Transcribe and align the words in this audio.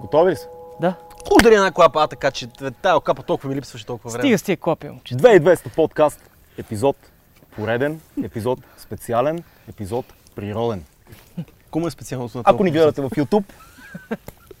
Готови 0.00 0.30
ли 0.30 0.36
са? 0.36 0.48
Да. 0.80 0.94
Удари 1.40 1.54
една 1.54 1.72
клапа, 1.72 2.02
а 2.02 2.06
така 2.06 2.30
че 2.30 2.46
тази 2.82 3.00
клапа 3.04 3.22
толкова 3.22 3.48
ми 3.48 3.56
липсваше 3.56 3.86
толкова 3.86 4.10
време. 4.10 4.22
Стига 4.22 4.38
с 4.38 4.42
тия 4.42 4.56
клапи, 4.56 4.88
момче. 4.88 5.14
2200 5.14 5.74
подкаст, 5.74 6.30
епизод 6.58 6.96
пореден, 7.50 8.00
епизод 8.24 8.58
специален, 8.78 9.42
епизод 9.68 10.06
природен. 10.34 10.84
Кому 11.70 11.86
е 11.86 11.90
специалното 11.90 12.38
на 12.38 12.44
Ако 12.46 12.64
ни 12.64 12.70
гледате 12.70 13.02
в 13.02 13.10
YouTube, 13.10 13.44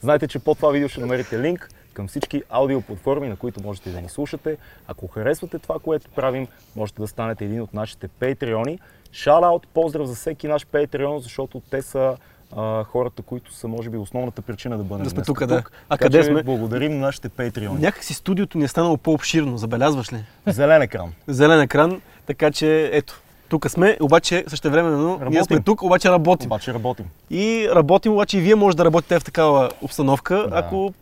знаете, 0.00 0.28
че 0.28 0.38
под 0.38 0.56
това 0.56 0.70
видео 0.70 0.88
ще 0.88 1.00
намерите 1.00 1.40
линк 1.40 1.68
към 1.92 2.08
всички 2.08 2.42
аудиоплатформи, 2.50 3.28
на 3.28 3.36
които 3.36 3.62
можете 3.62 3.90
да 3.90 4.00
ни 4.00 4.08
слушате. 4.08 4.56
Ако 4.88 5.06
харесвате 5.06 5.58
това, 5.58 5.78
което 5.78 6.10
правим, 6.10 6.48
можете 6.76 7.00
да 7.00 7.08
станете 7.08 7.44
един 7.44 7.62
от 7.62 7.74
нашите 7.74 8.08
патреони. 8.08 8.78
Шараут, 9.12 9.68
поздрав 9.68 10.06
за 10.06 10.14
всеки 10.14 10.48
наш 10.48 10.66
патреон, 10.66 11.20
защото 11.20 11.62
те 11.70 11.82
са 11.82 12.16
а, 12.56 12.84
хората, 12.84 13.22
които 13.22 13.54
са, 13.54 13.68
може 13.68 13.90
би, 13.90 13.96
основната 13.96 14.42
причина 14.42 14.76
да 14.76 14.84
бъдем 14.84 15.04
Да 15.04 15.10
сме 15.10 15.22
тук, 15.22 15.46
да. 15.46 15.54
А 15.54 15.62
Така 15.88 16.04
къде 16.04 16.18
че 16.18 16.24
сме? 16.24 16.42
Благодарим 16.42 16.92
на 16.92 16.98
нашите 16.98 17.28
патреони. 17.28 17.80
Някак 17.80 18.04
си 18.04 18.14
студиото 18.14 18.58
ни 18.58 18.64
е 18.64 18.68
станало 18.68 18.96
по-обширно, 18.96 19.58
забелязваш 19.58 20.12
ли? 20.12 20.24
Зелен 20.46 20.82
екран. 20.82 21.12
Зелен 21.26 21.60
екран, 21.60 22.00
така 22.26 22.50
че 22.50 22.90
ето. 22.92 23.20
Тук 23.48 23.70
сме, 23.70 23.96
обаче 24.00 24.44
същевременно 24.46 25.08
ние 25.08 25.18
Работим. 25.20 25.44
сме 25.44 25.60
тук, 25.60 25.82
обаче 25.82 26.10
работим. 26.10 26.46
Обаче 26.46 26.74
работим. 26.74 27.06
И 27.30 27.68
работим, 27.74 28.12
обаче 28.12 28.38
и 28.38 28.40
вие 28.40 28.54
може 28.54 28.76
да 28.76 28.84
работите 28.84 29.18
в 29.20 29.24
такава 29.24 29.70
обстановка, 29.82 30.46
Да. 30.50 30.56
ако 30.56 30.92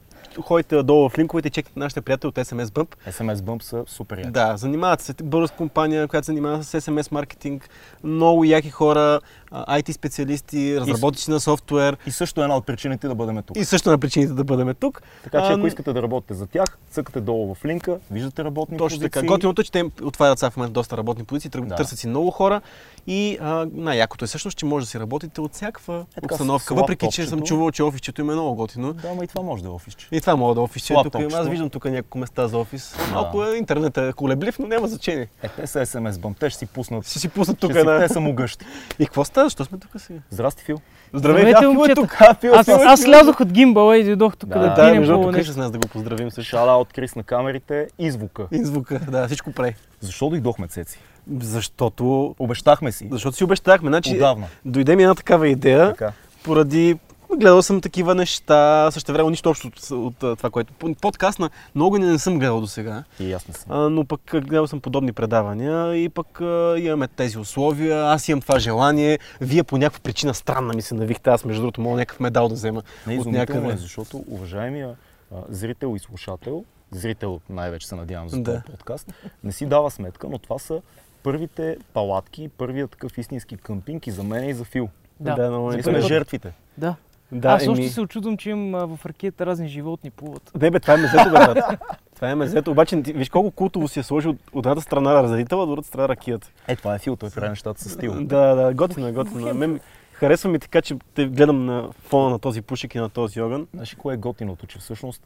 ходите 0.40 0.82
долу 0.82 1.08
в 1.08 1.18
линковете 1.18 1.48
и 1.48 1.50
чекате 1.50 1.78
нашите 1.78 2.00
приятели 2.00 2.28
от 2.28 2.34
SMS 2.34 2.64
Bump. 2.64 2.88
SMS 3.10 3.34
Bump 3.34 3.62
са 3.62 3.84
супер 3.86 4.18
яки. 4.18 4.30
Да, 4.30 4.56
занимават 4.56 5.00
се. 5.00 5.14
Българска 5.22 5.56
компания, 5.56 6.08
която 6.08 6.24
се 6.24 6.32
занимава 6.32 6.64
с 6.64 6.80
SMS 6.80 7.12
маркетинг, 7.12 7.68
много 8.04 8.44
яки 8.44 8.70
хора, 8.70 9.20
IT 9.52 9.92
специалисти, 9.92 10.80
разработчици 10.80 11.30
на 11.30 11.40
софтуер 11.40 11.96
И 12.06 12.10
също 12.10 12.42
една 12.42 12.56
от 12.56 12.66
причините 12.66 13.08
да 13.08 13.14
бъдем 13.14 13.42
тук. 13.42 13.56
и 13.56 13.64
също 13.64 13.90
на 13.90 13.98
причините 13.98 14.32
да 14.32 14.44
бъдем 14.44 14.74
тук. 14.74 15.02
Така 15.24 15.46
че 15.46 15.52
ако 15.52 15.66
искате 15.66 15.92
да 15.92 16.02
работите 16.02 16.34
за 16.34 16.46
тях, 16.46 16.64
цъкате 16.90 17.20
долу 17.20 17.54
в 17.54 17.64
линка, 17.64 17.98
виждате 18.10 18.44
работни 18.44 18.78
Точно 18.78 18.98
така. 19.00 19.10
позиции. 19.10 19.28
Готиното 19.28 19.60
е, 19.60 19.64
че 19.64 19.72
те 19.72 19.84
отварят 20.02 20.38
сега 20.38 20.50
в 20.50 20.56
момента 20.56 20.72
доста 20.72 20.96
работни 20.96 21.24
позиции, 21.24 21.50
Да. 21.50 21.74
търсят 21.74 21.98
си 21.98 22.08
много 22.08 22.30
хора 22.30 22.60
и 23.06 23.38
най-якото 23.72 24.24
е 24.24 24.28
всъщност, 24.28 24.58
че 24.58 24.66
може 24.66 24.86
да 24.86 24.90
си 24.90 25.00
работите 25.00 25.40
от 25.40 25.52
всякаква 25.54 26.04
Е, 26.12 26.20
така, 26.20 26.34
обстановка. 26.34 26.74
Въпреки, 26.74 27.06
че 27.10 27.26
съм 27.26 27.42
чувал, 27.42 27.70
че 27.70 27.82
офисчето 27.82 28.20
им 28.20 28.30
е 28.30 28.32
много 28.32 28.54
готино. 28.54 28.92
Да, 28.92 29.14
ма 29.14 29.24
и 29.24 29.26
това 29.26 29.42
може 29.42 29.62
да 29.62 29.68
е 29.68 29.72
офисче. 29.72 30.08
И 30.12 30.20
това 30.20 30.36
мога 30.36 30.54
да 30.54 30.60
офисче. 30.60 30.88
Тук, 30.88 30.96
лаптопчето. 30.96 31.36
аз 31.36 31.48
виждам 31.48 31.70
тук 31.70 31.84
няколко 31.84 32.18
места 32.18 32.48
за 32.48 32.58
офис. 32.58 32.96
Малко 33.12 33.44
е 33.44 33.56
интернет 33.56 33.96
е 33.98 34.12
колеблив, 34.12 34.58
но 34.58 34.66
няма 34.66 34.88
значение. 34.88 35.28
Е, 35.42 35.48
те 35.48 35.66
са 35.66 35.78
SMS 35.78 36.12
Bump, 36.12 36.38
те 36.38 36.50
ще 36.50 36.58
си 36.58 36.66
пуснат. 36.66 37.06
Ще 37.06 37.18
си 37.18 37.28
пусна 37.28 37.54
Ще 37.54 37.60
тук 37.60 37.72
си, 37.72 37.78
една. 37.78 37.98
Те 37.98 38.08
са 38.08 38.20
му 38.20 38.34
гъщи. 38.34 38.64
И 38.98 39.04
какво 39.06 39.24
става? 39.24 39.37
Защо 39.38 39.64
сме 39.64 39.78
тук 39.78 39.90
сега? 39.96 40.18
Здрасти, 40.30 40.64
Фил. 40.64 40.76
Здравейте, 41.14 41.50
Здравейте, 41.50 41.80
а, 41.80 41.86
Фил 41.86 41.92
е 41.92 41.94
тук. 41.94 42.16
А, 42.20 42.34
Фил, 42.34 42.52
Аз, 42.54 42.66
Фил 42.66 42.72
е 42.72 42.76
аз 42.76 43.00
тук. 43.00 43.04
слязох 43.06 43.40
от 43.40 43.52
гимбала 43.52 43.96
и 43.98 44.04
дойдох 44.04 44.36
тук 44.36 44.50
Да, 44.50 44.58
да, 44.60 44.74
да, 44.84 44.94
между 44.94 45.14
по 45.14 45.32
тук 45.32 45.42
с 45.42 45.56
нас 45.56 45.70
да 45.70 45.78
го 45.78 45.88
поздравим 45.88 46.30
също. 46.30 46.50
Шала 46.50 46.76
от 46.76 46.92
Крис 46.92 47.16
на 47.16 47.22
камерите 47.22 47.88
и 47.98 48.10
звука. 48.10 48.46
И 48.52 48.64
звука, 48.64 49.00
да, 49.00 49.26
всичко 49.26 49.52
прави. 49.52 49.74
Защо 50.00 50.30
дойдохме, 50.30 50.68
Цеци? 50.68 50.98
Защото, 51.40 52.34
Обещахме 52.38 52.92
си. 52.92 53.08
защото 53.10 53.36
си 53.36 53.44
обещахме. 53.44 53.88
Значи, 53.88 54.14
Отдавна. 54.14 54.46
дойде 54.64 54.96
ми 54.96 55.02
една 55.02 55.14
такава 55.14 55.48
идея, 55.48 55.88
Така. 55.88 56.12
поради 56.42 56.98
гледал 57.36 57.62
съм 57.62 57.80
такива 57.80 58.14
неща, 58.14 58.90
също 58.90 59.12
време 59.12 59.30
нищо 59.30 59.50
общо 59.50 59.66
от, 59.66 59.90
от, 59.90 60.22
а, 60.22 60.36
това, 60.36 60.50
което... 60.50 60.72
Подкаст 61.00 61.38
на 61.38 61.50
много 61.74 61.98
не, 61.98 62.06
не 62.06 62.18
съм 62.18 62.38
гледал 62.38 62.60
до 62.60 62.66
сега, 62.66 63.04
И 63.20 63.32
аз 63.32 63.48
не 63.48 63.54
съм. 63.54 63.94
но 63.94 64.04
пък 64.04 64.34
а, 64.34 64.40
гледал 64.40 64.66
съм 64.66 64.80
подобни 64.80 65.12
предавания 65.12 65.94
и 65.94 66.08
пък 66.08 66.40
а, 66.40 66.74
имаме 66.78 67.08
тези 67.08 67.38
условия, 67.38 68.04
аз 68.04 68.28
имам 68.28 68.40
това 68.40 68.58
желание, 68.58 69.18
вие 69.40 69.64
по 69.64 69.78
някаква 69.78 70.00
причина 70.00 70.34
странна 70.34 70.74
ми 70.74 70.82
се 70.82 70.94
навихте, 70.94 71.30
аз 71.30 71.44
между 71.44 71.62
другото 71.62 71.80
мога 71.80 71.96
някакъв 71.96 72.20
медал 72.20 72.48
да 72.48 72.54
взема 72.54 72.82
Не, 73.06 73.18
от 73.18 73.26
някъде. 73.26 73.72
е, 73.72 73.76
защото 73.76 74.24
уважаемия 74.28 74.88
а, 75.32 75.36
зрител 75.48 75.96
и 75.96 75.98
слушател, 75.98 76.64
зрител 76.90 77.40
най-вече 77.50 77.88
се 77.88 77.94
надявам 77.94 78.28
за 78.28 78.36
Да. 78.36 78.44
този 78.44 78.64
подкаст, 78.66 79.12
не 79.44 79.52
си 79.52 79.66
дава 79.66 79.90
сметка, 79.90 80.26
но 80.30 80.38
това 80.38 80.58
са 80.58 80.80
първите 81.22 81.76
палатки, 81.92 82.48
първият 82.48 82.90
такъв 82.90 83.18
истински 83.18 83.56
къмпинг 83.56 84.06
и 84.06 84.10
за 84.10 84.22
мен 84.22 84.48
и 84.48 84.54
за 84.54 84.64
Фил. 84.64 84.88
Да. 85.20 85.34
да 85.34 85.50
много 85.50 85.70
Ние 85.70 85.78
е 85.78 85.82
сме 85.82 86.00
жертвите. 86.00 86.52
Да. 86.78 86.94
Да, 87.32 87.48
Аз 87.48 87.68
още 87.68 87.88
се 87.88 88.00
очудвам, 88.00 88.36
че 88.36 88.50
имам 88.50 88.74
а, 88.74 88.96
в 88.96 89.06
ракета 89.06 89.46
разни 89.46 89.68
животни 89.68 90.10
плуват. 90.10 90.50
Не 90.60 90.70
бе, 90.70 90.80
това 90.80 90.94
е 90.94 90.96
мезето, 90.96 91.24
бе, 91.24 91.30
брат. 91.30 91.80
Това 92.14 92.30
е 92.30 92.34
мезето, 92.34 92.70
обаче 92.70 92.96
виж 92.96 93.28
колко 93.28 93.50
култово 93.50 93.88
си 93.88 94.00
е 94.00 94.02
сложил 94.02 94.36
от 94.52 94.66
едната 94.66 94.80
страна 94.80 95.22
разредителя, 95.22 95.62
от 95.62 95.68
другата 95.68 95.88
страна 95.88 96.08
ракията. 96.08 96.50
Е, 96.68 96.76
това 96.76 96.94
е 96.94 96.98
Фил, 96.98 97.16
той 97.16 97.30
прави 97.30 97.48
нещата 97.48 97.84
с 97.84 97.90
стил. 97.90 98.24
Да, 98.24 98.54
да, 98.54 98.74
готино 98.74 99.06
е, 99.06 99.12
готино. 99.12 99.48
е. 99.48 99.52
Мен 99.52 99.80
харесва 100.12 100.50
ми 100.50 100.58
така, 100.58 100.82
че 100.82 100.96
те 101.14 101.26
гледам 101.26 101.66
на 101.66 101.88
фона 101.92 102.30
на 102.30 102.38
този 102.38 102.62
пушек 102.62 102.94
и 102.94 102.98
на 102.98 103.08
този 103.08 103.40
огън. 103.40 103.66
Знаеш 103.74 103.94
кое 103.94 104.14
е 104.14 104.16
готиното, 104.16 104.66
че 104.66 104.78
всъщност 104.78 105.22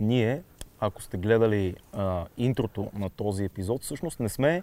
ние, 0.00 0.42
ако 0.80 1.02
сте 1.02 1.16
гледали 1.16 1.74
а, 1.92 2.24
интрото 2.38 2.90
на 2.98 3.10
този 3.10 3.44
епизод, 3.44 3.82
всъщност 3.82 4.20
не 4.20 4.28
сме, 4.28 4.62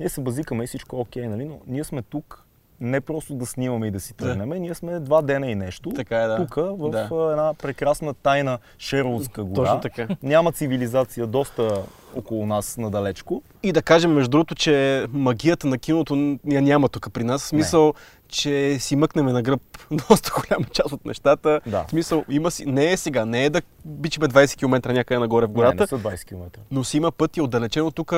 ние 0.00 0.08
се 0.08 0.20
базикаме 0.20 0.64
и 0.64 0.66
всичко 0.66 1.00
окей, 1.00 1.28
нали? 1.28 1.44
но 1.44 1.60
ние 1.66 1.84
сме 1.84 2.02
тук 2.02 2.43
не 2.84 3.00
просто 3.00 3.34
да 3.34 3.46
снимаме 3.46 3.86
и 3.86 3.90
да 3.90 4.00
си 4.00 4.14
Да. 4.18 4.24
тръгнем, 4.24 4.48
ние 4.50 4.74
сме 4.74 5.00
два 5.00 5.22
дена 5.22 5.46
и 5.46 5.54
нещо. 5.54 5.90
Така 5.90 6.16
е, 6.16 6.26
да. 6.26 6.36
Тук, 6.36 6.54
в 6.54 6.90
Да. 6.90 6.98
една 7.30 7.54
прекрасна 7.54 8.14
тайна 8.14 8.58
Шерлотска 8.78 9.44
гора. 9.44 9.54
Точно 9.56 9.80
така. 9.80 10.08
Няма 10.22 10.52
цивилизация 10.52 11.26
доста 11.26 11.82
около 12.16 12.46
нас 12.46 12.76
надалечко. 12.76 13.42
И 13.62 13.72
да 13.72 13.82
кажем, 13.82 14.12
между 14.12 14.30
другото, 14.30 14.54
че 14.54 15.06
магията 15.10 15.66
на 15.66 15.78
киното 15.78 16.14
я 16.44 16.62
няма 16.62 16.88
тук 16.88 17.08
при 17.12 17.24
нас. 17.24 17.42
В 17.42 17.46
смисъл, 17.46 17.94
че 18.28 18.78
си 18.78 18.96
мъкнеме 18.96 19.32
на 19.32 19.42
гръб 19.42 19.60
доста 20.08 20.30
голяма 20.32 20.66
част 20.66 20.92
от 20.92 21.04
нещата. 21.04 21.60
Да. 21.66 21.84
В 21.84 21.90
смисъл, 21.90 22.24
има 22.28 22.50
си, 22.50 22.66
не 22.66 22.92
е 22.92 22.96
сега, 22.96 23.24
не 23.24 23.44
е 23.44 23.50
да 23.50 23.62
бичиме 23.84 24.28
20 24.28 24.56
км 24.56 24.92
някъде 24.92 25.18
нагоре 25.18 25.46
в 25.46 25.48
Не, 25.48 25.54
гората, 25.54 25.82
не 25.82 25.86
са 25.86 25.98
20 25.98 26.24
км. 26.24 26.44
но 26.70 26.84
си 26.84 26.96
има 26.96 27.12
пъти 27.12 27.40
отдалечено 27.40 27.90
тук. 27.90 28.14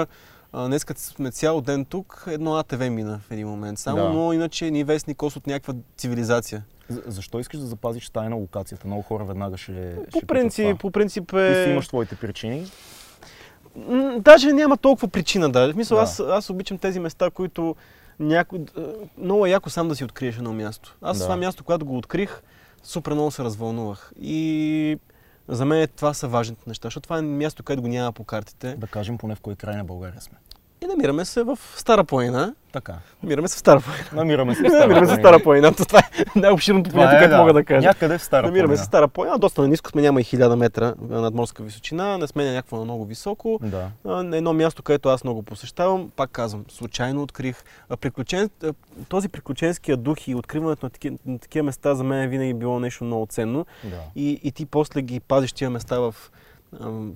Днес 0.54 0.84
като 0.84 1.00
сме 1.00 1.30
цял 1.30 1.60
ден 1.60 1.84
тук, 1.84 2.24
едно 2.26 2.54
АТВ 2.54 2.80
мина 2.80 3.20
в 3.20 3.30
един 3.30 3.48
момент. 3.48 3.78
Само, 3.78 3.96
Да. 3.98 4.08
но 4.08 4.32
иначе 4.32 4.70
ни 4.70 4.84
вестни 4.84 5.14
кос 5.14 5.36
от 5.36 5.46
някаква 5.46 5.74
цивилизация. 5.96 6.62
За- 6.88 7.02
Защо 7.06 7.38
искаш 7.40 7.60
да 7.60 7.66
запазиш 7.66 8.10
тайна 8.10 8.36
локацията? 8.36 8.86
Много 8.86 9.02
хора 9.02 9.24
веднага 9.24 9.56
ще. 9.56 9.72
ще 9.72 9.96
По 9.96 10.10
питат 10.10 10.28
принцип, 10.28 10.80
по 10.80 10.90
принцип 10.90 11.24
Ти 11.26 11.54
си 11.54 11.60
е... 11.60 11.72
имаш 11.72 11.88
твоите 11.88 12.16
причини. 12.16 12.66
Даже 14.18 14.52
няма 14.52 14.76
толкова 14.76 15.08
причина 15.08 15.50
да. 15.50 15.68
В 15.68 15.72
смисъл, 15.72 15.96
Да. 15.96 16.02
аз, 16.02 16.20
аз 16.20 16.50
обичам 16.50 16.78
тези 16.78 17.00
места, 17.00 17.30
които 17.30 17.76
някой... 18.20 18.58
е, 18.78 18.80
Много 19.18 19.46
е 19.46 19.50
яко 19.50 19.70
сам 19.70 19.88
да 19.88 19.96
си 19.96 20.04
откриеш 20.04 20.36
едно 20.36 20.52
място. 20.52 20.96
Аз 21.02 21.18
Да. 21.18 21.24
това 21.24 21.36
място, 21.36 21.64
когато 21.64 21.84
го 21.86 21.96
открих, 21.98 22.42
супер 22.82 23.12
много 23.12 23.30
се 23.30 23.44
развълнувах. 23.44 24.12
И 24.20 24.98
за 25.48 25.64
мен 25.64 25.88
това 25.96 26.14
са 26.14 26.28
важните 26.28 26.62
неща, 26.66 26.86
защото 26.86 27.02
това 27.02 27.18
е 27.18 27.22
място, 27.22 27.62
където 27.62 27.82
го 27.82 27.88
няма 27.88 28.12
по 28.12 28.24
картите. 28.24 28.74
Да 28.74 28.86
кажем 28.86 29.18
поне 29.18 29.34
в 29.34 29.40
кой 29.40 29.56
край 29.56 29.76
на 29.76 29.84
България 29.84 30.20
сме. 30.20 30.38
И 30.84 30.86
намираме 30.86 31.24
се 31.24 31.42
в 31.42 31.58
Стара 31.76 32.04
планина. 32.04 32.54
Така. 32.72 32.94
Намираме 33.22 33.48
се 33.48 33.56
в 33.56 33.58
Стара 33.58 33.80
планина. 33.80 34.08
Намираме 34.12 34.54
се 34.54 34.62
в 34.62 34.64
Намираме 34.72 35.06
се 35.06 35.12
в 35.12 35.16
Стара 35.16 35.38
планина. 35.42 35.72
Това 35.72 35.98
е 35.98 36.38
най-обширното 36.38 36.90
понятие, 36.90 37.16
е, 37.16 37.20
което 37.20 37.30
да. 37.30 37.38
мога 37.38 37.52
да 37.52 37.64
кажа. 37.64 37.88
Някъде 37.88 38.18
в 38.18 38.22
Стара 38.22 38.46
Намираме 38.46 38.66
планина. 38.66 38.76
се 38.76 38.82
в 38.82 38.86
Стара 38.86 39.08
планина. 39.08 39.38
Доста 39.38 39.62
на 39.62 39.68
ниско 39.68 39.90
сме, 39.90 40.02
няма 40.02 40.20
и 40.20 40.24
1000 40.24 40.54
метра 40.54 40.94
надморска 41.08 41.62
височина. 41.62 42.18
Не 42.18 42.26
сме 42.26 42.44
на 42.44 42.52
някакво 42.52 42.84
много 42.84 43.04
високо. 43.04 43.60
Да. 43.62 43.90
На 44.22 44.36
едно 44.36 44.52
място, 44.52 44.82
където 44.82 45.08
аз 45.08 45.24
много 45.24 45.42
посещавам, 45.42 46.10
пак 46.16 46.30
казвам, 46.30 46.64
случайно 46.68 47.22
открих. 47.22 47.64
Приключен... 48.00 48.50
Този 49.08 49.28
приключенския 49.28 49.96
дух 49.96 50.28
и 50.28 50.34
откриването 50.34 50.86
на 50.86 50.90
такива, 50.90 51.16
на 51.26 51.38
такива 51.38 51.64
места 51.64 51.94
за 51.94 52.04
мен 52.04 52.22
е 52.22 52.28
винаги 52.28 52.54
било 52.54 52.80
нещо 52.80 53.04
много 53.04 53.26
ценно. 53.26 53.66
да. 53.84 54.00
И, 54.16 54.40
и 54.42 54.52
ти 54.52 54.66
после 54.66 55.02
ги 55.02 55.20
пазиш 55.20 55.52
тия 55.52 55.70
места 55.70 55.98
в, 55.98 56.14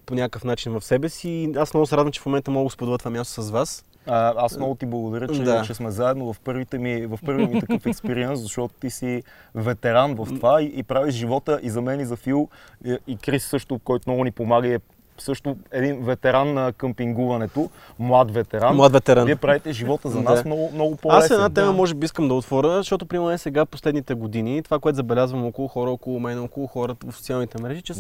по 0.07 0.15
някакъв 0.15 0.45
начин 0.45 0.73
в 0.73 0.85
себе 0.85 1.09
си. 1.09 1.53
Аз 1.57 1.75
много 1.75 1.87
се 1.87 1.97
радвам, 1.97 2.13
че 2.13 2.21
в 2.21 2.27
момента 2.27 2.51
мога 2.51 2.67
да 2.67 2.71
споделя 2.71 2.99
това 2.99 3.11
място 3.11 3.43
с 3.43 3.51
вас. 3.51 3.85
А, 4.07 4.35
аз 4.37 4.57
много 4.57 4.75
ти 4.75 4.87
благодаря, 4.87 5.29
че, 5.29 5.43
Да. 5.43 5.63
че 5.63 5.75
сме 5.75 5.91
заедно 5.91 6.33
в, 6.33 6.41
първите 6.41 6.79
ми, 6.79 7.07
в 7.07 7.19
първия 7.27 7.49
ми 7.49 7.61
такъв 7.61 7.87
експириенс, 7.87 8.41
защото 8.41 8.75
ти 8.81 8.91
си 8.91 9.23
ветеран 9.55 10.15
в 10.15 10.27
това 10.27 10.63
и, 10.63 10.73
и 10.77 10.83
правиш 10.83 11.15
живота 11.15 11.61
и 11.63 11.71
за 11.71 11.83
мен 11.83 12.01
и 12.01 12.05
за 12.05 12.17
Фил 12.17 12.49
и, 12.85 12.99
и 13.07 13.17
Крис 13.17 13.45
също, 13.45 13.79
който 13.79 14.11
много 14.11 14.25
ни 14.25 14.31
помага 14.31 14.69
и 14.69 14.75
е 14.75 14.79
също 15.19 15.57
един 15.73 16.05
ветеран 16.05 16.55
на 16.55 16.73
къмпингуването, 16.73 17.71
млад 17.99 18.31
ветеран. 18.31 18.77
Млад 18.77 18.93
ветеран. 18.93 19.27
Вие 19.27 19.37
правите 19.37 19.73
живота 19.73 20.09
за 20.09 20.21
нас 20.21 20.43
Да. 20.43 20.47
много, 20.49 20.71
много 20.75 20.97
по-лесен. 20.97 21.23
Аз 21.25 21.31
една 21.31 21.51
тема 21.51 21.67
Да. 21.67 21.73
може 21.73 21.95
би 21.95 22.05
искам 22.05 22.29
да 22.29 22.35
отворя, 22.35 22.77
защото 22.77 23.07
при 23.07 23.19
мен 23.19 23.39
сега 23.39 23.67
последните 23.67 24.15
години, 24.15 24.63
това, 24.63 24.79
което 24.79 24.97
забелязвам 24.97 25.47
около 25.47 25.69
хора, 25.69 25.91
около 25.91 26.21
мен, 26.21 26.39
около 26.39 26.67
хората 26.67 27.07
в 27.11 27.17
социалните 27.17 27.63
мрежи, 27.63 27.83
че 27.83 27.93
Да. 27.93 27.97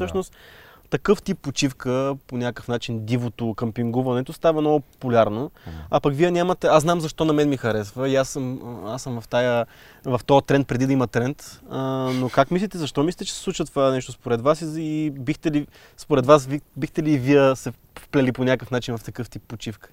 Такъв 0.90 1.22
тип 1.22 1.38
почивка, 1.38 2.16
по 2.26 2.36
някакъв 2.36 2.68
начин 2.68 3.06
дивото 3.06 3.54
къмпингуването 3.54 4.32
става 4.32 4.60
много 4.60 4.80
популярно. 4.80 5.50
А 5.90 6.00
пък 6.00 6.14
вие 6.14 6.30
нямате, 6.30 6.66
аз 6.66 6.82
знам 6.82 7.00
защо 7.00 7.24
на 7.24 7.32
мен 7.32 7.48
ми 7.48 7.56
харесва 7.56 8.08
и 8.08 8.16
аз 8.16 8.28
съм, 8.28 8.60
аз 8.86 9.02
съм 9.02 9.20
в, 9.20 9.28
тая, 9.28 9.66
в 10.04 10.20
този 10.26 10.46
тренд 10.46 10.68
преди 10.68 10.86
да 10.86 10.92
има 10.92 11.06
тренд. 11.06 11.60
А, 11.70 11.80
но 12.14 12.28
как 12.28 12.50
мислите, 12.50 12.78
защо 12.78 13.02
мислите, 13.02 13.24
че 13.24 13.32
се 13.34 13.40
случва 13.40 13.64
това 13.64 13.90
нещо 13.90 14.12
според 14.12 14.40
вас 14.40 14.62
и, 14.62 14.80
и 14.80 15.10
бихте 15.10 15.50
ли, 15.50 15.66
според 15.96 16.26
вас, 16.26 16.48
бихте 16.76 17.02
ли 17.02 17.12
и 17.12 17.18
вие 17.18 17.56
се 17.56 17.72
вплели 17.98 18.32
по 18.32 18.44
някакъв 18.44 18.70
начин 18.70 18.96
в 18.96 19.04
такъв 19.04 19.30
тип 19.30 19.42
почивка? 19.48 19.90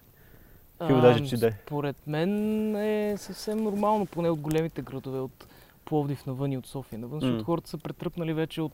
Фил, 0.87 1.01
даже 1.01 1.25
че 1.25 1.37
да 1.37 1.47
е. 1.47 1.51
Според 1.65 2.07
мен 2.07 2.75
е 2.75 3.15
съвсем 3.17 3.57
нормално, 3.57 4.05
поне 4.05 4.29
от 4.29 4.39
големите 4.39 4.81
градове, 4.81 5.19
от 5.19 5.47
Пловдив 5.85 6.25
навън 6.25 6.51
и 6.51 6.57
от 6.57 6.67
София 6.67 6.99
навън, 6.99 7.19
защото 7.19 7.43
хората 7.43 7.69
са 7.69 7.77
претръпнали 7.77 8.33
вече 8.33 8.61
от 8.61 8.73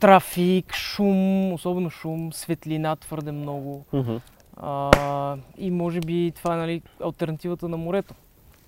трафик, 0.00 0.74
шум, 0.74 1.52
особено 1.52 1.90
шум, 1.90 2.32
светлина 2.32 2.96
твърде 2.96 3.32
много. 3.32 3.84
Мгм. 3.92 4.16
А, 4.56 5.36
и 5.58 5.70
може 5.70 6.00
би 6.00 6.32
това 6.36 6.54
е 6.54 6.58
нали, 6.58 6.82
альтернативата 7.04 7.68
на 7.68 7.76
морето. 7.76 8.14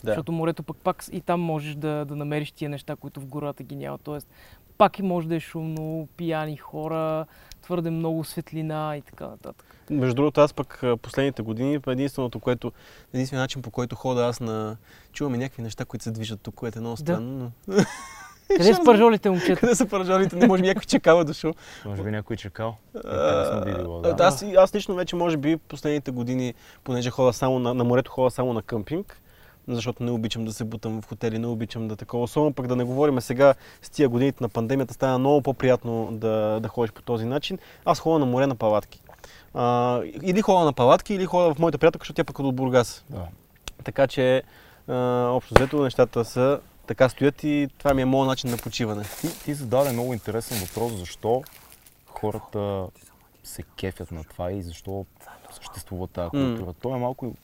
Да. 0.05 0.11
Защото 0.11 0.33
морето 0.33 0.63
пък 0.63 0.77
пак 0.77 1.05
и 1.13 1.21
там 1.21 1.41
можеш 1.41 1.75
да, 1.75 2.05
да 2.05 2.17
намериш 2.17 2.53
тия 2.53 2.71
неща, 2.71 2.97
които 2.97 3.21
в 3.21 3.27
гората 3.27 3.63
ги 3.63 3.77
няма. 3.77 3.99
Тоест, 3.99 4.29
пак 4.79 4.99
и 4.99 5.03
може 5.03 5.29
да 5.29 5.35
е 5.37 5.41
шумно, 5.41 6.09
пияни 6.17 6.57
хора, 6.57 7.27
твърде 7.63 7.91
много 7.91 8.25
светлина 8.25 8.97
и 8.97 9.03
така 9.03 9.27
нататък. 9.27 9.77
Между 9.91 10.15
другото, 10.15 10.41
аз 10.41 10.55
пък 10.55 10.83
последните 11.03 11.43
години, 11.43 11.79
единственото, 11.87 12.41
което, 12.41 12.73
единственият 13.15 13.45
начин 13.45 13.63
по 13.63 13.71
който 13.71 13.97
хода 13.97 14.25
аз 14.27 14.41
на... 14.41 14.77
Чуваме 15.13 15.39
някакви 15.39 15.63
неща, 15.63 15.85
които 15.85 16.03
се 16.03 16.11
движат 16.11 16.41
тук, 16.41 16.55
което 16.55 16.79
е 16.79 16.81
много 16.81 16.97
странно. 16.97 17.53
но- 17.69 17.75
Къде 18.57 18.75
са 18.75 18.85
пържолите, 18.85 19.31
момчета? 19.31 19.61
Къде 19.61 19.75
са 19.75 19.87
пържолите? 19.87 20.37
Не 20.37 20.47
може 20.47 20.63
би 20.63 20.69
някой 20.69 20.83
чакал 20.83 21.21
е 21.21 21.25
дошъл. 21.25 21.55
Може 21.85 22.03
би 22.03 22.11
някой 22.11 22.37
чакал. 22.37 22.77
Аз, 24.21 24.45
аз 24.57 24.75
лично 24.75 24.95
вече, 24.95 25.17
може 25.17 25.37
би, 25.37 25.57
последните 25.57 26.11
години, 26.11 26.55
понеже 26.85 27.11
хода 27.11 27.33
само 27.33 27.59
на, 27.59 27.75
на 27.75 27.85
морето, 27.85 28.11
хода 28.11 28.31
само 28.31 28.53
на 28.53 28.63
къмпинг, 28.63 29.21
защото 29.69 30.03
не 30.03 30.11
обичам 30.11 30.45
да 30.45 30.53
се 30.53 30.65
бутам 30.65 31.03
в 31.03 31.09
хотели, 31.09 31.39
не 31.39 31.47
обичам 31.47 31.89
да 31.89 31.97
такова. 31.97 32.25
Особено 32.25 32.53
пък 32.53 32.67
да 32.67 32.77
не 32.77 32.85
говорим 32.85 33.21
сега 33.21 33.55
с 33.83 33.91
тия 33.91 34.09
годините 34.09 34.45
на 34.45 34.49
пандемията, 34.49 34.95
става 34.95 35.19
много 35.19 35.43
по-приятно 35.43 36.09
да, 36.13 36.61
да 36.61 36.69
ходиш 36.69 36.93
по 36.93 37.03
този 37.03 37.25
начин. 37.25 37.59
Аз 37.85 38.01
ходя 38.01 38.19
на 38.19 38.27
море 38.27 38.47
на 38.47 38.55
палатки. 38.55 39.03
А, 39.55 40.01
или 40.23 40.43
ходя 40.43 40.65
на 40.65 40.73
палатки, 40.73 41.15
или 41.15 41.25
ходя 41.25 41.55
в 41.55 41.59
моята 41.59 41.79
приятелка, 41.79 42.03
защото 42.03 42.17
тя 42.17 42.25
пък 42.25 42.39
е 42.39 42.43
от 42.43 42.55
Бургас. 42.55 43.05
Да. 43.11 43.23
Така 43.85 44.07
че, 44.07 44.43
а, 44.89 44.95
общо 45.31 45.55
взето, 45.55 45.83
нещата 45.83 46.25
са 46.25 46.61
така 46.87 47.09
стоят 47.09 47.45
и 47.45 47.69
това 47.79 47.95
ми 47.95 48.03
е 48.03 48.05
моят 48.05 48.29
начин 48.29 48.51
на 48.51 48.57
почиване. 48.57 49.05
Ти, 49.21 49.45
ти 49.45 49.55
зададе 49.55 49.93
много 49.93 50.13
интересен 50.13 50.59
въпрос, 50.59 50.93
защо 50.93 51.43
хората 52.07 52.87
се 53.45 53.63
кефят 53.63 54.11
на 54.13 54.25
това 54.25 54.53
и 54.53 54.63
защо 54.63 55.07
съществува 55.51 56.07
тази 56.07 56.31
култура. 56.31 56.73
То 56.83 56.95
е 56.95 56.99
малко 56.99 57.35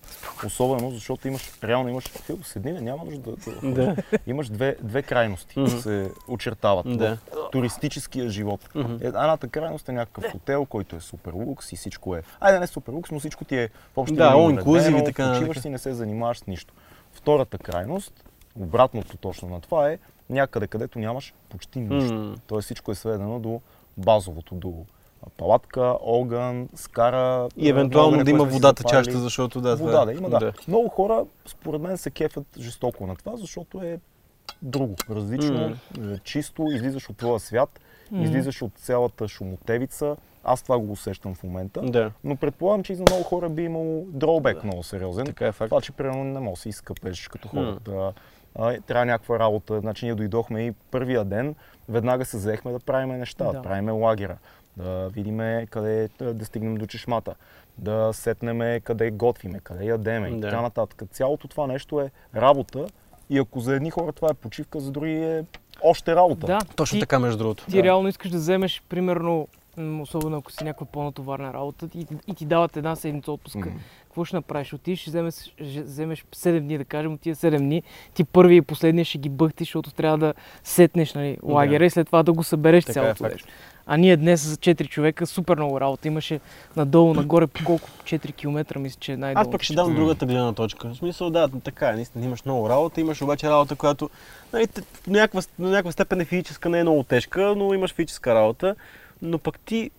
особено, 0.47 0.91
защото 0.91 1.29
имаш, 1.29 1.51
реално 1.65 1.89
имаш, 1.89 2.09
Фил, 2.09 2.39
седни, 2.43 2.73
не, 2.73 2.81
няма 2.81 3.05
нужда 3.05 3.31
да, 3.63 3.71
да, 3.73 3.97
имаш 4.27 4.49
две, 4.49 4.77
две 4.83 5.03
крайности, 5.03 5.61
Мгм. 5.61 5.79
се 5.79 6.11
очертават 6.29 6.99
Да. 6.99 7.17
в 7.17 7.51
туристическия 7.51 8.29
живот. 8.31 8.69
Мгм. 8.75 8.93
Едната 9.01 9.49
крайност 9.49 9.89
е 9.89 9.93
някакъв 9.93 10.33
хотел, 10.33 10.65
който 10.67 10.97
е 10.97 11.01
супер 11.01 11.33
лукс 11.33 11.73
и 11.73 11.77
всичко 11.77 12.17
е. 12.17 12.23
Айде 12.41 12.59
не 12.59 12.67
супер 12.67 12.93
лукс, 12.93 13.11
но 13.11 13.19
всичко 13.21 13.45
ти 13.45 13.57
е 13.57 13.69
в 13.95 13.99
общи 13.99 14.17
Да, 14.17 14.35
линии 14.37 14.59
inclusive 14.59 15.03
и 15.03 15.05
така. 15.05 15.33
Почиваш 15.33 15.59
си, 15.61 15.69
не 15.69 15.79
се 15.79 15.95
занимаваш 15.95 16.39
с 16.39 16.47
нищо. 16.47 16.75
Втората 17.13 17.59
крайност, 17.59 18.25
обратното 18.61 19.17
точно 19.17 19.49
на 19.49 19.61
това 19.61 19.91
е 19.91 19.99
някъде, 20.31 20.67
където 20.67 20.99
нямаш 20.99 21.35
почти 21.49 21.81
нищо. 21.81 22.15
М. 22.15 22.35
Тоест 22.47 22.65
всичко 22.65 22.93
е 22.93 22.95
сведено 22.95 23.41
до 23.41 23.61
базовото, 23.97 24.55
до 24.55 24.75
палатка, 25.37 25.97
огън, 26.01 26.69
скара. 26.75 27.49
И 27.57 27.69
евентуално 27.69 28.09
огъня, 28.09 28.25
да 28.25 28.31
има 28.31 28.45
водата 28.45 28.85
чаща, 28.85 29.19
защото 29.19 29.61
да. 29.61 29.77
Вода 29.77 30.05
да 30.05 30.13
има, 30.13 30.29
да. 30.31 30.53
Много 30.69 30.89
хора, 30.89 31.25
според 31.47 31.81
мен, 31.81 31.99
се 31.99 32.11
кефят 32.11 32.47
жестоко 32.59 33.07
на 33.07 33.17
това, 33.17 33.37
защото 33.37 33.83
е 33.83 34.01
друго, 34.63 34.95
различно, 35.11 35.77
е 36.15 36.19
чисто, 36.25 36.67
излизаш 36.75 37.11
от 37.11 37.17
твоя 37.17 37.41
свят, 37.41 37.81
Мгм. 38.11 38.23
излизаш 38.23 38.63
от 38.63 38.73
цялата 38.77 39.29
шумотевица. 39.29 40.17
Аз 40.45 40.63
това 40.63 40.79
го 40.79 40.93
усещам 40.93 41.35
в 41.35 41.43
момента. 41.43 41.81
Да, 41.83 42.13
Но 42.25 42.37
предполагам, 42.37 42.83
че 42.83 42.93
и 42.93 42.97
за 42.97 43.03
много 43.03 43.23
хора 43.23 43.49
би 43.49 43.63
имало 43.63 44.05
дробек 44.09 44.65
много 44.65 44.83
сериозен. 44.83 45.27
така 45.27 45.47
е 45.47 45.53
факт. 45.53 45.69
Това, 45.69 45.81
че 45.81 45.93
примерно 45.93 46.25
не 46.25 46.41
можеш 46.41 46.59
да 46.59 46.63
си 46.63 46.69
изкъпеш 46.69 47.29
като 47.29 47.49
хората. 47.49 47.91
А, 47.91 48.13
трябва 48.87 49.07
някаква 49.07 49.39
работа. 49.39 49.81
Значи 49.81 50.05
ние 50.05 50.15
дойдохме 50.15 50.67
и 50.67 50.73
първия 50.73 51.25
ден, 51.25 51.55
веднага 51.89 52.25
се 52.25 52.37
взехме 52.37 52.73
да 52.73 52.79
правиме 52.79 53.17
неща, 53.19 53.45
да. 53.45 53.53
Да. 53.53 53.63
правиме 53.63 53.93
лагера, 53.93 54.37
да 54.77 55.09
видиме 55.09 55.67
къде 55.71 56.09
е, 56.21 56.25
да 56.25 56.45
стигнем 56.45 56.75
до 56.75 56.87
чешмата, 56.87 57.35
да 57.79 58.11
сетнеме 58.13 58.81
къде 58.81 59.11
готвиме, 59.11 59.61
къде 59.61 59.85
ядеме 59.85 60.29
и 60.29 60.41
Да. 60.41 60.49
така 60.49 60.63
нататък. 60.63 61.03
Цялото 61.11 61.49
това 61.49 61.67
нещо 61.67 62.01
е 62.01 62.11
работа 62.37 62.87
и 63.31 63.39
ако 63.39 63.61
за 63.61 63.75
едни 63.75 63.91
хора 63.91 64.13
това 64.13 64.29
е 64.31 64.35
почивка, 64.35 64.81
за 64.81 64.91
други 64.91 65.13
е 65.13 65.45
още 65.83 66.15
работа. 66.17 66.47
Да, 66.47 66.59
Точно 66.77 66.97
ти, 66.97 67.01
така, 67.01 67.19
между 67.19 67.39
другото. 67.39 67.65
ти 67.65 67.77
Да. 67.77 67.83
реално 67.83 68.09
искаш 68.09 68.31
да 68.31 68.37
вземеш, 68.39 68.83
примерно, 68.89 69.49
особено 70.01 70.37
ако 70.37 70.53
си 70.53 70.65
някаква 70.65 70.87
по-натоварна 70.87 71.53
работа 71.55 71.89
и, 71.95 72.07
и 72.27 72.35
ти 72.35 72.45
дават 72.45 72.77
една 72.77 72.97
седмица 72.97 73.33
отпуска. 73.33 73.59
Мгм. 73.59 73.79
Какво 74.11 74.25
ще 74.25 74.37
направиш? 74.37 74.73
Отидеш, 74.73 75.01
ще 75.01 75.11
вземеш, 75.11 75.35
ще 75.35 75.83
вземеш 75.83 76.25
7 76.37 76.61
дни, 76.61 76.79
да 76.79 76.85
кажем, 76.85 77.13
от 77.13 77.21
тия 77.21 77.35
7 77.35 77.59
дни, 77.59 77.83
ти 78.15 78.25
първи 78.25 78.57
и 78.57 78.63
последния 78.63 79.05
ще 79.05 79.19
ги 79.19 79.29
бъхтиш, 79.29 79.69
защото 79.69 79.91
трябва 79.91 80.19
да 80.19 80.35
сетнеш 80.65 81.15
нали, 81.15 81.39
лагера 81.43 81.85
и 81.85 81.91
след 81.91 82.07
това 82.07 82.23
да 82.23 82.33
го 82.33 82.45
събереш 82.45 82.85
Така 82.85 83.01
е, 83.01 83.03
цялото 83.03 83.25
нещо. 83.25 83.49
А 83.87 83.97
ние 83.97 84.17
днес 84.17 84.47
за 84.47 84.57
4 84.57 84.89
човека 84.89 85.27
супер 85.27 85.57
много 85.57 85.81
работа. 85.81 86.09
Имаше 86.09 86.41
надолу, 86.77 87.15
нагоре 87.15 87.47
по 87.47 87.65
колко 87.65 87.89
4 88.05 88.35
км, 88.35 88.79
мисля, 88.79 88.99
че 89.01 89.13
е 89.13 89.17
най-долу. 89.17 89.43
Аз 89.43 89.51
пък 89.51 89.63
ще 89.63 89.75
дам 89.75 89.95
другата 89.95 90.27
гледна 90.27 90.53
точка. 90.53 90.89
В 90.89 90.97
смисъл, 90.97 91.31
да, 91.31 91.49
така 91.65 91.89
е, 91.89 91.93
наистина 91.93 92.25
имаш 92.25 92.45
много 92.45 92.69
работа, 92.69 93.01
имаш 93.01 93.23
обаче 93.23 93.51
работа, 93.51 93.77
която 93.77 94.11
нали, 94.53 94.67
до, 94.67 94.83
някаква, 95.07 95.43
някаква 95.59 95.93
степен 95.93 96.21
е 96.21 96.25
физическа, 96.25 96.69
не 96.69 96.79
е 96.79 96.83
много 96.83 97.03
тежка, 97.03 97.55
но 97.57 97.75
имаш 97.75 97.95
физическа 97.95 98.35
работа. 98.35 98.75
Но 99.23 99.39
пък 99.39 99.59
ти, 99.59 99.91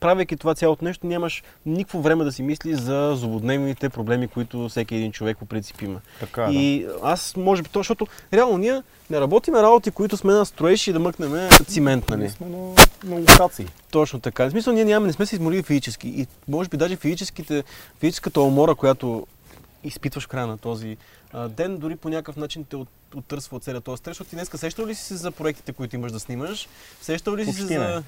правейки 0.00 0.36
това 0.36 0.54
цялото 0.54 0.84
нещо, 0.84 1.06
нямаш 1.06 1.42
никакво 1.66 2.00
време 2.00 2.24
да 2.24 2.32
си 2.32 2.42
мисли 2.42 2.74
за 2.74 3.14
злободневните 3.16 3.88
проблеми, 3.88 4.28
които 4.28 4.68
всеки 4.68 4.94
един 4.94 5.12
човек 5.12 5.38
по 5.38 5.46
принцип 5.46 5.82
има. 5.82 6.00
Така 6.20 6.42
е, 6.42 6.46
да. 6.46 6.52
И 6.52 6.86
аз, 7.02 7.36
може 7.36 7.62
би, 7.62 7.68
то, 7.68 7.78
защото 7.78 8.06
реално 8.32 8.58
ние 8.58 8.82
не 9.10 9.20
работиме 9.20 9.62
работи, 9.62 9.90
които 9.90 10.16
сме 10.16 10.32
на 10.32 10.46
строеж 10.46 10.86
и 10.86 10.92
да 10.92 10.98
мъкнем 10.98 11.48
цимент, 11.66 12.08
нали? 12.08 12.20
Ние 12.20 12.30
сме 12.30 12.46
на, 12.46 12.56
на 13.04 13.16
локации. 13.20 13.66
Точно 13.90 14.20
така. 14.20 14.44
В 14.44 14.50
смисъл, 14.50 14.74
ние 14.74 14.84
нямаме, 14.84 15.06
не 15.06 15.12
сме 15.12 15.26
се 15.26 15.34
изморили 15.34 15.62
физически. 15.62 16.08
И 16.08 16.26
може 16.48 16.68
би 16.68 16.76
даже 16.76 16.96
физическите, 16.96 17.64
физическата 18.00 18.40
умора, 18.40 18.74
която 18.74 19.26
изпитваш 19.84 20.24
в 20.24 20.28
края 20.28 20.46
на 20.46 20.58
този 20.58 20.96
ден, 21.48 21.78
дори 21.78 21.96
по 21.96 22.08
някакъв 22.08 22.36
начин 22.36 22.64
те 22.64 22.76
от, 22.76 22.88
оттърсва 23.14 23.56
от 23.56 23.64
целият 23.64 23.84
този 23.84 23.98
стрес. 23.98 24.18
Ти 24.18 24.36
днес 24.36 24.50
сещал 24.54 24.86
ли 24.86 24.94
си 24.94 25.02
се 25.02 25.16
за 25.16 25.30
проектите, 25.30 25.72
които 25.72 25.96
имаш 25.96 26.12
да 26.12 26.20
снимаш? 26.20 26.68
Сещал 27.00 27.36
ли 27.36 27.44
си 27.44 27.52
се 27.52 27.78
не. 27.78 27.86
за... 27.86 28.02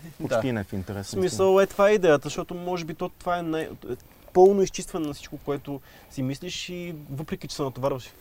Не 0.52 0.64
в 0.64 0.72
интерес. 0.72 1.06
В 1.06 1.10
смисъл, 1.10 1.60
е 1.60 1.66
това 1.66 1.90
е 1.90 1.92
идеята, 1.92 2.26
защото 2.28 2.54
може 2.54 2.84
би 2.84 2.94
то, 2.94 3.08
това 3.08 3.38
е 3.38 3.42
най- 3.42 3.69
пълно 4.38 4.62
изчистване 4.62 5.06
на 5.06 5.14
всичко, 5.14 5.38
което 5.38 5.81
си 6.11 6.23
мислиш 6.23 6.69
и 6.69 6.94
въпреки, 7.11 7.49
че 7.49 7.56
се 7.56 7.62
натоварваш 7.62 8.12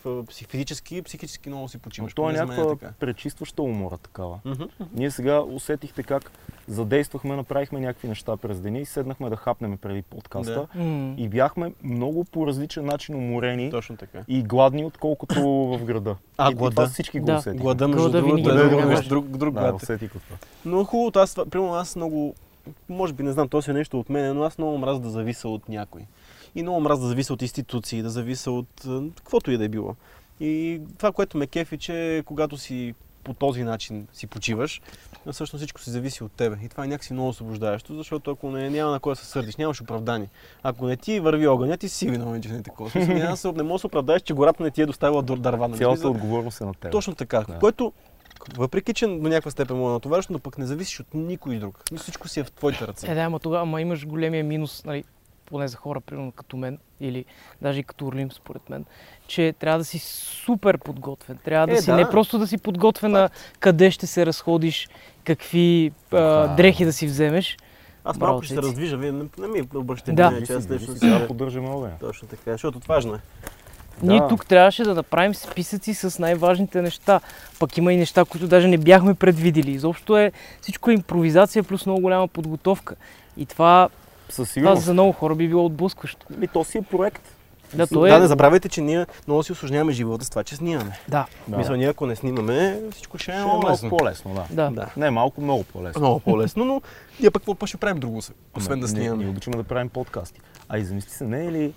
физически, 0.48 1.02
психически 1.02 1.48
много 1.48 1.68
си 1.68 1.76
Но 1.76 1.80
почиваш. 1.80 2.14
то 2.14 2.30
е 2.30 2.32
някаква 2.32 2.76
пречистваща 2.90 3.62
умора 3.62 3.96
такава. 3.96 4.38
Мгм. 4.44 4.64
Ние 4.94 5.10
сега 5.10 5.40
усетихте 5.40 6.02
как 6.02 6.32
задействахме, 6.68 7.36
направихме 7.36 7.80
някакви 7.80 8.08
неща 8.08 8.36
през 8.36 8.60
деня 8.60 8.78
и 8.78 8.84
седнахме 8.84 9.30
да 9.30 9.36
хапнем 9.36 9.78
преди 9.78 10.02
подкаста. 10.02 10.66
Да. 10.74 10.82
И 11.16 11.28
бяхме 11.28 11.72
много 11.82 12.24
по 12.24 12.46
различен 12.46 12.84
начин 12.84 13.14
уморени 13.14 13.70
Точно 13.70 13.96
така. 13.96 14.18
и 14.28 14.42
гладни, 14.42 14.84
отколкото 14.84 15.42
в 15.48 15.84
града. 15.84 16.16
А, 16.38 16.48
и, 16.48 16.52
и 16.52 16.54
глада? 16.54 16.70
това 16.70 16.86
всички 16.86 17.20
го 17.20 17.26
Да. 17.26 17.34
усетихме. 17.34 17.60
Глада, 17.60 17.88
между 17.88 18.10
другото, 18.10 18.50
е 18.50 18.68
друг, 18.68 18.80
друг, 18.82 19.04
друг, 19.04 19.26
друг 19.26 19.54
глад. 19.54 19.74
усетих 19.74 20.12
го 20.12 20.18
това. 20.18 20.36
Но 20.64 20.84
хубавото, 20.84 21.18
аз, 21.18 21.30
това- 21.30 21.46
примерно 21.46 21.74
аз 21.74 21.96
много, 21.96 22.34
може 22.88 23.12
би 23.12 23.22
не 23.22 23.32
знам, 23.32 23.48
то 23.48 23.62
си 23.62 23.70
е 23.70 23.74
нещо 23.74 24.00
от 24.00 24.08
мен, 24.08 24.36
но 24.36 24.42
аз 24.42 24.58
много 24.58 24.78
мразя 24.78 25.00
да 25.00 25.10
зависа 25.10 25.48
от 25.48 25.68
някой. 25.68 26.02
И 26.54 26.62
много 26.62 26.80
мразя 26.80 27.02
да 27.02 27.08
зависа 27.08 27.32
от 27.32 27.42
институции, 27.42 28.02
да 28.02 28.10
зависа 28.10 28.50
от 28.50 28.66
каквото 29.16 29.50
и 29.50 29.58
да 29.58 29.64
е 29.64 29.68
било. 29.68 29.94
И 30.40 30.80
това, 30.98 31.12
което 31.12 31.38
ме 31.38 31.46
кефи, 31.46 31.78
че 31.78 32.22
когато 32.26 32.56
си 32.56 32.94
по 33.24 33.34
този 33.34 33.62
начин 33.62 34.06
си 34.12 34.26
почиваш, 34.26 34.82
всъщност 35.32 35.60
всичко 35.60 35.80
си 35.80 35.90
зависи 35.90 36.24
от 36.24 36.32
тебе. 36.32 36.56
И 36.64 36.68
това 36.68 36.84
е 36.84 36.88
някакси 36.88 37.12
много 37.12 37.28
освобождаващо, 37.28 37.94
защото 37.94 38.30
ако 38.30 38.50
не, 38.50 38.70
няма 38.70 38.90
на 38.90 39.00
кой 39.00 39.12
да 39.12 39.16
се 39.16 39.26
сърдиш, 39.26 39.56
нямаш 39.56 39.80
оправдание. 39.80 40.28
Ако 40.62 40.86
не 40.86 40.96
ти 40.96 41.20
върви 41.20 41.46
огъня, 41.46 41.76
ти 41.76 41.88
си 41.88 42.10
виновен, 42.10 42.42
че 42.42 42.48
не 42.48 42.58
е 42.58 42.62
такова. 42.62 42.90
Смисъл, 42.90 43.36
се- 43.36 43.52
не 43.52 43.62
можеш 43.62 43.74
да 43.74 43.78
се 43.78 43.86
оправдаеш, 43.86 44.22
че 44.22 44.32
гората 44.32 44.62
не 44.62 44.70
ти 44.70 44.82
е 44.82 44.86
доставила 44.86 45.22
дър- 45.22 45.38
дърва. 45.38 45.68
нали? 45.68 45.78
Цялата 45.78 46.08
отговорност 46.08 46.60
е 46.60 46.64
на 46.64 46.74
теб. 46.74 46.92
точно 46.92 47.14
така. 47.14 47.44
Да. 47.48 47.58
Което, 47.58 47.92
въпреки 48.56 48.94
че 48.94 49.06
до 49.06 49.12
някаква 49.28 49.50
степен 49.50 49.76
му 49.76 49.88
е 49.88 49.92
натоварващо, 49.92 50.32
но 50.32 50.38
пък 50.38 50.58
не 50.58 50.66
зависиш 50.66 51.00
от 51.00 51.06
никой 51.14 51.56
друг. 51.56 51.82
Мисля, 51.92 52.02
Всичко 52.02 52.28
си 52.28 52.40
е 52.40 52.44
в 52.44 52.52
твоите 52.52 52.86
ръце. 52.86 53.10
Е, 53.12 53.14
да, 53.14 53.20
ама 53.20 53.38
тогава 53.38 53.62
ама 53.62 53.80
имаш 53.80 54.06
големия 54.06 54.44
минус, 54.44 54.84
нали, 54.84 55.04
поне 55.46 55.68
за 55.68 55.76
хора, 55.76 56.00
примерно 56.00 56.32
като 56.32 56.56
мен, 56.56 56.78
или 57.00 57.24
даже 57.62 57.80
и 57.80 57.82
като 57.82 58.06
Орлим, 58.06 58.32
според 58.32 58.70
мен, 58.70 58.84
че 59.26 59.54
трябва 59.58 59.78
да 59.78 59.84
си 59.84 59.98
супер 59.98 60.78
подготвен. 60.78 61.38
Трябва 61.44 61.66
да 61.66 61.72
Е, 61.72 61.80
си 61.82 61.86
да. 61.90 61.96
не 61.96 62.10
просто 62.10 62.38
да 62.38 62.46
си 62.46 62.58
подготвен 62.58 63.10
на 63.10 63.30
къде 63.60 63.90
ще 63.90 64.06
се 64.06 64.26
разходиш, 64.26 64.88
какви 65.24 65.92
а, 66.12 66.56
дрехи 66.56 66.84
да 66.84 66.92
си 66.92 67.06
вземеш. 67.06 67.56
Аз 68.04 68.18
Браво, 68.18 68.32
малко 68.32 68.44
ще 68.44 68.54
се 68.54 68.62
раздвижа, 68.62 68.96
вие 68.96 69.12
не, 69.12 69.24
не 69.38 69.48
ми 69.48 69.62
обръщате 69.74 70.12
Да. 70.12 70.22
внимание, 70.22 70.46
че 70.46 70.52
аз 70.52 70.68
нещо 70.68 70.86
си, 70.86 70.92
си... 70.92 70.98
сега 70.98 71.26
поддържаме 71.26 71.68
огъня. 71.68 71.94
Точно 72.00 72.28
така, 72.28 72.52
защото 72.52 72.78
важно 72.88 73.14
е. 73.14 73.18
Ние 74.02 74.20
тук 74.28 74.46
трябваше 74.46 74.82
да 74.84 74.94
направим 74.94 75.34
списъци 75.34 75.94
с 75.94 76.18
най-важните 76.18 76.82
неща. 76.82 77.20
Пък 77.58 77.76
има 77.76 77.92
и 77.92 77.96
неща, 77.96 78.24
които 78.24 78.46
даже 78.48 78.68
не 78.68 78.78
бяхме 78.78 79.14
предвидели. 79.14 79.70
Изобщо 79.70 80.16
е 80.16 80.32
всичко 80.60 80.90
е 80.90 80.94
импровизация 80.94 81.62
плюс 81.62 81.86
много 81.86 82.00
голяма 82.00 82.28
подготовка. 82.28 82.94
И 83.36 83.46
това, 83.46 83.88
Със 84.28 84.54
това 84.54 84.76
за 84.76 84.92
много 84.92 85.12
хора 85.12 85.34
би 85.34 85.48
било 85.48 85.64
отблъскващо. 85.66 86.26
Ми, 86.30 86.48
то 86.48 86.64
си 86.64 86.78
е 86.78 86.82
проект. 86.82 87.22
Да, 87.74 87.86
то 87.86 88.00
Да, 88.00 88.18
не 88.18 88.24
е... 88.24 88.28
забравяйте, 88.28 88.68
че 88.68 88.80
ние 88.80 89.06
много 89.26 89.42
си 89.42 89.52
осложняваме 89.52 89.92
живота 89.92 90.24
с 90.24 90.30
това, 90.30 90.44
че 90.44 90.56
снимаме. 90.56 90.98
Да, 91.08 91.26
Да. 91.48 91.56
Мисля, 91.58 91.76
ние 91.76 91.88
ако 91.88 92.06
не 92.06 92.16
снимаме, 92.16 92.80
всичко 92.92 93.18
ще 93.18 93.30
е 93.30 93.34
Ще 93.34 93.42
е 93.42 93.44
малко 93.44 93.66
лесно. 93.66 93.88
по-лесно, 93.90 94.34
да. 94.34 94.46
да. 94.50 94.70
Да. 94.70 94.86
Не 94.96 95.10
малко, 95.10 95.40
много 95.40 95.64
по-лесно. 95.64 96.00
Много 96.00 96.20
по-лесно, 96.20 96.64
но 96.64 96.82
ние 97.20 97.30
пък 97.30 97.42
какво 97.44 97.66
ще 97.66 97.76
правим 97.76 98.00
друго, 98.00 98.20
освен 98.54 98.80
да 98.80 98.86
ние- 98.86 98.88
снимаме. 98.88 99.22
Ние 99.22 99.30
обичаме 99.30 99.56
да 99.56 99.64
правим 99.64 99.88
подкасти. 99.88 100.40
А 100.68 100.78
и 100.78 100.84
замисли 100.84 101.10
се, 101.10 101.24
не 101.24 101.44
е 101.44 101.52
ли 101.52 101.72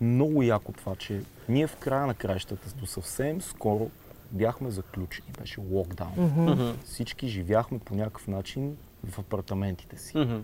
много 0.00 0.42
яко 0.42 0.72
това, 0.72 0.96
че 0.96 1.20
ние 1.48 1.66
в 1.66 1.76
края 1.76 2.06
на 2.06 2.14
краищата 2.14 2.74
до 2.76 2.86
съвсем 2.86 3.42
скоро 3.42 3.90
бяхме 4.30 4.70
заключени. 4.70 5.28
Беше 5.40 5.60
локдаун. 5.70 6.12
Мгм. 6.16 6.70
Всички 6.84 7.28
живяхме 7.28 7.78
по 7.78 7.94
някакъв 7.94 8.28
начин 8.28 8.76
в 9.10 9.18
апартаментите 9.18 9.98
си. 9.98 10.18
Мгм. 10.18 10.36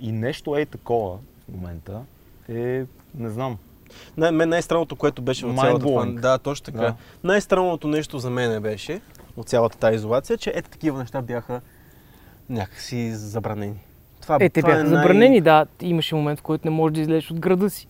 И 0.00 0.12
нещо 0.12 0.56
е 0.56 0.66
такова 0.66 1.18
в 1.44 1.48
момента 1.48 2.00
е, 2.48 2.84
не 3.14 3.30
знам, 3.30 3.58
Най- 4.16 4.30
мен 4.30 4.48
най-странното, 4.48 4.96
което 4.96 5.22
беше 5.22 5.46
от 5.46 5.58
цялата 5.58 5.86
това... 5.86 6.06
Да, 6.06 6.38
точно 6.38 6.64
така. 6.64 6.78
Да. 6.78 6.94
Най-странното 7.24 7.88
нещо 7.88 8.18
за 8.18 8.30
мен 8.30 8.62
беше 8.62 9.00
от 9.36 9.48
цялата 9.48 9.78
тази 9.78 9.94
изолация, 9.96 10.38
че 10.38 10.52
ето 10.54 10.70
такива 10.70 10.98
неща 10.98 11.22
бяха 11.22 11.60
някакси 12.48 13.14
забранени. 13.14 13.80
Това, 14.20 14.36
Е, 14.40 14.48
те 14.50 14.60
това 14.62 14.72
бяха 14.72 14.84
най- 14.84 14.96
забранени, 15.02 15.40
да. 15.40 15.66
Имаше 15.80 16.14
момент, 16.14 16.38
в 16.38 16.42
който 16.42 16.66
не 16.68 16.70
можеш 16.70 16.94
да 16.94 17.00
излезеш 17.00 17.30
от 17.30 17.40
града 17.40 17.70
си. 17.70 17.86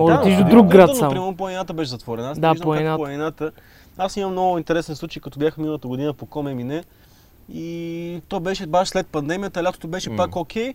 Може 0.00 0.12
да, 0.12 0.16
Да, 0.16 0.20
отидеш 0.20 0.38
да, 0.38 0.44
до 0.44 0.50
друг 0.50 0.66
да, 0.66 0.72
град 0.72 0.96
само. 0.96 1.10
Примерно 1.10 1.36
планината 1.36 1.72
беше 1.74 1.90
затворена. 1.90 2.30
Аз 2.30 2.38
Да, 2.38 2.40
да, 2.40 2.52
виждам 2.52 2.64
планината. 2.64 2.92
как 2.92 2.98
планината. 2.98 3.52
Аз 3.98 4.16
имам 4.16 4.32
много 4.32 4.58
интересен 4.58 4.96
случай, 4.96 5.20
като 5.22 5.38
бях 5.38 5.58
миналата 5.58 5.88
година 5.88 6.14
по 6.14 6.26
Коме 6.26 6.54
Мине. 6.54 6.84
И 7.52 8.20
то 8.28 8.40
беше 8.40 8.66
баш 8.66 8.88
след 8.88 9.06
пандемията, 9.06 9.62
лятото 9.62 9.88
беше 9.88 10.10
М. 10.10 10.16
пак 10.16 10.36
окей. 10.36 10.74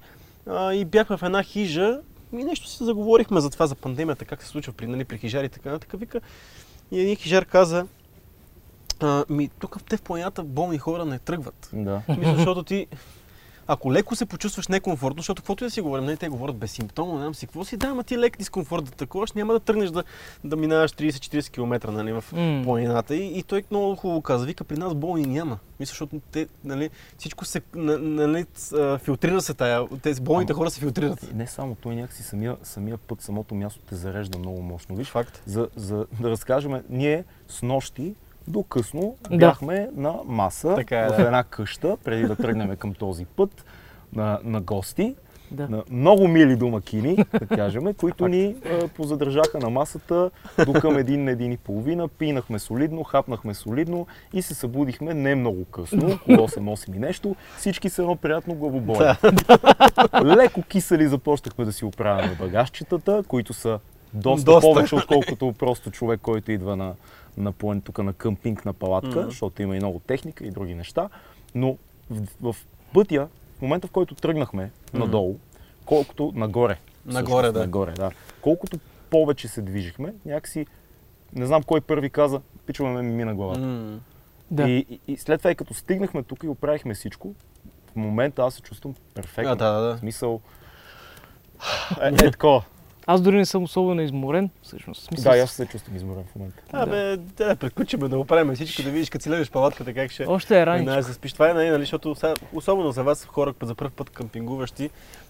А, 0.49 0.73
и 0.73 0.85
бяхме 0.85 1.17
в 1.17 1.23
една 1.23 1.43
хижа 1.43 1.99
и 2.33 2.43
нещо 2.43 2.67
си 2.67 2.83
заговорихме 2.83 3.41
за 3.41 3.49
това, 3.49 3.67
за 3.67 3.75
пандемията, 3.75 4.25
как 4.25 4.43
се 4.43 4.49
случва 4.49 4.73
при, 4.73 4.87
нали, 4.87 5.05
при 5.05 5.17
хижари 5.17 5.45
и 5.45 5.49
така 5.49 5.69
нататък. 5.71 5.99
Вика. 5.99 6.21
И 6.91 6.99
един 6.99 7.15
хижар 7.15 7.45
каза, 7.45 7.85
а, 9.01 9.25
ми, 9.29 9.49
тук 9.59 9.83
те 9.89 9.97
в 9.97 10.01
планината 10.01 10.43
болни 10.43 10.77
хора 10.77 11.05
не 11.05 11.19
тръгват. 11.19 11.69
да. 11.73 12.01
Мисля, 12.17 12.35
защото 12.35 12.63
ти, 12.63 12.87
ако 13.67 13.93
леко 13.93 14.15
се 14.15 14.25
почувстваш 14.25 14.67
некомфортно, 14.67 15.17
защото 15.17 15.41
каквото 15.41 15.63
и 15.63 15.67
да 15.67 15.71
си 15.71 15.81
говорим, 15.81 16.05
не, 16.05 16.17
те 16.17 16.29
говорят 16.29 16.55
безсимптомно, 16.55 17.13
не 17.13 17.19
знам 17.19 17.35
си 17.35 17.47
какво 17.47 17.65
си, 17.65 17.77
да, 17.77 17.87
ама 17.87 18.03
ти 18.03 18.17
лек 18.17 18.37
дискомфорт 18.37 18.85
да 18.85 18.91
таковаш, 18.91 19.31
няма 19.31 19.53
да 19.53 19.59
тръгнеш 19.59 19.89
да, 19.89 20.03
да 20.43 20.55
минаваш 20.55 20.91
30-40 20.91 21.51
км 21.51 21.91
нали, 21.91 22.11
в 22.11 22.23
М. 22.33 22.61
планината. 22.63 23.15
И, 23.15 23.39
и 23.39 23.43
той 23.43 23.63
много 23.71 23.95
хубаво 23.95 24.21
каза, 24.21 24.45
вика, 24.45 24.63
при 24.63 24.77
нас 24.77 24.93
болни 24.95 25.25
няма. 25.25 25.59
Мисля, 25.79 25.89
защото 25.89 26.21
те, 26.31 26.47
нали, 26.63 26.89
всичко 27.17 27.45
се, 27.45 27.61
на- 27.75 27.97
нали, 27.97 28.45
филтрира 28.97 29.41
се 29.41 29.53
тая, 29.53 29.87
тези 29.97 30.21
болните 30.21 30.51
Ама- 30.51 30.57
хора 30.57 30.69
се 30.69 30.79
филтрират. 30.79 31.33
Не 31.33 31.47
само 31.47 31.75
той, 31.75 31.95
някакси 31.95 32.23
самия, 32.23 32.57
самия 32.63 32.97
път, 32.97 33.21
самото 33.21 33.55
място 33.55 33.79
те 33.79 33.95
зарежда 33.95 34.39
много 34.39 34.61
мощно. 34.61 34.95
Виж, 34.95 35.07
Факт. 35.07 35.41
за, 35.45 35.69
за 35.75 36.05
да 36.21 36.29
разкажем, 36.29 36.81
ние 36.89 37.23
с 37.47 37.61
нощи 37.61 38.15
до 38.47 38.63
късно 38.63 39.15
Да. 39.29 39.37
бяхме 39.37 39.89
на 39.95 40.13
маса 40.25 40.75
Така 40.75 40.99
е, 40.99 41.09
в 41.09 41.17
да. 41.17 41.23
една 41.25 41.43
къща, 41.43 41.97
преди 42.03 42.23
да 42.23 42.35
тръгнем 42.35 42.75
към 42.75 42.93
този 42.93 43.25
път 43.25 43.65
на, 44.13 44.39
на 44.43 44.61
гости. 44.61 45.15
Да. 45.51 45.69
На 45.69 45.83
много 45.91 46.27
мили 46.27 46.55
домакини, 46.55 47.17
да 47.39 47.47
кажем, 47.47 47.93
които 47.93 48.27
ни 48.27 48.55
а, 48.65 48.87
позадържаха 48.87 49.59
на 49.59 49.69
масата 49.69 50.31
до 50.65 50.73
към 50.73 50.97
един, 50.97 51.27
един 51.27 51.51
и 51.51 51.57
половина. 51.57 52.07
Пинахме 52.07 52.59
солидно, 52.59 53.03
хапнахме 53.03 53.53
солидно 53.53 54.07
и 54.33 54.41
се 54.41 54.53
събудихме 54.53 55.13
не 55.13 55.35
много 55.35 55.65
късно, 55.65 56.19
около 56.27 56.47
8-8 56.47 56.95
и 56.95 56.99
нещо. 56.99 57.35
Всички 57.57 57.89
са 57.89 58.01
едно 58.01 58.15
приятно 58.15 58.55
главоболие. 58.55 59.15
Леко 60.23 60.61
кисели 60.61 61.07
започнахме 61.07 61.65
да 61.65 61.73
си 61.73 61.85
оправяме 61.85 62.35
багажчетата, 62.39 63.23
които 63.27 63.53
са 63.53 63.79
доста, 64.13 64.45
Доста. 64.45 64.61
повече, 64.61 64.95
отколкото 64.95 65.53
просто 65.59 65.91
човек, 65.91 66.19
който 66.21 66.51
идва 66.51 66.75
на, 66.75 66.93
на 67.37 67.51
план, 67.51 67.81
тук 67.81 67.97
на 67.97 68.13
къмпинг 68.13 68.65
на 68.65 68.73
палатка, 68.73 69.19
Мгм. 69.19 69.29
защото 69.29 69.61
има 69.61 69.75
и 69.75 69.79
много 69.79 69.99
техника 69.99 70.45
и 70.45 70.51
други 70.51 70.75
неща. 70.75 71.09
Но 71.55 71.77
в, 72.09 72.53
в 72.53 72.55
пътя, 72.93 73.27
в 73.57 73.61
момента 73.61 73.87
в 73.87 73.91
който 73.91 74.15
тръгнахме 74.15 74.71
надолу, 74.93 75.37
колкото 75.85 76.31
нагоре. 76.35 76.77
Нагоре, 77.05 77.23
всъщност, 77.31 77.53
да. 77.53 77.59
Нагоре, 77.59 77.91
да. 77.91 78.11
Колкото 78.41 78.79
повече 79.09 79.47
се 79.47 79.61
движихме, 79.61 80.13
някакси, 80.25 80.65
не 81.33 81.45
знам 81.45 81.63
кой 81.63 81.81
първи 81.81 82.09
каза, 82.09 82.41
пичове 82.65 82.89
ме 82.89 83.01
ми 83.01 83.11
мина 83.11 83.35
главата. 83.35 83.59
М. 83.59 83.99
Да. 84.51 84.69
И, 84.69 84.85
и, 84.89 84.99
и 85.07 85.17
след 85.17 85.39
това, 85.39 85.51
и 85.51 85.55
като 85.55 85.73
стигнахме 85.73 86.23
тук 86.23 86.43
и 86.43 86.47
оправихме 86.47 86.93
всичко, 86.93 87.33
в 87.91 87.95
момента 87.95 88.43
аз 88.43 88.53
се 88.53 88.61
чувствам 88.61 88.95
перфектно. 89.13 89.51
А, 89.51 89.55
да, 89.55 89.71
да, 89.71 89.81
да. 89.81 89.95
В 89.95 89.99
смисъл... 89.99 90.41
Е, 92.01 92.07
е 92.07 92.31
такова. 92.31 92.63
Аз 93.07 93.21
дори 93.21 93.37
не 93.37 93.45
съм 93.45 93.63
особено 93.63 94.01
изморен, 94.01 94.49
всъщност. 94.63 95.03
Смисъл, 95.03 95.31
Да, 95.31 95.39
аз 95.39 95.51
се 95.51 95.65
чувствам 95.65 95.95
изморен 95.95 96.23
в 96.31 96.35
момента. 96.35 96.61
Да, 96.73 97.17
да 97.17 97.55
приключим 97.55 97.99
да 97.99 98.19
оправим 98.19 98.55
всичко, 98.55 98.83
да 98.83 98.89
видиш 98.89 99.09
като 99.09 99.23
си 99.23 99.29
лежиш 99.29 99.51
палатката 99.51 99.93
как 99.93 100.11
ще... 100.11 100.25
Още 100.25 100.61
е 100.61 100.63
знаеш 100.63 101.05
да 101.05 101.13
спиш. 101.13 101.33
Това 101.33 101.49
е, 101.49 101.53
нали, 101.53 101.69
нали, 101.69 101.81
защото 101.81 102.15
особено 102.53 102.91
за 102.91 103.03
вас, 103.03 103.25
хора 103.25 103.53
за 103.61 103.75
първ 103.75 103.91
път 103.95 104.09
къмпингуващи, 104.09 104.89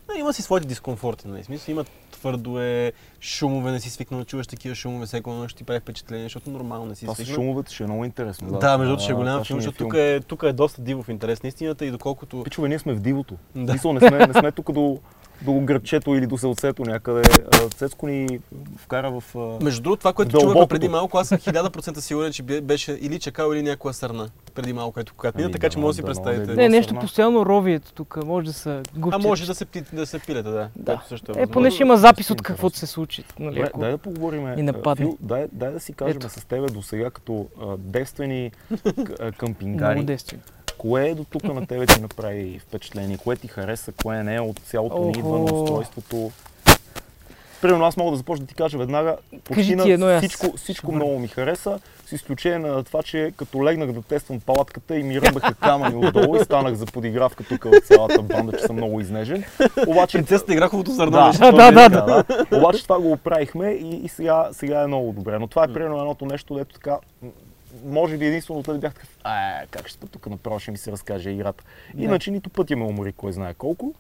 нали, 0.10 0.20
има 0.20 0.34
си 0.34 0.41
своите 0.41 0.67
дискомфорти. 0.67 1.27
Нали. 1.27 1.44
Смисъл, 1.44 1.72
има 1.72 1.86
твърдо 2.12 2.60
е, 2.60 2.91
шумове, 3.22 3.72
не 3.72 3.79
си 3.79 3.89
свикнал 3.89 4.20
да 4.20 4.25
чуваш 4.25 4.48
такива 4.48 4.75
шумове, 4.75 5.05
всеки 5.05 5.29
едно 5.29 5.48
ще 5.48 5.58
ти 5.58 5.63
прави 5.63 5.79
впечатление, 5.79 6.25
защото 6.25 6.50
нормално 6.50 6.86
не 6.86 6.96
си 6.96 7.05
Това 7.05 7.13
с 7.13 7.17
свикнал. 7.17 7.36
шумовете 7.36 7.74
ще 7.74 7.84
е 7.84 7.88
много 7.88 8.05
интересно. 8.05 8.60
Да, 8.60 8.77
между 8.77 8.89
другото 8.89 9.03
ще 9.03 9.12
е 9.12 9.15
голям 9.15 9.44
филм, 9.44 9.58
ми 9.58 9.63
защото 9.63 9.84
тук 9.84 9.94
е, 9.94 10.20
тук 10.27 10.44
е 10.44 10.53
доста 10.53 10.82
диво 10.82 11.03
в 11.03 11.10
интерес 11.10 11.44
на 11.44 11.50
истината 11.50 11.86
и 11.86 11.91
доколкото... 11.91 12.44
Пичове, 12.44 12.70
ние 12.70 12.79
сме 12.79 12.94
в 12.94 13.00
дивото. 13.00 13.36
Да. 13.55 13.65
Да. 13.65 13.74
Мисъл, 13.74 13.94
не 13.94 14.00
сме, 14.00 14.27
не 14.27 14.34
сме 14.34 14.51
тук 14.51 14.72
до, 14.72 15.00
до 15.41 15.53
градчето 15.55 16.15
или 16.15 16.27
до 16.27 16.37
селцето 16.37 16.83
някъде. 16.83 17.21
А, 17.53 17.69
Цецко 17.69 18.07
ни 18.07 18.39
вкара 18.77 19.11
в... 19.11 19.23
а, 19.35 19.63
Между 19.63 19.81
другото, 19.81 19.99
това, 19.99 20.13
което 20.13 20.31
Дълбокото. 20.31 20.67
преди 20.67 20.87
малко, 20.87 21.17
аз 21.17 21.27
съм 21.27 21.37
1000% 21.37 21.99
сигурен, 21.99 22.31
че 22.31 22.43
бе- 22.43 22.61
беше 22.61 22.91
или 22.93 23.19
чакал, 23.19 23.53
или 23.53 23.61
някоя 23.61 23.93
сърна 23.93 24.29
преди 24.55 24.73
малко, 24.73 24.93
като 24.93 25.13
когато 25.13 25.37
мина, 25.37 25.45
Ами, 25.45 25.53
така 25.53 25.69
че 25.69 25.77
може 25.79 25.89
да 25.91 25.95
си 25.95 26.03
представите. 26.03 26.51
е 26.51 26.55
Не, 26.55 26.69
нещо 26.69 26.95
постоянно 26.95 27.45
ровието 27.45 27.93
тук. 27.93 28.17
Може 28.17 28.45
да 28.45 28.53
са 28.53 28.81
А 28.87 28.99
губчета. 28.99 29.27
може 29.27 29.45
да 29.45 29.55
се, 29.55 29.65
пти- 29.65 29.83
да 29.93 30.05
се 30.05 30.19
пилете, 30.19 30.49
да. 30.49 30.69
Да. 30.75 31.03
Също 31.09 31.31
е, 31.31 31.41
Е, 31.41 31.47
поне 31.47 31.71
ще 31.71 31.83
има 31.83 31.97
запис 31.97 32.29
от 32.29 32.41
каквото 32.41 32.77
се 32.77 32.85
случи. 32.85 33.23
Нали, 33.39 33.59
ако... 33.59 33.79
дай 33.79 33.91
да 33.91 33.97
поговорим. 33.97 34.55
ни 34.55 34.61
нападне. 34.63 35.05
Фил, 35.05 35.17
дай, 35.21 35.45
дай 35.51 35.71
да 35.71 35.79
си 35.79 35.93
кажем 35.93 36.17
Ето. 36.17 36.29
с 36.29 36.45
тебе 36.45 36.67
до 36.67 36.81
сега 36.81 37.09
като 37.09 37.47
а, 37.61 37.77
девствени 37.77 38.51
к- 38.73 39.15
а, 39.19 39.23
Много 39.23 39.37
къмпингари. 39.37 40.05
Кое 40.77 41.15
до 41.15 41.24
тук 41.24 41.44
на 41.44 41.67
тебе 41.67 41.86
ти 41.86 42.01
направи 42.01 42.60
впечатление? 42.60 43.17
Кое 43.17 43.36
ти 43.36 43.48
хареса, 43.48 43.91
кое 44.03 44.24
не 44.24 44.36
е 44.36 44.41
от 44.41 44.60
цялото 44.60 45.00
ни 45.00 45.12
идване, 45.12 45.44
Охо. 45.44 45.63
устройството? 45.63 46.32
Примерно 47.62 47.86
аз 47.86 47.98
мога 47.98 48.12
да 48.12 48.17
започна 48.17 48.46
да 48.46 48.50
ти 48.50 48.55
кажа 48.55 48.77
веднага, 48.77 49.17
почти 49.44 49.75
на 49.75 50.17
всичко, 50.20 50.58
всичко 50.58 50.91
много 50.91 51.20
ми 51.20 51.27
хареса, 51.27 51.79
с 52.05 52.12
изключение 52.12 52.60
на 52.60 52.84
това, 52.84 53.03
че 53.03 53.34
като 53.38 53.63
легнах 53.63 53.91
да 53.91 54.01
тествам 54.01 54.39
палатката 54.39 54.98
и 54.98 55.03
ми 55.03 55.22
ръбаха 55.22 55.53
камъни 55.62 56.08
отдолу 56.08 56.36
и 56.36 56.44
станах 56.44 56.74
за 56.74 56.86
подигравка 56.86 57.44
тук 57.44 57.65
от 57.65 57.86
цялата 57.86 58.22
банда, 58.22 58.58
че 58.58 58.63
съм 58.63 58.75
много 58.75 59.01
изнежен. 59.01 59.44
Обаче 59.88 60.17
Принцесата 60.17 60.53
игра 60.53 60.67
хубавото 60.67 60.91
зърно. 60.91 61.12
да, 61.12 61.32
да, 61.32 61.51
да, 61.51 61.72
нали? 61.72 61.94
да. 61.94 62.24
да. 62.50 62.58
Обаче 62.58 62.84
това 62.84 63.00
го 63.00 63.12
оправихме 63.12 63.72
и, 63.72 63.96
и 64.05 64.10
сега, 64.10 64.50
сега 64.51 64.82
е 64.82 64.88
много 64.88 65.13
добре. 65.13 65.39
Но 65.39 65.48
това 65.48 65.63
е 65.63 65.74
примерно 65.74 66.00
едното 66.00 66.25
нещо, 66.25 66.55
дето 66.55 66.74
така, 66.74 66.98
може 67.85 68.17
би 68.17 68.25
единствено 68.25 68.61
да 68.63 68.73
бях 68.73 68.93
такъв, 68.93 69.17
а, 69.23 69.61
как 69.71 69.87
ще 69.87 70.07
тук 70.07 70.27
направо 70.27 70.59
ще 70.59 70.71
ми 70.71 70.77
се 70.77 70.91
разкаже 70.91 71.29
играта. 71.29 71.63
Иначе 71.97 72.31
нито 72.31 72.49
пътя 72.49 72.75
ме 72.75 72.83
умори, 72.83 73.11
кой 73.11 73.33
знае 73.33 73.53
колко, 73.53 73.93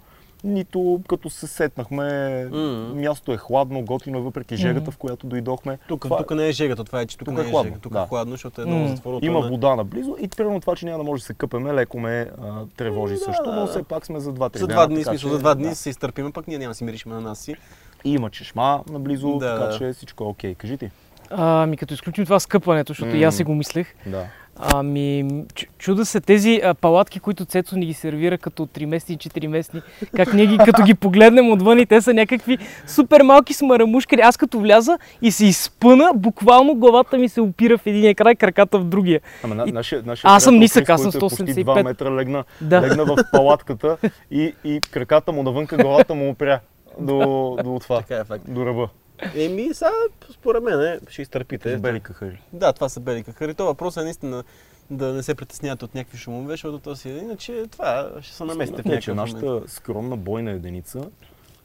нито 0.43 1.01
като 1.07 1.29
се 1.29 1.47
сетнахме, 1.47 2.05
М. 2.45 2.57
мястото 2.95 3.33
е 3.33 3.37
хладно, 3.37 3.81
готино, 3.81 4.17
е, 4.17 4.21
въпреки 4.21 4.55
жегата, 4.57 4.91
в 4.91 4.97
която 4.97 5.27
дойдохме. 5.27 5.77
Тук, 5.87 6.01
Това- 6.01 6.17
тук 6.17 6.31
не 6.31 6.47
е 6.47 6.51
жегата, 6.51 6.83
това 6.83 7.01
е, 7.01 7.05
че 7.05 7.17
тук, 7.17 7.25
Тук 7.25 7.33
не 7.33 7.41
е 7.41 7.45
е 7.45 7.49
хладно, 7.49 7.69
жега. 7.69 7.79
Тук 7.79 7.93
да. 7.93 8.01
е 8.01 8.07
хладно, 8.07 8.31
защото 8.31 8.61
е 8.61 8.65
много 8.65 8.87
затворено. 8.87 9.19
Има 9.23 9.41
не- 9.41 9.49
вода 9.49 9.75
наблизо 9.75 10.15
и 10.19 10.27
примерно 10.27 10.61
това, 10.61 10.75
че 10.75 10.85
няма 10.85 10.97
да 10.97 11.03
може 11.03 11.21
да 11.21 11.25
се 11.25 11.33
къпеме, 11.33 11.73
леко 11.73 11.99
ме 11.99 12.27
а, 12.41 12.65
тревожи 12.67 13.13
да, 13.13 13.19
също, 13.19 13.43
но 13.45 13.61
да. 13.61 13.67
все 13.67 13.83
пак 13.83 14.05
сме 14.05 14.19
за 14.19 14.33
2-3 14.33 14.57
За 14.57 14.67
дена. 14.67 14.77
два 14.77 14.87
дни, 14.87 14.95
смисъл, 14.95 15.13
че, 15.19 15.27
за 15.27 15.39
два 15.39 15.55
дни 15.55 15.63
да. 15.63 15.75
се 15.75 15.89
изтърпиме, 15.89 16.31
пък 16.31 16.47
ние 16.47 16.57
няма 16.57 16.71
да 16.71 16.75
си 16.75 16.83
миришме 16.83 17.13
на 17.13 17.21
нас 17.21 17.39
си. 17.39 17.55
И 18.03 18.13
има 18.13 18.29
чешма 18.29 18.83
наблизо, 18.89 19.37
Да, 19.37 19.53
така 19.53 19.65
да. 19.65 19.77
че 19.77 19.93
всичко 19.93 20.23
е 20.23 20.27
окей. 20.27 20.55
Кажи 20.55 20.77
ти. 20.77 20.91
Ами 21.29 21.77
като 21.77 21.93
изключим 21.93 22.23
това 22.23 22.39
скъпването, 22.39 22.91
защото 22.91 23.15
и 23.15 23.23
аз 23.23 23.35
си 23.35 23.43
го 23.43 23.55
мислех. 23.55 23.95
Да. 24.05 24.23
Ами, 24.57 25.23
чу- 25.45 25.67
чуда 25.77 26.05
се 26.05 26.21
тези 26.21 26.61
а, 26.63 26.73
палатки, 26.73 27.19
които 27.19 27.45
Цецо 27.45 27.75
ни 27.75 27.85
ги 27.85 27.93
сервира 27.93 28.37
като 28.37 28.65
3 28.65 28.85
местни 28.85 29.15
и 29.15 29.19
4 29.19 29.47
местни, 29.47 29.81
как 30.15 30.33
ние 30.33 30.47
ги, 30.47 30.57
като 30.57 30.83
ги 30.83 30.93
погледнем 30.93 31.51
отвън 31.51 31.79
и 31.79 31.85
те 31.85 32.01
са 32.01 32.13
някакви 32.13 32.57
супер 32.87 33.21
малки 33.21 33.53
смарамушкари. 33.53 34.21
Аз 34.21 34.37
като 34.37 34.59
вляза 34.59 34.97
и 35.21 35.31
се 35.31 35.45
изпъна, 35.45 36.11
буквално 36.15 36.75
главата 36.75 37.17
ми 37.17 37.29
се 37.29 37.41
опира 37.41 37.77
в 37.77 37.87
един 37.87 38.15
край, 38.15 38.35
краката 38.35 38.79
в 38.79 38.85
другия. 38.85 39.21
Ама 39.43 39.55
на, 39.55 39.63
И- 39.67 39.71
нашия, 39.71 40.03
нашия 40.05 40.31
Аз 40.31 40.43
съм 40.43 40.57
нисък, 40.57 40.89
аз 40.89 41.01
съм 41.01 41.09
е 41.09 41.19
почти 41.19 41.43
185. 41.43 41.63
2 41.63 41.83
метра 41.83 42.11
легна, 42.11 42.43
Да. 42.61 42.81
легна 42.81 43.05
в 43.05 43.15
палатката 43.31 43.97
и, 44.31 44.53
и 44.63 44.81
краката 44.81 45.31
му 45.31 45.43
навънка, 45.43 45.77
главата 45.77 46.15
му 46.15 46.29
опря 46.29 46.59
до, 46.99 47.17
до 47.63 47.79
това, 47.81 47.97
Така 47.97 48.15
е 48.15 48.23
факт. 48.23 48.43
до 48.47 48.65
ръба. 48.65 48.89
Еми, 49.35 49.69
сега, 49.73 49.91
според 50.31 50.63
мен, 50.63 50.81
е, 50.81 50.99
ще 51.07 51.21
изтърпите. 51.21 51.77
Бели 51.77 51.99
кахари. 51.99 52.41
Да, 52.53 52.73
това 52.73 52.89
са 52.89 52.99
бели 52.99 53.23
кахари. 53.23 53.53
То 53.53 53.65
въпросът 53.65 54.01
е 54.01 54.05
наистина 54.05 54.43
да 54.89 55.13
не 55.13 55.23
се 55.23 55.35
притеснявате 55.35 55.85
от 55.85 55.95
някакви 55.95 56.17
шумове, 56.17 56.53
защото 56.53 56.79
то 56.79 56.95
си 56.95 57.09
иначе 57.09 57.65
това 57.71 58.11
ще 58.21 58.35
се 58.35 58.43
наместите 58.43 58.81
в 58.81 58.85
някакъв 58.85 59.07
момент. 59.07 59.33
нашата 59.33 59.69
скромна 59.69 60.17
бойна 60.17 60.51
единица 60.51 61.09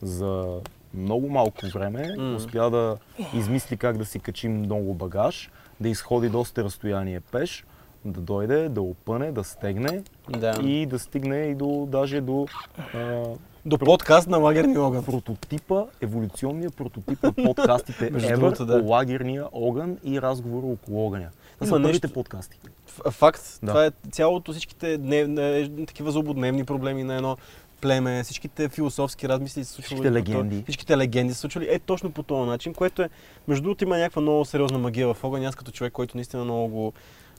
за 0.02 0.60
много 0.94 1.28
малко 1.28 1.66
време 1.66 2.14
М. 2.18 2.34
успя 2.36 2.70
да 2.70 2.96
измисли 3.34 3.76
как 3.76 3.98
да 3.98 4.04
си 4.04 4.18
качи 4.18 4.48
много 4.48 4.94
багаж, 4.94 5.50
да 5.80 5.88
изходи 5.88 6.28
доста 6.28 6.64
разстояние 6.64 7.20
пеш, 7.20 7.64
да 8.04 8.20
дойде, 8.20 8.68
да 8.68 8.82
опъне, 8.82 9.32
да 9.32 9.44
стегне 9.44 10.02
Да. 10.30 10.58
и 10.62 10.86
да 10.86 10.98
стигне 10.98 11.38
и 11.38 11.54
до, 11.54 11.86
даже 11.90 12.20
до 12.20 12.46
а, 12.94 13.22
До 13.66 13.78
подкаст 13.78 14.28
на 14.28 14.38
лагерния 14.38 14.82
огън. 14.82 15.04
прототипа, 15.04 15.84
еволюционния 16.00 16.70
прототип 16.70 17.22
на 17.22 17.32
подкастите 17.32 18.10
Между 18.10 18.28
ever 18.28 18.34
другото, 18.34 18.66
да. 18.66 18.82
лагерния 18.82 19.46
огън 19.52 19.96
и 20.04 20.22
разговора 20.22 20.66
около 20.66 21.06
огъня. 21.06 21.28
Това 21.54 21.66
Има 21.68 21.76
са 21.76 21.88
нещо- 21.88 22.12
подкасти. 22.12 22.58
Ф- 22.88 23.12
Факт. 23.12 23.58
Да. 23.62 23.68
Това 23.68 23.86
е 23.86 23.90
цялото 24.10 24.52
всичките 24.52 24.98
днев, 24.98 25.28
не, 25.28 25.70
такива 25.86 26.10
злободневни 26.12 26.64
проблеми 26.64 27.04
на 27.04 27.14
едно 27.16 27.36
племе, 27.80 28.22
всичките 28.22 28.68
философски 28.68 29.28
размисли 29.28 29.64
се 29.64 29.72
случвали. 29.72 30.00
Всичките 30.00 30.12
легенди. 30.12 30.62
Всичките 30.62 30.96
легенди 30.98 31.34
се 31.34 31.40
случвали 31.40 31.66
е 31.70 31.78
точно 31.78 32.10
по 32.10 32.22
този 32.22 32.50
начин, 32.50 32.74
което 32.74 33.02
е, 33.02 33.08
между 33.48 33.62
другото 33.62 33.84
има 33.84 33.98
някаква 33.98 34.22
много 34.22 34.44
сериозна 34.44 34.78
магия 34.78 35.14
в 35.14 35.24
огън. 35.24 35.44
Аз 35.44 35.54
като 35.54 35.70
човек, 35.70 35.92
който 35.92 36.16
наистина 36.16 36.44
много 36.44 36.68
го, 36.68 36.92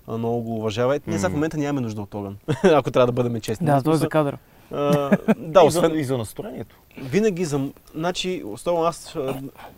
много 0.07 0.41
го 0.41 0.55
уважава. 0.55 0.95
Е, 0.95 0.99
ние 1.07 1.17
сега 1.17 1.29
в 1.29 1.33
момента 1.33 1.57
нямаме 1.57 1.81
нужда 1.81 2.01
от 2.01 2.15
огън, 2.15 2.37
ако 2.63 2.91
трябва 2.91 3.05
да 3.05 3.11
бъдем 3.13 3.41
честни. 3.41 3.65
Да, 3.65 3.81
той 3.81 3.93
е 3.93 3.97
за 3.97 4.09
кадър. 4.09 4.37
А, 4.71 5.17
да, 5.37 5.63
освен, 5.63 5.99
и 5.99 6.03
за 6.03 6.17
настроението. 6.17 6.75
винаги 6.97 7.45
за... 7.45 7.61
Значи, 7.95 8.43
особено 8.45 8.83
аз, 8.83 9.15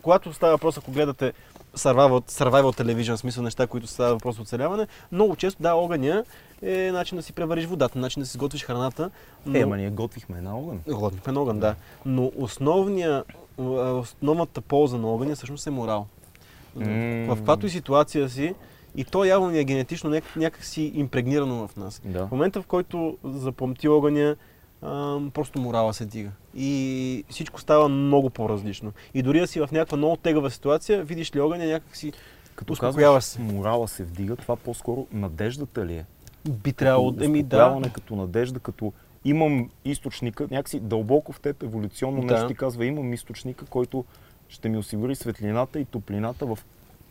когато 0.02 0.32
става 0.32 0.52
въпрос, 0.52 0.78
ако 0.78 0.90
гледате 0.90 1.32
survival, 1.76 2.30
survival 2.30 2.80
television, 2.82 3.16
смисъл 3.16 3.42
неща, 3.42 3.66
които 3.66 3.86
става 3.86 4.12
въпрос 4.12 4.38
оцеляване, 4.38 4.86
много 5.12 5.36
често, 5.36 5.62
да, 5.62 5.74
огъня 5.74 6.24
е 6.62 6.90
начин 6.92 7.16
да 7.16 7.22
си 7.22 7.32
превариш 7.32 7.64
водата, 7.66 7.98
начин 7.98 8.22
да 8.22 8.26
си 8.26 8.32
сготвиш 8.32 8.64
храната. 8.64 9.10
но- 9.46 9.58
Е, 9.58 9.64
ма 9.66 9.76
ние 9.76 9.90
готвихме 9.90 10.40
на 10.40 10.58
огън. 10.58 10.80
Годнихме 10.88 11.32
на 11.32 11.40
огън, 11.40 11.58
да. 11.58 11.74
Но 12.06 12.32
основния, 12.36 13.24
основната 13.58 14.60
полза 14.60 14.96
на 14.98 15.08
огъня 15.08 15.34
всъщност 15.34 15.66
е 15.66 15.70
морал. 15.70 16.06
М. 16.76 16.84
В 17.26 17.36
каквато 17.36 17.66
и 17.66 17.70
ситуация 17.70 18.28
си, 18.28 18.54
и 18.96 19.04
то 19.04 19.24
явно 19.24 19.50
ни 19.50 19.58
е 19.58 19.64
генетично 19.64 20.10
няк- 20.10 20.36
някак 20.36 20.64
си 20.64 20.92
импрегнирано 20.94 21.68
в 21.68 21.76
нас. 21.76 22.02
Да. 22.04 22.26
В 22.26 22.30
момента, 22.30 22.62
в 22.62 22.66
който 22.66 23.16
запомти 23.24 23.88
огъня, 23.88 24.36
просто 25.34 25.60
морала 25.60 25.94
се 25.94 26.04
дига. 26.04 26.30
И 26.54 27.24
всичко 27.28 27.60
става 27.60 27.88
много 27.88 28.30
по-различно. 28.30 28.92
И 29.14 29.22
дори 29.22 29.40
да 29.40 29.46
си 29.46 29.60
в 29.60 29.68
някаква 29.72 29.96
много 29.96 30.16
тегава 30.16 30.50
ситуация, 30.50 31.04
видиш 31.04 31.34
ли 31.34 31.40
огъня, 31.40 31.64
някак 31.66 31.96
си 31.96 32.12
Като 32.54 32.72
успокоява 32.72 33.16
казваш, 33.16 33.24
се. 33.24 33.40
морала 33.40 33.88
се 33.88 34.04
вдига, 34.04 34.36
това 34.36 34.56
по-скоро 34.56 35.06
надеждата 35.12 35.86
ли 35.86 35.94
е? 35.94 36.04
би 36.50 36.72
трябвало... 36.72 37.12
Като 37.12 37.24
Еми 37.24 37.42
да, 37.42 37.80
като 37.92 38.16
надежда, 38.16 38.60
като 38.60 38.92
имам 39.24 39.70
източника, 39.84 40.46
някакси 40.50 40.80
дълбоко 40.80 41.32
в 41.32 41.40
теб 41.40 41.62
еволюционно 41.62 42.20
Да. 42.20 42.32
нещо 42.34 42.48
ти 42.48 42.54
казва, 42.54 42.86
имам 42.86 43.12
източника, 43.12 43.64
който 43.64 44.04
ще 44.48 44.68
ми 44.68 44.78
осигури 44.78 45.14
светлината 45.14 45.80
и 45.80 45.84
топлината 45.84 46.46
в 46.46 46.58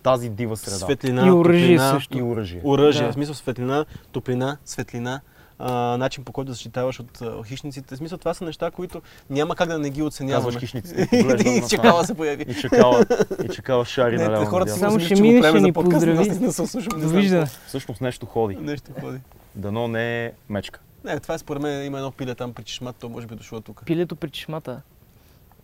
тази 0.04 0.30
дива 0.30 0.58
среда. 0.58 0.78
светлина, 0.78 1.28
И 1.28 1.32
оръжие 1.32 1.68
топлина, 1.78 1.92
също. 1.94 2.18
И 2.18 2.22
оръжие. 2.22 2.62
Оръжие, 2.64 3.06
Да. 3.06 3.12
в 3.12 3.14
смисъл 3.14 3.36
светлина, 3.36 3.86
топлина, 4.12 4.58
светлина, 4.66 5.22
а, 5.60 5.98
начин 5.98 6.24
по 6.24 6.32
който 6.32 6.48
да 6.48 6.54
защитаваш 6.54 7.00
от 7.00 7.22
а, 7.22 7.44
хищниците. 7.44 7.96
В 7.96 7.98
смисъл 7.98 8.18
това 8.18 8.34
са 8.34 8.46
неща, 8.46 8.72
които 8.72 9.02
няма 9.30 9.56
как 9.56 9.68
да 9.70 9.80
не 9.80 9.90
ги 9.90 10.02
оценяваме. 10.02 10.46
Казваш 10.46 10.60
хищниците, 10.60 11.10
и 11.46 11.70
чакала 11.70 12.06
се 12.06 12.14
появи. 12.14 12.46
И 12.48 12.56
чакала, 12.56 13.06
и 13.46 13.50
чакала 13.50 13.86
шари 13.86 14.18
Не, 14.18 14.24
наляво. 14.24 14.46
хората. 14.46 14.72
Само 14.72 15.00
ще 15.00 15.16
правим 15.16 15.42
ще 15.42 15.52
за 15.52 15.60
ни 15.60 15.74
поздрави. 15.74 16.30
аз 16.30 16.40
не 16.40 16.52
се 16.52 16.68
слушам. 16.68 17.46
Всъщност 17.68 18.02
нещо 18.02 18.26
ходи. 18.26 18.56
Нещо 18.56 18.92
ходи. 19.02 19.20
Дано 19.56 19.88
не 19.88 20.26
е 20.26 20.32
мечка. 20.50 20.80
Не, 21.04 21.20
това 21.20 21.36
е 21.36 21.38
според 21.38 21.62
мен 21.62 21.86
има 21.86 21.98
едно 21.98 22.12
пиле 22.12 22.36
там 22.36 22.54
при 22.54 22.64
чешмата, 22.64 23.00
то 23.00 23.10
може 23.10 23.28
би 23.28 23.34
е 23.34 23.38
дошло 23.38 23.62
тук. 23.62 23.82
Пилето 23.86 24.16
при 24.16 24.30
чешмата. 24.30 24.82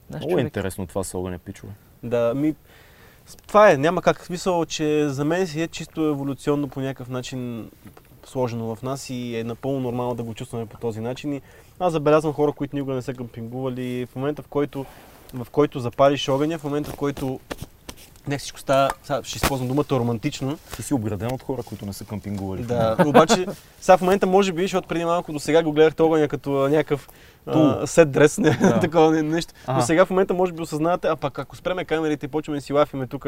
Наш 0.10 0.20
Много 0.20 0.30
е 0.30 0.34
човек. 0.34 0.44
интересно 0.46 0.88
това 0.88 1.04
с 1.04 1.14
огъня, 1.18 1.40
пичове. 1.40 1.74
Да, 2.04 2.34
ми... 2.34 2.56
Това 3.48 3.72
е, 3.72 3.78
няма 3.78 4.02
как. 4.02 4.26
Смисъл, 4.26 4.66
че 4.66 5.10
за 5.10 5.26
мен 5.26 5.48
си 5.48 5.62
е 5.62 5.68
чисто 5.68 6.06
еволюционно 6.06 6.68
по 6.68 6.82
някакъв 6.82 7.10
начин 7.10 7.70
сложено 8.30 8.76
в 8.76 8.82
нас 8.82 9.10
и 9.10 9.38
е 9.38 9.44
напълно 9.44 9.80
нормално 9.80 10.16
да 10.16 10.24
го 10.24 10.34
чувстваме 10.34 10.66
по 10.66 10.78
този 10.78 11.02
начин. 11.02 11.34
И 11.34 11.42
аз 11.80 11.94
забелязвам 11.94 12.34
хора, 12.34 12.52
които 12.52 12.76
никога 12.76 12.96
не 12.96 13.02
са 13.02 13.14
къмпингували. 13.14 14.06
В 14.06 14.16
момента, 14.16 14.42
в 14.42 14.48
който, 14.48 14.86
в 15.34 15.48
който 15.52 15.80
запалиш 15.80 16.30
огъня, 16.30 16.58
в 16.58 16.64
момента, 16.64 16.92
в 16.92 16.96
който 16.96 17.40
не 18.28 18.38
всичко 18.38 18.60
става, 18.60 18.90
сега 19.04 19.24
ще 19.24 19.38
използвам 19.38 19.68
думата 19.68 19.86
романтично, 19.92 20.58
Ти 20.76 20.84
си 20.84 20.94
обграден 20.94 21.32
от 21.32 21.44
хора, 21.44 21.64
които 21.64 21.86
не 21.86 21.94
са 21.94 22.06
къмпингували. 22.06 22.64
Да, 22.64 22.96
обаче 23.06 23.46
сега 23.82 23.98
в 23.98 24.02
момента 24.02 24.28
може 24.28 24.52
би, 24.52 24.62
защото 24.62 24.88
преди 24.88 25.06
малко 25.06 25.34
до 25.34 25.40
сега 25.40 25.64
го 25.64 25.72
гледахте 25.72 26.02
огъня 26.04 26.28
като 26.28 26.50
някакъв 26.52 27.10
сет 27.86 28.12
дрес, 28.12 28.38
не, 28.38 28.50
Да. 28.50 28.80
такова 28.82 29.12
не- 29.12 29.22
нещо. 29.22 29.54
Но 29.68 29.74
Ага. 29.74 29.82
сега 29.82 30.06
в 30.06 30.10
момента 30.10 30.34
може 30.34 30.52
би 30.52 30.62
осъзнавате, 30.62 31.08
а 31.08 31.16
пък 31.16 31.40
ако 31.40 31.56
спреме 31.56 31.86
камерите 31.86 32.26
и 32.26 32.30
почваме 32.30 32.58
да 32.58 32.62
си 32.62 32.74
лафиме 32.74 33.08
тук, 33.08 33.26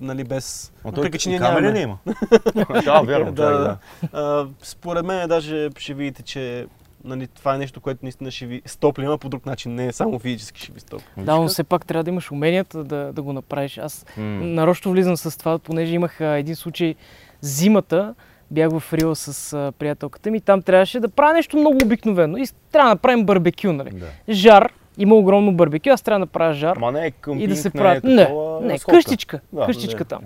нали, 0.00 0.24
без... 0.24 0.72
А 0.84 0.92
той 0.92 1.10
че 1.10 1.28
ние 1.28 1.38
камери 1.38 1.72
не 1.72 1.80
има. 1.80 1.98
да, 2.84 3.00
верно. 3.00 3.32
да, 3.32 3.42
чакай, 3.42 3.58
да. 3.58 3.76
А, 4.12 4.46
според 4.62 5.04
мен 5.06 5.28
даже 5.28 5.70
ще 5.78 5.94
видите, 5.94 6.22
че 6.22 6.66
нали, 7.08 7.26
това 7.26 7.54
е 7.54 7.58
нещо, 7.58 7.80
което 7.80 8.00
наистина 8.02 8.30
ще 8.30 8.46
ви 8.46 8.62
стопли, 8.66 9.04
ама 9.04 9.18
по 9.18 9.28
друг 9.28 9.46
начин, 9.46 9.74
не 9.74 9.86
е 9.86 9.92
само 9.92 10.18
физически 10.18 10.60
ще 10.60 10.72
ви 10.72 10.80
стопли. 10.80 11.04
Да, 11.16 11.36
но 11.36 11.48
все 11.48 11.64
пак 11.64 11.86
трябва 11.86 12.04
да 12.04 12.10
имаш 12.10 12.30
уменията 12.30 12.84
да, 12.84 13.12
да 13.12 13.22
го 13.22 13.32
направиш. 13.32 13.78
Аз 13.78 14.06
М. 14.16 14.22
нарочно 14.46 14.92
влизам 14.92 15.16
с 15.16 15.38
това, 15.38 15.58
понеже 15.58 15.94
имах 15.94 16.20
а, 16.20 16.24
един 16.38 16.56
случай 16.56 16.94
зимата, 17.40 18.14
бях 18.50 18.70
в 18.70 18.94
Рила 18.94 19.16
с 19.16 19.52
а, 19.52 19.72
приятелката 19.78 20.30
ми, 20.30 20.40
там 20.40 20.62
трябваше 20.62 21.00
да 21.00 21.08
правя 21.08 21.32
нещо 21.32 21.56
много 21.56 21.78
обикновено 21.84 22.36
и 22.38 22.44
трябва 22.72 22.88
да 22.88 22.94
направим 22.94 23.26
барбекю, 23.26 23.72
нали? 23.72 23.90
Да. 23.90 24.34
Жар, 24.34 24.72
има 24.98 25.14
огромно 25.14 25.52
барбекю, 25.52 25.90
аз 25.90 26.02
трябва 26.02 26.26
да 26.26 26.32
правя 26.32 26.54
жар 26.54 26.76
Ма 26.76 26.92
не 26.92 27.06
е 27.06 27.10
къмпинг, 27.10 27.44
и 27.44 27.48
да 27.48 27.56
се 27.56 27.68
не 27.68 27.72
правят. 27.72 28.04
е 28.04 28.06
Не, 28.06 28.24
такова, 28.24 28.60
не, 28.60 28.72
разходка. 28.74 28.96
къщичка, 28.96 29.40
Да, 29.52 29.66
къщичка 29.66 30.04
да. 30.04 30.08
там. 30.08 30.20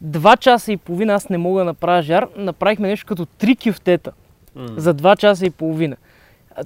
Два 0.00 0.36
часа 0.36 0.72
и 0.72 0.76
половина 0.76 1.12
аз 1.14 1.28
не 1.28 1.38
мога 1.38 1.60
да 1.60 1.64
направя 1.64 2.02
жар, 2.02 2.26
направихме 2.36 2.88
нещо 2.88 3.06
като 3.06 3.26
три 3.26 3.56
кюфтета 3.56 4.12
за 4.56 4.94
два 4.94 5.16
часа 5.16 5.46
и 5.46 5.50
половина. 5.50 5.96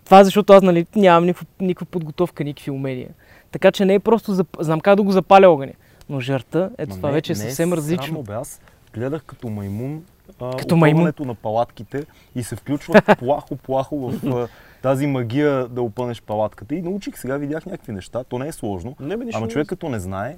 Това 0.04 0.20
е 0.20 0.24
защото 0.24 0.52
аз 0.52 0.62
нали, 0.62 0.86
нямам 0.96 1.24
никаква, 1.24 1.46
никаква 1.60 1.86
подготовка, 1.86 2.44
никакви 2.44 2.70
умения. 2.70 3.08
Така 3.50 3.72
че 3.72 3.84
не 3.84 3.94
е 3.94 4.00
просто, 4.00 4.34
за... 4.34 4.44
знам 4.58 4.80
как 4.80 4.96
да 4.96 5.02
го 5.02 5.12
запаля 5.12 5.48
огъня. 5.48 5.72
Но 6.08 6.20
жарта, 6.20 6.70
ето 6.78 6.90
Ма 6.90 6.96
това 6.96 7.08
не- 7.08 7.14
вече 7.14 7.32
е 7.32 7.36
не 7.36 7.40
съвсем 7.40 7.54
срамно, 7.54 7.76
различно. 7.76 8.22
Бе, 8.22 8.32
аз 8.32 8.60
гледах 8.94 9.24
като 9.24 9.48
маймун 9.48 10.02
а, 10.40 10.56
Като 10.56 10.76
маймун. 10.76 11.00
опъването 11.00 11.24
на 11.24 11.34
палатките 11.34 12.06
и 12.34 12.42
се 12.42 12.56
включвах 12.56 12.96
плахо-плахо 13.06 13.96
в 14.10 14.26
а, 14.26 14.48
тази 14.82 15.06
магия 15.06 15.68
да 15.68 15.82
опънеш 15.82 16.22
палатката. 16.22 16.74
И 16.74 16.82
научих, 16.82 17.18
сега 17.18 17.36
видях 17.36 17.66
някакви 17.66 17.92
неща. 17.92 18.24
То 18.24 18.38
не 18.38 18.48
е 18.48 18.52
сложно. 18.52 18.96
Не 19.00 19.16
бе, 19.16 19.24
Ама 19.34 19.46
не 19.46 19.52
човек 19.52 19.66
като 19.68 19.88
не 19.88 20.00
знае, 20.00 20.36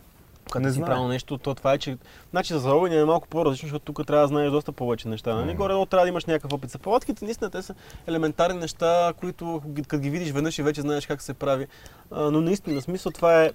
Като 0.51 0.63
не 0.63 0.71
си 0.71 0.75
знае. 0.75 0.87
правил 0.87 1.09
нещо, 1.09 1.39
то 1.39 1.55
това 1.55 1.73
е, 1.73 1.79
че... 1.79 1.97
Значи 2.31 2.55
за 2.55 2.75
огъня 2.75 2.97
е 2.97 3.05
малко 3.05 3.29
по-различно, 3.29 3.67
защото 3.67 3.85
тук 3.85 4.07
трябва 4.07 4.23
да 4.23 4.29
знаеш 4.29 4.51
доста 4.51 4.73
повече 4.73 5.09
неща. 5.09 5.35
Нали? 5.35 5.47
М. 5.47 5.55
Горе-долу 5.55 5.87
трябва 5.87 6.05
да 6.05 6.09
имаш 6.09 6.25
някакъв 6.25 6.53
опит. 6.53 6.71
За 6.71 6.79
палатките, 6.79 7.25
наистина, 7.25 7.51
те 7.51 7.63
са 7.63 7.75
елементарни 8.07 8.59
неща, 8.59 9.13
които 9.21 9.63
като 9.89 10.03
ги 10.03 10.11
видиш 10.11 10.31
веднъж 10.31 10.59
и 10.59 10.63
вече 10.63 10.81
знаеш 10.81 11.07
как 11.07 11.23
се 11.23 11.35
прави. 11.35 11.67
А, 12.11 12.31
но 12.31 12.41
наистина, 12.41 12.81
смисъл 12.83 13.13
това 13.13 13.43
е... 13.43 13.51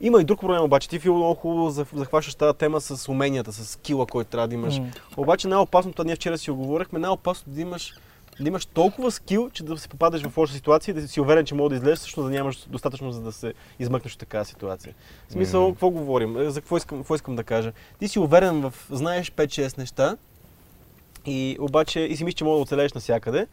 Има 0.00 0.20
и 0.20 0.24
друг 0.24 0.40
проблем 0.40 0.62
обаче. 0.62 0.88
Ти, 0.88 0.98
Фил, 0.98 1.14
много 1.16 1.34
хубаво 1.34 1.70
зах- 1.70 1.96
захващаш 1.96 2.34
тази 2.34 2.58
тема 2.58 2.80
с 2.80 3.08
уменията, 3.08 3.52
с 3.52 3.66
скила, 3.66 4.06
който 4.06 4.30
трябва 4.30 4.48
да 4.48 4.54
имаш. 4.54 4.78
М. 4.78 4.86
Обаче 5.16 5.48
най-опасното, 5.48 6.04
ние 6.04 6.16
вчера 6.16 6.38
си 6.38 6.50
оговорихме, 6.50 6.98
най-опасното 6.98 7.50
да 7.50 7.60
имаш 7.60 7.94
да 8.40 8.48
имаш 8.48 8.66
толкова 8.66 9.10
скил, 9.10 9.50
че 9.50 9.62
да 9.62 9.78
се 9.78 9.88
попадеш 9.88 10.22
в 10.22 10.36
лоша 10.36 10.52
ситуация 10.52 10.92
и 10.92 11.00
да 11.00 11.08
си 11.08 11.20
уверен, 11.20 11.44
че 11.44 11.54
мога 11.54 11.68
да 11.68 11.74
излезеш, 11.74 11.98
също 11.98 12.22
да 12.22 12.30
нямаш 12.30 12.66
достатъчно, 12.66 13.12
за 13.12 13.20
да 13.20 13.32
се 13.32 13.54
измъкнеш 13.78 14.12
от 14.12 14.18
такава 14.18 14.44
ситуация. 14.44 14.94
В 15.28 15.32
смисъл, 15.32 15.62
Мгм. 15.62 15.72
какво 15.72 15.90
говорим? 15.90 16.36
Е, 16.38 16.50
За 16.50 16.60
какво 16.60 16.76
искам, 16.76 16.98
какво 16.98 17.14
искам 17.14 17.36
да 17.36 17.44
кажа? 17.44 17.72
Ти 17.98 18.08
си 18.08 18.18
уверен 18.18 18.60
в, 18.60 18.74
знаеш 18.90 19.30
5-6 19.30 19.78
неща, 19.78 20.16
и 21.26 21.56
обаче 21.60 22.00
и 22.00 22.16
си 22.16 22.24
мислиш, 22.24 22.34
че 22.34 22.44
мога 22.44 22.56
да 22.56 22.62
оцелееш 22.62 22.92
навсякъде, 22.92 23.46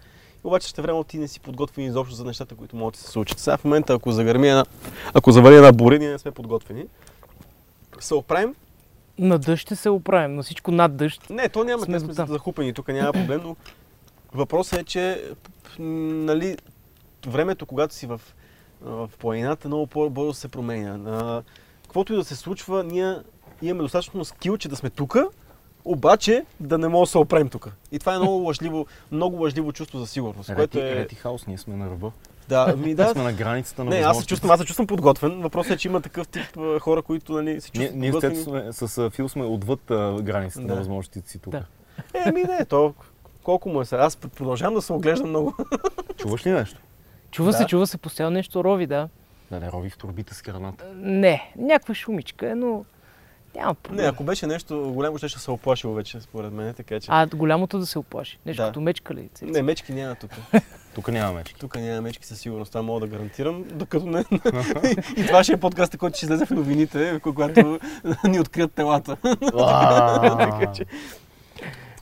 обаче 0.43 0.67
ще 0.67 0.81
време 0.81 1.03
ти 1.03 1.17
не 1.17 1.27
си 1.27 1.39
подготвен 1.39 1.85
изобщо 1.85 2.15
за 2.15 2.25
нещата, 2.25 2.55
които 2.55 2.75
могат 2.75 2.93
да 2.93 2.99
се 2.99 3.07
случат. 3.07 3.39
Сега 3.39 3.57
в 3.57 3.63
момента, 3.63 3.93
ако 3.93 4.11
загърми 4.11 4.49
една, 4.49 4.65
ако 5.13 5.31
завали 5.31 5.55
една 5.55 5.71
буря, 5.71 5.99
ние 5.99 6.09
не 6.09 6.19
сме 6.19 6.31
подготвени. 6.31 6.83
Се 7.99 8.15
оправим, 8.15 8.55
На 9.19 9.39
дъжд 9.39 9.61
ще 9.61 9.75
се 9.75 9.89
оправим, 9.89 10.35
на 10.35 10.43
всичко 10.43 10.71
над 10.71 10.95
дъжд. 10.95 11.29
не, 11.29 11.49
то 11.49 11.63
няма, 11.63 11.83
Сме 11.83 11.99
сме 11.99 12.13
захупени, 12.13 12.73
тук 12.73 12.87
няма 12.87 13.13
проблем, 13.13 13.41
но 13.43 13.55
въпросът 14.33 14.79
е, 14.79 14.83
че 14.83 15.23
нали, 15.79 16.57
времето, 17.27 17.65
когато 17.65 17.93
си 17.93 18.07
в, 18.07 18.21
в 18.81 19.09
планината, 19.19 19.67
много 19.67 19.87
по-бързо 19.87 20.33
се 20.33 20.47
променя. 20.47 21.11
А, 21.11 21.43
Каквото 21.83 22.13
и 22.13 22.15
да 22.15 22.23
се 22.23 22.35
случва, 22.35 22.83
ние 22.83 23.15
имаме 23.61 23.83
достатъчно 23.83 24.25
скил, 24.25 24.57
че 24.57 24.69
да 24.69 24.75
сме 24.75 24.89
тука, 24.89 25.27
обаче 25.85 26.45
да 26.59 26.77
не 26.77 26.87
можем 26.87 27.03
да 27.03 27.07
се 27.07 27.17
оправим 27.17 27.49
тук. 27.49 27.71
И 27.91 27.99
това 27.99 28.15
е 28.15 28.17
много 28.17 28.33
лъжливо, 28.33 28.87
много 29.11 29.43
лъжливо 29.43 29.73
чувство 29.73 29.99
за 29.99 30.07
сигурност, 30.07 30.55
което 30.55 30.77
Рети, 30.77 30.87
е... 30.87 30.95
Рети 30.95 31.15
хаус, 31.15 31.47
ние 31.47 31.57
сме 31.57 31.75
на 31.75 31.85
ръба. 31.85 32.11
Да, 32.49 32.75
ми 32.77 32.85
Ние 32.85 32.95
да, 32.95 33.09
сме 33.09 33.23
на 33.23 33.33
границата 33.33 33.83
на 33.83 33.89
не, 33.89 33.97
аз 33.97 34.19
се 34.19 34.25
чувствам, 34.25 34.51
аз 34.51 34.59
се 34.59 34.65
чувствам 34.65 34.87
подготвен. 34.87 35.41
Въпросът 35.41 35.71
е, 35.71 35.77
че 35.77 35.87
има 35.87 36.01
такъв 36.01 36.27
тип 36.27 36.57
хора, 36.79 37.01
които 37.01 37.33
нали, 37.33 37.61
се 37.61 37.71
Ние, 37.75 37.87
чувстват 37.87 37.99
ние 37.99 38.11
с, 38.11 38.13
подготвени. 38.13 38.73
Сме, 38.73 38.87
с 38.87 39.09
Фил 39.09 39.29
сме 39.29 39.43
отвъд 39.43 39.91
а, 39.91 40.17
границата 40.21 40.67
Да. 40.67 40.73
на 40.73 40.79
възможностите 40.79 41.29
си 41.29 41.39
тук. 41.39 41.51
Да. 41.51 41.65
Е, 42.13 42.31
ми 42.31 42.43
не, 42.43 42.65
то 42.65 42.93
колко 43.43 43.69
му 43.69 43.81
е 43.81 43.85
сега? 43.85 44.01
Аз 44.01 44.15
продължавам 44.17 44.73
да 44.73 44.81
се 44.81 44.93
оглеждам 44.93 45.29
много. 45.29 45.55
Чуваш 46.17 46.45
ли 46.45 46.51
нещо? 46.51 46.77
Чува 47.31 47.53
се, 47.53 47.63
Да. 47.63 47.67
чува 47.67 47.87
се, 47.87 47.97
постоянно 47.97 48.33
нещо 48.33 48.63
рови, 48.63 48.87
да. 48.87 49.09
Да 49.51 49.59
не 49.59 49.71
рови 49.71 49.89
в 49.89 49.97
турбите 49.97 50.33
с 50.33 50.41
храната. 50.41 50.85
Не, 50.95 51.51
някаква 51.57 51.93
шумичка 51.93 52.49
е, 52.49 52.55
но 52.55 52.85
няма 53.55 53.73
проблем. 53.75 54.01
Не, 54.01 54.09
ако 54.09 54.23
беше 54.23 54.47
нещо 54.47 54.91
голямо, 54.93 55.17
ще 55.17 55.29
се 55.29 55.51
оплашило 55.51 55.93
вече, 55.93 56.21
според 56.21 56.53
мен, 56.53 56.73
така 56.73 56.99
че... 56.99 57.07
А 57.11 57.27
голямото 57.27 57.79
да 57.79 57.85
се 57.85 57.99
оплаши. 57.99 58.39
Нещо 58.45 58.61
Да. 58.61 58.67
като 58.67 58.81
мечка 58.81 59.13
ли? 59.13 59.29
Цеци? 59.33 59.51
Не, 59.51 59.61
мечки 59.61 59.93
няма 59.93 60.15
тук. 60.15 60.31
Тук 60.95 61.07
няма 61.07 61.33
мечки. 61.33 61.59
Тук 61.59 61.75
няма 61.75 62.01
мечки 62.01 62.25
със 62.25 62.39
сигурност, 62.39 62.71
това 62.71 62.81
мога 62.81 62.99
да 62.99 63.07
гарантирам, 63.07 63.63
докато 63.63 64.05
не... 64.05 64.19
и 65.17 65.25
това 65.27 65.43
ще 65.43 65.53
е 65.53 65.57
подкаста, 65.57 65.97
който 65.97 66.17
ще 66.17 66.25
излезе 66.25 66.45
в 66.45 66.51
новините, 66.51 67.19
когато 67.23 67.79
ни 68.23 68.39
открият 68.39 68.73
телата. 68.73 69.17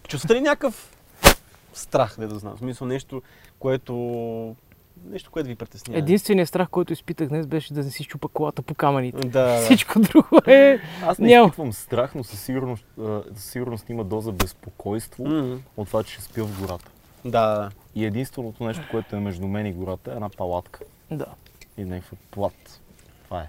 Чувствате 0.07 0.35
ли 0.35 0.41
някакъв 0.41 0.97
страх, 1.73 2.17
не 2.17 2.27
да 2.27 2.35
знам, 2.35 2.55
в 2.55 2.59
смисъл 2.59 2.87
нещо, 2.87 3.21
което... 3.59 4.55
Нещо, 5.05 5.31
което 5.31 5.47
ви 5.47 5.55
притеснява? 5.55 5.99
Единственият 5.99 6.49
страх, 6.49 6.69
който 6.69 6.93
изпитах 6.93 7.27
днес, 7.27 7.47
беше 7.47 7.73
да 7.73 7.83
не 7.83 7.89
си 7.89 8.03
щупа 8.03 8.27
колата 8.27 8.61
по 8.61 8.73
камъните. 8.75 9.27
Да, 9.27 9.61
Всичко 9.65 9.99
друго 9.99 10.37
е... 10.47 10.79
Аз 11.03 11.19
не 11.19 11.27
Няма. 11.27 11.45
изпитвам 11.47 11.73
страх, 11.73 12.15
но 12.15 12.23
със 12.23 12.41
сигурност, 12.41 12.85
със 13.35 13.45
сигурност 13.45 13.89
има 13.89 14.03
доза 14.03 14.31
безпокойство 14.31 15.23
М, 15.25 15.59
от 15.77 15.87
това, 15.87 16.03
че 16.03 16.13
ще 16.13 16.23
спя 16.23 16.43
в 16.43 16.61
гората. 16.61 16.91
да, 17.25 17.29
да. 17.55 17.69
И 17.95 18.05
единственото 18.05 18.63
нещо, 18.63 18.83
което 18.91 19.15
е 19.15 19.19
между 19.19 19.47
мен 19.47 19.65
и 19.65 19.73
гората 19.73 20.11
е 20.11 20.15
една 20.15 20.29
палатка 20.29 20.79
Да. 21.11 21.25
и 21.77 21.83
някакъв 21.83 22.19
плат. 22.31 22.81
Това 23.23 23.41
е. 23.41 23.47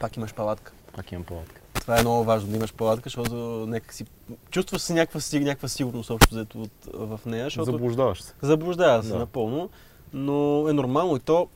Пак 0.00 0.16
имаш 0.16 0.34
палатка. 0.34 0.72
Пак 0.92 1.12
имам 1.12 1.24
палатка. 1.24 1.60
Това 1.84 1.98
е 1.98 2.02
много 2.02 2.24
важно 2.24 2.50
да 2.50 2.56
имаш 2.56 2.72
палатка, 2.72 3.02
защото 3.04 3.34
някак 3.68 3.92
си... 3.92 4.04
Чувстваш 4.50 4.82
се 4.82 4.94
някаква, 4.94 5.20
някаква 5.32 5.68
сигурност 5.68 6.10
общо 6.10 6.34
взето 6.34 6.62
от, 6.62 6.70
в 6.94 7.20
нея, 7.26 7.44
защото... 7.44 7.72
Заблуждаваш 7.72 8.22
се. 8.22 8.32
Заблуждава 8.42 9.02
се 9.02 9.08
Да. 9.08 9.18
напълно, 9.18 9.70
но 10.12 10.68
е 10.68 10.72
нормално 10.72 11.16
и 11.16 11.20
то, 11.20 11.48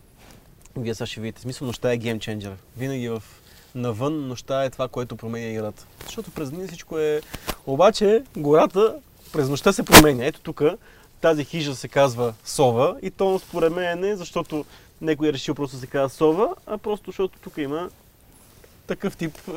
вие 0.77 0.95
сега 0.95 1.07
ще 1.07 1.21
видите, 1.21 1.41
смисъл 1.41 1.67
нощта 1.67 1.93
е 1.93 1.97
геймченджер. 1.97 2.53
Винаги 2.77 3.09
в 3.09 3.23
навън 3.75 4.29
нощта 4.29 4.64
е 4.64 4.71
това, 4.71 4.88
което 4.88 5.17
променя 5.17 5.47
играта. 5.47 5.87
Защото 6.05 6.31
през 6.31 6.51
деня 6.51 6.67
всичко 6.69 6.99
е... 6.99 7.21
Обаче 7.67 8.23
гората 8.37 8.97
през 9.33 9.49
нощта 9.49 9.73
се 9.73 9.83
променя. 9.83 10.25
Ето 10.25 10.41
тук 10.41 10.62
тази 11.21 11.45
хижа 11.45 11.77
се 11.77 11.88
казва 11.88 12.35
Сова 12.45 12.97
и 13.03 13.11
то 13.11 13.38
според 13.38 13.73
мен 13.73 13.85
е 13.85 14.09
не 14.09 14.17
защото 14.17 14.64
някой 15.01 15.29
е 15.29 15.33
решил 15.33 15.55
просто 15.55 15.77
да 15.77 15.81
се 15.81 15.87
казва 15.87 16.09
Сова, 16.09 16.55
а 16.67 16.79
просто 16.79 17.11
защото 17.11 17.38
тук 17.38 17.57
има 17.57 17.91
такъв 18.88 19.16
тип 19.16 19.38
е, 19.48 19.53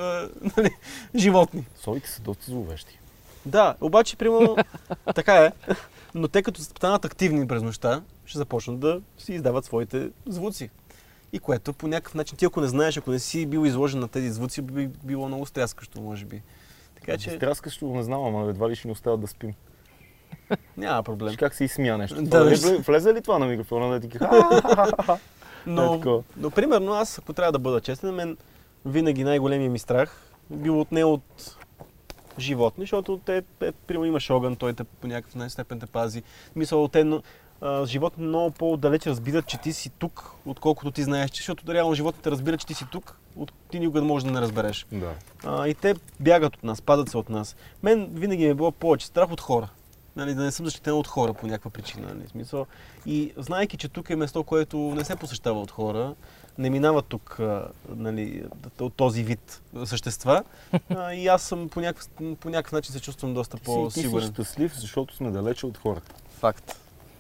нали, 0.58 0.70
животни. 1.16 1.66
Совите 1.76 2.10
са 2.10 2.22
доста 2.22 2.46
зловещи. 2.52 3.00
Да, 3.46 3.76
обаче, 3.82 4.16
примерно, 4.18 4.56
така 5.16 5.46
е. 5.46 5.52
Но 6.16 6.28
те 6.28 6.44
като 6.44 6.62
станат 6.62 7.06
активни 7.06 7.48
през 7.48 7.64
нощта, 7.64 8.02
ще 8.26 8.38
започнат 8.38 8.80
да 8.80 9.02
си 9.18 9.34
издават 9.34 9.66
своите 9.66 10.10
звуци. 10.26 10.70
И 11.34 11.40
което 11.40 11.74
по 11.74 11.88
някакъв 11.88 12.14
начин, 12.16 12.38
ти 12.38 12.46
ако 12.46 12.62
не 12.62 12.68
знаеш, 12.68 12.98
ако 12.98 13.12
не 13.12 13.20
си 13.20 13.46
бил 13.46 13.66
изложен 13.66 14.00
на 14.00 14.08
тези 14.08 14.30
звуци, 14.30 14.62
би 14.62 14.88
било 15.04 15.28
много 15.28 15.46
стряскащо, 15.46 16.02
може 16.02 16.26
би. 16.26 16.42
Така 16.96 17.18
че 17.18 17.30
Стряскащо 17.30 17.86
не 17.86 18.04
знам, 18.04 18.24
ама 18.26 18.50
едва 18.50 18.70
ли 18.70 18.76
ще 18.76 18.88
ни 18.88 18.92
оставят 18.92 19.22
да 19.22 19.28
спим. 19.28 19.54
няма 20.78 21.04
проблем. 21.04 21.30
Виж 21.30 21.38
как 21.38 21.56
се 21.56 21.64
изсмя 21.64 21.98
нещо. 21.98 22.22
Да, 22.22 22.30
Това, 22.30 22.44
виж. 22.44 22.60
влезе, 22.60 23.14
ли 23.14 23.22
това 23.22 23.40
на 23.40 23.46
микрофона 23.46 24.00
да 24.00 24.08
ти? 24.08 24.18
Е, 25.68 25.70
Но, 25.70 25.92
такова. 25.98 26.24
но, 26.38 26.52
примерно, 26.52 26.94
аз, 26.94 27.20
ако 27.20 27.34
трябва 27.34 27.52
да 27.52 27.60
бъда 27.60 27.82
честен, 27.82 28.16
мен 28.16 28.38
винаги 28.86 29.24
най-големият 29.24 29.72
ми 29.72 29.80
страх 29.80 30.32
бил 30.50 30.82
от 30.82 30.92
не 30.92 31.04
от 31.04 31.58
животни, 32.40 32.84
защото 32.84 33.18
те, 33.26 33.44
те 33.60 33.72
примерно 33.72 34.06
имаш 34.06 34.30
огън, 34.30 34.56
той 34.56 34.74
те 34.74 34.84
по 34.84 35.08
някакъв 35.08 35.52
степен 35.52 35.80
те 35.80 35.86
пази. 35.86 36.24
Мисъл, 36.56 36.88
те 36.88 37.22
а, 37.62 37.86
животни 37.86 38.26
много 38.26 38.52
по-далече 38.52 39.10
разбират, 39.10 39.48
че 39.48 39.58
ти 39.58 39.74
си 39.74 39.90
тук, 39.90 40.32
отколкото 40.46 40.92
ти 40.92 41.04
знаеш, 41.04 41.32
защото 41.32 41.74
реално 41.74 41.94
животните 41.94 42.32
разбират, 42.32 42.60
че 42.60 42.68
ти 42.68 42.74
си 42.74 42.86
тук, 42.92 43.18
от, 43.36 43.54
ти 43.72 43.80
никога 43.80 44.02
можеш 44.02 44.26
да 44.26 44.32
не 44.32 44.42
разбереш. 44.42 44.86
Да. 44.92 45.14
А, 45.46 45.68
и 45.68 45.74
те 45.74 45.96
бягат 46.20 46.56
от 46.56 46.64
нас, 46.64 46.82
падат 46.82 47.10
се 47.10 47.18
от 47.18 47.30
нас. 47.30 47.56
Мен 47.84 48.10
винаги 48.12 48.46
ми 48.46 48.50
е 48.50 48.56
било 48.56 48.72
повече 48.72 49.08
страх 49.08 49.32
от 49.32 49.42
хора. 49.42 49.70
Нали, 50.16 50.34
да 50.34 50.44
не 50.44 50.52
съм 50.52 50.66
защитен 50.66 50.94
от 50.94 51.08
хора 51.08 51.34
по 51.34 51.48
някаква 51.48 51.72
причина. 51.72 52.08
Нали, 52.08 52.28
смисъл. 52.28 52.66
И 53.06 53.34
знайки, 53.38 53.78
че 53.78 53.90
тук 53.90 54.10
е 54.10 54.16
место, 54.16 54.44
което 54.44 54.78
не 54.78 55.04
се 55.04 55.16
посещава 55.16 55.62
от 55.62 55.72
хора, 55.72 56.16
не 56.58 56.70
минава 56.70 57.02
тук 57.02 57.40
нали, 57.90 58.44
от 58.80 58.94
този 58.94 59.24
вид 59.24 59.62
същества. 59.86 60.44
И 61.14 61.28
аз 61.28 61.42
съм 61.42 61.70
по 61.70 61.82
някакъв, 61.82 62.08
по 62.36 62.50
някакъв 62.50 62.72
начин 62.72 62.94
се 62.94 63.00
чувствам 63.02 63.34
доста 63.34 63.58
Ти, 63.58 63.64
си- 63.64 63.70
ти 63.70 63.72
си 63.72 63.78
по-сигурен. 63.84 64.28
щастлив, 64.28 64.76
защото 64.76 65.16
сме 65.16 65.32
далече 65.32 65.66
от 65.66 65.78
хората. 65.78 66.14
Факт. 66.32 66.76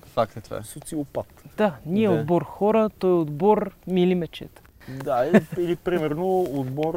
Факт 0.06 0.38
е 0.38 0.41
това. 0.41 0.63
Социопат. 0.63 1.44
Да, 1.58 1.76
ние 1.86 2.08
Да. 2.08 2.13
отбор 2.13 2.41
хора, 2.44 2.89
той 2.89 3.10
е 3.10 3.13
отбор 3.13 3.72
мили 3.88 4.15
мечета. 4.15 4.62
Да, 4.89 5.26
или, 5.26 5.46
или 5.60 5.76
примерно 5.76 6.41
отбор 6.41 6.96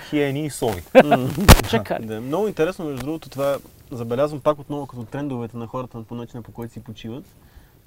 хиени 0.00 0.46
и 0.46 0.50
сови. 0.50 0.82
Чакай. 1.70 1.98
Да, 1.98 2.20
много 2.20 2.48
интересно, 2.48 2.84
между 2.84 3.00
другото, 3.00 3.28
това 3.28 3.58
забелязвам 3.90 4.40
пак 4.40 4.58
отново 4.58 4.86
като 4.86 5.04
трендовете 5.04 5.56
на 5.56 5.66
хората 5.66 6.02
по 6.02 6.14
начина 6.14 6.42
по 6.42 6.52
който 6.52 6.72
си 6.72 6.80
почиват. 6.80 7.24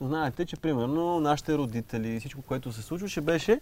Знаете, 0.02 0.46
че 0.46 0.56
примерно 0.56 1.20
нашите 1.20 1.58
родители, 1.58 2.20
всичко, 2.20 2.42
което 2.42 2.72
се 2.72 2.82
случваше, 2.82 3.22
беше 3.22 3.60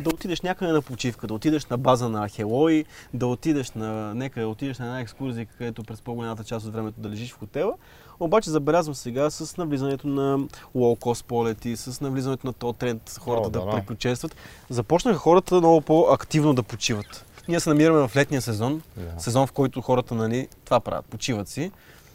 да 0.00 0.10
отидеш 0.10 0.40
някъде 0.40 0.72
на 0.72 0.82
почивка, 0.82 1.26
да 1.26 1.34
отидеш 1.34 1.66
на 1.66 1.78
база 1.78 2.08
на 2.08 2.28
Хелой, 2.28 2.84
да 3.14 3.26
отидеш 3.26 3.70
на, 3.70 4.14
нека 4.14 4.40
да 4.40 4.48
отидеш 4.48 4.78
на 4.78 4.86
една 4.86 5.00
екскурзия, 5.00 5.46
където 5.58 5.84
през 5.84 6.02
по-голямата 6.02 6.44
част 6.44 6.66
от 6.66 6.72
времето 6.72 7.00
да 7.00 7.08
лежиш 7.08 7.32
в 7.32 7.38
хотела. 7.38 7.74
Обаче 8.20 8.50
забелязвам 8.50 8.94
сега 8.94 9.30
с 9.30 9.56
навлизането 9.56 10.08
на 10.08 10.38
лоукост 10.74 11.24
полети, 11.24 11.76
с 11.76 12.00
навлизането 12.00 12.46
на 12.46 12.52
този 12.52 12.78
тренд 12.78 13.16
хората 13.20 13.48
О, 13.48 13.50
да, 13.50 13.60
да, 13.60 13.64
да. 13.66 13.70
приключестват, 13.76 14.36
започнаха 14.68 15.18
хората 15.18 15.54
много 15.54 15.80
по-активно 15.80 16.54
да 16.54 16.62
почиват. 16.62 17.24
Ние 17.48 17.60
се 17.60 17.68
намираме 17.68 18.08
в 18.08 18.16
летния 18.16 18.42
сезон, 18.42 18.82
Да. 18.96 19.20
сезон, 19.20 19.46
в 19.46 19.52
който 19.52 19.80
хората 19.80 20.14
нали, 20.14 20.48
това 20.64 20.80
правят, 20.80 21.04
почиват 21.04 21.48
си. 21.48 21.70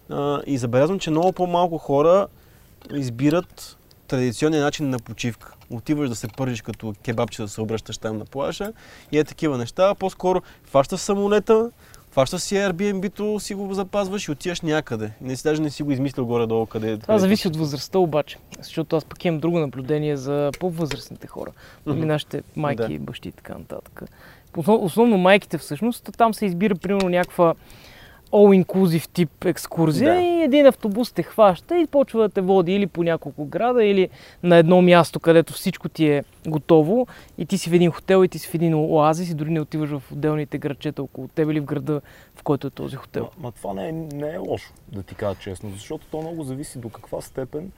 А, 0.10 0.42
и 0.46 0.58
забелязвам, 0.58 1.00
че 1.00 1.12
много 1.12 1.32
по-малко 1.32 1.78
хора 1.78 2.28
избират 2.93 3.78
традиционния 4.08 4.63
начин 4.63 4.89
на 4.89 5.00
почивка. 5.00 5.54
Отиваш 5.69 6.10
да 6.10 6.15
се 6.15 6.28
пържиш 6.28 6.62
като 6.62 6.93
кебабче 7.04 7.41
да 7.41 7.48
се 7.48 7.62
обръщаш 7.62 7.98
там 7.98 8.17
на 8.17 8.26
плажа 8.26 8.71
и 9.12 9.17
е 9.17 9.24
такива 9.24 9.58
неща. 9.58 9.95
По-скоро 9.95 10.41
фащаш 10.63 11.00
самолета, 11.00 11.71
фащаш 12.12 12.41
си 12.41 12.56
Airbnb-то, 12.56 13.39
си 13.39 13.54
го 13.54 13.74
запазваш 13.74 14.28
и 14.28 14.32
отиваш 14.32 14.62
някъде. 14.62 15.12
Не 15.21 15.36
си 15.36 15.43
даже 15.43 15.62
не 15.62 15.69
си 15.69 15.84
го 15.84 15.91
измислил 15.91 16.26
горе-долу 16.26 16.65
къде. 16.65 16.98
Това 16.98 17.17
зависи 17.17 17.48
от 17.48 17.56
възрастта 17.56 18.00
обаче, 18.00 18.38
защото 18.62 18.95
аз 18.95 19.06
пък 19.06 19.26
имам 19.26 19.39
друго 19.39 19.60
наблюдение 19.60 20.17
за 20.17 20.52
по-възрастните 20.60 21.28
хора. 21.28 21.52
Мгм. 21.86 22.06
нашите 22.08 22.43
майки, 22.56 22.98
Да. 22.98 23.00
бащи 23.00 23.30
и 23.30 23.32
така 23.32 23.54
нататък. 23.54 24.04
Основ, 24.58 24.84
основно 24.84 25.17
майките 25.17 25.58
всъщност, 25.58 26.10
там 26.17 26.34
се 26.34 26.45
избира 26.45 26.76
примерно 26.76 27.10
някаква 27.10 27.54
all-inclusive 28.36 29.10
тип 29.10 29.45
екскурзия 29.45 30.13
Да. 30.13 30.21
и 30.21 30.41
един 30.41 30.65
автобус 30.65 31.12
те 31.12 31.24
хваща 31.24 31.78
и 31.80 31.88
почва 31.88 32.21
да 32.21 32.30
те 32.30 32.41
води 32.41 32.74
или 32.76 32.88
по 32.88 33.04
няколко 33.04 33.45
града, 33.45 33.86
или 33.86 34.10
на 34.43 34.56
едно 34.56 34.82
място, 34.82 35.19
където 35.19 35.54
всичко 35.54 35.89
ти 35.89 36.08
е 36.08 36.24
готово 36.48 37.08
и 37.38 37.45
ти 37.45 37.58
си 37.58 37.69
в 37.69 37.74
един 37.74 37.91
хотел 37.91 38.24
и 38.24 38.28
ти 38.28 38.39
си 38.39 38.48
в 38.48 38.54
един 38.54 38.74
оазис 38.76 39.30
и 39.30 39.34
дори 39.34 39.50
не 39.50 39.62
отиваш 39.62 39.89
в 39.89 40.12
отделните 40.12 40.58
градчета 40.58 41.04
около 41.04 41.28
теб 41.28 41.52
или 41.52 41.60
в 41.60 41.65
града, 41.65 42.02
в 42.36 42.43
който 42.43 42.67
е 42.67 42.69
този 42.69 42.95
хотел. 42.95 43.24
Ма, 43.24 43.30
ма 43.39 43.52
това 43.52 43.74
не 43.74 43.88
е, 43.88 43.91
не 43.91 44.30
е 44.30 44.38
лошо, 44.38 44.74
да 44.91 45.04
ти 45.04 45.15
кажа 45.15 45.39
честно, 45.39 45.69
защото 45.69 46.06
то 46.12 46.21
много 46.21 46.43
зависи 46.43 46.80
до 46.80 46.89
каква 46.89 47.21
степен 47.21 47.71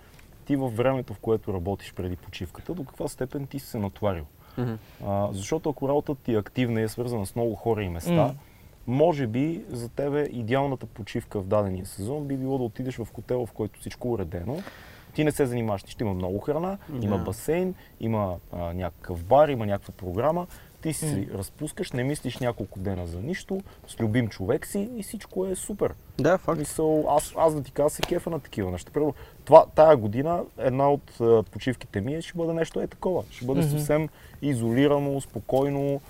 ти 0.45 0.55
във 0.55 0.75
времето, 0.77 1.13
в 1.13 1.19
което 1.19 1.53
работиш 1.53 1.93
преди 1.93 2.15
почивката, 2.15 2.73
до 2.73 2.83
каква 2.83 3.07
степен 3.07 3.47
ти 3.47 3.59
си 3.59 3.65
се 3.67 3.79
натварил. 3.79 4.23
Мгм. 4.57 4.73
А, 5.07 5.27
защото 5.31 5.69
ако 5.69 5.89
работата 5.89 6.21
ти 6.23 6.33
е 6.33 6.37
активна 6.37 6.81
и 6.81 6.83
е 6.83 6.87
свързана 6.87 7.25
с 7.25 7.35
много 7.35 7.55
хора 7.55 7.83
и 7.83 7.89
места, 7.89 8.11
М. 8.11 8.33
може 8.87 9.27
би 9.27 9.63
за 9.69 9.89
тебе 9.89 10.21
идеалната 10.23 10.85
почивка 10.85 11.39
в 11.39 11.45
дадения 11.45 11.85
сезон 11.85 12.23
би 12.23 12.37
било 12.37 12.57
да 12.57 12.63
отидеш 12.63 12.95
в 12.97 13.07
хотел, 13.13 13.45
в 13.45 13.51
който 13.51 13.79
всичко 13.79 14.07
е 14.07 14.11
уредено. 14.11 14.57
Ти 15.13 15.23
не 15.23 15.31
се 15.31 15.45
занимаваш, 15.45 15.83
ще 15.87 16.03
има 16.03 16.13
много 16.13 16.39
храна, 16.39 16.77
има 17.01 17.17
Да. 17.17 17.23
басейн, 17.23 17.75
има 17.99 18.35
а, 18.51 18.73
някакъв 18.73 19.23
бар, 19.23 19.49
има 19.49 19.65
някаква 19.65 19.93
програма. 19.93 20.47
Ти 20.81 20.93
си 20.93 21.05
М. 21.31 21.37
разпускаш, 21.37 21.91
не 21.91 22.03
мислиш 22.03 22.37
няколко 22.37 22.79
дена 22.79 23.07
за 23.07 23.21
нищо, 23.21 23.61
с 23.87 23.99
любим 23.99 24.27
човек 24.27 24.67
си 24.67 24.89
и 24.97 25.03
всичко 25.03 25.45
е 25.45 25.55
супер. 25.55 25.93
Да, 26.19 26.37
факт. 26.37 26.59
Мисъл, 26.59 27.05
аз, 27.09 27.33
аз 27.37 27.55
да 27.55 27.63
ти 27.63 27.71
кажа 27.71 27.89
се 27.89 28.01
кефа 28.01 28.29
на 28.29 28.39
такива 28.39 28.71
неща. 28.71 28.91
Примерно, 28.91 29.13
това, 29.45 29.65
тая 29.75 29.97
година 29.97 30.43
една 30.57 30.91
от 30.91 31.17
почивките 31.51 32.01
ми 32.01 32.15
е, 32.15 32.21
ще 32.21 32.37
бъде 32.37 32.53
нещо 32.53 32.81
е 32.81 32.87
такова. 32.87 33.23
Ще 33.29 33.45
бъде 33.45 33.61
Мгм. 33.61 33.69
съвсем 33.69 34.09
изолирано, 34.41 35.21
спокойно 35.21 36.01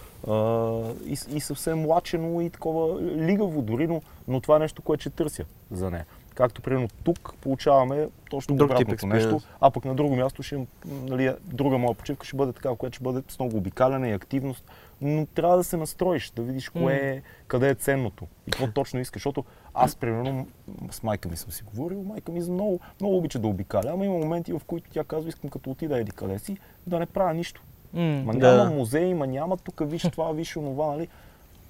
и, 1.05 1.17
и 1.29 1.39
съвсем 1.39 1.79
млачено 1.79 2.41
и 2.41 2.49
такова 2.49 3.01
лигаво 3.01 3.61
дори, 3.61 3.87
но, 3.87 4.01
но 4.27 4.41
това 4.41 4.55
е 4.55 4.59
нещо, 4.59 4.81
което 4.81 5.01
ще 5.01 5.09
търся 5.09 5.45
за 5.71 5.91
нея. 5.91 6.05
Както 6.35 6.61
примерно 6.61 6.87
тук 7.03 7.33
получаваме 7.41 8.07
точно 8.29 8.55
Друг 8.55 8.71
обратното 8.71 9.07
нещо, 9.07 9.41
а 9.61 9.71
пък 9.71 9.85
на 9.85 9.95
друго 9.95 10.15
място 10.15 10.43
ще, 10.43 10.67
нали, 10.85 11.33
друга 11.43 11.77
моя 11.77 11.93
почивка 11.93 12.25
ще 12.25 12.37
бъде 12.37 12.53
такава, 12.53 12.75
която 12.75 12.95
ще 12.95 13.03
бъде 13.03 13.23
с 13.27 13.39
много 13.39 13.57
обикаляне 13.57 14.09
и 14.09 14.13
активност. 14.13 14.65
Но 15.01 15.25
трябва 15.25 15.57
да 15.57 15.63
се 15.63 15.77
настроиш, 15.77 16.29
да 16.35 16.41
видиш 16.41 16.69
кое 16.69 16.95
е, 16.95 17.21
къде 17.47 17.69
е 17.69 17.75
ценното 17.75 18.27
и 18.47 18.51
какво 18.51 18.67
точно 18.67 18.99
искаш. 18.99 19.19
Защото 19.19 19.43
аз, 19.73 19.95
примерно, 19.95 20.47
с 20.91 21.03
майка 21.03 21.29
ми 21.29 21.37
съм 21.37 21.51
си 21.51 21.63
говорил, 21.63 22.03
майка 22.03 22.31
ми 22.31 22.39
много, 22.39 22.79
много 23.01 23.17
обича 23.17 23.39
да 23.39 23.47
обикаля, 23.47 23.89
ама 23.93 24.05
има 24.05 24.17
моменти, 24.17 24.53
в 24.53 24.61
които 24.67 24.89
тя 24.89 25.03
казва, 25.03 25.29
искам 25.29 25.49
като 25.49 25.69
отида 25.71 25.99
еди 25.99 26.11
къде 26.11 26.39
си, 26.39 26.57
да 26.87 26.99
не 26.99 27.05
правя 27.05 27.33
нищо. 27.33 27.61
М. 27.93 28.23
Ма 28.25 28.33
Да. 28.33 28.57
няма 28.57 28.75
музей, 28.75 29.13
ма 29.13 29.27
няма 29.27 29.57
тук, 29.57 29.81
виж 29.85 30.01
това, 30.01 30.31
виж 30.33 30.57
онова, 30.57 30.87
нали? 30.87 31.07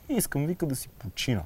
И 0.10 0.13
искам, 0.13 0.45
вика, 0.45 0.65
да 0.65 0.75
си 0.75 0.89
почина. 0.89 1.41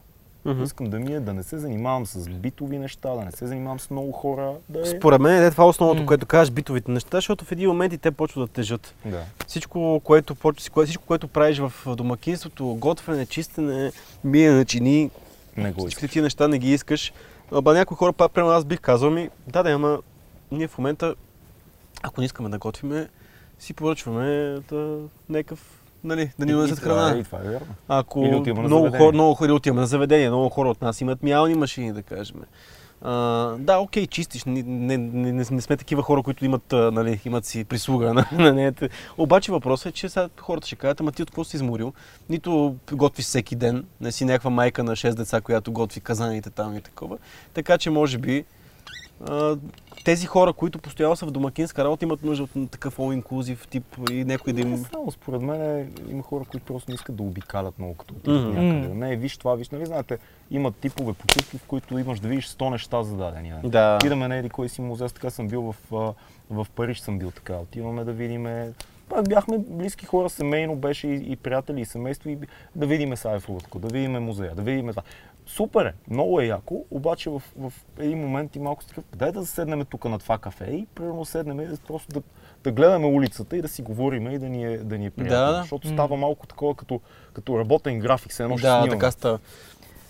Мгм. 0.46 0.64
Искам 0.64 0.90
да 0.90 1.00
ми 1.00 1.14
е 1.14 1.20
да 1.20 1.34
не 1.34 1.44
се 1.44 1.58
занимавам 1.58 2.06
с 2.06 2.30
битови 2.30 2.78
неща, 2.78 3.16
да 3.16 3.26
не 3.26 3.32
се 3.32 3.48
занимавам 3.48 3.80
с 3.80 3.90
много 3.90 4.12
хора, 4.12 4.54
да 4.70 4.82
е... 4.82 4.86
Според 4.86 5.22
мен 5.22 5.44
е 5.44 5.52
това 5.52 5.68
основното, 5.68 6.02
М. 6.02 6.06
което 6.08 6.26
кажеш, 6.26 6.52
битовите 6.52 6.92
неща, 6.92 7.18
защото 7.18 7.46
в 7.46 7.52
един 7.52 7.70
момент 7.70 7.94
и 7.94 7.98
те 7.98 8.12
почват 8.12 8.50
да 8.50 8.54
тежат. 8.54 8.96
Да. 9.06 9.24
Всичко, 9.48 10.02
което, 10.04 10.36
всичко, 10.58 11.06
което 11.08 11.28
правиш 11.28 11.60
в 11.60 11.74
домакинството, 11.96 12.66
готвене, 12.80 13.26
чистене, 13.26 13.92
миене 14.24 14.56
на 14.58 14.66
чини, 14.66 15.10
Не 15.58 15.72
го 15.72 15.80
всички 15.80 16.08
тия 16.08 16.24
неща 16.24 16.48
не 16.48 16.58
ги 16.58 16.74
искаш. 16.74 17.14
Ама 17.52 17.74
някои 17.74 17.98
хора, 17.98 18.14
пак, 18.14 18.32
примерно 18.32 18.54
аз 18.54 18.66
бих 18.66 18.80
казал 18.80 19.12
ми, 19.12 19.30
да, 19.48 19.64
да, 19.64 19.72
ама 19.72 20.00
ние 20.52 20.68
в 20.68 20.78
момента, 20.78 21.16
ако 22.04 22.22
не 22.22 22.26
искаме 22.26 22.50
да 22.50 22.58
готвиме, 22.58 23.08
си 23.62 23.74
поръчваме 23.74 24.58
да, 24.70 24.98
някакъв, 25.30 25.82
нали, 26.04 26.32
да 26.40 26.46
ни 26.46 26.52
донесат 26.52 26.80
това 26.82 26.94
е- 26.94 26.96
храна. 26.96 27.20
И 27.20 27.24
това 27.24 27.40
е 27.40 27.42
вярно. 27.42 27.76
Ако 27.88 28.20
Или 28.20 28.36
отиваме 28.36 28.62
на 28.62 28.68
много 28.68 28.84
заведение. 28.86 29.06
хора, 29.06 29.14
много 29.14 29.34
хора 29.34 29.54
отиваме 29.54 29.82
на 29.82 29.88
заведение, 29.88 30.30
много 30.30 30.50
хора 30.50 30.70
от 30.70 30.82
нас 30.82 31.02
имат 31.02 31.24
миялни 31.24 31.56
машини, 31.56 31.94
да 31.94 32.04
кажем. 32.04 32.38
А, 33.02 33.12
да, 33.60 33.78
окей, 33.78 34.08
чистиш. 34.08 34.46
Не, 34.46 34.64
не, 34.64 34.98
не, 34.98 35.32
не, 35.32 35.62
сме 35.62 35.78
такива 35.78 36.04
хора, 36.04 36.24
които 36.24 36.46
имат, 36.46 36.72
нали, 36.72 37.22
имат 37.26 37.46
си 37.46 37.64
прислуга 37.64 38.14
на, 38.14 38.26
на 38.44 38.54
нея. 38.54 38.74
Обаче 39.18 39.52
въпросът 39.52 39.86
е, 39.86 39.92
че 39.92 40.10
сега 40.10 40.30
хората 40.40 40.68
ще 40.68 40.76
кажат, 40.76 41.00
ама 41.00 41.12
ти 41.12 41.24
от 41.24 41.30
какво 41.32 41.44
си 41.44 41.56
изморил? 41.56 41.94
Нито 42.30 42.76
готвиш 42.92 43.26
всеки 43.26 43.56
ден, 43.56 43.86
не 44.02 44.12
си 44.12 44.26
някаква 44.26 44.50
майка 44.50 44.84
на 44.84 44.92
6 44.92 45.14
деца, 45.14 45.42
която 45.42 45.72
готви 45.72 46.02
казаните 46.02 46.50
там 46.50 46.78
и 46.78 46.82
такова. 46.82 47.18
Така 47.54 47.78
че 47.78 47.90
може 47.90 48.18
би 48.18 48.46
тези 50.06 50.26
хора, 50.28 50.54
които 50.54 50.80
постоянно 50.80 51.16
са 51.16 51.26
в 51.26 51.32
домакинска 51.32 51.84
работа, 51.84 52.06
имат 52.06 52.24
нужда 52.24 52.44
от 52.44 52.72
такъв 52.72 52.98
all-inclusive 52.98 53.68
тип 53.68 53.98
и 54.12 54.24
някой 54.26 54.54
да 54.54 54.64
Не 54.64 54.72
им... 54.72 54.86
само, 54.94 55.12
според 55.12 55.42
мен 55.42 55.92
има 56.10 56.24
хора, 56.24 56.46
които 56.52 56.66
просто 56.66 56.92
не 56.92 56.96
искат 56.96 57.16
да 57.16 57.24
обикалят 57.24 57.80
много, 57.80 57.94
като 57.94 58.14
отидат 58.14 58.42
Мгм. 58.42 58.62
някъде. 58.62 58.94
Не, 58.94 59.16
виж 59.16 59.38
това, 59.38 59.56
виж, 59.56 59.70
нали 59.70 59.86
знаете, 59.86 60.18
има 60.52 60.72
типове 60.72 61.14
почивки, 61.14 61.58
в 61.58 61.64
които 61.64 61.98
имаш 61.98 62.20
да 62.20 62.28
видиш 62.28 62.48
100 62.50 62.70
неща 62.70 63.04
за 63.04 63.18
дадения 63.18 63.56
ден. 63.62 63.70
Да. 63.70 63.96
Отиваме 63.96 64.28
на 64.28 64.36
еди 64.36 64.50
кой 64.50 64.70
си 64.70 64.82
музей, 64.82 65.08
така 65.08 65.30
съм 65.30 65.48
бил 65.48 65.74
в, 65.92 66.14
в 66.50 66.68
Париж 66.76 67.00
съм 67.00 67.20
бил 67.20 67.32
така. 67.32 67.54
Отиваме 67.56 68.04
да 68.04 68.12
видим. 68.12 68.48
Пак 69.10 69.30
бяхме 69.30 69.58
близки 69.58 70.06
хора, 70.06 70.30
семейно 70.30 70.76
беше 70.76 71.08
и, 71.08 71.32
и 71.32 71.36
приятели, 71.36 71.82
и 71.82 71.86
семейство, 71.86 72.30
и 72.30 72.38
да 72.76 72.86
видиме 72.86 73.16
Сайфрутко, 73.16 73.80
да 73.80 73.88
видиме 73.88 74.20
музея, 74.20 74.56
да 74.56 74.62
видиме 74.62 74.92
това. 74.92 75.02
Супер 75.56 75.86
е, 75.86 75.94
много 76.10 76.42
е 76.42 76.46
яко, 76.46 76.86
обаче 76.92 77.30
в, 77.30 77.42
в 77.58 77.74
един 78.00 78.18
момент 78.20 78.56
и 78.56 78.60
малко 78.60 78.84
си 78.84 78.90
такъв, 78.90 79.04
дай 79.16 79.32
да 79.32 79.46
седнем 79.46 79.86
тук 79.86 80.06
на 80.06 80.20
това 80.20 80.38
кафе 80.38 80.66
и 80.66 80.88
примерно 80.96 81.26
седнем 81.26 81.62
и 81.62 81.68
просто 81.88 82.12
да, 82.12 82.22
да 82.64 82.72
гледаме 82.72 83.08
улицата 83.08 83.58
и 83.58 83.62
да 83.62 83.68
си 83.68 83.82
говорим 83.82 84.32
и 84.32 84.40
да 84.40 84.50
ни 84.50 84.66
е, 84.66 84.78
да 84.78 84.98
ни 84.98 85.06
е 85.06 85.10
приятно. 85.10 85.54
Да. 85.54 85.62
Защото 85.62 85.88
става 85.88 86.18
малко 86.18 86.48
такова 86.48 86.76
като, 86.76 87.02
като 87.34 87.60
работен 87.60 88.00
график, 88.00 88.32
все 88.32 88.44
едно 88.44 88.58
ще 88.58 88.68
Да, 88.68 88.74
снимаме. 88.74 88.92
така 88.92 89.12
става. 89.12 89.40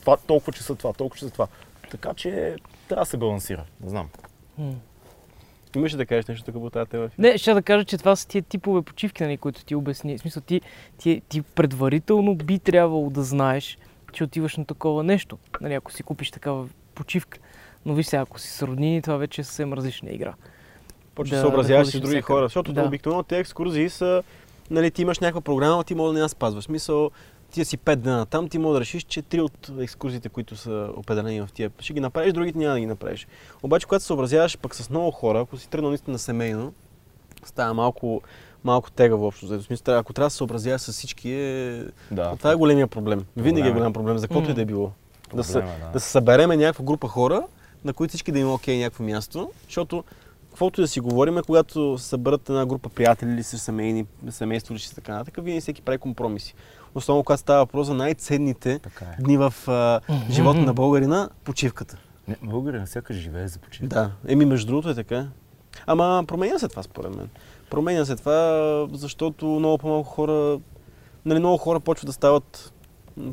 Това, 0.01 0.17
толкова 0.17 0.53
часа 0.53 0.75
това, 0.75 0.93
толкова 0.93 1.19
часа 1.19 1.31
това. 1.31 1.47
Така 1.91 2.13
че 2.13 2.55
трябва 2.87 3.01
да 3.01 3.05
се 3.09 3.17
балансира, 3.17 3.63
не 3.83 3.89
знам. 3.89 4.09
М. 4.57 4.73
Имаше 5.75 5.97
да 5.97 6.05
кажеш 6.05 6.25
нещо 6.25 6.51
тук 6.51 6.61
по 6.61 6.69
тази 6.69 6.89
тема? 6.89 7.09
Не, 7.17 7.37
ще 7.37 7.53
да 7.53 7.61
кажа, 7.61 7.85
че 7.85 7.97
това 7.97 8.15
са 8.15 8.27
тия 8.27 8.41
типове 8.41 8.81
почивки, 8.81 9.23
нали, 9.23 9.37
които 9.37 9.65
ти 9.65 9.75
обясни. 9.75 10.17
В 10.17 10.21
смисъл, 10.21 10.43
ти, 10.43 10.61
ти, 10.97 11.21
ти 11.29 11.41
предварително 11.41 12.35
би 12.35 12.59
трябвало 12.59 13.09
да 13.09 13.23
знаеш, 13.23 13.77
че 14.11 14.23
отиваш 14.23 14.57
на 14.57 14.65
такова 14.65 15.03
нещо. 15.03 15.37
Нали, 15.61 15.73
ако 15.73 15.91
си 15.91 16.03
купиш 16.03 16.31
такава 16.31 16.67
почивка. 16.95 17.39
Но 17.85 17.93
виж 17.93 18.05
сега, 18.05 18.21
ако 18.21 18.39
си 18.39 18.49
с 18.49 18.61
роднини, 18.61 19.01
това 19.01 19.17
вече 19.17 19.41
е 19.41 19.43
съвсем 19.43 19.73
различна 19.73 20.11
игра. 20.11 20.33
Почва 21.15 21.35
Да, 21.35 21.41
да, 21.41 21.47
съобразяваш 21.47 21.87
да 21.87 21.91
с 21.91 21.93
други 21.93 22.05
навсякъде. 22.05 22.21
хора, 22.21 22.45
защото 22.45 22.73
Да. 22.73 22.83
обикновено 22.83 23.23
тези 23.23 23.39
екскурзии 23.39 23.89
са, 23.89 24.23
нали, 24.71 24.91
ти 24.91 25.01
имаш 25.01 25.19
някаква 25.19 25.41
програма, 25.41 25.83
ти 25.83 25.95
може 25.95 26.07
да 26.07 26.13
не 26.13 26.19
я 26.19 26.29
спазваш. 26.29 26.63
В 26.63 26.65
Смисъл, 26.65 27.11
ти 27.51 27.65
си 27.65 27.77
5 27.77 27.95
дена 27.95 28.25
там, 28.25 28.49
ти 28.49 28.57
може 28.57 28.73
да 28.73 28.79
решиш, 28.79 29.03
че 29.03 29.21
три 29.21 29.41
от 29.41 29.71
екскурзиите, 29.79 30.29
които 30.29 30.55
са 30.55 30.89
определени 30.97 31.41
в 31.41 31.49
тия, 31.53 31.71
ще 31.79 31.93
ги 31.93 31.99
направиш, 31.99 32.33
другите 32.33 32.57
няма 32.57 32.73
да 32.73 32.79
ги 32.79 32.85
направиш. 32.85 33.27
Обаче, 33.63 33.85
когато 33.87 34.01
се 34.01 34.07
съобразяваш 34.07 34.57
пък 34.57 34.75
с 34.75 34.89
много 34.89 35.11
хора, 35.11 35.39
ако 35.39 35.57
си 35.57 35.69
тръгнал 35.69 35.89
наистина 35.91 36.19
семейно, 36.19 36.73
става 37.43 37.73
малко, 37.73 38.21
малко 38.63 38.91
тегаво 38.91 39.27
общо. 39.27 39.45
взето. 39.45 39.63
В 39.63 39.65
смисъл, 39.65 39.97
ако 39.97 40.13
трябва 40.13 40.25
да 40.25 40.31
се 40.31 40.37
съобразяваш 40.37 40.81
с 40.81 40.91
всички, 40.91 41.31
е... 41.31 41.83
Да. 42.11 42.35
това 42.35 42.51
е 42.51 42.55
големия 42.55 42.87
проблем. 42.87 43.25
Винаги 43.37 43.67
е 43.67 43.71
е. 43.71 43.73
голям 43.73 43.93
проблем, 43.93 44.17
за 44.17 44.27
каквото 44.27 44.51
и 44.51 44.53
да 44.53 44.61
е 44.61 44.65
било. 44.65 44.91
Да 45.33 45.43
се, 45.43 45.53
Проблема, 45.53 45.73
да. 45.79 45.91
да 45.91 45.99
се 45.99 46.09
събереме 46.09 46.57
някаква 46.57 46.85
група 46.85 47.07
хора, 47.07 47.43
на 47.85 47.93
които 47.93 48.09
всички 48.09 48.31
да 48.31 48.39
има 48.39 48.53
окей 48.53 48.77
някакво 48.77 49.03
място, 49.03 49.51
защото 49.65 50.03
каквото 50.49 50.81
и 50.81 50.83
да 50.83 50.87
си 50.87 50.99
говорим, 50.99 51.39
когато 51.45 51.97
се 51.97 52.07
съберат 52.07 52.49
една 52.49 52.65
група 52.65 52.89
приятели 52.89 53.31
или 53.31 53.43
са 53.43 53.59
семейни, 53.59 54.05
семейство 54.29 54.73
или 54.73 54.81
си 54.81 54.95
така 54.95 55.13
нататък, 55.13 55.43
винаги 55.43 55.61
всеки 55.61 55.81
прави 55.81 55.97
компромиси. 55.97 56.53
Особено 56.95 57.23
когато 57.23 57.39
става 57.39 57.59
въпрос 57.59 57.87
за 57.87 57.93
най-ценните 57.93 58.73
е. 58.73 58.79
дни 59.19 59.37
в 59.37 59.53
а, 59.67 59.99
живота 60.29 60.59
на 60.59 60.73
българина, 60.73 61.29
почивката. 61.43 61.97
Не, 62.27 62.35
българин 62.43 62.87
сякаш 62.87 63.17
живее 63.17 63.47
за 63.47 63.59
почивка. 63.59 63.87
Да, 63.95 64.11
еми 64.27 64.45
между 64.45 64.67
другото 64.67 64.89
е 64.89 64.95
така. 64.95 65.27
Ама 65.85 66.23
променя 66.27 66.59
се 66.59 66.67
това 66.67 66.83
според 66.83 67.15
мен. 67.15 67.29
Променя 67.71 68.05
се 68.05 68.15
това, 68.15 68.87
защото 68.93 69.45
много 69.45 69.77
по-малко 69.77 70.09
хора, 70.09 70.59
нали, 71.25 71.39
много 71.39 71.57
хора 71.57 71.79
почват 71.79 72.05
да 72.05 72.13
стават 72.13 72.73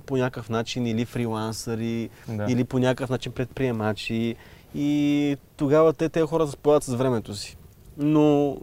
по 0.07 0.17
някакъв 0.17 0.49
начин 0.51 0.87
или 0.87 1.05
фрилансъри, 1.05 2.11
Да. 2.29 2.47
или 2.49 2.65
по 2.65 2.79
някакъв 2.79 3.11
начин 3.11 3.33
предприемачи. 3.33 4.37
И 4.75 5.37
тогава 5.57 5.93
те, 5.93 6.09
тези 6.09 6.27
хора 6.27 6.43
разполагат 6.43 6.85
с 6.85 6.95
времето 6.95 7.35
си. 7.35 7.57
Но 7.97 8.57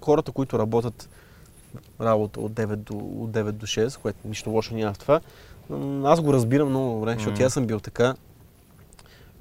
хората, 0.00 0.32
които 0.32 0.58
работят 0.58 1.08
работа 2.00 2.40
от 2.40 2.52
9 2.52 2.76
до, 2.76 2.96
от 2.96 3.30
9 3.30 3.52
до 3.52 3.66
6, 3.66 4.00
което 4.00 4.18
нищо 4.24 4.50
лошо 4.50 4.74
няма 4.74 4.94
в 4.94 4.98
това, 4.98 5.20
аз 6.04 6.20
го 6.20 6.32
разбирам 6.32 6.68
много 6.68 6.94
добре, 6.94 7.12
защото 7.12 7.34
Мгм. 7.34 7.42
аз 7.44 7.52
съм 7.52 7.66
бил 7.66 7.80
така. 7.80 8.14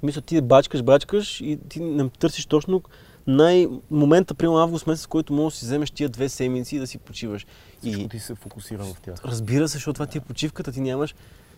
Мисля, 0.03 0.21
ти 0.21 0.41
бачкаш, 0.41 0.83
бачкаш 0.83 1.41
и 1.41 1.59
ти 1.69 1.79
не 1.79 2.09
търсиш 2.09 2.45
точно 2.45 2.81
най- 3.27 3.67
момента, 3.91 4.33
примерно 4.33 4.57
август 4.59 4.87
месец, 4.87 5.05
който 5.05 5.33
можеш 5.33 5.55
да 5.55 5.59
си 5.59 5.65
вземеш 5.65 5.91
тия 5.91 6.09
две 6.09 6.29
седмици 6.29 6.75
и 6.75 6.79
да 6.79 6.87
си 6.87 6.97
почиваш. 6.97 7.47
Всичко 7.79 8.01
И 8.01 8.09
ти 8.09 8.19
се 8.19 8.35
фокусира 8.35 8.83
в 8.83 9.01
тях. 9.01 9.25
разбира 9.25 9.67
се, 9.67 9.73
защото 9.73 9.93
това 9.93 10.05
ти 10.05 10.17
е 10.17 10.21
почивката, 10.21 10.71
ти 10.71 10.81
нямаш 10.81 11.15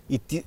и 0.10 0.19
ти, 0.19 0.43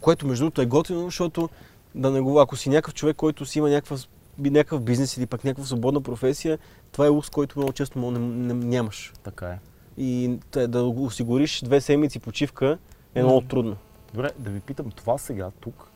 което 0.00 0.26
между 0.26 0.44
другото 0.44 0.62
е 0.62 0.66
готино, 0.66 1.04
защото 1.04 1.48
да 1.94 2.10
не 2.10 2.20
го, 2.20 2.40
ако 2.40 2.56
си 2.56 2.68
някакъв 2.68 2.94
човек, 2.94 3.16
който 3.16 3.46
си 3.46 3.58
има 3.58 3.70
някаква, 3.70 3.96
някакъв 4.38 4.82
бизнес 4.82 5.16
или 5.16 5.26
пък 5.26 5.44
някаква 5.44 5.66
свободна 5.66 6.00
професия, 6.00 6.58
това 6.92 7.06
е 7.06 7.08
лукс, 7.08 7.30
който 7.30 7.58
много 7.58 7.72
често 7.72 7.98
мога- 7.98 8.18
не, 8.18 8.26
не, 8.44 8.66
нямаш. 8.66 9.12
Така 9.22 9.46
е. 9.46 9.58
И 9.98 10.38
те- 10.50 10.66
да 10.66 10.82
осигуриш 10.82 11.60
две 11.60 11.80
седмици 11.80 12.18
почивка 12.18 12.78
е 13.14 13.22
много 13.22 13.40
трудно. 13.40 13.76
Добре, 14.14 14.30
да 14.38 14.50
ви 14.50 14.60
питам, 14.60 14.90
това 14.90 15.18
сега, 15.18 15.50
тук, 15.60 15.88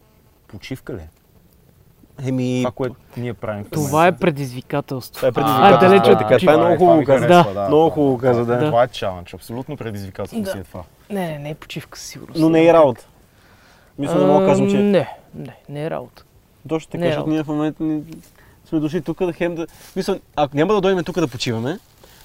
почивка 0.48 0.94
ли 0.94 1.00
е? 1.00 1.08
Еми, 2.26 2.60
Това, 2.62 2.70
което 2.70 2.94
ние 3.16 3.34
правим 3.34 3.64
Това 3.64 4.06
е 4.06 4.16
предизвикателство. 4.16 5.14
това 5.16 5.28
е 5.28 5.30
А, 5.30 5.32
предизвикателство. 5.34 5.88
далеч 5.88 6.08
от 6.08 6.18
така. 6.18 6.38
Това 6.38 6.52
е 6.52 6.56
много 6.56 6.76
хубаво 6.78 7.04
каза. 7.04 7.26
Да. 7.26 7.66
Много 7.68 7.90
хубаво 7.90 8.18
каза, 8.18 8.44
да. 8.44 8.58
Това 8.58 8.82
е 8.82 8.88
чалендж, 8.88 9.34
абсолютно 9.34 9.76
предизвикателство 9.76 10.40
Да. 10.42 10.50
си 10.50 10.58
е 10.58 10.64
това. 10.64 10.82
Не, 11.10 11.28
не, 11.28 11.38
не 11.38 11.50
е 11.50 11.54
почивка 11.54 11.98
със 11.98 12.08
сигурност. 12.08 12.40
Но 12.40 12.48
не 12.48 12.66
е 12.66 12.72
работа. 12.72 13.06
Мисля, 13.98 14.14
не 14.14 14.24
мога 14.26 14.40
да 14.40 14.46
казвам, 14.48 14.66
А, 14.68 14.70
че... 14.70 14.76
Не, 14.76 15.08
не, 15.34 15.56
не 15.68 15.84
е 15.84 15.90
работа. 15.90 16.24
Точно 16.68 16.90
така, 16.90 17.00
Не 17.00 17.06
е 17.08 17.10
защото 17.10 17.30
ние 17.30 17.42
в 17.42 17.48
момента 17.48 17.82
ни... 17.82 18.02
сме 18.68 18.80
дошли 18.80 19.02
тук 19.02 19.24
да 19.26 19.32
хем 19.32 19.54
да... 19.54 19.66
Мисля, 19.96 20.18
ако 20.36 20.56
няма 20.56 20.74
да 20.74 20.80
дойдем 20.80 21.04
тук 21.04 21.20
да 21.20 21.28
почиваме, 21.28 21.78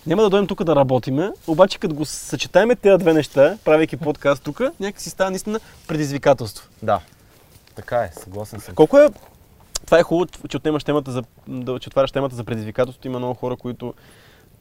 няма 0.08 0.21
да 0.21 0.30
дойдем 0.30 0.47
тук 0.47 0.63
да 0.63 0.76
работиме, 0.76 1.32
обаче 1.47 1.80
като 1.80 1.95
го 1.95 2.06
съчетаеме 2.06 2.76
тези 2.76 2.97
две 2.97 3.13
неща, 3.13 3.58
правейки 3.65 3.97
подкаст 3.97 4.43
тук, 4.43 4.62
някакси 4.80 5.10
става 5.10 5.30
наистина 5.30 5.60
предизвикателство. 5.88 6.67
Да. 6.84 7.00
Така 7.76 7.97
е, 7.97 8.12
съгласен 8.23 8.60
съм. 8.60 8.76
Колко 8.76 8.97
е... 8.97 9.10
Това 9.86 10.00
е 10.00 10.04
хубаво, 10.04 10.28
че 10.50 10.58
отнемаш 10.58 10.84
темата 10.84 11.12
за... 11.12 11.24
да, 11.48 11.80
че 11.80 11.90
отваряш 11.90 12.12
темата 12.12 12.36
за 12.36 12.44
предизвикателство. 12.44 13.08
Има 13.08 13.20
много 13.20 13.34
хора, 13.34 13.56
които 13.56 13.94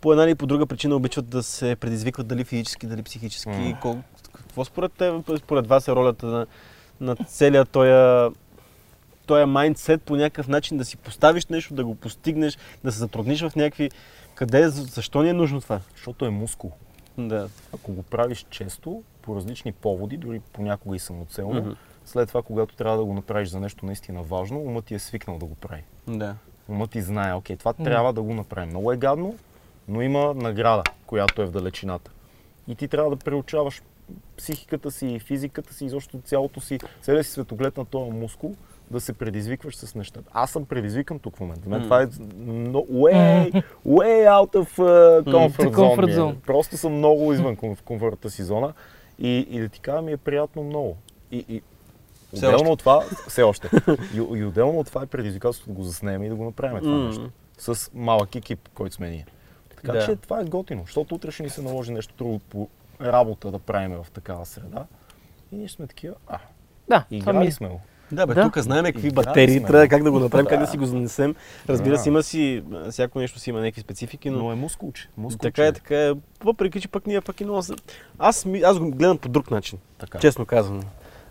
по 0.01 0.13
една 0.13 0.25
или 0.25 0.35
по 0.35 0.47
друга 0.47 0.67
причина 0.67 0.97
обичат 0.97 1.29
да 1.29 1.43
се 1.43 1.77
предизвикват 1.77 2.27
дали 2.27 2.45
физически, 2.45 2.87
дали 2.87 3.03
психически. 3.03 3.51
М. 3.51 3.79
Кол... 3.83 3.99
Какво 4.33 4.65
според 4.65 4.93
теб, 4.93 5.39
според 5.39 5.67
вас 5.67 5.89
е 5.89 5.93
ролята 5.93 6.27
на, 6.27 6.47
на 7.01 7.17
целия 7.17 7.65
този 7.65 7.91
този 9.27 9.45
майндсет 9.45 10.03
по 10.03 10.17
някакъв 10.17 10.49
начин 10.49 10.77
да 10.77 10.85
си 10.85 10.97
поставиш 10.97 11.47
нещо, 11.47 11.75
да 11.75 11.85
го 11.85 11.95
постигнеш, 11.95 12.59
да 12.85 12.93
се 12.93 12.99
затрудниш 12.99 13.41
в 13.41 13.57
някакви... 13.57 13.91
Къде, 14.35 14.69
защо 14.69 15.23
ни 15.23 15.29
е 15.29 15.33
нужно 15.33 15.61
това? 15.61 15.81
Защото 15.95 16.25
е 16.27 16.31
мускул. 16.31 16.73
Да. 17.19 17.49
Ако 17.75 17.93
го 17.93 18.03
правиш 18.03 18.47
често, 18.51 19.03
по 19.23 19.37
различни 19.37 19.73
поводи, 19.73 20.17
дори 20.17 20.41
понякога 20.53 20.97
и 20.97 20.99
самоцелно, 20.99 21.61
Мгм. 21.61 21.71
След 22.07 22.29
това, 22.29 22.43
когато 22.43 22.77
трябва 22.77 22.99
да 22.99 23.05
го 23.05 23.15
направиш 23.15 23.49
за 23.49 23.61
нещо 23.61 23.87
наистина 23.87 24.23
важно, 24.23 24.61
умът 24.61 24.85
ти 24.85 24.95
е 24.95 24.99
свикнал 24.99 25.39
да 25.39 25.47
го 25.47 25.55
прави. 25.55 25.83
Да. 26.09 26.35
Умът 26.69 26.91
ти 26.91 27.03
знае, 27.03 27.35
окей, 27.35 27.57
това 27.57 27.73
трябва 27.73 28.13
да 28.13 28.23
го 28.23 28.35
направим. 28.35 28.69
Много 28.69 28.93
е 28.93 28.97
гадно, 28.97 29.35
но 29.89 30.03
има 30.03 30.35
награда, 30.35 30.83
която 31.07 31.43
е 31.43 31.47
в 31.47 31.51
далечината. 31.51 32.11
И 32.69 32.75
ти 32.75 32.89
трябва 32.89 33.11
да 33.11 33.17
преучаваш 33.17 33.83
психиката 34.37 34.91
си, 34.91 35.19
физиката 35.19 35.75
си, 35.75 35.85
изобщо 35.85 36.21
цялото 36.25 36.61
си, 36.61 36.79
целият 37.03 37.27
си 37.27 37.33
светоглед 37.33 37.77
на 37.77 37.85
този 37.85 38.11
мускул, 38.11 38.55
да 38.91 39.01
се 39.01 39.13
предизвикваш 39.13 39.77
с 39.77 39.95
нещата. 39.95 40.31
Аз 40.33 40.51
съм 40.51 40.65
предизвикан 40.65 41.19
тук 41.19 41.37
в 41.37 41.41
момента. 41.41 41.63
За 41.65 41.71
мен 41.71 41.79
М. 41.79 41.85
това 41.85 42.03
е 42.03 42.07
но, 42.37 42.79
way, 42.79 43.53
way 43.87 44.27
out 44.29 44.55
of 44.55 44.79
uh, 44.79 45.23
comfort, 45.23 45.67
The 45.67 45.75
comfort 45.75 46.15
zone. 46.15 46.33
е. 46.33 46.37
Просто 46.47 46.77
съм 46.77 46.93
много 46.93 47.33
извън 47.33 47.57
комфортната 47.85 48.31
си 48.31 48.43
зона 48.43 48.73
и, 49.19 49.47
и 49.51 49.61
да 49.61 49.69
ти 49.69 49.81
кажа 49.81 50.03
ми 50.03 50.13
е 50.13 50.17
приятно 50.17 50.65
много. 50.65 50.97
И, 51.33 51.45
и 51.49 51.63
Все 52.37 52.47
отделно 52.47 52.63
още. 52.63 52.71
от 52.71 52.79
това, 52.79 53.01
все 53.29 53.43
още, 53.43 53.71
и, 54.15 54.17
и 54.17 54.45
отделно 54.45 54.79
от 54.79 54.87
това 54.87 55.03
е 55.03 55.07
предизвикателството 55.07 55.71
да 55.71 55.77
го 55.77 55.83
заснем 55.83 56.23
и 56.23 56.29
да 56.29 56.35
го 56.35 56.45
направим 56.45 56.79
това 56.81 56.95
М. 56.95 57.05
нещо. 57.05 57.31
С 57.59 57.91
малък 57.95 58.35
екип, 58.35 58.69
който 58.69 58.95
сме 58.95 59.11
ние. 59.11 59.27
Така 59.77 59.93
Да. 59.93 60.05
че 60.05 60.17
това 60.17 60.41
е 60.41 60.45
готино, 60.45 60.83
защото 60.83 61.15
утре 61.15 61.31
ще 61.31 61.43
ни 61.43 61.51
се 61.51 61.63
наложи 61.63 61.93
нещо 61.93 62.15
друго 62.19 62.39
по 62.41 62.69
работа 63.03 63.51
да 63.51 63.59
правим 63.59 63.93
в 63.95 64.11
такава 64.11 64.47
среда. 64.47 64.85
И 65.53 65.57
ние 65.57 65.69
сме 65.69 65.87
такива, 65.87 66.15
а, 66.27 66.39
Да, 66.89 66.97
това 67.01 67.07
ми 67.11 67.17
играли 67.19 67.47
е. 67.47 67.53
сме 67.53 67.69
го. 67.69 67.81
Да, 68.13 68.27
бе, 68.27 68.35
Да. 68.35 68.43
тук 68.43 68.59
знаем 68.59 68.85
какви 68.85 69.09
Играли 69.09 69.15
батерии 69.17 69.59
сме, 69.59 69.67
трябва, 69.67 69.81
да. 69.81 69.89
как 69.89 70.03
да 70.03 70.11
го 70.11 70.19
направим, 70.19 70.47
как 70.47 70.59
да 70.59 70.65
Да. 70.65 70.71
си 70.71 70.79
го 70.79 70.87
занесем. 70.87 71.35
Разбира 71.69 71.91
Да. 71.91 71.99
се, 71.99 72.09
има 72.09 72.23
си, 72.23 72.63
всяко 72.91 73.19
нещо 73.19 73.39
си 73.39 73.51
има 73.51 73.61
някакви 73.61 73.81
специфики, 73.81 74.31
но 74.31 74.39
Но 74.39 74.53
е 74.53 74.55
мускулче. 74.55 75.09
мускулче 75.17 75.39
така 75.45 75.67
е, 75.67 75.73
така 75.73 76.01
е. 76.01 76.13
Въпреки, 76.41 76.81
че 76.81 76.89
пък 76.89 77.07
ние 77.07 77.21
пък 77.21 77.41
и 77.41 77.45
много... 77.45 77.61
Аз, 78.19 78.45
ми- 78.45 78.61
аз 78.61 78.79
го 78.79 78.91
гледам 78.91 79.19
по 79.19 79.29
друг 79.29 79.51
начин, 79.51 79.79
Така. 79.99 80.19
честно 80.19 80.47
казвам. 80.47 80.83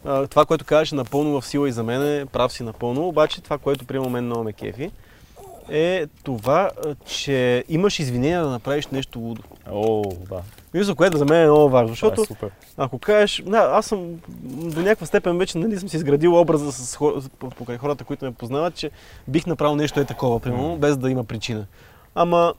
Това, 0.06 0.46
което 0.46 0.65
казваш, 0.65 0.91
е 0.91 0.96
напълно 0.96 1.41
в 1.41 1.48
сила 1.48 1.70
и 1.70 1.72
за 1.72 1.84
мен, 1.84 2.22
е 2.22 2.26
прав 2.26 2.54
си 2.54 2.63
напълно, 2.63 3.08
обаче 3.08 3.41
това, 3.41 3.58
което 3.58 3.86
приема 3.86 4.10
мен 4.10 4.26
много 4.26 4.44
ме 4.44 4.54
кефи, 4.54 4.91
е 5.70 6.06
това, 6.24 6.72
че 7.06 7.63
имаш 7.70 8.00
извинения 8.00 8.44
да 8.44 8.50
направиш 8.50 8.88
нещо 8.88 9.20
лудо. 9.20 9.41
О, 9.72 10.04
да. 10.30 10.41
Мисля, 10.74 10.96
което 10.96 11.18
за 11.18 11.26
мен 11.26 11.41
е 11.41 11.46
много 11.46 11.70
важно, 11.70 11.96
Това 11.96 12.10
защото 12.10 12.22
е 12.22 12.26
супер. 12.26 12.50
ако 12.78 13.00
кажеш, 13.00 13.44
да, 13.46 13.58
аз 13.58 13.86
съм 13.86 14.15
до 14.50 14.82
някаква 14.82 15.06
степен 15.06 15.38
вече 15.38 15.58
нали, 15.58 15.80
съм 15.80 15.89
си 15.89 15.98
изградил 15.98 16.39
образа 16.39 16.72
с 16.72 16.96
хора, 16.96 17.22
покрай 17.58 17.78
хората, 17.78 18.04
които 18.04 18.26
ме 18.26 18.32
познават, 18.32 18.76
че 18.76 18.91
бих 19.28 19.46
направил 19.46 19.76
нещо 19.76 20.00
е 20.00 20.06
такова, 20.06 20.39
примерно, 20.39 20.78
без 20.78 20.98
да 20.98 21.12
има 21.12 21.24
причина. 21.24 21.65
Ама, 22.15 22.54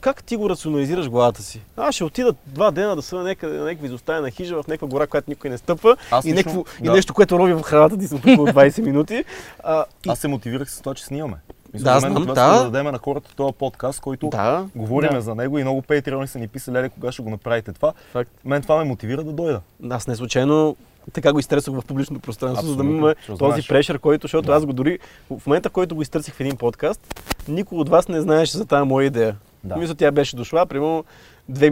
как 0.00 0.24
ти 0.24 0.36
го 0.36 0.50
рационализираш 0.50 1.08
главата 1.08 1.42
си? 1.42 1.60
Аз 1.76 1.94
ще 1.94 2.04
отида 2.04 2.34
два 2.46 2.70
дена 2.70 2.96
да 2.96 3.02
съда 3.02 3.22
някъде 3.22 3.58
на 3.58 3.64
някаква 3.64 3.86
изоставена 3.86 4.30
хижа 4.30 4.62
в 4.62 4.66
някаква 4.66 4.88
гора, 4.88 5.06
която 5.06 5.30
никой 5.30 5.50
не 5.50 5.58
стъпва 5.58 5.96
Аз 6.10 6.24
и, 6.24 6.32
някакво, 6.32 6.64
и 6.80 6.84
да. 6.84 6.92
нещо, 6.92 7.14
което 7.14 7.38
роби 7.38 7.52
в 7.52 7.62
храната 7.62 7.98
ти 7.98 8.08
съм 8.08 8.18
тук 8.18 8.40
от 8.40 8.50
20 8.50 8.82
минути. 8.82 9.24
А, 9.64 9.84
и, 10.06 10.10
Аз 10.10 10.18
се 10.18 10.28
мотивирах 10.28 10.70
с 10.70 10.80
това, 10.80 10.94
че 10.94 11.04
снимаме. 11.04 11.36
Мисля, 11.74 11.84
Да, 11.84 12.00
знам, 12.00 12.14
да. 12.14 12.20
да. 12.26 12.34
да 12.34 12.64
дадем 12.64 12.92
на 12.92 12.98
хората 12.98 13.34
този 13.36 13.54
подкаст, 13.54 14.00
който 14.00 14.28
да, 14.28 14.66
говориме 14.76 15.14
Да. 15.14 15.20
за 15.20 15.34
него 15.34 15.58
и 15.58 15.62
много 15.62 15.82
патреони 15.82 16.26
са 16.28 16.38
ни 16.38 16.48
писали, 16.48 16.76
леле, 16.76 16.88
кога 16.88 17.12
ще 17.12 17.22
го 17.22 17.30
направите 17.30 17.72
това. 17.72 17.92
факт. 18.12 18.30
Мен 18.44 18.62
това 18.62 18.76
ме 18.76 18.84
мотивира 18.84 19.24
да 19.24 19.32
дойда. 19.32 19.60
Аз 19.90 20.06
не 20.06 20.16
случайно 20.16 20.76
така 21.12 21.32
го 21.32 21.38
изтресох 21.38 21.74
в 21.74 21.84
публичното 21.84 22.22
пространство, 22.22 22.66
за 22.66 22.76
да 22.76 22.84
имаме 22.84 23.14
този 23.38 23.62
прешър, 23.68 23.98
който, 23.98 24.24
защото 24.24 24.46
Да. 24.46 24.52
аз 24.52 24.66
го 24.66 24.72
дори 24.72 24.98
в 25.30 25.46
момента, 25.46 25.68
в 25.68 25.72
който 25.72 25.94
го 25.94 26.02
изтърсих 26.02 26.34
в 26.34 26.40
един 26.40 26.56
подкаст, 26.56 27.22
никой 27.48 27.78
от 27.78 27.88
вас 27.88 28.08
не 28.08 28.20
знаеше 28.20 28.56
за 28.58 28.66
тази 28.66 28.88
моя 28.88 29.06
идея. 29.06 29.36
Да. 29.64 29.76
Мисля, 29.76 29.94
тя 29.94 30.10
беше 30.10 30.36
дошла, 30.36 30.66
примерно 30.66 31.04
две, 31.48 31.70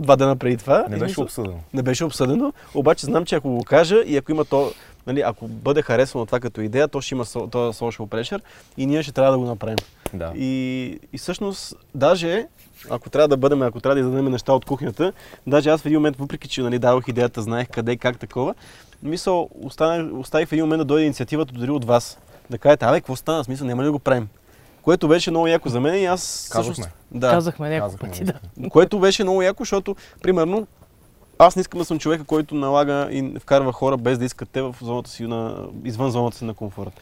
два 0.00 0.16
дена 0.16 0.36
преди 0.36 0.56
това. 0.56 0.86
Не 0.88 0.96
беше 0.96 1.20
обсъдено. 1.20 1.58
не 1.74 1.82
беше 1.82 2.04
обсъдено, 2.04 2.52
обаче 2.74 3.06
знам, 3.06 3.24
че 3.24 3.34
ако 3.34 3.50
го 3.50 3.64
кажа 3.64 4.02
и 4.06 4.16
ако 4.16 4.32
има 4.32 4.44
то, 4.44 4.72
нали, 5.06 5.20
ако 5.20 5.48
бъде 5.48 5.82
харесано 5.82 6.26
това 6.26 6.40
като 6.40 6.60
идея, 6.60 6.88
то 6.88 7.00
ще 7.00 7.14
има 7.14 7.24
този 7.24 7.78
social 7.78 8.06
pressure 8.06 8.40
и 8.76 8.86
ние 8.86 9.02
ще 9.02 9.12
трябва 9.12 9.32
да 9.32 9.38
го 9.38 9.44
направим. 9.44 9.76
Да. 10.14 10.32
И, 10.36 10.98
и 11.12 11.18
всъщност, 11.18 11.74
даже 11.94 12.46
ако 12.90 13.10
трябва 13.10 13.28
да 13.28 13.36
бъдем, 13.36 13.62
ако 13.62 13.80
трябва 13.80 13.94
да 13.94 14.00
издадем 14.00 14.32
неща 14.32 14.52
от 14.52 14.64
кухнята, 14.64 15.12
даже 15.46 15.70
аз 15.70 15.82
в 15.82 15.86
един 15.86 15.98
момент, 15.98 16.16
въпреки 16.16 16.48
че 16.48 16.62
нали, 16.62 16.78
дадох 16.78 17.08
идеята, 17.08 17.42
знаех 17.42 17.68
къде 17.68 17.96
как 17.96 18.18
такова, 18.18 18.54
мисъл, 19.02 19.48
останах, 19.62 20.12
оставих 20.12 20.48
в 20.48 20.52
един 20.52 20.64
момент 20.64 20.80
да 20.80 20.84
дойде 20.84 21.04
инициативата 21.04 21.54
дори 21.54 21.70
от 21.70 21.84
вас. 21.84 22.18
Да 22.50 22.58
кажете, 22.58 22.84
абе, 22.84 23.00
какво 23.00 23.16
стана? 23.16 23.44
Смисъл, 23.44 23.66
няма 23.66 23.82
ли 23.82 23.86
да 23.86 23.92
го 23.92 23.98
правим? 23.98 24.28
Което 24.82 25.08
беше 25.08 25.30
много 25.30 25.46
яко 25.46 25.68
за 25.68 25.80
мен 25.80 26.02
и 26.02 26.04
аз 26.04 26.48
Казахме. 26.52 26.72
всъщност... 26.72 26.96
Да, 27.10 27.30
Казахме 27.30 27.68
няколко 27.70 27.96
пъти, 27.98 28.24
да. 28.24 28.34
което 28.70 28.98
беше 28.98 29.22
много 29.22 29.42
яко, 29.42 29.62
защото, 29.62 29.96
примерно, 30.22 30.66
аз 31.38 31.56
не 31.56 31.60
искам 31.60 31.78
да 31.78 31.84
съм 31.84 31.98
човека, 31.98 32.24
който 32.24 32.54
налага 32.54 33.08
и 33.10 33.38
вкарва 33.40 33.72
хора 33.72 33.96
без 33.96 34.18
да 34.18 34.24
искат 34.24 34.48
те 34.50 34.62
в 34.62 34.76
зоната 34.82 35.10
си 35.10 35.26
на, 35.26 35.68
извън 35.84 36.10
зоната 36.10 36.36
си 36.36 36.44
на 36.44 36.54
комфорт. 36.54 37.00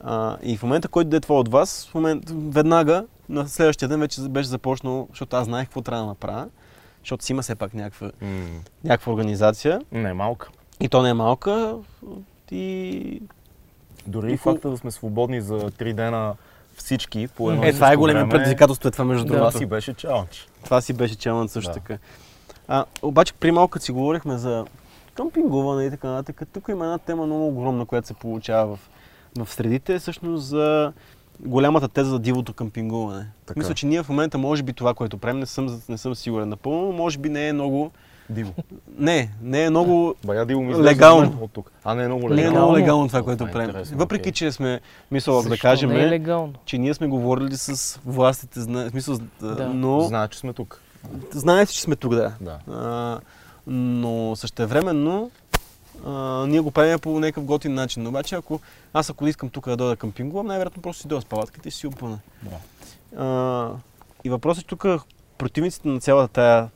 А, 0.00 0.36
и 0.42 0.56
в 0.56 0.62
момента, 0.62 0.88
който 0.88 1.10
дойде 1.10 1.20
това 1.22 1.38
от 1.40 1.48
вас, 1.48 1.88
в 1.90 1.94
момент, 1.94 2.24
веднага, 2.30 3.04
на 3.28 3.48
следващия 3.48 3.88
ден 3.88 4.00
вече 4.00 4.20
беше 4.20 4.48
започнал, 4.48 5.06
защото 5.10 5.36
аз 5.36 5.44
знаех 5.44 5.66
какво 5.66 5.80
трябва 5.82 6.02
да 6.02 6.08
направя, 6.08 6.46
защото 7.02 7.24
си 7.24 7.32
има 7.32 7.42
все 7.42 7.54
пак 7.54 7.74
някаква, 7.74 8.10
М, 8.20 8.46
някаква 8.84 9.12
организация 9.12 9.80
Не, 9.92 10.12
малка. 10.14 10.48
и 10.80 10.88
то 10.88 11.02
не 11.02 11.08
е 11.08 11.14
малка 11.14 11.76
и 12.50 13.22
Дори 14.06 14.32
И 14.32 14.36
факта 14.36 14.70
да 14.70 14.76
сме 14.76 14.90
свободни 14.90 15.40
за 15.40 15.70
три 15.70 15.92
дена 15.92 16.34
всички 16.82 17.28
по 17.28 17.50
едно 17.50 17.64
е, 17.64 17.72
това 17.72 17.92
е 17.92 17.96
големи 17.96 18.28
предизвикателство, 18.30 18.88
е 18.88 18.92
това 18.92 19.04
между 19.04 19.24
Това 19.24 19.38
другото. 19.38 19.58
си 19.58 19.66
беше 19.66 19.94
чалендж. 19.94 20.48
Това 20.64 20.80
си 20.80 20.92
беше 20.92 21.14
челънт 21.14 21.50
също 21.50 21.70
Да. 21.70 21.74
така. 21.74 21.98
А, 22.68 22.84
обаче 23.02 23.34
при 23.34 23.50
малко 23.50 23.78
си 23.78 23.92
говорихме 23.92 24.38
за 24.38 24.64
къмпингуване 25.14 25.84
и 25.84 25.90
така 25.90 26.08
нататък, 26.08 26.48
тук 26.52 26.68
има 26.68 26.84
една 26.84 26.98
тема 26.98 27.26
много 27.26 27.48
огромна, 27.48 27.86
която 27.86 28.06
се 28.06 28.14
получава 28.14 28.76
в, 28.76 28.90
в 29.38 29.50
средите, 29.52 29.98
всъщност 29.98 30.44
за 30.46 30.92
голямата 31.40 31.88
теза 31.88 32.10
за 32.10 32.18
дивото 32.18 32.52
къмпингуване. 32.52 33.26
Така. 33.46 33.60
Мисля, 33.60 33.74
че 33.74 33.86
ние 33.86 34.02
в 34.02 34.08
момента 34.08 34.38
може 34.38 34.62
би 34.62 34.72
това, 34.72 34.94
което 34.94 35.18
правим, 35.18 35.40
не 35.40 35.46
съм, 35.46 35.80
не 35.88 35.98
съм 35.98 36.14
сигурен 36.14 36.48
напълно, 36.48 36.86
но 36.86 36.92
може 36.92 37.18
би 37.18 37.28
не 37.28 37.48
е 37.48 37.52
много... 37.52 37.90
Диво. 38.30 38.52
Не, 38.98 39.30
не 39.42 39.64
е 39.64 39.70
много... 39.70 40.14
Бая 40.24 40.46
Диво 40.46 40.60
ми 40.62 40.74
Легално. 40.74 41.38
от 41.40 41.52
тук. 41.52 41.72
А 41.84 41.94
не 41.94 42.04
е 42.04 42.06
много 42.06 42.28
Не 42.28 42.34
е 42.34 42.36
легално. 42.36 42.50
много 42.50 42.72
Легално. 42.72 42.84
легално 42.84 43.08
това, 43.08 43.22
което 43.22 43.46
това 43.46 43.62
е 43.64 43.72
правим. 43.72 43.84
Въпреки, 43.98 44.32
че 44.32 44.52
сме, 44.52 44.80
мисъл, 45.10 45.42
да 45.42 45.58
кажем, 45.58 45.90
не 45.90 46.02
е 46.02 46.08
легално? 46.08 46.52
че 46.64 46.78
ние 46.78 46.94
сме 46.94 47.06
говорили 47.06 47.56
с 47.56 48.00
властите, 48.06 48.60
зна... 48.60 48.90
смисъл, 48.90 49.18
Да. 49.40 49.70
но 49.74 50.00
Знае, 50.00 50.28
че 50.28 50.38
сме 50.38 50.52
тук. 50.52 50.80
знаете, 51.32 51.72
че 51.72 51.82
сме 51.82 51.96
тук, 51.96 52.14
да. 52.14 52.32
Да. 52.40 52.58
А, 52.70 53.20
но 53.66 54.36
същевременно 54.36 55.30
а, 56.06 56.10
ние 56.46 56.60
го 56.60 56.70
правим 56.70 56.98
по 56.98 57.20
някакъв 57.20 57.44
готин 57.44 57.74
начин. 57.74 58.06
Обаче 58.06 58.34
ако 58.34 58.60
аз 58.94 59.10
ако 59.10 59.26
искам 59.26 59.48
тук 59.48 59.68
да 59.68 59.76
дойда 59.76 59.96
къмпингувам, 59.96 60.46
най-вероятно 60.46 60.82
просто 60.82 61.02
си 61.02 61.08
дойда 61.08 61.22
с 61.22 61.24
палатката 61.24 61.68
и 61.68 61.72
си 61.72 61.86
опъна. 61.86 62.18
Да. 62.42 62.56
А, 63.24 63.70
и 64.24 64.30
въпросът 64.30 64.58
е, 64.58 64.64
че 64.64 64.68
тук 64.68 64.86
противниците 65.38 65.88
на 65.88 66.00
цялата 66.00 66.32
тая 66.32 66.68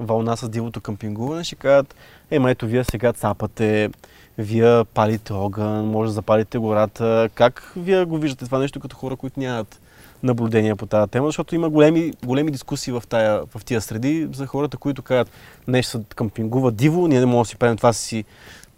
вълна 0.00 0.36
с 0.36 0.48
дивото 0.48 0.80
къмпингуване 0.80 1.44
ще 1.44 1.54
кажат, 1.54 1.94
ема 2.30 2.50
ето 2.50 2.66
вие 2.66 2.84
сега 2.84 3.12
цапате, 3.12 3.90
вие 4.38 4.84
палите 4.84 5.32
огън, 5.32 5.86
може 5.86 6.08
да 6.08 6.12
запалите 6.12 6.58
гората. 6.58 7.28
Как 7.34 7.72
вие 7.76 8.04
го 8.04 8.18
виждате 8.18 8.44
това 8.44 8.58
нещо 8.58 8.80
като 8.80 8.96
хора, 8.96 9.16
които 9.16 9.40
нямат 9.40 9.80
наблюдения 10.22 10.76
по 10.76 10.86
тази 10.86 11.10
тема, 11.10 11.28
защото 11.28 11.54
има 11.54 11.70
големи, 11.70 12.12
големи 12.24 12.50
дискусии 12.50 12.92
в, 12.92 13.02
тая, 13.08 13.42
в 13.56 13.64
тия 13.64 13.80
среди 13.80 14.28
за 14.32 14.46
хората, 14.46 14.76
които 14.76 15.02
казват, 15.02 15.30
нещо 15.68 15.90
се 15.90 16.04
къмпингува 16.16 16.72
диво, 16.72 17.08
ние 17.08 17.20
не 17.20 17.26
можем 17.26 17.42
да 17.42 17.48
си 17.48 17.56
правим 17.56 17.76
това 17.76 17.92
си 17.92 18.24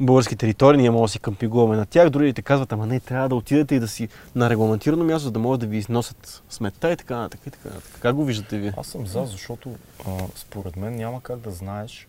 български 0.03 0.37
територии, 0.37 0.81
ние 0.81 0.91
можем 0.91 1.05
да 1.05 1.09
си 1.09 1.19
къмпингуваме 1.19 1.77
на 1.77 1.87
тях. 1.87 2.11
Другите 2.11 2.43
казват, 2.43 2.73
ама 2.73 2.87
не, 2.87 3.01
трябва 3.01 3.29
да 3.29 3.35
отидете 3.35 3.75
и 3.75 3.81
да 3.81 3.89
си 3.89 4.09
на 4.35 4.51
регламентирано 4.51 5.05
място, 5.05 5.25
за 5.25 5.31
да 5.31 5.39
могат 5.39 5.61
да 5.61 5.67
ви 5.67 5.77
износят 5.77 6.43
сметта 6.51 6.93
и 6.93 6.97
така 6.97 7.17
нататък. 7.17 7.41
И 7.47 7.51
така, 7.51 7.69
нататък. 7.69 7.99
Как 8.01 8.17
го 8.17 8.25
виждате 8.25 8.59
вие? 8.59 8.75
Аз 8.77 8.87
съм 8.87 9.07
за, 9.07 9.25
защото 9.25 9.71
а, 10.07 10.11
според 10.35 10.77
мен 10.77 10.97
няма 10.97 11.21
как 11.21 11.39
да 11.39 11.51
знаеш 11.51 12.09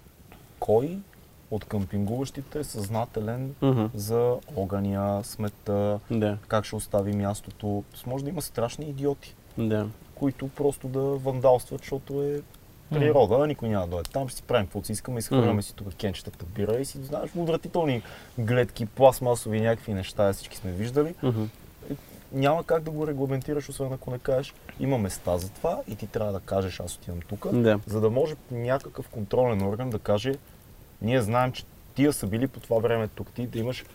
кой 0.60 0.98
от 1.52 1.66
къмпингуващите 1.66 2.60
е 2.60 2.64
съзнателен 2.64 3.56
Мгм. 3.62 3.86
за 3.96 4.36
огъня, 4.56 5.22
сметта, 5.24 6.00
Да, 6.12 6.38
как 6.48 6.66
ще 6.66 6.76
остави 6.76 7.14
мястото. 7.16 7.84
Може 8.08 8.24
да 8.24 8.30
има 8.30 8.42
страшни 8.42 8.86
идиоти, 8.86 9.36
да. 9.58 9.88
които 10.16 10.48
просто 10.48 10.88
да 10.88 11.00
вандалстват, 11.00 11.82
защото 11.82 12.24
е 12.24 12.42
природа, 12.92 13.48
никой 13.48 13.70
няма 13.70 13.86
да 13.86 13.92
дойде. 13.92 14.10
Там 14.10 14.28
ще 14.28 14.38
си 14.38 14.44
правим 14.44 14.66
каквото 14.66 14.86
си 14.86 14.92
искаме, 14.92 15.20
изхвърляме 15.20 15.62
си 15.62 15.76
тук 15.76 15.96
кенчетата 15.96 16.46
бира 16.46 16.76
и 16.76 16.86
си 16.86 16.98
знаеш 17.00 17.30
отвратителни 17.38 18.02
гледки, 18.38 18.86
пластмасови 18.86 19.62
някакви 19.62 19.94
неща, 19.94 20.34
всички 20.34 20.58
сме 20.58 20.72
виждали. 20.72 21.16
Няма 22.32 22.64
как 22.64 22.84
да 22.84 22.92
го 22.92 23.08
регламентираш, 23.08 23.70
освен 23.70 23.94
ако 23.94 24.12
не 24.12 24.20
кажеш, 24.20 24.54
има 24.80 24.98
места 24.98 25.38
за 25.38 25.50
това 25.50 25.82
и 25.88 25.96
ти 25.96 26.08
трябва 26.08 26.34
да 26.34 26.40
кажеш, 26.40 26.80
аз 26.80 26.96
отивам 26.96 27.20
тук, 27.22 27.48
Да. 27.54 27.80
за 27.88 28.02
да 28.02 28.10
може 28.10 28.36
някакъв 28.52 29.10
контролен 29.10 29.62
орган 29.62 29.90
да 29.90 30.00
каже, 30.00 30.34
ние 31.02 31.22
знаем, 31.22 31.52
че 31.52 31.64
тия 31.96 32.14
са 32.14 32.28
били 32.28 32.48
по 32.48 32.60
това 32.60 32.78
време 32.78 33.08
тук, 33.08 33.28
ти 33.30 33.48
да 33.48 33.60
имаш 33.60 33.86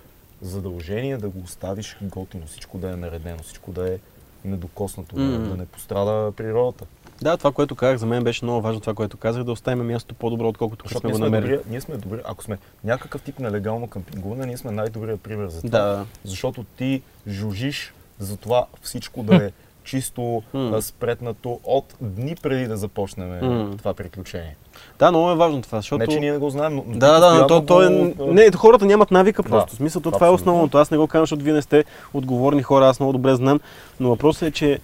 задължение 0.42 1.16
да 1.16 1.28
го 1.28 1.40
оставиш 1.40 1.96
готино, 2.02 2.46
всичко 2.46 2.78
да 2.78 2.90
е 2.90 2.96
наредено, 2.96 3.38
всичко 3.38 3.72
да 3.72 3.94
е 3.94 3.98
недокоснато, 4.44 5.16
Мгм. 5.16 5.48
да 5.48 5.56
не 5.56 5.66
пострада 5.66 6.32
природата. 6.32 6.86
Да, 7.22 7.36
това, 7.36 7.52
което 7.52 7.74
казах, 7.74 7.96
за 7.96 8.06
мен 8.06 8.24
беше 8.24 8.44
много 8.44 8.60
важно 8.60 8.80
това, 8.80 8.94
което 8.94 9.16
казах, 9.16 9.44
да 9.44 9.52
оставим 9.52 9.86
мястото 9.86 10.14
по-добро, 10.14 10.48
отколкото 10.48 10.84
Защото 10.84 11.00
сме 11.00 11.10
го 11.10 11.16
сме, 11.16 11.24
намерили. 11.24 11.56
добри, 11.56 11.70
ние 11.70 11.80
сме 11.80 11.96
добри, 11.96 12.18
ако 12.24 12.44
сме 12.44 12.58
някакъв 12.84 13.22
тип 13.22 13.38
нелегално 13.38 13.86
къмпингуване, 13.86 14.46
ние 14.46 14.56
сме 14.56 14.70
най-добрият 14.70 15.20
пример 15.20 15.48
за 15.48 15.62
това. 15.62 15.70
Да, 15.70 16.04
Защото 16.24 16.64
ти 16.76 17.02
жужиш 17.28 17.94
за 18.18 18.36
това 18.36 18.66
всичко 18.82 19.22
да 19.22 19.36
е 19.36 19.50
чисто 19.84 20.42
спретнато 20.80 21.60
от 21.64 21.94
дни 22.00 22.34
преди 22.34 22.66
да 22.66 22.76
започнем 22.76 23.28
М. 23.42 23.76
това 23.78 23.94
приключение. 23.94 24.56
Да, 24.98 25.10
много 25.10 25.30
е 25.30 25.34
важно 25.34 25.62
това, 25.62 25.78
защото... 25.78 25.98
Не, 25.98 26.06
че 26.06 26.20
ние 26.20 26.32
не 26.32 26.38
го 26.38 26.50
знаем, 26.50 26.74
но 26.76 26.82
Да, 26.88 27.20
да, 27.20 27.34
но 27.34 27.46
то, 27.46 27.64
то 27.64 27.82
е... 27.82 27.88
го, 27.88 28.32
Не, 28.32 28.50
хората 28.52 28.86
нямат 28.86 29.10
навика 29.10 29.42
Да, 29.42 29.48
просто. 29.48 29.72
В 29.72 29.76
смисъл, 29.76 30.02
то 30.02 30.10
това 30.10 30.26
е 30.26 30.30
абсолютно. 30.30 30.52
основното. 30.52 30.78
Аз 30.78 30.90
не 30.90 30.96
го 30.98 31.06
казвам, 31.06 31.22
защото 31.22 31.44
вие 31.44 31.52
не 31.52 31.62
сте 31.62 31.84
отговорни 32.14 32.62
хора, 32.62 32.88
аз 32.88 33.00
много 33.00 33.12
добре 33.12 33.34
знам. 33.34 33.60
Но 34.00 34.08
въпросът 34.08 34.42
е, 34.42 34.50
че 34.50 34.78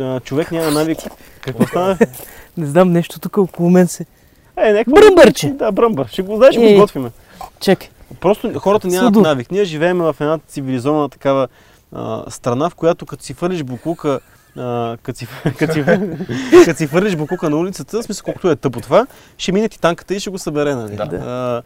а, 0.00 0.20
човек 0.20 0.52
няма 0.52 0.70
навик. 0.70 0.98
Какво 1.40 1.66
стана? 1.66 1.98
Не 2.56 2.66
знам, 2.66 2.92
нещо 2.92 3.20
тук 3.20 3.38
около 3.38 3.70
мен 3.70 3.88
се... 3.88 4.06
Е, 4.56 4.72
някакво... 4.72 4.94
Бръмбърче! 4.94 5.48
Да, 5.50 5.72
бръмбър. 5.72 6.06
Ще 6.06 6.22
го 6.22 6.36
знаеш, 6.36 6.54
ще 6.54 6.64
Е. 6.64 6.72
го 6.72 6.78
сготвиме. 6.78 7.10
Чакай. 7.60 7.88
Просто 8.20 8.58
хората 8.58 8.86
нямат 8.88 9.06
Съдо. 9.06 9.20
навик. 9.20 9.50
Ние 9.50 9.64
живеем 9.64 9.98
в 9.98 10.16
една 10.20 10.38
цивилизована 10.48 11.08
такава 11.08 11.48
а, 11.92 12.30
страна, 12.30 12.70
в 12.70 12.74
която 12.74 13.06
като 13.06 13.24
си 13.24 13.34
фърлиш 13.34 13.62
буклука 13.62 14.20
като, 15.02 15.18
си, 15.18 15.26
си 16.76 16.86
фърлиш 16.86 17.16
буклука 17.16 17.50
на 17.50 17.56
улицата, 17.56 18.02
в 18.02 18.04
смисъл 18.04 18.24
колкото 18.24 18.50
е 18.50 18.56
тъпо 18.56 18.80
това, 18.80 19.06
ще 19.38 19.52
мине 19.52 19.68
ти 19.68 19.80
танката 19.80 20.14
и 20.14 20.20
ще 20.20 20.30
го 20.30 20.38
събере. 20.38 20.74
Нали? 20.74 20.96
Да. 20.96 21.16
А, 21.16 21.62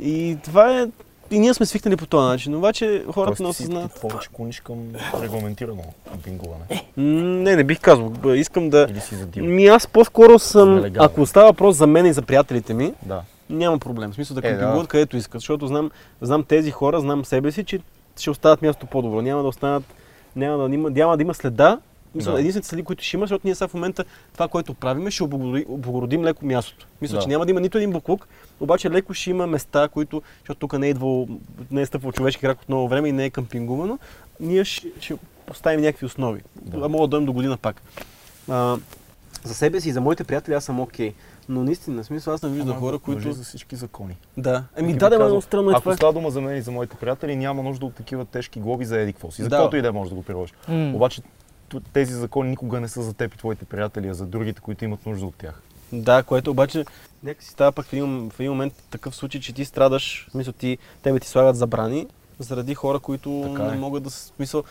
и 0.00 0.38
това 0.44 0.80
е... 0.80 0.86
И 1.30 1.38
ние 1.38 1.54
сме 1.54 1.66
свикнали 1.66 1.96
по 1.96 2.06
този 2.06 2.26
начин, 2.26 2.54
обаче 2.54 3.04
хората 3.06 3.30
не 3.32 3.46
Тоест, 3.46 3.56
си 3.56 3.62
осъзнават. 3.62 3.94
ти 3.94 4.00
повече 4.00 4.28
клониш 4.28 4.60
към 4.60 4.78
регламентирано 5.22 5.82
къмпингуване. 6.10 6.64
Не, 6.96 7.56
не 7.56 7.64
бих 7.64 7.80
казал. 7.80 8.12
Искам 8.26 8.70
да... 8.70 8.86
Или 8.90 9.00
си 9.00 9.14
за 9.14 9.26
дил. 9.26 9.44
Ми 9.44 9.66
аз 9.66 9.86
по-скоро 9.86 10.38
съм, 10.38 10.74
Нелегално. 10.74 11.06
ако 11.06 11.26
става 11.26 11.46
въпрос 11.46 11.76
за 11.76 11.86
мен 11.86 12.06
и 12.06 12.12
за 12.12 12.22
приятелите 12.22 12.74
ми, 12.74 12.92
Да. 13.02 13.22
няма 13.50 13.78
проблем. 13.78 14.10
В 14.10 14.14
смисъл 14.14 14.34
да 14.34 14.40
Е, 14.40 14.42
да. 14.42 14.48
къмпингуват 14.50 14.88
където 14.88 15.16
искат, 15.16 15.40
защото 15.40 15.66
знам, 15.66 15.90
знам 16.20 16.44
тези 16.44 16.70
хора, 16.70 17.00
знам 17.00 17.24
себе 17.24 17.52
си, 17.52 17.64
че 17.64 17.80
ще 18.16 18.30
оставят 18.30 18.62
място 18.62 18.86
по-добро. 18.86 19.22
Няма 19.22 19.42
да 19.42 19.48
останат, 19.48 19.82
няма 20.36 20.58
да 20.58 20.68
няма 20.90 21.16
да 21.16 21.22
има 21.22 21.34
следа. 21.34 21.78
Мисля, 22.18 22.32
Да. 22.32 22.38
единствените 22.40 22.68
следи, 22.68 22.82
които 22.82 23.04
ще 23.04 23.16
има, 23.16 23.22
защото 23.22 23.42
ние 23.44 23.54
сега 23.54 23.68
в 23.68 23.74
момента 23.74 24.04
това, 24.32 24.48
което 24.48 24.74
правим, 24.74 25.10
ще 25.10 25.22
облагороди- 25.22 25.64
облагородим 25.68 26.24
леко 26.24 26.46
мястото. 26.46 26.86
Мисля, 27.00 27.16
Да. 27.16 27.22
че 27.22 27.28
няма 27.28 27.44
да 27.44 27.50
има 27.50 27.60
нито 27.60 27.78
един 27.78 27.92
буклук, 27.92 28.28
обаче 28.60 28.90
леко 28.90 29.14
ще 29.14 29.30
има 29.30 29.46
места, 29.46 29.88
които, 29.88 30.22
защото 30.38 30.58
тук 30.58 30.78
не 30.78 30.86
е 30.86 30.90
идвал, 30.90 31.28
не 31.70 31.80
е 31.80 31.86
стъпвал 31.86 32.12
човешки 32.12 32.40
крак 32.40 32.62
от 32.62 32.68
много 32.68 32.88
време 32.88 33.08
и 33.08 33.12
не 33.12 33.24
е 33.24 33.30
къмпингувано, 33.30 33.98
ние 34.40 34.64
ще, 34.64 34.88
ще 35.00 35.14
поставим 35.46 35.80
някакви 35.80 36.06
основи. 36.06 36.40
Да. 36.56 36.88
Мога 36.88 36.98
да 36.98 37.08
дойдем 37.08 37.26
до 37.26 37.32
година 37.32 37.56
пак. 37.56 37.82
А, 38.48 38.76
за 39.44 39.54
себе 39.54 39.80
си 39.80 39.88
и 39.88 39.92
за 39.92 40.00
моите 40.00 40.24
приятели 40.24 40.54
аз 40.54 40.64
съм 40.64 40.80
окей. 40.80 41.14
Но 41.50 41.64
наистина, 41.64 42.04
смисъл 42.04 42.34
аз 42.34 42.42
не 42.42 42.48
виждам 42.48 42.70
Ама, 42.70 42.80
хора, 42.80 42.98
които... 42.98 43.32
за 43.32 43.44
всички 43.44 43.76
закони. 43.76 44.16
Да. 44.36 44.64
Еми 44.76 44.92
да, 44.92 45.10
да, 45.10 45.16
казвам, 45.16 45.34
но 45.34 45.40
странно 45.40 45.70
е 45.70 45.72
Ако 45.72 45.82
това. 45.82 45.96
става 45.96 46.12
дума 46.12 46.30
за 46.30 46.40
мен 46.40 46.56
и 46.56 46.62
за 46.62 46.70
моите 46.70 46.96
приятели, 46.96 47.36
няма 47.36 47.62
нужда 47.62 47.86
от 47.86 47.94
такива 47.94 48.24
тежки 48.24 48.60
глоби 48.60 48.84
за 48.84 49.00
еди 49.00 49.12
какво 49.12 49.30
си. 49.30 49.42
За 49.42 49.48
Да. 49.48 49.56
каквото 49.56 49.76
и 49.76 49.82
да 49.82 49.88
е 49.88 49.90
може 49.90 50.10
да 50.10 50.16
го 50.16 50.22
приложиш. 50.22 50.54
Обаче 50.68 51.22
тези 51.92 52.14
закони 52.14 52.50
никога 52.50 52.80
не 52.80 52.88
са 52.88 53.02
за 53.02 53.14
теб 53.14 53.34
и 53.34 53.38
твоите 53.38 53.64
приятели, 53.64 54.08
а 54.08 54.14
за 54.14 54.26
другите, 54.26 54.60
които 54.60 54.84
имат 54.84 55.06
нужда 55.06 55.26
от 55.26 55.34
тях. 55.34 55.62
Да, 55.92 56.22
което 56.22 56.50
обаче 56.50 56.84
някакси 57.22 57.50
става 57.50 57.72
пък 57.72 57.86
в 57.86 57.92
един, 57.92 58.30
в 58.30 58.40
един 58.40 58.52
момент 58.52 58.72
такъв 58.90 59.16
случай, 59.16 59.40
че 59.40 59.52
ти 59.52 59.64
страдаш, 59.64 60.28
смисъл 60.30 60.52
ти, 60.52 60.78
тебе 61.02 61.20
ти 61.20 61.28
слагат 61.28 61.56
забрани, 61.56 62.06
заради 62.38 62.74
хора, 62.74 62.98
които 62.98 63.54
Така 63.56 63.68
не 63.68 63.76
е. 63.76 63.78
могат 63.78 64.02
да... 64.02 64.10
смисъл, 64.10 64.64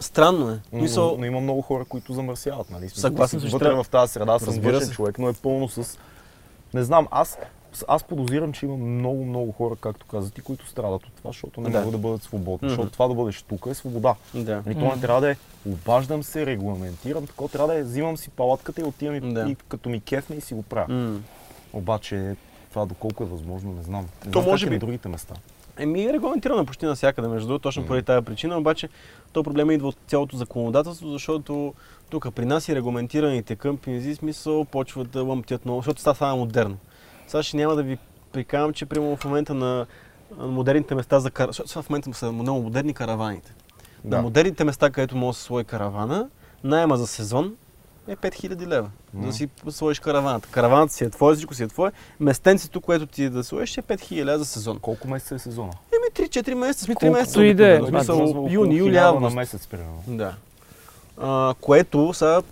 странно 0.00 0.50
е. 0.50 0.60
Но, 0.72 0.78
смисъл, 0.78 1.16
но 1.18 1.24
има 1.24 1.40
много 1.40 1.62
хора, 1.62 1.84
които 1.84 2.12
замърсяват. 2.12 2.70
Нали? 2.70 2.88
Съгласен 2.88 3.40
съм, 3.40 3.50
вътре 3.50 3.66
трябва- 3.66 3.84
в 3.84 3.88
тази 3.88 4.12
среда, 4.12 4.38
съм 4.38 4.54
се. 4.80 4.90
човек, 4.90 5.18
но 5.18 5.28
е 5.28 5.32
пълно 5.32 5.68
с... 5.68 5.98
Не 6.74 6.84
знам, 6.84 7.08
аз, 7.10 7.38
аз 7.88 8.04
подозирам, 8.04 8.52
че 8.52 8.66
има 8.66 8.76
много, 8.76 9.24
много 9.24 9.52
хора, 9.52 9.76
както 9.76 10.06
каза 10.06 10.30
ти, 10.30 10.40
които 10.40 10.68
страдат 10.68 11.04
от 11.04 11.12
това, 11.12 11.28
защото 11.28 11.60
не 11.60 11.70
Да. 11.70 11.78
могат 11.78 11.92
да 11.92 11.98
бъдат 11.98 12.22
свободни. 12.22 12.58
Мгм. 12.62 12.68
Защото 12.68 12.90
това 12.90 13.08
да 13.08 13.14
бъдеш 13.14 13.42
тук 13.42 13.66
е 13.66 13.74
свобода. 13.74 14.14
да. 14.34 14.62
Нали, 14.66 14.74
то 14.74 14.94
не 14.94 15.00
трябва 15.00 15.20
да 15.20 15.30
е 15.30 15.36
обаждам 15.66 16.22
се, 16.22 16.46
регламентирам, 16.46 17.26
тако 17.26 17.48
трябва 17.48 17.68
да 17.68 17.80
е, 17.80 17.82
взимам 17.82 18.16
си 18.16 18.30
палатката 18.30 18.80
и 18.80 18.84
отивам 18.84 19.14
и, 19.16 19.34
Да. 19.34 19.40
и 19.42 19.56
като 19.58 19.88
ми 19.88 20.00
кефне 20.00 20.36
и 20.36 20.40
си 20.40 20.54
го 20.54 20.62
правя. 20.62 20.94
М. 20.94 21.20
Обаче 21.72 22.36
това 22.70 22.86
доколко 22.86 23.22
е 23.22 23.26
възможно, 23.26 23.72
не 23.72 23.82
знам. 23.82 24.06
Не 24.26 24.32
То 24.32 24.40
знам 24.40 24.50
може 24.50 24.64
как 24.64 24.66
е 24.66 24.70
би. 24.70 24.76
на 24.76 24.80
другите 24.80 25.08
места. 25.08 25.34
Еми 25.78 26.04
е 26.04 26.12
регламентирано 26.12 26.66
почти 26.66 26.86
навсякъде, 26.86 27.28
между 27.28 27.48
другото, 27.48 27.62
точно 27.62 27.80
Мгм. 27.82 27.86
поради 27.86 28.04
тази 28.04 28.24
причина, 28.24 28.58
обаче 28.58 28.88
то 29.32 29.42
проблема 29.42 29.74
идва 29.74 29.88
от 29.88 29.96
цялото 30.06 30.36
законодателство, 30.36 31.08
защото 31.08 31.74
тук 32.10 32.34
при 32.34 32.44
нас 32.44 32.68
и 32.68 32.74
регламентираните 32.74 33.56
къмпинзи, 33.56 34.14
смисъл, 34.14 34.64
почват 34.64 35.10
да 35.10 35.22
лъмтят 35.22 35.64
много, 35.64 35.78
защото 35.78 36.00
става 36.00 36.14
става 36.14 36.36
модерно. 36.36 36.76
Сега 37.26 37.42
ще 37.42 37.56
няма 37.56 37.74
да 37.74 37.82
ви 37.82 37.98
прикавам, 38.32 38.72
че 38.72 38.86
примерно 38.86 39.16
в 39.16 39.24
момента 39.24 39.54
на 39.54 39.86
модерните 40.38 40.94
места 40.94 41.20
за 41.20 41.30
кар... 41.30 41.46
защото 41.46 41.68
сега 41.68 41.82
в 41.82 41.90
момента 41.90 42.14
са 42.14 42.32
много 42.32 42.62
модерни 42.62 42.94
караваните. 42.94 43.54
На 44.04 44.22
модерните 44.22 44.64
места, 44.64 44.90
където 44.90 45.16
може 45.16 45.36
да 45.36 45.38
се 45.38 45.44
сложи 45.44 45.64
каравана, 45.64 46.28
найема 46.64 46.96
за 46.96 47.06
сезон 47.06 47.54
е 48.08 48.16
5000 48.16 48.66
лева. 48.66 48.90
За 49.12 49.18
Мгм. 49.18 49.26
да 49.26 49.32
си 49.32 49.48
сложиш 49.68 50.00
караваната. 50.00 50.48
Караваната 50.48 50.92
си 50.92 51.04
е 51.04 51.10
твоя, 51.10 51.34
всичко 51.34 51.54
си 51.54 51.62
е 51.62 51.68
твое. 51.68 51.92
Местенцето, 52.20 52.80
което 52.80 53.06
ти 53.06 53.30
да 53.30 53.44
сложиш 53.44 53.78
е 53.78 53.82
5000 53.82 54.24
лева 54.24 54.38
за 54.38 54.44
сезон. 54.44 54.78
Колко 54.78 55.08
месеца 55.08 55.34
е 55.34 55.38
сезона? 55.38 55.72
Еми 55.92 56.28
3-4 56.28 56.54
месеца, 56.54 56.84
сми 56.84 56.94
3 56.94 56.98
Колкото 56.98 57.12
месеца. 57.12 57.44
и 57.44 57.54
да 57.54 57.68
е. 57.68 57.80
около 57.80 58.48
юни, 58.50 58.76
юли, 58.76 58.90
1000 58.90 58.96
август. 58.98 59.22
на 59.24 59.40
месец, 59.40 59.66
примерно. 59.66 60.02
Да. 60.06 60.34
А, 61.16 61.54
което 61.60 62.14
са, 62.14 62.42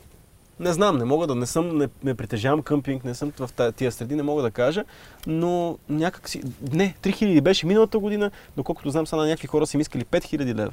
не 0.61 0.73
знам, 0.73 0.99
не 0.99 1.05
мога 1.05 1.27
да, 1.27 1.35
не 1.35 1.47
съм, 1.47 1.79
не, 1.79 1.89
не 2.05 2.15
притежавам 2.15 2.63
къмпинг, 2.63 3.05
не 3.05 3.15
съм 3.15 3.33
в 3.39 3.73
тия 3.73 3.93
среди, 3.93 4.15
не 4.15 4.23
мога 4.23 4.43
да 4.43 4.51
кажа, 4.51 4.85
но 5.27 5.79
някак 5.89 6.29
си, 6.29 6.43
не, 6.73 6.95
3000 7.03 7.41
беше 7.41 7.67
миналата 7.67 7.99
година, 7.99 8.31
доколкото 8.57 8.91
знам, 8.91 9.07
са 9.07 9.17
на 9.17 9.27
някакви 9.27 9.47
хора 9.47 9.67
са 9.67 9.77
им 9.77 9.81
искали 9.81 10.05
5000 10.05 10.55
лева. 10.55 10.71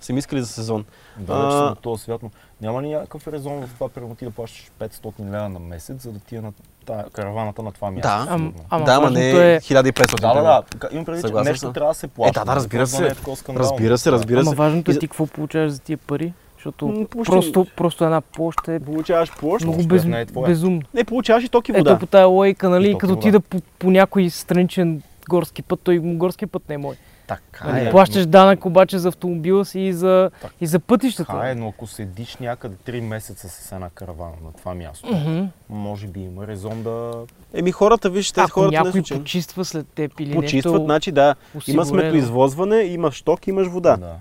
Са 0.00 0.12
им 0.12 0.18
искали 0.18 0.40
за 0.40 0.46
сезон. 0.46 0.84
Да, 1.16 1.32
А- 1.32 1.50
съм 1.50 1.72
от 1.72 1.78
този 1.78 2.02
свят, 2.02 2.22
но 2.22 2.30
няма 2.60 2.82
ли 2.82 2.88
някакъв 2.88 3.28
резон 3.28 3.66
в 3.66 3.74
това, 3.74 3.88
примерно 3.88 4.14
ти 4.14 4.24
да 4.24 4.30
плащаш 4.30 4.70
500 4.80 5.12
лева 5.32 5.48
на 5.48 5.58
месец, 5.58 6.02
за 6.02 6.12
да 6.12 6.18
ти 6.18 6.36
е 6.36 6.40
на 6.40 6.52
тая, 6.86 7.10
караваната 7.10 7.62
на 7.62 7.72
това 7.72 7.90
място? 7.90 8.08
Да. 8.08 8.26
Ам, 8.34 8.54
ама 8.70 8.84
да, 8.84 8.92
ама 8.92 9.10
не 9.10 9.32
важното 9.32 9.40
е... 9.40 9.60
1500 9.60 10.20
Да, 10.20 10.34
да, 10.34 10.42
да. 10.42 10.88
Имам 10.92 11.04
предвид, 11.04 11.26
че 11.26 11.32
нещо 11.50 11.72
трябва 11.72 11.90
да 11.90 11.94
се 11.94 12.08
плаща. 12.08 12.40
Е, 12.40 12.44
да, 12.44 12.44
да, 12.44 12.56
разбира 12.56 12.82
не 12.82 12.86
се. 12.86 13.06
е. 13.06 13.14
Разбира 13.48 13.98
се, 13.98 14.12
разбира 14.12 14.40
Ама 14.40 14.50
се. 14.50 14.56
важното 14.56 14.90
И 14.90 14.94
е 14.94 14.98
ти 14.98 15.08
какво 15.08 15.26
получаваш 15.26 15.72
за 15.72 15.78
тия 15.78 15.98
пари, 15.98 16.32
защото 16.64 17.06
почти 17.10 17.30
просто, 17.32 17.66
просто 17.76 18.04
една 18.04 18.20
площ 18.20 18.68
е 18.68 18.80
Получаваш 18.80 19.32
площ. 19.32 19.64
много 19.64 19.82
без, 19.84 20.04
не 20.04 20.20
е 20.20 20.26
твоя. 20.26 20.48
безумно. 20.48 20.82
Не, 20.94 21.04
получаваш 21.04 21.44
и 21.44 21.48
ток 21.48 21.68
и 21.68 21.72
Ето 21.72 21.78
вода. 21.78 21.98
по 21.98 22.06
тая 22.06 22.26
логика, 22.26 22.68
нали, 22.68 22.90
И 22.90 22.98
като 22.98 23.12
отида 23.12 23.40
по, 23.40 23.60
по 23.78 23.90
някой 23.90 24.30
страничен 24.30 25.02
горски 25.28 25.62
път, 25.62 25.80
той 25.80 25.98
горски 25.98 26.46
път 26.46 26.68
не 26.68 26.74
е 26.74 26.78
мой. 26.78 26.94
Така 27.26 27.68
Нали, 27.68 27.86
е. 27.86 27.90
плащаш 27.90 28.26
данък 28.26 28.64
обаче 28.64 28.98
за 28.98 29.08
автомобила 29.08 29.64
си 29.64 29.80
и 29.80 29.92
за, 29.92 30.30
Так. 30.42 30.52
и 30.60 30.66
за 30.66 30.78
пътищата. 30.78 31.32
Така 31.32 31.50
е, 31.50 31.54
но 31.54 31.68
ако 31.68 31.86
седиш 31.86 32.36
някъде 32.36 32.76
3 32.76 33.00
месеца 33.00 33.48
с 33.48 33.72
една 33.72 33.90
каравана 33.90 34.32
на 34.44 34.52
това 34.52 34.74
място, 34.74 35.08
Мгм. 35.08 35.44
може 35.70 36.06
би 36.06 36.20
има 36.20 36.46
резон 36.46 36.82
да... 36.82 37.12
Еми 37.54 37.72
хората, 37.72 38.10
виж, 38.10 38.32
тези 38.32 38.44
Ако 38.44 38.52
хората 38.52 38.70
не 38.72 38.76
някой 38.78 38.92
случайно. 38.92 39.22
почиства 39.22 39.64
след 39.64 39.86
теб 39.88 40.20
или 40.20 40.34
Почистват, 40.34 40.72
нещо 40.72 40.84
значи 40.84 41.12
да. 41.12 41.22
Има 41.24 41.58
осигурено. 41.58 41.84
сметоизвозване, 41.86 42.76
имаш 42.76 43.22
ток, 43.22 43.46
имаш 43.46 43.66
вода. 43.68 43.96
да. 43.96 44.14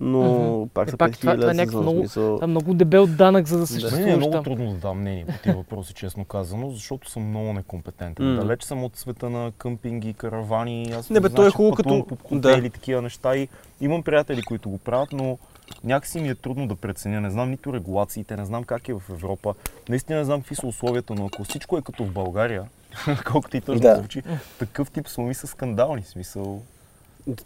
Но 0.00 0.22
Мгм. 0.58 0.68
пак 0.74 0.88
Е, 0.88 0.90
са 0.90 0.96
пак 0.96 1.10
5000 1.10 1.20
това- 1.20 1.36
това 1.36 1.50
е 1.52 1.66
сезон, 1.66 1.82
много- 1.82 1.98
смисъл. 1.98 2.34
Това 2.34 2.44
е 2.44 2.48
много 2.48 2.74
дебел 2.74 3.06
данък, 3.06 3.46
за 3.46 3.54
да 3.54 3.58
Мен 3.58 3.64
е 3.64 3.66
съществуваш 3.66 4.16
много 4.16 4.30
там. 4.30 4.44
трудно 4.44 4.66
да 4.66 4.76
дам 4.76 5.00
мнение 5.00 5.26
по 5.26 5.32
тези 5.38 5.56
въпроси, 5.56 5.94
честно 5.94 6.24
казано, 6.24 6.70
защото 6.70 7.10
съм 7.10 7.22
много 7.22 7.52
некомпетентен. 7.52 8.26
М. 8.26 8.40
Далеч 8.40 8.62
съм 8.62 8.84
от 8.84 8.96
света 8.96 9.30
на 9.30 9.52
къмпинги, 9.52 10.14
каравани. 10.14 10.92
Аз 10.92 11.10
Не, 11.10 11.20
бе, 11.20 11.28
то 11.28 11.46
е 11.46 11.50
хубаво 11.50 11.74
като- 11.74 12.06
по 12.08 12.16
да. 12.16 12.48
хотели, 12.48 12.70
такива 12.70 13.02
неща 13.02 13.36
и 13.36 13.48
имам 13.80 14.02
приятели, 14.02 14.42
които 14.42 14.70
го 14.70 14.78
правят, 14.78 15.12
но 15.12 15.38
някакси 15.84 16.20
ми 16.20 16.28
е 16.28 16.34
трудно 16.34 16.66
да 16.66 16.74
преценя. 16.76 17.20
Не 17.20 17.30
знам 17.30 17.50
нито 17.50 17.72
регулациите, 17.72 18.36
не 18.36 18.44
знам 18.44 18.64
как 18.64 18.88
е 18.88 18.94
в 18.94 19.02
Европа. 19.10 19.54
Наистина 19.88 20.18
не 20.18 20.24
знам 20.24 20.40
какви 20.40 20.54
са 20.54 20.66
условията, 20.66 21.14
но 21.14 21.26
ако 21.26 21.44
всичко 21.44 21.78
е 21.78 21.82
като 21.82 22.04
в 22.04 22.10
България, 22.10 22.64
колкото 23.24 23.56
и 23.56 23.60
тъжно 23.60 23.80
Да. 23.80 23.88
да. 23.88 23.96
звучи, 23.96 24.22
такъв 24.58 24.90
тип 24.90 25.08
суми 25.08 25.34
са 25.34 25.46
скандални. 25.46 26.02
Смисъл, 26.02 26.62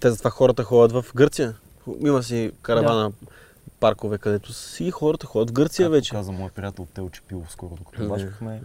Те 0.00 0.10
затова 0.10 0.30
хората 0.30 0.64
ходят 0.64 0.92
в 0.94 1.12
Гърция. 1.14 1.54
Има 2.00 2.22
си 2.22 2.52
каравана 2.62 3.12
паркове, 3.80 4.18
където 4.18 4.52
си 4.52 4.90
хората 4.90 5.26
ходят 5.26 5.50
в 5.50 5.52
Гърция 5.52 5.84
както 5.84 5.92
вече. 5.92 6.10
каза 6.10 6.32
моят 6.32 6.52
приятел 6.52 6.86
Телче 6.94 7.20
Пилов 7.28 7.52
скоро, 7.52 7.70
докато 7.78 8.02
Не. 8.02 8.08
бачкахме. 8.08 8.60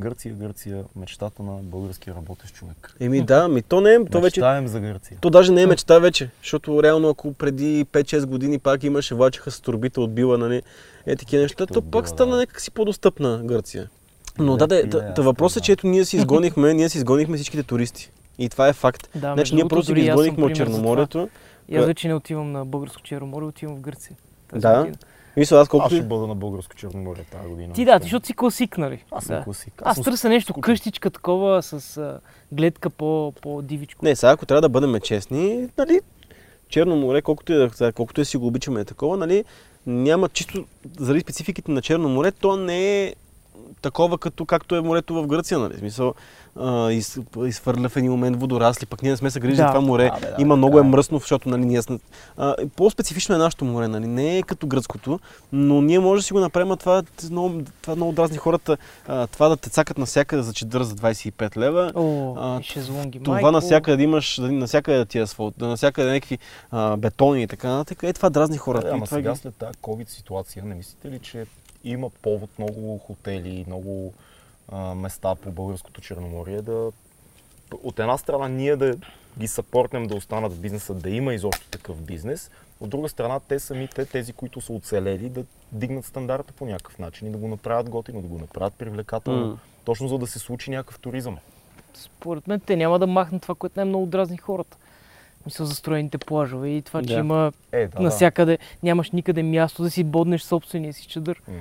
Гърция, 0.00 0.34
Гърция, 0.34 0.84
мечтата 0.96 1.42
на 1.42 1.52
българския 1.62 2.14
работещ 2.14 2.54
човек. 2.54 2.96
Еми 3.00 3.22
да, 3.22 3.48
ми 3.48 3.62
то 3.62 3.80
не 3.80 3.94
е, 3.94 4.04
то 4.04 4.20
вече 4.20 4.40
Мечтаем 4.40 4.68
за 4.68 4.80
Гърция. 4.80 5.18
То 5.20 5.30
даже 5.30 5.52
не 5.52 5.62
е 5.62 5.66
мечта 5.66 5.98
вече, 5.98 6.30
защото 6.42 6.82
реално 6.82 7.08
ако 7.08 7.32
преди 7.32 7.84
5-6 7.84 8.26
години 8.26 8.58
пак 8.58 8.84
имаше, 8.84 9.14
влачеха 9.14 9.50
с 9.50 9.60
турбите 9.60 10.00
от 10.00 10.14
била, 10.14 10.38
нали, 10.38 10.62
е 11.06 11.16
такива 11.16 11.42
неща, 11.42 11.66
то 11.66 11.82
пак 11.82 12.08
стана 12.08 12.32
да. 12.32 12.38
някак 12.38 12.60
си 12.60 12.70
по-достъпна 12.70 13.40
Гърция. 13.44 13.88
Но 14.38 14.56
да, 14.56 14.66
да, 14.66 14.86
да, 14.86 15.00
да, 15.00 15.12
да, 15.12 15.22
въпросът 15.22 15.56
е, 15.56 15.60
не 15.60 15.64
че 15.64 15.72
ето 15.72 15.86
ние 15.86 16.04
си 16.04 16.16
изгонихме, 16.16 16.74
ние 16.74 16.88
си 16.88 16.98
изгонихме 16.98 17.36
всичките 17.36 17.62
туристи. 17.62 18.10
И 18.38 18.48
това 18.48 18.68
е 18.68 18.72
факт. 18.72 19.08
Да, 19.14 19.34
значи 19.34 19.54
ние 19.54 19.68
просто 19.68 19.94
ги 19.94 20.00
изгонихме 20.00 20.44
от. 20.44 20.54
Черноморието. 20.54 21.28
И 21.68 21.76
аз 21.76 21.86
вече 21.86 22.08
не 22.08 22.14
отивам 22.14 22.52
на 22.52 22.64
българско 22.64 23.02
Черноморе, 23.02 23.44
отивам 23.44 23.76
в 23.76 23.80
Гърция. 23.80 24.16
тази 24.48 24.60
Да. 24.60 24.78
година. 24.78 24.96
Мисля, 25.36 25.56
аз 25.56 25.62
Аз 25.62 25.68
колкото... 25.68 25.94
ще 25.94 26.04
бъда 26.04 26.26
на 26.26 26.34
българско 26.34 26.74
Черноморие 26.74 27.24
тази 27.24 27.48
година. 27.48 27.72
Ти 27.74 27.84
да, 27.84 27.98
ти, 27.98 28.02
защото 28.02 28.26
си 28.26 28.34
класик, 28.34 28.78
нали? 28.78 29.04
Аз 29.10 29.24
съм 29.24 29.36
да. 29.36 29.44
класик. 29.44 29.82
Аз 29.84 29.94
съм 29.94 30.04
търся 30.04 30.28
нещо 30.28 30.52
скучен. 30.52 30.62
къщичка 30.62 31.10
такова 31.10 31.62
с 31.62 31.96
а, 31.96 32.20
гледка 32.52 32.90
по, 32.90 33.32
по-дивичко. 33.42 34.04
Не, 34.04 34.16
сега 34.16 34.32
ако 34.32 34.46
трябва 34.46 34.62
да 34.62 34.68
бъдем 34.68 35.00
честни, 35.00 35.68
нали, 35.78 36.00
Черно 36.68 36.96
море, 36.96 37.22
колкото 37.22 37.52
и 37.52 37.56
да, 37.56 37.70
сега, 37.74 37.92
колкото 37.92 38.20
и 38.20 38.22
да 38.22 38.26
си 38.26 38.36
го 38.36 38.46
обичаме 38.46 38.80
е 38.80 38.84
такова, 38.84 39.16
нали, 39.16 39.44
няма 39.86 40.28
чисто 40.28 40.64
заради 40.98 41.20
спецификите 41.20 41.70
на 41.70 41.82
Черно 41.82 42.08
море, 42.08 42.32
то 42.32 42.56
не 42.56 43.02
е 43.04 43.14
такова 43.82 44.18
като 44.18 44.44
както 44.44 44.76
е 44.76 44.80
морето 44.80 45.14
в 45.14 45.26
Гърция, 45.26 45.58
нали? 45.58 45.76
Смисъл, 45.76 46.14
а, 46.56 46.90
из, 46.90 47.18
изхвърля 47.38 47.88
в 47.88 47.96
един 47.96 48.10
момент 48.10 48.36
водорасли, 48.36 48.86
пък 48.86 49.02
ние 49.02 49.10
не 49.10 49.16
сме 49.16 49.30
се 49.30 49.40
грижили 49.40 49.56
Да. 49.56 49.62
за 49.62 49.68
това 49.68 49.80
море. 49.80 50.10
Да, 50.14 50.20
бе, 50.20 50.26
да, 50.28 50.36
Има 50.38 50.56
много 50.56 50.72
така 50.72 50.86
е 50.86 50.88
е. 50.88 50.90
мръсно, 50.90 51.18
защото 51.18 51.48
нали, 51.48 51.64
ние 51.64 51.82
сме... 51.82 51.98
По-специфично 52.68 53.34
е 53.34 53.38
нашето 53.38 53.64
море, 53.64 53.88
нали? 53.88 54.06
Не 54.06 54.38
е 54.38 54.42
като 54.42 54.66
гръцкото, 54.66 55.20
но 55.52 55.80
ние 55.80 55.98
може 55.98 56.20
да 56.20 56.24
си 56.24 56.32
го 56.32 56.40
направим, 56.40 56.70
а 56.70 56.76
това, 56.76 57.02
много, 57.24 57.52
това 57.82 57.96
много 57.96 58.12
дразни 58.12 58.36
хората. 58.36 58.76
А, 59.08 59.26
това 59.26 59.48
да 59.48 59.56
те 59.56 59.70
цакат 59.70 59.98
навсякъде 59.98 60.42
за 60.42 60.52
чедър 60.52 60.82
за 60.82 60.94
25 60.94 61.56
лева. 61.56 61.92
О, 61.94 62.34
А, 62.38 62.62
шезлонги. 62.62 63.20
Това 63.20 63.34
майко. 63.34 63.50
навсякъде 63.50 64.02
имаш, 64.02 64.38
нали, 64.38 64.52
навсякъде 64.52 65.04
ти 65.04 65.18
е 65.18 65.22
асфалт, 65.22 65.60
навсякъде 65.60 66.08
някакви 66.08 66.38
а, 66.70 66.96
бетони 66.96 67.42
и 67.42 67.46
така 67.46 67.68
нататък. 67.68 68.02
Е, 68.02 68.12
това 68.12 68.30
дразни 68.30 68.56
хората. 68.56 68.84
Да, 68.84 68.90
И 68.90 68.92
ама 68.92 69.06
сега 69.06 69.32
ги- 69.32 69.38
след 69.38 69.54
тази 69.54 69.72
COVID 69.74 70.08
ситуация, 70.08 70.64
не 70.64 70.74
мислите 70.74 71.10
ли, 71.10 71.18
че 71.18 71.46
има 71.90 72.10
повод 72.10 72.50
много 72.58 72.98
хотели, 72.98 73.64
много 73.66 74.12
а, 74.68 74.94
места 74.94 75.34
по 75.34 75.50
българското 75.50 76.00
Черноморие 76.00 76.62
да 76.62 76.92
от 77.82 77.98
една 77.98 78.18
страна 78.18 78.48
ние 78.48 78.76
да 78.76 78.96
ги 79.38 79.48
съпортнем 79.48 80.06
да 80.06 80.14
останат 80.14 80.52
в 80.52 80.60
бизнеса, 80.60 80.94
да 80.94 81.10
има 81.10 81.34
изобщо 81.34 81.68
такъв 81.68 82.02
бизнес, 82.02 82.50
от 82.80 82.90
друга 82.90 83.08
страна 83.08 83.40
те 83.40 83.60
самите, 83.60 84.04
тези, 84.04 84.32
които 84.32 84.60
са 84.60 84.72
оцелели, 84.72 85.28
да 85.28 85.44
дигнат 85.72 86.04
стандарта 86.04 86.52
по 86.52 86.66
някакъв 86.66 86.98
начин 86.98 87.28
и 87.28 87.30
да 87.30 87.38
го 87.38 87.48
направят 87.48 87.90
готино, 87.90 88.22
да 88.22 88.28
го 88.28 88.38
направят 88.38 88.74
привлекателно, 88.74 89.46
М. 89.46 89.58
точно 89.84 90.08
за 90.08 90.18
да 90.18 90.26
се 90.26 90.38
случи 90.38 90.70
някакъв 90.70 90.98
туризъм. 90.98 91.38
Според 91.94 92.46
мен 92.46 92.60
те 92.60 92.76
няма 92.76 92.98
да 92.98 93.06
махнат 93.06 93.42
това, 93.42 93.54
което 93.54 93.78
най-много 93.78 94.06
дразни 94.06 94.36
хората. 94.36 94.76
Мисля, 95.46 95.66
застроените 95.66 96.18
плажове 96.18 96.68
и 96.68 96.82
това, 96.82 97.02
че 97.02 97.14
Да. 97.14 97.20
има 97.20 97.52
Е, 97.72 97.86
да, 97.86 98.02
навсякъде, 98.02 98.58
нямаш 98.82 99.10
никъде 99.10 99.42
място 99.42 99.82
да 99.82 99.90
си 99.90 100.04
боднеш 100.04 100.42
собствения 100.42 100.92
си 100.92 101.06
чадър. 101.06 101.42
М. 101.48 101.54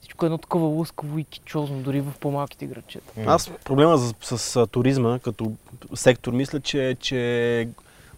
Всичко 0.00 0.24
е 0.24 0.26
едно 0.26 0.38
такова 0.38 0.66
лъскаво 0.66 1.18
и 1.18 1.24
кичозно, 1.24 1.78
дори 1.78 2.00
в 2.00 2.12
по-малките 2.20 2.66
градчета. 2.66 3.12
М. 3.16 3.32
Аз 3.32 3.50
проблема 3.64 3.98
с, 3.98 4.38
с, 4.38 4.56
а, 4.56 4.66
туризма 4.66 5.18
като 5.18 5.52
сектор, 5.94 6.32
мисля, 6.32 6.60
че, 6.60 6.96
че 7.00 7.68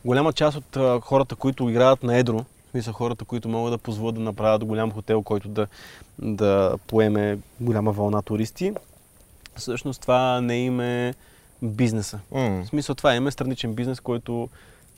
голяма 0.04 0.32
част 0.32 0.56
от 0.56 0.76
а, 0.76 1.00
хората, 1.00 1.36
които 1.36 1.68
играят 1.68 2.02
на 2.02 2.16
едро, 2.16 2.44
смисъл 2.70 2.92
хората, 2.92 3.24
които 3.24 3.48
могат 3.48 3.72
да 3.72 3.78
позволят 3.78 4.14
да 4.14 4.20
направят 4.20 4.64
голям 4.64 4.92
хотел, 4.92 5.22
който 5.22 5.48
да, 5.48 5.66
да 6.18 6.74
поеме 6.86 7.38
голяма 7.60 7.92
вълна 7.92 8.22
туристи, 8.22 8.72
всъщност 9.56 10.00
това 10.00 10.40
не 10.40 10.56
им 10.56 10.80
е 10.80 11.14
бизнеса. 11.62 12.20
М. 12.30 12.62
В 12.64 12.66
смисъл 12.66 12.94
това 12.94 13.14
им 13.14 13.26
е 13.26 13.30
страничен 13.30 13.74
бизнес, 13.74 14.00
който 14.00 14.48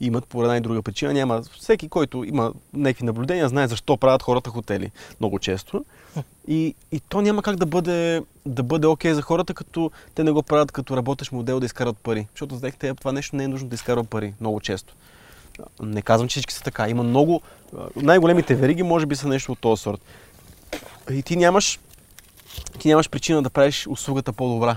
имат 0.00 0.26
по 0.26 0.42
една 0.42 0.56
и 0.56 0.60
друга 0.60 0.82
причина. 0.82 1.12
Няма 1.12 1.42
всеки, 1.42 1.88
който 1.88 2.24
има 2.24 2.52
някакви 2.74 3.04
наблюдения, 3.04 3.48
знае 3.48 3.68
защо 3.68 3.96
правят 3.96 4.22
хората 4.22 4.50
хотели 4.50 4.90
много 5.20 5.38
често. 5.38 5.84
И, 6.48 6.74
и 6.92 7.00
то 7.00 7.20
няма 7.20 7.42
как 7.42 7.56
да 7.56 7.66
бъде, 7.66 8.22
да 8.46 8.62
бъде 8.62 8.86
окей 8.86 9.14
за 9.14 9.22
хората, 9.22 9.54
като 9.54 9.90
те 10.14 10.24
не 10.24 10.30
го 10.30 10.42
правят 10.42 10.72
като 10.72 10.96
работещ 10.96 11.32
модел 11.32 11.60
да 11.60 11.66
изкарат 11.66 11.98
пари. 11.98 12.26
Защото 12.30 12.56
знаете, 12.56 12.78
те 12.78 12.94
това 12.94 13.12
нещо 13.12 13.36
не 13.36 13.44
е 13.44 13.48
нужно 13.48 13.68
да 13.68 13.74
изкарва 13.74 14.04
пари 14.04 14.34
много 14.40 14.60
често. 14.60 14.94
Не 15.82 16.02
казвам, 16.02 16.28
че 16.28 16.32
всички 16.32 16.54
са 16.54 16.62
така. 16.62 16.88
Има 16.88 17.02
много. 17.02 17.42
Най-големите 17.96 18.54
вериги 18.54 18.82
може 18.82 19.06
би 19.06 19.16
са 19.16 19.28
нещо 19.28 19.52
от 19.52 19.58
този 19.58 19.82
сорт. 19.82 20.00
И 21.10 21.22
ти 21.22 21.36
нямаш, 21.36 21.80
ти 22.78 22.88
нямаш 22.88 23.10
причина 23.10 23.42
да 23.42 23.50
правиш 23.50 23.86
услугата 23.86 24.32
по-добра. 24.32 24.76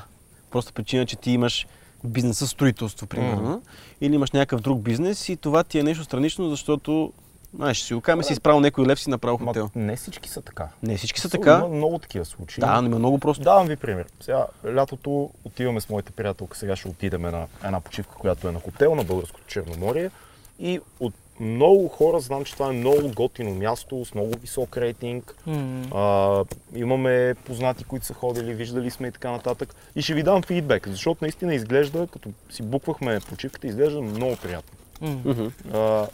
Просто 0.52 0.74
причина, 0.74 1.06
че 1.06 1.16
ти 1.16 1.32
имаш 1.32 1.68
бизнес 2.04 2.38
със 2.38 2.50
строителство, 2.50 3.08
примерно. 3.08 3.62
Или 4.02 4.16
имаш 4.16 4.32
някакъв 4.32 4.62
друг 4.62 4.82
бизнес 4.82 5.30
и 5.30 5.38
това 5.38 5.64
ти 5.64 5.80
е 5.80 5.84
нещо 5.84 6.04
странично, 6.04 6.50
защото 6.50 7.14
Знаеш, 7.56 7.80
си 7.82 7.94
го 7.94 8.02
кажем, 8.02 8.24
си 8.24 8.34
изправил 8.34 8.60
някой 8.60 8.86
лев, 8.86 9.00
си 9.00 9.10
направил 9.10 9.38
Ма, 9.38 9.46
хотел. 9.46 9.70
не 9.76 9.96
всички 9.96 10.30
са 10.30 10.42
така. 10.42 10.68
Не, 10.84 10.98
всички 10.98 11.20
са 11.20 11.30
Има 11.34 11.46
така. 11.46 11.68
много 11.68 12.00
такива 12.00 12.26
случаи. 12.26 12.62
Да, 12.62 12.82
но 12.82 12.88
има 12.88 13.00
много 13.00 13.20
просто. 13.20 13.44
Давам 13.44 13.68
ви 13.68 13.76
пример. 13.76 14.06
Сега, 14.22 14.46
лятото 14.76 15.30
отиваме 15.44 15.82
с 15.82 15.90
моите 15.90 16.12
приятелка, 16.12 16.58
сега 16.58 16.76
ще 16.76 16.88
отидем 16.88 17.22
на 17.22 17.48
една 17.64 17.80
почивка, 17.80 18.16
която 18.16 18.48
е 18.48 18.52
на 18.52 18.60
хотел 18.60 18.96
на 18.96 19.04
Българското 19.04 19.48
Черноморие. 19.48 20.12
И 20.60 20.80
от 21.00 21.14
много 21.40 21.88
хора 21.88 22.20
знам, 22.20 22.44
че 22.44 22.54
това 22.54 22.70
е 22.70 22.72
много 22.72 23.12
готино 23.16 23.56
място, 23.56 24.06
с 24.06 24.14
много 24.14 24.32
висок 24.42 24.78
рейтинг. 24.78 25.36
М. 25.46 25.84
А, 25.94 26.44
имаме 26.76 27.36
познати, 27.46 27.84
които 27.84 28.06
са 28.06 28.14
ходили, 28.14 28.54
виждали 28.54 28.92
сме 28.92 29.08
и 29.08 29.12
така 29.12 29.32
нататък. 29.32 29.76
И 29.96 30.02
ще 30.02 30.14
ви 30.14 30.24
дам 30.24 30.42
фидбек, 30.42 30.88
защото 30.88 31.24
наистина 31.24 31.56
изглежда, 31.56 32.08
като 32.08 32.30
си 32.50 32.64
буквахме 32.64 33.20
почивката, 33.30 33.68
изглежда 33.68 34.02
много 34.02 34.36
приятно. 34.36 34.78
Мгм. 35.02 35.48
А, 35.74 36.08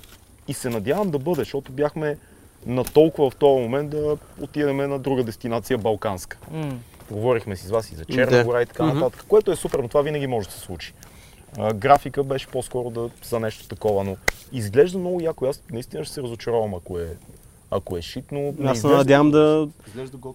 и 0.48 0.54
се 0.54 0.70
надявам 0.70 1.12
да 1.12 1.20
бъде, 1.20 1.42
защото 1.42 1.72
бяхме 1.72 2.18
на 2.66 2.84
толкова 2.84 3.30
в 3.30 3.36
този 3.36 3.62
момент 3.62 3.90
да 3.90 4.18
отидем 4.42 4.78
на 4.78 5.00
друга 5.00 5.24
дестинация, 5.24 5.78
балканска. 5.78 6.38
М. 6.52 6.80
Говорихме 7.12 7.56
си 7.56 7.68
с 7.68 7.70
вас 7.70 7.92
и 7.92 7.96
за 7.96 8.06
Черна 8.06 8.44
гора 8.44 8.62
и 8.62 8.66
така 8.66 8.86
нататък, 8.86 9.26
което 9.28 9.52
е 9.52 9.56
супер, 9.56 9.80
но 9.80 9.88
това 9.88 10.02
винаги 10.02 10.28
може 10.28 10.48
да 10.48 10.54
се 10.54 10.60
случи. 10.60 10.94
А, 11.58 11.74
графика 11.74 12.24
беше 12.24 12.48
по-скоро 12.48 12.90
да, 12.90 13.10
за 13.24 13.40
нещо 13.40 13.68
такова, 13.68 14.04
но 14.04 14.18
изглежда 14.52 14.98
много 14.98 15.22
яко. 15.22 15.46
Аз 15.46 15.62
наистина 15.72 16.06
ще 16.06 16.14
се 16.14 16.22
разочаровам, 16.22 16.74
ако 16.74 17.00
е, 17.00 17.08
ако 17.72 17.98
е 17.98 18.02
шит, 18.02 18.26
но 18.32 18.40
не 18.40 18.70
Аз 18.70 18.78
се 18.78 18.88
изглежда, 18.88 18.98
надявам 18.98 19.32
да... 19.32 19.68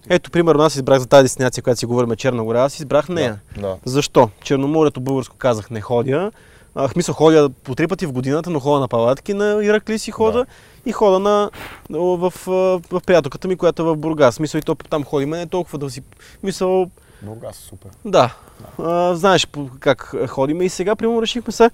Ето, 0.09 0.31
примерно, 0.31 0.63
аз 0.63 0.75
избрах 0.75 0.99
за 0.99 1.07
тази 1.07 1.23
дестинация, 1.23 1.63
която 1.63 1.79
си 1.79 1.85
говорим 1.85 2.15
Черна 2.15 2.43
гора, 2.43 2.63
аз 2.63 2.79
избрах 2.79 3.09
нея. 3.09 3.39
Да, 3.55 3.61
да. 3.61 3.77
Защо? 3.85 4.29
Черноморието 4.43 5.01
българско 5.01 5.35
казах 5.37 5.69
не 5.69 5.81
ходя. 5.81 6.31
А, 6.75 6.87
в 6.87 6.95
мисъл 6.95 7.15
ходя 7.15 7.49
по 7.49 7.75
три 7.75 7.87
пъти 7.87 8.05
в 8.05 8.11
годината, 8.11 8.49
но 8.49 8.59
ходя 8.59 8.79
на 8.79 8.87
палатки, 8.87 9.33
на 9.33 9.65
Иракли 9.65 9.99
си 9.99 10.11
хода 10.11 10.37
Да. 10.39 10.45
и 10.85 10.91
хода 10.91 11.19
на, 11.19 11.49
в, 11.89 12.33
в, 12.45 12.81
в 12.91 13.01
приятелката 13.05 13.47
ми, 13.47 13.55
която 13.55 13.81
е 13.81 13.85
в 13.85 13.95
Бургас. 13.95 14.39
Мисъл 14.39 14.59
и 14.59 14.61
то 14.61 14.75
там 14.75 15.03
ходим, 15.03 15.29
не 15.29 15.47
толкова 15.47 15.79
да 15.79 15.89
си... 15.89 16.01
Мисъл, 16.43 16.89
Бургас, 17.21 17.55
супер. 17.55 17.91
да. 18.05 18.35
А, 18.79 19.15
знаеш 19.15 19.47
как 19.79 20.15
ходим 20.27 20.61
и 20.61 20.69
сега, 20.69 20.95
примерно, 20.95 21.21
решихме 21.21 21.53
се 21.53 21.69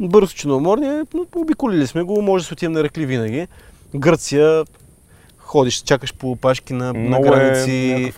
бързо 0.00 0.34
Черноморие, 0.34 1.02
но 1.14 1.26
обиколили 1.34 1.86
сме 1.86 2.02
го, 2.02 2.22
може 2.22 2.44
да 2.44 2.48
се 2.48 2.54
отидем 2.54 2.72
на 2.72 2.80
Иракли 2.80 3.06
винаги. 3.06 3.48
Гърция, 3.94 4.64
ходиш, 5.38 5.82
чакаш 5.82 6.14
по 6.14 6.30
опашки 6.30 6.72
на, 6.72 6.84
на 6.92 6.92
Много 6.92 7.22
граници. 7.24 7.70
е 7.70 8.12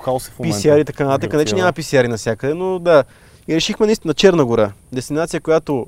е. 0.48 0.52
PCR 0.52 0.80
и 0.80 0.84
така 0.84 1.04
нататък. 1.04 1.32
Не, 1.32 1.38
че 1.38 1.44
Гърция, 1.44 1.56
няма 1.56 1.72
PCR 1.72 2.08
навсякъде, 2.08 2.54
но 2.54 2.78
да. 2.78 3.04
И 3.48 3.54
решихме 3.54 3.86
наистина 3.86 4.14
Черна 4.14 4.44
гора. 4.44 4.72
Дестинация, 4.92 5.40
която 5.40 5.86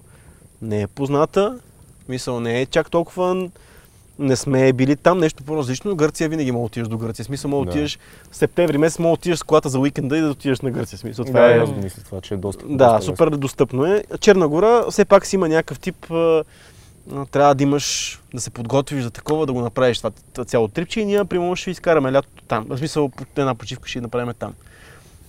не 0.63 0.83
е 0.83 0.87
позната, 0.87 1.59
мисъл 2.09 2.41
не 2.41 2.61
е 2.61 2.67
чак 2.67 2.91
толкова 2.91 3.49
не 4.19 4.37
сме 4.37 4.73
били 4.73 4.97
там, 4.97 5.19
нещо 5.19 5.45
по-различно, 5.45 5.91
но 5.91 5.97
Гърция 5.97 6.29
винаги 6.29 6.53
мога 6.53 6.63
да 6.63 6.67
отидеш 6.67 6.89
до 6.89 6.99
Гърция. 6.99 7.25
Смисъл, 7.25 7.51
мога 7.51 7.65
да 7.65 7.71
отидеш 7.71 7.99
в 8.31 8.37
септември 8.37 8.79
месец, 8.79 8.99
мога 8.99 9.09
да 9.09 9.15
отидеш 9.15 9.39
с 9.39 9.43
колата 9.43 9.69
за 9.69 9.79
уикенда 9.79 10.19
и 10.19 10.21
да 10.21 10.31
отидеш 10.31 10.61
на 10.61 10.71
Гърция. 10.71 10.99
Смисъл, 10.99 11.25
това 11.25 11.41
Да, 11.41 11.57
е... 11.57 11.59
аз 11.59 11.71
мисля 11.71 12.03
това, 12.03 12.21
че 12.21 12.35
е 12.35 12.37
доста. 12.37 12.65
Да, 12.69 12.93
доста 12.93 13.03
супер 13.03 13.31
достъпно 13.31 13.87
е. 13.87 14.05
Черна 14.21 14.49
гора 14.49 14.91
все 14.91 15.05
пак 15.05 15.27
си 15.27 15.37
има 15.37 15.49
някакъв 15.49 15.79
тип. 15.79 16.07
Трябва 17.31 17.55
да 17.55 17.63
имаш, 17.63 18.19
да 18.35 18.41
се 18.41 18.51
подготвиш 18.51 19.03
за 19.03 19.11
такова, 19.11 19.47
да 19.47 19.53
го 19.53 19.61
направиш 19.61 19.99
това 19.99 20.45
цяло 20.45 20.69
трипче 20.69 21.01
и 21.01 21.05
ние, 21.05 21.25
примерно, 21.25 21.57
ще 21.57 21.71
изкараме 21.71 22.13
лятото 22.13 22.43
там. 22.43 22.67
В 22.69 22.79
смисъл, 22.79 23.11
една 23.37 23.55
почивка 23.55 23.89
ще 23.89 24.01
направим 24.01 24.35
там. 24.39 24.55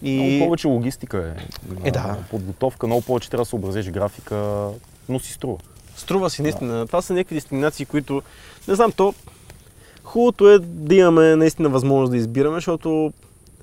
И... 0.02 0.18
Много 0.18 0.46
повече 0.46 0.68
логистика 0.68 1.34
е. 1.36 1.88
Е, 1.88 1.92
да. 1.92 2.18
Подготовка, 2.30 2.88
много 2.88 3.02
повече 3.02 3.30
трябва 3.30 3.42
да 3.42 3.50
съобразиш 3.50 3.90
графика, 3.90 4.68
но 5.10 5.20
си 5.20 5.34
струва. 5.34 5.58
Струва 5.98 6.30
си 6.30 6.42
наистина. 6.42 6.88
Това 6.88 7.02
са 7.02 7.14
някакви 7.14 7.36
дестинации, 7.36 7.86
които, 7.86 8.22
не 8.68 8.76
знам, 8.76 8.92
то 8.92 9.14
хубавото 10.04 10.50
е 10.50 10.60
да 10.60 10.96
имаме 10.96 11.36
наистина 11.36 11.70
възможност 11.70 12.12
да 12.12 12.18
избираме, 12.18 12.58
защото 12.58 13.14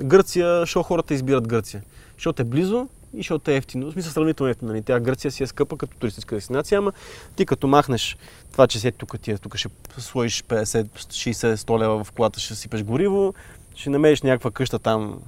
Гърция, 0.01 0.61
защо 0.61 0.83
хората 0.83 1.15
избират 1.15 1.49
Гърция? 1.49 1.83
Защото 2.17 2.43
е 2.43 2.45
близо 2.45 2.89
и 3.15 3.17
защото 3.17 3.51
е 3.51 3.57
ефтино. 3.57 3.91
В 3.91 3.93
смисъл 3.93 4.13
сравнително 4.13 4.51
ефтино. 4.51 4.73
Нали? 4.73 4.83
Тя 4.83 5.01
Гърция 5.01 5.31
си 5.31 5.43
е 5.43 5.47
скъпа 5.47 5.77
като 5.77 5.97
туристическа 5.97 6.35
дестинация, 6.35 6.79
ама 6.79 6.93
ти 7.37 7.47
като 7.47 7.67
махнеш 7.67 8.17
това, 8.53 8.67
че 8.67 8.81
си 8.81 8.93
тук 8.93 9.21
ти 9.21 9.31
е, 9.31 9.39
тук 9.39 9.57
ще 9.57 9.69
сложиш 9.99 10.43
50, 10.43 10.85
60, 10.85 11.55
100 11.55 11.79
лева 11.79 12.05
в 12.05 12.13
колата, 12.13 12.41
ще 12.41 12.55
сипеш 12.55 12.83
гориво, 12.83 13.35
ще 13.75 13.91
намериш 13.91 14.23
някаква 14.23 14.51
къща 14.51 14.79
там 14.79 15.21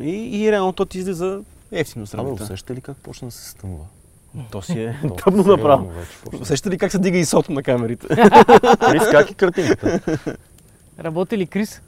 и, 0.00 0.40
и 0.42 0.52
реално 0.52 0.72
то 0.72 0.84
ти 0.84 0.98
излиза 0.98 1.40
ефтино 1.72 2.06
сравнително. 2.06 2.44
усеща 2.44 2.74
ли 2.74 2.80
как 2.80 2.96
почна 2.96 3.28
да 3.28 3.32
се 3.32 3.48
стъмва? 3.50 3.84
То 4.50 4.62
си 4.62 4.82
е 4.82 4.96
тъмно 5.02 5.42
сериозно 5.42 5.56
направо. 5.56 5.92
Усеща 6.40 6.70
ли 6.70 6.78
как 6.78 6.92
се 6.92 6.98
дига 6.98 7.18
и 7.18 7.24
сото 7.24 7.52
на 7.52 7.62
камерите? 7.62 8.06
Крис, 8.80 9.02
как 9.10 9.30
е 9.30 9.34
картинката? 9.34 10.00
Работи 11.00 11.38
ли 11.38 11.46
Крис? 11.46 11.82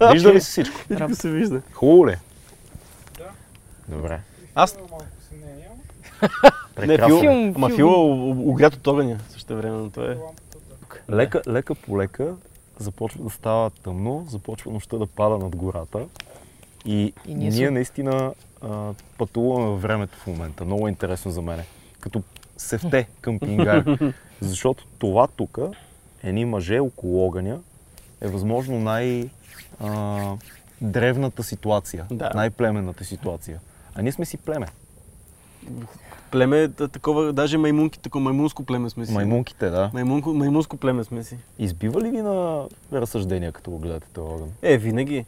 Вижда 0.12 0.34
ли 0.34 0.40
се 0.40 0.50
всичко? 0.50 0.80
Всичко 0.80 1.14
се 1.14 1.30
вижда. 1.30 1.62
Хубаво 1.72 2.06
ли? 2.08 2.16
Добре. 3.88 4.20
Аз 4.54 4.76
не, 6.78 6.86
Прекрасно. 6.86 7.20
фил, 7.20 7.20
Филм, 7.20 7.52
ама 7.56 7.70
фила 7.70 7.96
огрят 8.50 8.74
от 8.74 8.86
огъня 8.86 9.18
също 9.30 9.56
време. 9.56 9.90
Е. 9.98 10.16
Лека, 11.10 11.42
лека 11.48 11.74
по 11.74 11.98
лека 11.98 12.34
започва 12.78 13.24
да 13.24 13.30
става 13.30 13.70
тъмно, 13.70 14.26
започва 14.28 14.72
нощта 14.72 14.96
да 14.98 15.06
пада 15.06 15.38
над 15.38 15.56
гората. 15.56 16.06
И, 16.84 17.12
И 17.26 17.34
ние 17.34 17.50
ние, 17.50 17.70
наистина 17.70 18.32
а, 18.62 18.92
пътуваме 19.18 19.66
във 19.66 19.82
времето 19.82 20.18
в 20.18 20.26
момента. 20.26 20.64
Много 20.64 20.86
е 20.86 20.90
интересно 20.90 21.30
за 21.30 21.42
мене. 21.42 21.64
Като 22.00 22.22
севте 22.56 23.08
къмпингар. 23.20 23.84
Защото 24.40 24.86
това 24.98 25.26
тук, 25.26 25.58
едни 26.22 26.44
мъже 26.44 26.78
около 26.78 27.26
огъня, 27.26 27.58
е 28.20 28.28
възможно 28.28 28.80
най- 28.80 29.28
а, 29.80 30.20
древната 30.80 31.42
ситуация, 31.42 32.06
Да. 32.10 32.30
най-племенната 32.34 33.04
ситуация. 33.04 33.60
А 33.94 34.02
ние 34.02 34.12
сме 34.12 34.24
си 34.24 34.36
племе. 34.36 34.66
Племе, 36.30 36.68
такова, 36.68 37.32
даже 37.32 37.58
маймунки, 37.58 37.98
такова 37.98 38.24
маймунско 38.24 38.62
племе 38.62 38.90
сме 38.90 39.06
си. 39.06 39.12
Маймунките, 39.12 39.70
да. 39.70 39.90
Маймунко, 39.94 40.34
маймунско 40.34 40.76
племе 40.76 41.04
сме 41.04 41.24
си. 41.24 41.36
Избива 41.58 42.00
ли 42.00 42.10
ви 42.10 42.22
на 42.22 42.64
разсъждения, 42.92 43.52
като 43.52 43.70
го 43.70 43.78
гледате 43.78 44.06
този 44.12 44.32
огън? 44.32 44.48
Е, 44.62 44.78
винаги. 44.78 45.24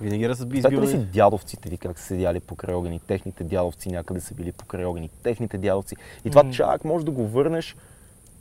Винаги 0.00 0.28
разби 0.28 0.60
Знаете 0.60 0.82
ли 0.82 0.88
си 0.88 0.98
дядовците 0.98 1.70
ви 1.70 1.78
как 1.78 1.98
са 1.98 2.04
седяли 2.04 2.40
покрай 2.40 2.74
огъни, 2.74 3.00
техните 3.06 3.44
дядовци 3.44 3.88
някъде 3.88 4.20
са 4.20 4.34
били 4.34 4.52
покрай 4.52 4.84
огъни, 4.84 5.10
техните 5.22 5.58
дядовци. 5.58 5.96
И 6.24 6.30
това 6.30 6.42
Мгм. 6.42 6.52
чак 6.52 6.84
може 6.84 7.04
да 7.04 7.10
го 7.10 7.26
върнеш 7.26 7.76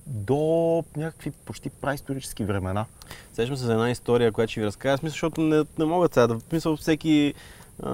до 0.08 0.84
някакви 0.98 1.32
почти 1.32 1.70
праисторически 1.70 2.44
времена. 2.44 2.86
Сещам 3.34 3.58
се 3.58 3.64
за 3.66 3.74
една 3.74 3.90
история, 3.92 4.32
която 4.32 4.52
ще 4.52 4.60
ви 4.60 4.66
разкажа. 4.66 4.98
Смисъл, 4.98 5.14
защото 5.14 5.42
не, 5.42 5.64
не 5.80 5.86
мога 5.86 6.08
сега 6.14 6.28
да... 6.28 6.40
Мисъл, 6.52 6.76
всеки, 6.76 7.34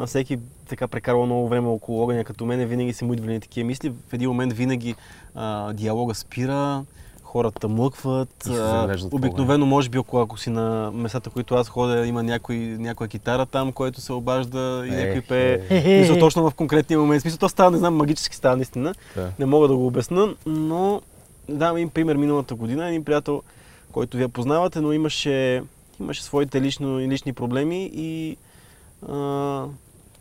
всеки 0.05 0.39
така 0.69 0.87
прекарва 0.87 1.25
много 1.25 1.47
време 1.47 1.67
около 1.67 2.03
огъня, 2.03 2.23
като 2.23 2.45
мен 2.45 2.67
винаги 2.67 2.93
се 2.93 3.05
му 3.05 3.13
идвали 3.13 3.39
такива 3.39 3.67
мисли. 3.67 3.93
В 4.09 4.13
един 4.13 4.29
момент 4.29 4.53
винаги 4.53 4.95
а, 5.35 5.73
диалога 5.73 6.15
спира, 6.15 6.85
хората 7.35 7.67
млъкват. 7.67 8.49
Обикновено, 9.11 9.65
може 9.65 9.89
би, 9.89 9.97
ако, 9.97 10.19
ако 10.19 10.37
си 10.37 10.49
на 10.49 10.91
местата, 10.93 11.29
които 11.29 11.55
аз 11.55 11.69
ходя, 11.69 12.07
има 12.07 12.23
някой, 12.23 12.55
някоя 12.57 13.07
китара 13.07 13.45
там, 13.45 13.71
който 13.71 14.01
се 14.01 14.13
обажда 14.13 14.83
и 14.87 14.89
някой 14.89 15.17
Ех, 15.17 15.27
пее. 15.27 15.59
е. 15.69 15.99
Мисля, 15.99 16.19
точно 16.19 16.49
в 16.49 16.53
конкретния 16.53 16.99
момент. 16.99 17.21
Смисъл, 17.21 17.39
то 17.39 17.49
става, 17.49 17.71
не 17.71 17.77
знам, 17.77 17.95
магически 17.95 18.35
става 18.35 18.55
наистина. 18.55 18.95
Да. 19.15 19.31
Не 19.39 19.45
мога 19.45 19.67
да 19.67 19.75
го 19.75 19.87
обясна, 19.87 20.35
но 20.45 21.01
давам 21.49 21.77
един 21.77 21.89
пример 21.89 22.15
миналата 22.15 22.55
година. 22.55 22.87
Един 22.87 23.03
приятел, 23.03 23.41
който 23.91 24.17
вие 24.17 24.27
познавате, 24.27 24.81
но 24.81 24.93
имаше, 24.93 25.63
имаше 25.99 26.23
своите 26.23 26.61
лично, 26.61 26.99
лични 26.99 27.33
проблеми 27.33 27.91
и 27.93 28.37
а, 29.09 29.65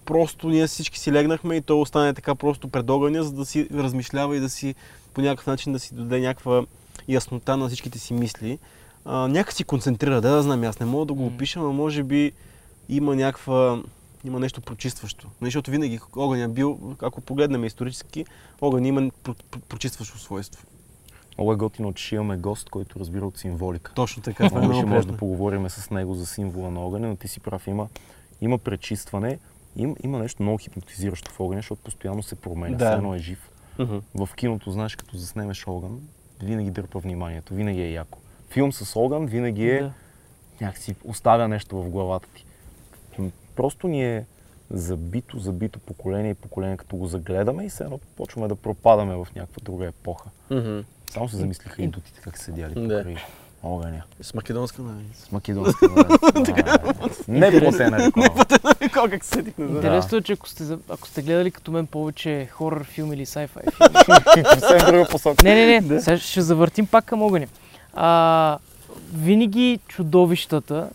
просто 0.04 0.48
ние 0.48 0.66
всички 0.66 0.98
си 0.98 1.12
легнахме 1.12 1.56
и 1.56 1.60
той 1.60 1.80
остане 1.80 2.14
така 2.14 2.34
просто 2.34 2.68
пред 2.68 2.90
огъня, 2.90 3.22
за 3.22 3.32
да 3.32 3.44
си 3.44 3.68
размишлява 3.74 4.36
и 4.36 4.40
да 4.40 4.48
си 4.48 4.74
по 5.14 5.20
някакъв 5.20 5.46
начин 5.46 5.72
да 5.72 5.78
си 5.78 5.94
даде 5.94 6.20
някаква 6.20 6.64
яснота 7.08 7.56
на 7.56 7.66
всичките 7.66 7.98
си 7.98 8.14
мисли. 8.14 8.58
А, 9.04 9.28
някак 9.28 9.52
си 9.52 9.64
концентрира, 9.64 10.20
да, 10.20 10.30
да 10.30 10.42
знам, 10.42 10.64
аз 10.64 10.80
не 10.80 10.86
мога 10.86 11.06
да 11.06 11.12
го 11.12 11.26
опиша, 11.26 11.60
но 11.60 11.72
може 11.72 12.02
би 12.02 12.32
има 12.88 13.16
някаква 13.16 13.82
има 14.24 14.40
нещо 14.40 14.60
прочистващо. 14.60 15.28
Нали, 15.40 15.48
Защото 15.48 15.70
винаги 15.70 16.00
огън 16.16 16.40
е 16.40 16.48
бил, 16.48 16.78
ако 17.02 17.20
погледнем 17.20 17.64
исторически, 17.64 18.24
огън 18.60 18.84
има 18.84 19.00
про- 19.00 19.12
про- 19.44 19.60
прочистващо 19.60 20.18
свойство. 20.18 20.66
Много 21.38 21.52
е 21.52 21.56
готино, 21.56 21.92
че 21.92 22.04
ще 22.04 22.14
имаме 22.14 22.36
гост, 22.36 22.70
който 22.70 23.00
разбира 23.00 23.26
от 23.26 23.38
символика. 23.38 23.92
Точно 23.94 24.22
така. 24.22 24.48
Това 24.48 24.60
е 24.60 24.74
ще 24.74 24.84
може 24.86 25.06
да 25.06 25.16
поговорим 25.16 25.70
с 25.70 25.90
него 25.90 26.14
за 26.14 26.26
символа 26.26 26.70
на 26.70 26.80
огъня, 26.80 27.08
но 27.08 27.16
ти 27.16 27.28
си 27.28 27.40
прав, 27.40 27.66
има, 27.66 27.88
има 28.40 28.58
пречистване, 28.58 29.38
има, 29.76 29.94
има 30.04 30.18
нещо 30.18 30.42
много 30.42 30.58
хипнотизиращо 30.58 31.30
в 31.30 31.40
огъня, 31.40 31.58
защото 31.58 31.82
постоянно 31.82 32.22
се 32.22 32.34
променя, 32.34 32.76
Да. 32.76 32.84
все 32.84 32.94
едно 32.94 33.14
е 33.14 33.18
жив. 33.18 33.50
Мгм. 33.78 33.98
В 34.16 34.28
киното, 34.36 34.70
знаеш, 34.70 34.96
като 34.96 35.16
заснемеш 35.16 35.64
огън, 35.66 36.00
винаги 36.44 36.70
дърпа 36.70 36.98
вниманието, 36.98 37.54
винаги 37.54 37.80
е 37.80 37.92
яко. 37.92 38.18
Филм 38.50 38.72
с 38.72 38.96
огън 38.96 39.26
винаги 39.26 39.68
е 39.68 39.80
Да. 39.80 39.92
някакси 40.60 40.94
оставя 41.04 41.48
нещо 41.48 41.82
в 41.82 41.90
главата 41.90 42.28
ти. 42.34 42.44
Просто 43.56 43.88
ни 43.88 44.04
е 44.06 44.26
забито, 44.70 45.38
забито 45.38 45.78
поколение 45.78 46.30
и 46.30 46.34
поколение, 46.34 46.76
като 46.76 46.96
го 46.96 47.06
загледаме 47.06 47.64
и 47.64 47.68
все 47.68 47.84
едно 47.84 47.98
почваме 48.16 48.48
да 48.48 48.56
пропадаме 48.56 49.14
в 49.14 49.26
някаква 49.36 49.60
друга 49.62 49.86
епоха. 49.86 50.28
Мгм. 50.50 50.80
Само 51.10 51.28
се 51.28 51.36
замислиха 51.36 51.82
и 51.82 51.88
дутите 51.88 52.20
как 52.20 52.38
седяли 52.38 52.86
Да. 52.88 53.04
Огъня. 53.64 54.02
С 54.20 54.34
македонска, 54.34 54.82
нали? 54.82 55.04
С 55.14 55.32
македонска 55.32 55.88
Не 57.28 57.60
платена 57.60 57.98
реклама. 57.98 59.10
как 59.10 59.24
се 59.24 59.30
седих, 59.30 59.58
не 59.58 59.64
знам. 59.64 59.76
Интересно 59.76 60.18
е, 60.18 60.22
че 60.22 60.32
ако 60.32 60.48
сте, 60.48 60.64
ако 60.88 61.08
сте 61.08 61.22
гледали 61.22 61.50
като 61.50 61.70
мен 61.70 61.86
повече 61.86 62.48
хорър 62.52 62.84
филм 62.84 63.12
или 63.12 63.26
sci-fi 63.26 63.48
филм. 63.48 64.44
Съвсем 64.58 64.86
друга 64.86 65.06
посока. 65.10 65.44
Не, 65.44 65.54
не, 65.66 65.80
не, 65.80 66.00
сега 66.00 66.18
ще 66.18 66.40
завъртим 66.42 66.86
пак 66.86 67.04
към 67.04 67.22
огъня. 67.22 67.46
А, 67.94 68.58
винаги 69.14 69.78
чудовищата, 69.88 70.88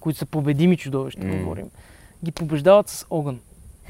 които 0.00 0.18
са 0.18 0.26
победими 0.26 0.76
чудовища, 0.76 1.24
М. 1.24 1.36
говорим, 1.36 1.66
ги 2.24 2.32
побеждават 2.32 2.88
с 2.88 3.06
огън. 3.10 3.38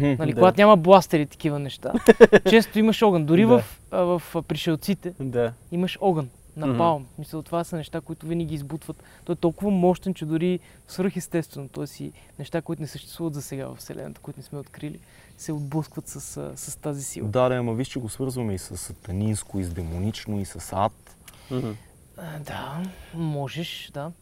Нали, 0.00 0.16
Да. 0.26 0.34
Когато 0.34 0.60
няма 0.60 0.76
бластери 0.76 1.22
и 1.22 1.26
такива 1.26 1.58
неща, 1.58 1.92
често 2.50 2.78
имаш 2.78 3.02
огън. 3.02 3.24
Дори 3.24 3.42
Да. 3.42 3.48
в, 3.48 3.64
в 3.92 4.36
а, 4.36 4.42
пришелците 4.42 5.12
Да. 5.20 5.52
имаш 5.72 5.98
огън. 6.00 6.28
Напалм. 6.56 7.06
Мисля, 7.18 7.42
това 7.42 7.64
са 7.64 7.76
неща, 7.76 8.00
които 8.00 8.26
винаги 8.26 8.54
избутват. 8.54 9.02
Той 9.24 9.32
е 9.32 9.36
толкова 9.36 9.70
мощен, 9.70 10.14
че 10.14 10.24
дори 10.24 10.60
свръхестествено, 10.88 11.68
т.е. 11.68 12.02
и 12.04 12.12
неща, 12.38 12.62
които 12.62 12.82
не 12.82 12.88
съществуват 12.88 13.34
за 13.34 13.42
сега 13.42 13.66
в 13.66 13.76
Вселената, 13.76 14.20
които 14.20 14.40
не 14.40 14.44
сме 14.44 14.58
открили, 14.58 15.00
се 15.38 15.52
отблъскват 15.52 16.08
с, 16.08 16.20
с 16.56 16.76
тази 16.76 17.04
сила. 17.04 17.28
Да, 17.28 17.48
да, 17.48 17.54
ама 17.54 17.74
виж, 17.74 17.88
че 17.88 17.98
го 17.98 18.08
свързваме 18.08 18.54
и 18.54 18.58
с 18.58 18.76
сатанинско, 18.76 19.60
и 19.60 19.64
с 19.64 19.70
демонично, 19.70 20.40
и 20.40 20.44
с 20.44 20.72
ад. 20.72 21.16
А, 21.50 22.38
Да, 22.38 22.82
можеш, 23.14 23.90
да. 23.94 24.12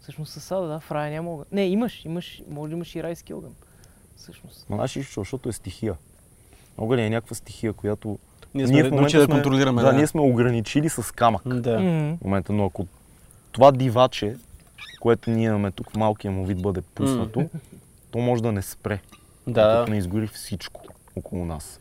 Всъщност 0.00 0.32
със 0.32 0.44
сада, 0.44 0.68
да, 0.68 0.80
в 0.80 0.92
рая 0.92 1.10
няма 1.10 1.30
огън. 1.30 1.44
Не, 1.52 1.62
имаш, 1.62 2.04
имаш, 2.04 2.42
може 2.50 2.70
да 2.70 2.76
имаш 2.76 2.94
и 2.94 3.02
райски 3.02 3.34
огън. 3.34 3.54
Всъщност. 4.16 4.66
Но 4.70 4.76
знаеш 4.76 4.92
защото 5.16 5.48
е 5.48 5.52
стихия. 5.52 5.96
Огън 6.78 6.98
е 6.98 7.10
някаква 7.10 7.36
стихия, 7.36 7.72
която 7.72 8.18
Ние 8.54 8.66
сме 8.66 8.82
научили 8.90 9.20
да 9.20 9.28
контролираме. 9.28 9.82
Да, 9.82 9.92
ние 9.92 10.06
сме 10.06 10.20
ограничили 10.20 10.88
с 10.88 11.14
камък 11.14 11.42
Да. 11.60 11.78
В 12.20 12.24
момента, 12.24 12.52
но 12.52 12.64
ако 12.64 12.86
това 13.52 13.72
диваче, 13.72 14.36
което 15.00 15.30
ние 15.30 15.46
имаме 15.46 15.70
тук 15.70 15.90
в 15.90 15.96
малкия 15.96 16.30
му 16.30 16.44
вид 16.44 16.62
бъде 16.62 16.80
пуснато, 16.94 17.48
то 18.10 18.18
може 18.18 18.42
да 18.42 18.52
не 18.52 18.62
спре, 18.62 19.00
Да. 19.46 19.72
докато 19.72 19.90
не 19.90 19.98
изгори 19.98 20.26
всичко 20.26 20.82
около 21.16 21.44
нас. 21.44 21.80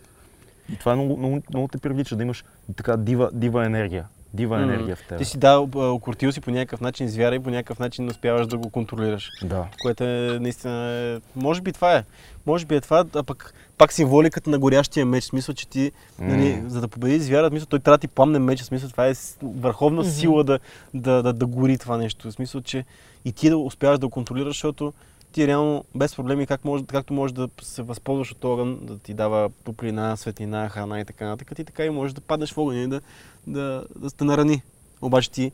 И 0.73 0.75
това 0.75 0.91
е 0.91 0.95
много, 0.95 1.17
много, 1.17 1.41
много 1.49 1.67
те 1.67 1.77
привлича 1.77 2.15
да 2.15 2.23
имаш 2.23 2.43
така 2.75 2.97
дива, 2.97 3.29
дива 3.33 3.65
енергия. 3.65 4.05
Дива 4.33 4.61
енергия 4.61 4.95
в 4.95 5.07
теб. 5.07 5.17
Ти 5.17 5.25
си 5.25 5.37
да, 5.37 5.59
окрутил 5.75 6.31
си 6.31 6.41
по 6.41 6.51
някакъв 6.51 6.81
начин 6.81 7.07
звяра 7.07 7.35
и 7.35 7.39
по 7.39 7.49
някакъв 7.49 7.79
начин 7.79 8.05
не 8.05 8.11
успяваш 8.11 8.47
да 8.47 8.57
го 8.57 8.69
контролираш. 8.69 9.29
Да. 9.43 9.65
Което 9.81 10.03
е 10.03 10.37
наистина 10.41 10.91
е... 10.91 11.19
Може 11.39 11.61
би 11.61 11.73
това 11.73 11.95
е. 11.95 12.03
Може 12.45 12.65
би 12.65 12.75
е 12.75 12.81
това, 12.81 13.05
а 13.15 13.23
пък 13.23 13.53
пак 13.77 13.93
символиката 13.93 14.49
на 14.49 14.59
горящия 14.59 15.05
меч. 15.05 15.23
В 15.23 15.27
Смисъл, 15.27 15.55
че 15.55 15.67
ти, 15.67 15.91
нали, 16.19 16.59
М. 16.63 16.69
за 16.69 16.81
да 16.81 16.87
победи 16.87 17.19
звяра, 17.19 17.47
в 17.47 17.49
смисъл, 17.49 17.67
той 17.67 17.79
трябва 17.79 17.97
да 17.97 18.01
ти 18.01 18.07
пламне 18.07 18.39
меч. 18.39 18.61
В 18.61 18.65
Смисъл, 18.65 18.89
това 18.89 19.07
е 19.07 19.13
върховна 19.41 20.01
Мгм. 20.01 20.11
сила 20.11 20.43
да, 20.43 20.59
да, 20.93 21.23
да, 21.23 21.33
да 21.33 21.45
гори 21.45 21.77
това 21.77 21.97
нещо. 21.97 22.31
В 22.31 22.33
смисъл, 22.33 22.61
че 22.61 22.85
и 23.25 23.31
ти 23.31 23.49
да 23.49 23.57
успяваш 23.57 23.99
да 23.99 24.07
го 24.07 24.11
контролираш, 24.11 24.55
защото 24.55 24.93
ти 25.37 25.47
реално 25.47 25.83
без 25.95 26.15
проблеми, 26.15 26.47
как 26.47 26.65
може, 26.65 26.85
както 26.85 27.13
можеш 27.13 27.33
да 27.33 27.49
се 27.61 27.81
възползваш 27.81 28.31
от 28.31 28.45
огън, 28.45 28.79
да 28.81 28.97
ти 28.97 29.13
дава 29.13 29.49
топлина, 29.63 30.17
светлина, 30.17 30.69
храна 30.69 30.99
и 30.99 31.05
така 31.05 31.25
нататък, 31.25 31.55
ти 31.55 31.63
така 31.63 31.85
и 31.85 31.89
можеш 31.89 32.13
да 32.13 32.21
паднеш 32.21 32.53
в 32.53 32.57
огъня 32.57 32.81
и 32.81 32.87
да, 32.87 33.01
да, 33.47 33.83
да 33.95 34.11
те 34.11 34.23
нарани. 34.23 34.61
Обаче 35.01 35.31
ти 35.31 35.51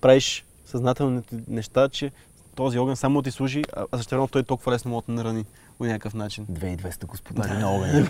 правиш 0.00 0.44
съзнателните 0.66 1.36
неща, 1.48 1.88
че 1.88 2.10
този 2.54 2.78
огън 2.78 2.96
само 2.96 3.22
ти 3.22 3.30
служи, 3.30 3.64
а 3.76 3.84
а 3.92 3.96
същевременно 3.96 4.28
той 4.28 4.42
толкова 4.42 4.72
лесно 4.72 4.90
може 4.90 5.06
да 5.06 5.12
нарани 5.12 5.44
по 5.78 5.84
някакъв 5.84 6.14
начин. 6.14 6.46
2200 6.46 7.06
господари 7.06 7.52
на 7.52 7.70
огъня. 7.70 8.06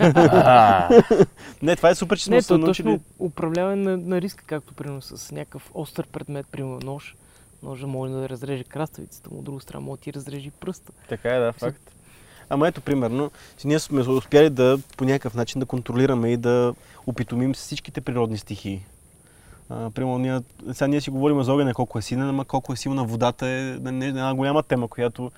Не, 1.62 1.76
това 1.76 1.90
е 1.90 1.94
супер, 1.94 2.18
че 2.18 2.24
сме 2.24 2.36
Не, 2.36 2.42
се 2.42 2.58
научили. 2.58 2.86
точно 2.86 3.00
управляване 3.18 3.90
на, 3.90 3.96
на 3.96 4.20
риска, 4.20 4.44
както 4.46 4.74
примерно 4.74 5.02
с 5.02 5.32
някакъв 5.32 5.70
остър 5.74 6.06
предмет, 6.06 6.46
примерно 6.46 6.80
нож. 6.82 7.14
Ножа 7.62 7.86
може 7.86 8.12
да 8.12 8.28
разреже 8.28 8.64
краставицата 8.64 9.30
му, 9.30 9.38
от 9.38 9.44
друга 9.44 9.60
страна 9.60 9.84
може 9.84 9.98
да 9.98 10.02
ти 10.02 10.12
разрежи 10.12 10.50
пръста. 10.50 10.92
Така 11.08 11.36
е, 11.36 11.38
да, 11.38 11.52
факт. 11.52 11.92
Ама 12.48 12.68
ето, 12.68 12.80
примерно, 12.80 13.30
ние 13.64 13.78
сме 13.78 14.00
успяли 14.00 14.50
да 14.50 14.78
по 14.96 15.04
някакъв 15.04 15.34
начин 15.34 15.60
да 15.60 15.66
контролираме 15.66 16.32
и 16.32 16.36
да 16.36 16.74
опитомим 17.06 17.54
всичките 17.54 18.00
природни 18.00 18.38
стихии. 18.38 18.84
А, 19.68 19.90
примерно, 19.90 20.18
ние, 20.18 20.40
сега 20.72 20.86
ние 20.86 21.00
си 21.00 21.10
говорим 21.10 21.42
за 21.42 21.52
огъня 21.52 21.74
колко 21.74 21.98
е 21.98 22.02
силен, 22.02 22.28
ама 22.28 22.44
колко 22.44 22.72
е 22.72 22.76
силна 22.76 23.04
водата 23.04 23.46
е 23.46 23.60
нали, 23.80 24.04
една 24.04 24.34
голяма 24.34 24.62
тема, 24.62 24.88
която, 24.88 25.30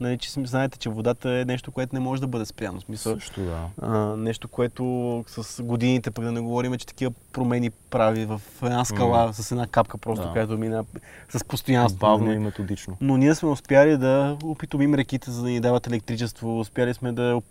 нали, 0.00 0.18
че 0.18 0.30
знаете, 0.36 0.78
че 0.78 0.88
водата 0.88 1.30
е 1.30 1.44
нещо, 1.44 1.72
което 1.72 1.94
не 1.94 2.00
може 2.00 2.20
да 2.20 2.26
бъде 2.26 2.44
спряно. 2.44 2.80
Смисъл, 2.80 3.14
Също 3.14 3.40
да. 3.40 3.58
а, 3.82 3.88
нещо, 4.16 4.48
което 4.48 4.84
с 5.28 5.62
годините, 5.62 6.10
пък 6.10 6.24
да 6.24 6.32
не 6.32 6.40
говорим, 6.40 6.74
че 6.74 6.86
такива 6.86 7.12
промени 7.32 7.70
прави 7.70 8.24
в 8.24 8.40
една 8.62 8.84
скала 8.84 9.32
с 9.32 9.52
една 9.52 9.66
капка 9.66 9.98
просто, 9.98 10.26
Да. 10.26 10.32
която 10.32 10.58
мина 10.58 10.84
с 11.30 11.44
постоянство. 11.44 11.98
Бавно 11.98 12.26
нали. 12.26 12.36
и 12.36 12.38
методично. 12.38 12.96
Но 13.00 13.16
ние 13.16 13.34
сме 13.34 13.48
успяли 13.48 13.96
да 13.96 14.36
опитомим 14.44 14.94
реките, 14.94 15.30
за 15.30 15.42
да 15.42 15.48
ни 15.48 15.60
дават 15.60 15.86
електричество, 15.86 16.60
успяли 16.60 16.94
сме 16.94 17.12
да, 17.12 17.42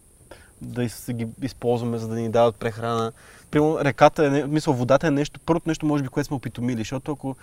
да 0.61 0.85
ги 1.09 1.27
използваме, 1.41 1.97
за 1.97 2.07
да 2.07 2.15
ни 2.15 2.29
дават 2.29 2.55
прехрана. 2.55 3.11
Примерно 3.51 3.79
реката, 3.79 4.25
е, 4.25 4.45
мисъл, 4.45 4.73
водата 4.73 5.07
е 5.07 5.11
нещо, 5.11 5.39
първото 5.39 5.69
нещо, 5.69 5.85
може 5.85 6.03
би, 6.03 6.09
което 6.09 6.27
сме 6.27 6.35
опитомили, 6.35 6.77
защото 6.77 7.11
ако, 7.11 7.35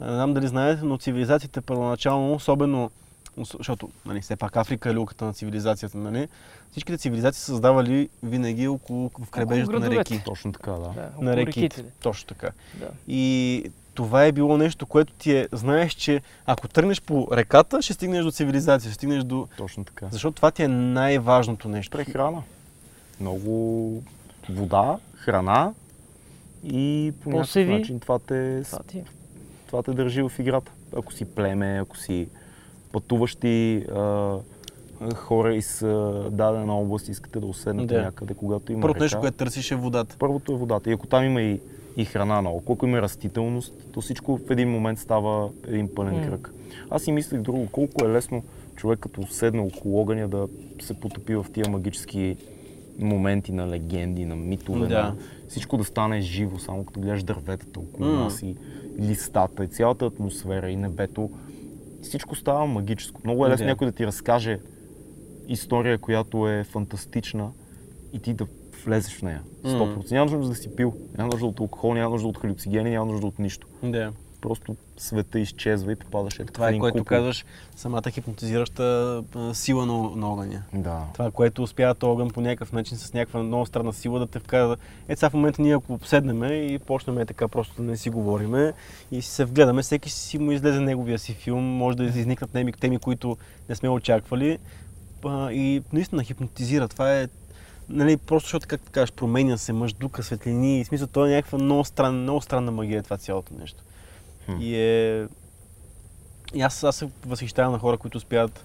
не 0.00 0.06
знам 0.06 0.34
дали 0.34 0.46
знаете, 0.46 0.84
но 0.84 0.98
цивилизациите 0.98 1.60
първоначално, 1.60 2.34
особено, 2.34 2.90
ос- 2.90 2.90
защото, 3.38 3.88
нали, 4.06 4.20
все 4.20 4.36
пак 4.36 4.56
Африка 4.56 4.90
е 4.90 4.94
люлката 4.94 5.24
на 5.24 5.32
цивилизацията, 5.32 5.98
нали, 5.98 6.28
всичките 6.70 6.98
цивилизации 6.98 7.40
са 7.40 7.46
създавали 7.46 8.08
винаги 8.22 8.68
около, 8.68 9.10
в 9.20 9.30
крайбрежието 9.30 9.78
на 9.80 9.90
реки. 9.90 10.22
Точно 10.24 10.52
така, 10.52 10.70
да. 10.70 10.78
Да, 10.78 11.10
На 11.20 11.36
реките. 11.36 11.60
реките. 11.60 11.84
Точно 12.02 12.26
така. 12.26 12.50
Да. 12.74 12.88
И 13.08 13.64
това 13.94 14.24
е 14.24 14.32
било 14.32 14.56
нещо, 14.58 14.86
което 14.86 15.12
ти 15.12 15.32
е, 15.36 15.48
знаеш, 15.52 15.92
че 15.92 16.22
ако 16.46 16.68
тръгнеш 16.68 17.02
по 17.02 17.28
реката, 17.32 17.82
ще 17.82 17.92
стигнеш 17.92 18.24
до 18.24 18.30
цивилизация, 18.30 18.90
ще 18.90 18.94
стигнеш 18.94 19.24
до... 19.24 19.48
Точно 19.56 19.84
така. 19.84 20.06
Защото 20.10 20.36
това 20.36 20.50
ти 20.50 20.62
е 20.62 20.68
най-важното 20.68 21.68
нещо. 21.68 21.96
Прехрана. 21.96 22.42
Много 23.20 24.02
вода, 24.50 24.98
храна 25.16 25.72
и 26.64 27.12
по 27.22 27.30
някакъв 27.30 27.66
начин 27.66 28.00
това 28.00 28.18
те, 28.18 28.62
Това 28.64 28.78
ти 28.82 28.98
е. 28.98 29.04
това 29.66 29.82
те 29.82 29.92
държи 29.92 30.22
в 30.22 30.32
играта. 30.38 30.72
Ако 30.96 31.12
си 31.12 31.24
племе, 31.24 31.78
ако 31.82 31.96
си 31.96 32.28
пътуващи 32.92 33.76
а, 33.94 34.36
хора 35.14 35.54
из 35.54 35.80
дадена 36.30 36.74
област, 36.74 37.08
искате 37.08 37.40
да 37.40 37.46
оседнете 37.46 37.94
Да. 37.94 38.02
някъде, 38.02 38.34
когато 38.34 38.72
има 38.72 38.80
Първото 38.80 39.02
нещо, 39.02 39.20
което 39.20 39.36
търсиш 39.36 39.70
е 39.70 39.74
водата. 39.74 40.16
Първото 40.18 40.52
е 40.52 40.56
водата. 40.56 40.90
И 40.90 40.92
ако 40.92 41.06
там 41.06 41.24
има 41.24 41.42
и, 41.42 41.60
и 41.96 42.04
храна 42.04 42.42
наоколо, 42.42 42.74
ако 42.74 42.86
има 42.86 43.02
растителност, 43.02 43.74
то 43.92 44.00
всичко 44.00 44.36
в 44.38 44.50
един 44.50 44.70
момент 44.70 44.98
става 44.98 45.48
един 45.68 45.94
пълен 45.94 46.14
М. 46.14 46.26
кръг. 46.26 46.52
Аз 46.90 47.02
си 47.02 47.12
мислех 47.12 47.40
друго, 47.40 47.68
колко 47.72 48.04
е 48.04 48.08
лесно 48.08 48.42
човек 48.76 48.98
като 48.98 49.26
седне 49.26 49.60
около 49.60 50.00
огъня 50.00 50.28
да 50.28 50.48
се 50.82 50.94
потопи 50.94 51.34
в 51.34 51.46
тия 51.52 51.68
магически 51.68 52.36
моменти 52.98 53.52
на 53.52 53.68
легенди, 53.68 54.24
на 54.24 54.36
митове, 54.36 54.86
Да. 54.86 55.02
на 55.02 55.14
всичко 55.48 55.76
да 55.76 55.84
стане 55.84 56.20
живо, 56.20 56.58
само 56.58 56.84
като 56.84 57.00
гледаш 57.00 57.22
дърветата 57.22 57.80
около 57.80 58.08
нас 58.08 58.42
и 58.42 58.56
листата 59.00 59.64
и 59.64 59.68
цялата 59.68 60.06
атмосфера 60.06 60.70
и 60.70 60.76
небето. 60.76 61.30
Всичко 62.08 62.34
става 62.34 62.66
магическо. 62.66 63.20
Много 63.24 63.46
е 63.46 63.50
лесно 63.50 63.64
Да. 63.64 63.70
някой 63.70 63.86
да 63.86 63.92
ти 63.92 64.06
разкаже 64.06 64.58
история, 65.48 65.98
която 65.98 66.48
е 66.48 66.64
фантастична 66.64 67.50
и 68.12 68.18
ти 68.18 68.34
да 68.34 68.46
влезеш 68.84 69.18
в 69.18 69.22
нея. 69.22 69.42
100%. 69.64 70.10
Няма 70.12 70.30
нужда 70.30 70.48
да 70.48 70.54
си 70.54 70.76
пил, 70.76 70.94
няма 71.18 71.32
нужда 71.32 71.46
от 71.46 71.60
алкохол, 71.60 71.94
няма 71.94 72.10
нужда 72.10 72.28
от 72.28 72.38
халюцигени, 72.38 72.90
няма 72.90 73.12
нужда 73.12 73.26
от 73.26 73.38
нищо. 73.38 73.66
Да. 73.82 74.12
Просто 74.40 74.76
света 74.96 75.40
изчезва 75.40 75.92
и 75.92 75.96
попадаш 75.96 76.40
Това 76.52 76.68
е 76.68 76.78
което 76.78 76.98
купол. 76.98 77.04
казваш, 77.04 77.44
самата 77.76 78.10
хипнотизираща 78.10 79.22
сила 79.52 79.86
на, 79.86 80.10
на 80.16 80.32
огъня. 80.32 80.62
Да. 80.72 81.02
Това, 81.12 81.30
което 81.30 81.62
успява 81.62 81.94
този 81.94 82.10
огън 82.10 82.30
по 82.30 82.40
някакъв 82.40 82.72
начин 82.72 82.98
с 82.98 83.14
някаква 83.14 83.42
много 83.42 83.66
странна 83.66 83.92
сила 83.92 84.18
да 84.18 84.26
те 84.26 84.38
вкара. 84.38 84.76
Ето 85.08 85.18
сега 85.18 85.30
в 85.30 85.34
момента 85.34 85.62
ние 85.62 85.74
ако 85.74 85.98
седнем 86.04 86.44
и 86.44 86.78
почнем 86.78 87.18
е 87.18 87.26
така 87.26 87.48
просто 87.48 87.82
да 87.82 87.82
не 87.82 87.96
си 87.96 88.10
говориме 88.10 88.72
и 89.10 89.22
си 89.22 89.30
се 89.30 89.44
вгледаме, 89.44 89.82
всеки 89.82 90.10
си 90.10 90.38
му 90.38 90.52
излезе 90.52 90.80
неговия 90.80 91.18
си 91.18 91.32
филм, 91.32 91.64
може 91.64 91.96
да 91.96 92.04
изникнат 92.04 92.50
теми, 92.50 92.72
теми 92.72 92.98
които 92.98 93.36
не 93.68 93.74
сме 93.74 93.88
очаквали 93.88 94.58
и 95.50 95.82
наистина 95.92 96.24
хипнотизира. 96.24 96.88
Това 96.88 97.20
е 97.20 97.28
Нали, 97.88 98.16
просто 98.16 98.46
защото, 98.46 98.66
както 98.68 98.92
кажеш, 98.92 99.12
променя 99.12 99.56
се 99.56 99.72
мъж, 99.72 99.92
дука, 99.92 100.22
светлини. 100.22 100.84
В 100.84 100.86
смисъл, 100.86 101.06
това 101.06 101.28
е 101.28 101.30
някаква 101.30 101.58
много, 101.58 101.84
странна, 101.84 102.18
много 102.18 102.40
странна 102.40 102.72
магия, 102.72 103.02
това 103.02 103.16
цялото 103.16 103.54
нещо. 103.60 103.82
И 104.60 104.76
е... 104.76 105.26
И 106.54 106.62
аз, 106.62 106.84
аз 106.84 106.96
се 106.96 107.08
възхищавам 107.26 107.72
на 107.72 107.78
хора, 107.78 107.98
които 107.98 108.18
успяват 108.18 108.64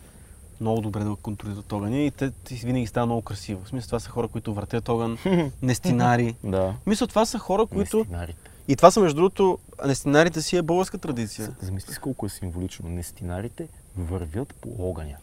много 0.62 0.82
добре 0.82 1.04
да 1.04 1.16
контролират 1.16 1.72
огъня 1.72 1.98
и 1.98 2.12
те, 2.12 2.32
винаги 2.52 2.88
става 2.88 3.06
много 3.06 3.22
красиво. 3.22 3.64
В 3.64 3.68
смисъл, 3.68 3.88
това 3.88 4.00
са 4.00 4.10
хора, 4.10 4.28
които 4.28 4.54
въртят 4.54 4.90
огън, 4.90 5.18
нестинари. 5.62 6.36
Да. 6.44 6.74
Мисля, 6.86 7.08
това 7.08 7.26
са 7.26 7.40
хора, 7.40 7.66
които... 7.66 7.98
Нестинарите. 7.98 8.52
И 8.68 8.76
това 8.76 8.92
са, 8.92 9.00
между 9.00 9.16
другото, 9.16 9.58
нестинарите 9.86 10.42
си 10.42 10.58
е 10.58 10.62
българска 10.62 10.98
традиция. 10.98 11.56
Замисли 11.62 11.94
си 11.94 12.00
колко 12.00 12.26
е 12.26 12.30
символично. 12.30 12.90
Нестинарите 12.90 13.68
вървят 13.98 14.54
по 14.62 14.70
огъня. 14.90 15.16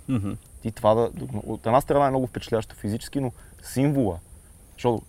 И 0.65 0.73
това 0.73 0.95
да, 0.95 1.11
от 1.47 1.67
една 1.67 1.81
страна 1.81 2.07
е 2.07 2.11
много 2.11 2.27
впечатляващо 2.27 2.75
физически, 2.77 3.21
но 3.21 3.33
символа. 3.63 4.19
Защото 4.73 5.03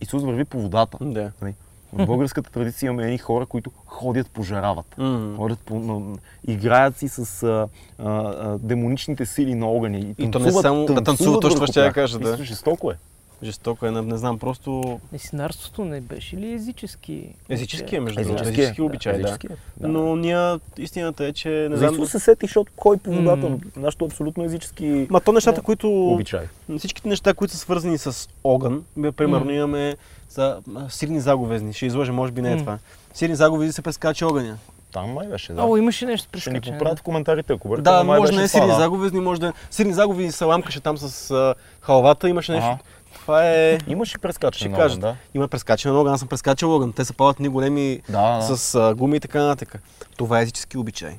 Исус 0.00 0.22
върви 0.22 0.44
по 0.44 0.60
водата. 0.60 0.98
Да. 1.00 1.32
Нали? 1.42 1.54
В 1.92 2.06
българската 2.06 2.50
традиция 2.50 2.86
имаме 2.86 3.04
едни 3.04 3.18
хора, 3.18 3.46
които 3.46 3.70
ходят 3.86 4.30
по 4.30 4.42
жаравата. 4.42 5.02
Мгм. 5.02 5.36
Ходят 5.36 5.58
по, 5.58 5.78
на, 5.78 6.16
играят 6.48 6.96
си 6.96 7.08
с 7.08 7.42
а, 7.42 7.68
а, 7.98 8.58
демоничните 8.58 9.26
сили 9.26 9.54
на 9.54 9.66
огъня. 9.66 9.98
И, 9.98 10.14
И 10.18 10.30
то 10.30 10.38
не 10.38 10.52
само 10.52 10.86
да 10.86 11.04
танцуват, 11.04 11.40
точно 11.40 11.54
това 11.54 11.66
ще 11.66 11.80
я 11.80 11.92
кажа, 11.92 12.18
да. 12.18 12.30
Мисля, 12.30 12.44
жестоко 12.44 12.90
е. 12.90 12.94
Жестоко 13.42 13.86
е, 13.86 13.90
не, 13.90 14.02
не 14.02 14.16
знам, 14.16 14.38
просто 14.38 15.00
Месинарството 15.12 15.84
не 15.84 16.00
беше 16.00 16.36
ли 16.36 16.52
езически? 16.52 17.28
езически 17.48 17.96
е, 17.96 18.00
между 18.00 18.22
другото. 18.22 18.42
Езически 18.42 18.60
е. 18.60 18.64
Езически 18.64 18.82
обичай, 18.82 19.12
да. 19.12 19.18
Езически 19.18 19.46
е, 19.46 19.56
да. 19.76 19.88
Но 19.88 20.16
ние, 20.16 20.58
истината 20.78 21.24
е, 21.24 21.32
че 21.32 21.48
не 21.70 21.76
знам... 21.76 21.94
знам, 21.94 22.06
се 22.06 22.18
сети, 22.18 22.46
защото 22.46 22.72
кой 22.76 22.96
по 22.96 23.12
водата, 23.12 23.48
М. 23.48 23.58
нашето 23.76 24.04
абсолютно 24.04 24.44
езически 24.44 25.06
Ма 25.10 25.20
то 25.20 25.32
нещата, 25.32 25.60
Да. 25.60 25.62
които... 25.62 26.08
обичай. 26.08 26.46
Всичките 26.78 27.08
неща, 27.08 27.34
които 27.34 27.54
са 27.54 27.58
свързани 27.60 27.98
с 27.98 28.28
огън, 28.44 28.84
бе, 28.96 29.12
примерно 29.12 29.44
Мгм. 29.44 29.54
имаме 29.54 29.96
за 30.32 30.56
а, 30.76 30.90
сирни 30.90 31.20
заговезни. 31.20 31.72
Ще 31.72 31.86
излъжа, 31.86 32.12
може 32.12 32.32
би 32.32 32.42
не 32.42 32.52
е 32.52 32.56
това. 32.56 32.78
Сирни 33.14 33.36
заговези 33.36 33.72
се 33.72 33.82
прескача 33.82 34.26
огъня. 34.26 34.56
Там 34.92 35.10
май 35.10 35.26
беше, 35.28 35.52
да. 35.52 35.62
О, 35.62 35.76
имаше 35.76 36.06
нещо 36.06 36.28
Ще 36.30 36.50
ни 36.50 36.54
прескачане. 36.54 36.78
поправят 36.78 36.98
в 36.98 37.02
коментарите, 37.02 37.52
ако 37.52 37.68
бъркам, 37.68 37.82
Да, 37.84 38.04
май 38.04 38.20
може 38.20 38.32
да 38.32 38.38
не 38.38 38.44
е 38.44 38.48
сирни 38.48 38.74
заговезни, 38.74 39.20
може 39.20 39.40
да... 39.40 39.52
Сирни 39.70 39.92
заговези 39.92 40.32
са 40.32 40.46
ламкаше 40.46 40.80
там 40.80 40.98
с 40.98 41.30
а, 41.30 41.54
халвата, 41.80 42.28
имаше 42.28 42.52
нещо. 42.52 42.76
Това 43.14 43.48
е... 43.48 43.78
Имаше 43.86 44.18
прескачане 44.18 44.58
Ще 44.58 44.68
на 44.68 44.76
кажа. 44.76 44.94
огън, 44.94 45.00
да. 45.00 45.16
Има 45.34 45.48
прескачане 45.48 45.94
на 45.94 46.00
огън, 46.00 46.12
аз 46.12 46.20
съм 46.20 46.28
прескачал 46.28 46.76
огън. 46.76 46.92
Те 46.92 47.04
са 47.04 47.14
палят 47.14 47.40
ни 47.40 47.48
големи 47.48 48.00
Да, 48.08 48.36
да. 48.38 48.56
с 48.56 48.74
а, 48.74 48.94
гуми 48.94 49.16
и 49.16 49.20
така 49.20 49.42
нататък. 49.42 49.82
Това 50.16 50.38
е 50.38 50.42
езически 50.42 50.78
обичай. 50.78 51.18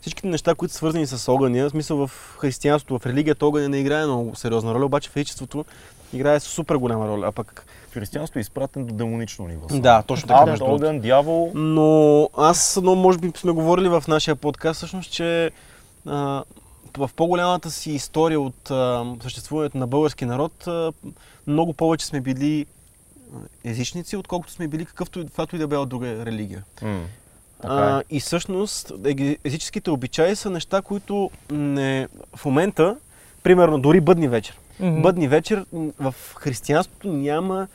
Всичките 0.00 0.28
неща, 0.28 0.54
които 0.54 0.72
са 0.72 0.78
свързани 0.78 1.06
с 1.06 1.32
огъня, 1.32 1.66
в 1.66 1.70
смисъл 1.70 2.06
в 2.06 2.10
християнството, 2.38 2.98
в 2.98 3.06
религията 3.06 3.46
огъня 3.46 3.68
не 3.68 3.78
играе 3.78 4.04
много 4.04 4.36
сериозна 4.36 4.74
роля, 4.74 4.84
обаче 4.84 5.10
в 5.10 5.16
езичеството 5.16 5.64
играе 6.12 6.40
супер 6.40 6.76
голяма 6.76 7.08
роля. 7.08 7.26
А 7.26 7.32
пък 7.32 7.64
Християнството 7.94 8.38
е 8.38 8.42
изпратен 8.42 8.86
до 8.86 8.94
демонично 8.94 9.48
ниво. 9.48 9.66
Да, 9.70 10.02
точно 10.02 10.28
така, 10.28 10.50
Ад, 10.50 10.60
огън, 10.60 11.00
дявол. 11.00 11.52
Но 11.54 12.28
аз, 12.36 12.80
но 12.82 12.94
може 12.94 13.18
би 13.18 13.32
сме 13.36 13.52
говорили 13.52 13.88
в 13.88 14.04
нашия 14.08 14.36
подкаст, 14.36 14.76
всъщност, 14.76 15.12
че 15.12 15.50
а, 16.06 16.42
в 16.96 17.10
по-голямата 17.16 17.70
си 17.70 17.90
история 17.92 18.40
от 18.40 18.70
а, 18.70 19.04
съществуването 19.22 19.78
на 19.78 19.86
български 19.86 20.24
народ, 20.24 20.66
а, 20.66 20.92
много 21.46 21.72
повече 21.72 22.06
сме 22.06 22.20
били 22.20 22.66
езичници, 23.64 24.16
отколкото 24.16 24.52
сме 24.52 24.68
били 24.68 24.84
какъвто, 24.84 25.20
и- 25.20 25.26
каквато 25.26 25.56
и 25.56 25.58
да 25.58 25.66
била 25.66 25.84
друга 25.86 26.26
религия. 26.26 26.64
М, 26.82 27.00
Така 27.62 27.74
А, 27.74 28.00
е. 28.00 28.02
и 28.10 28.20
всъщност 28.20 28.92
езическите 29.44 29.90
обичаи 29.90 30.36
са 30.36 30.50
неща, 30.50 30.82
които 30.82 31.30
не, 31.50 32.08
в 32.36 32.44
момента, 32.44 32.96
примерно 33.42 33.78
дори 33.78 34.00
бъдни 34.00 34.28
вечер. 34.28 34.58
Мгм. 34.80 35.02
Бъдни 35.02 35.28
вечер 35.28 35.64
в 36.00 36.14
християнството 36.34 37.08
няма 37.08 37.68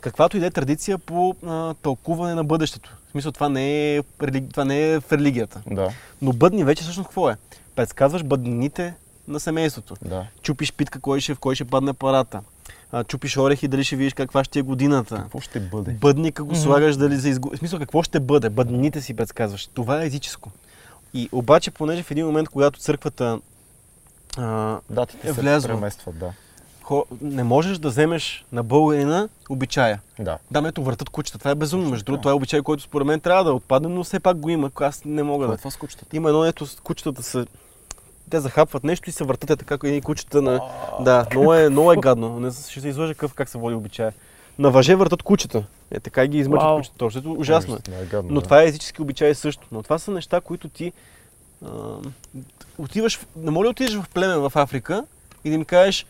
каквато 0.00 0.36
и 0.36 0.40
да 0.40 0.46
е 0.46 0.50
традиция 0.50 0.98
по 0.98 1.36
а, 1.46 1.74
тълкуване 1.74 2.34
на 2.34 2.44
бъдещето. 2.44 2.96
В 3.08 3.10
смисъл, 3.10 3.32
това 3.32 3.48
не, 3.48 3.96
е, 3.96 4.02
това 4.50 4.64
не 4.64 4.92
е 4.92 5.00
в 5.00 5.12
религията. 5.12 5.62
Да, 5.70 5.88
Но 6.22 6.32
бъдни 6.32 6.64
вечер 6.64 6.82
всъщност 6.82 7.08
какво 7.08 7.30
е? 7.30 7.36
Предсказваш 7.76 8.22
бъднините 8.22 8.94
на 9.28 9.40
семейството. 9.40 9.94
да. 10.04 10.26
Чупиш 10.42 10.72
питка, 10.72 11.00
кой 11.00 11.20
ще, 11.20 11.34
в 11.34 11.38
кой 11.38 11.54
ще 11.54 11.64
падне 11.64 11.92
парата. 11.92 12.40
А, 12.92 13.04
чупиш 13.04 13.36
орехи, 13.36 13.68
дали 13.68 13.84
ще 13.84 13.96
видиш 13.96 14.14
каква 14.14 14.44
ще 14.44 14.58
е 14.58 14.62
годината. 14.62 15.16
Какво 15.16 15.40
ще 15.40 15.60
бъде? 15.60 15.92
Бъдника 15.92 16.44
го 16.44 16.54
слагаш 16.54 16.96
дали 16.96 17.16
за 17.16 17.28
изго... 17.28 17.50
В 17.50 17.58
смисъл, 17.58 17.78
какво 17.78 18.02
ще 18.02 18.20
бъде? 18.20 18.50
Бъднините 18.50 19.00
си 19.00 19.14
предсказваш. 19.14 19.66
Това 19.66 20.02
е 20.02 20.06
езическо. 20.06 20.50
И 21.14 21.28
обаче, 21.32 21.70
понеже 21.70 22.02
в 22.02 22.10
един 22.10 22.26
момент, 22.26 22.48
когато 22.48 22.80
църквата 22.80 23.40
а, 24.36 24.78
Датите 24.90 25.28
е 25.28 25.34
се 25.34 25.40
преместват, 25.68 26.18
да. 26.18 26.32
Не 27.20 27.42
можеш 27.42 27.78
да 27.78 27.88
вземеш 27.88 28.44
на 28.52 28.62
българина 28.62 29.28
обичая. 29.48 30.00
Да. 30.18 30.38
Да, 30.50 30.62
ме 30.62 30.68
ето 30.68 30.82
въртат 30.82 31.08
кучета. 31.08 31.38
Това 31.38 31.50
е 31.50 31.54
безумно. 31.54 31.90
Между 31.90 32.04
другото, 32.04 32.22
това 32.22 32.30
е 32.30 32.34
обичай, 32.34 32.62
който 32.62 32.82
според 32.82 33.06
мен 33.06 33.20
трябва 33.20 33.44
да 33.44 33.52
отпадне, 33.52 33.88
но 33.88 34.04
все 34.04 34.20
пак 34.20 34.36
го 34.36 34.50
има. 34.50 34.70
Аз 34.80 35.04
не 35.04 35.22
мога 35.22 35.44
е 35.44 35.48
да. 35.48 35.56
това 35.56 35.70
с 35.70 35.76
кучетата? 35.76 36.16
Има 36.16 36.28
едно, 36.28 36.44
ето 36.44 36.66
с 36.66 36.80
кучетата 36.80 37.22
са... 37.22 37.46
Те 38.30 38.40
захапват 38.40 38.84
нещо 38.84 39.10
и 39.10 39.12
се 39.12 39.24
въртат 39.24 39.50
е 39.50 39.56
така, 39.56 39.78
едни 39.84 40.02
кучета 40.02 40.42
на... 40.42 40.60
Да, 41.00 41.26
много 41.30 41.54
е, 41.54 41.68
много 41.68 41.92
е 41.92 41.96
гадно. 41.96 42.40
Не, 42.40 42.50
ще 42.50 42.80
се 42.80 42.88
излъжа 42.88 43.14
какъв, 43.14 43.34
как 43.34 43.48
се 43.48 43.58
води 43.58 43.74
обичая. 43.74 44.12
На 44.58 44.70
въже 44.70 44.94
въртат 44.94 45.22
кучета. 45.22 45.64
Е, 45.90 46.00
така 46.00 46.26
ги 46.26 46.38
измъчат 46.38 46.64
Вау. 46.66 46.76
кучета. 46.76 46.96
Точно, 46.98 47.18
ето 47.18 47.32
ужасно. 47.32 47.74
е. 47.74 48.02
Е 48.02 48.06
гадно, 48.06 48.30
Но 48.34 48.40
да. 48.40 48.44
това 48.44 48.62
е 48.62 48.66
езически 48.66 49.02
обичай 49.02 49.34
също. 49.34 49.66
Но 49.72 49.82
това 49.82 49.98
са 49.98 50.10
неща, 50.10 50.40
които 50.40 50.68
ти 50.68 50.92
а, 51.64 51.68
отиваш, 52.78 53.20
не 53.36 53.50
може 53.50 53.64
да 53.66 53.70
отидеш 53.70 53.94
в 53.94 54.08
племе 54.14 54.36
в 54.36 54.52
Африка 54.54 55.04
и 55.44 55.48
да 55.48 55.54
им 55.54 55.64
кажеш, 55.64 56.06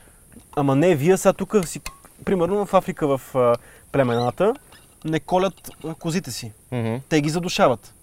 ама 0.57 0.77
не, 0.77 0.95
вие 0.95 1.17
сега 1.17 1.33
тук 1.33 1.57
си, 1.65 1.81
примерно 2.25 2.67
в 2.67 2.75
Африка 2.75 3.19
в 3.19 3.35
а, 3.35 3.55
племената, 3.93 4.55
не 5.05 5.21
колят 5.21 5.71
а, 5.85 5.95
козите 5.95 6.31
си. 6.31 6.53
Мгм. 6.73 6.97
Те 7.09 7.21
ги 7.21 7.31
задушават. 7.31 7.95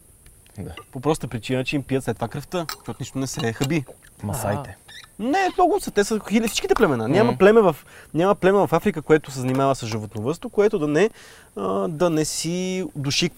Да. 0.58 0.74
По 0.92 1.00
проста 1.00 1.28
причина, 1.28 1.66
че 1.66 1.76
им 1.76 1.84
пият 1.84 2.04
след 2.04 2.18
това 2.18 2.28
кръвта, 2.28 2.66
защото 2.78 2.98
нищо 3.00 3.20
не 3.20 3.28
се 3.28 3.54
хаби. 3.54 3.86
Масайте. 4.24 4.78
Не, 5.20 5.50
много 5.58 5.80
са. 5.80 5.92
Те 5.92 6.04
са 6.04 6.20
хиляди 6.30 6.48
всичките 6.48 6.76
племена. 6.76 7.08
Няма, 7.08 7.32
Мгм. 7.32 7.38
племе 7.38 7.62
в, 7.62 7.76
няма 8.14 8.36
племе 8.36 8.58
в 8.68 8.70
Африка, 8.72 9.02
което 9.02 9.32
се 9.32 9.40
занимава 9.40 9.76
с 9.76 9.88
животновъдство, 9.88 10.50
което 10.50 10.80
да 10.80 10.88
не, 10.88 11.10
а, 11.56 11.88
да 11.88 12.10
не 12.10 12.26
си 12.26 12.86
души 12.96 13.30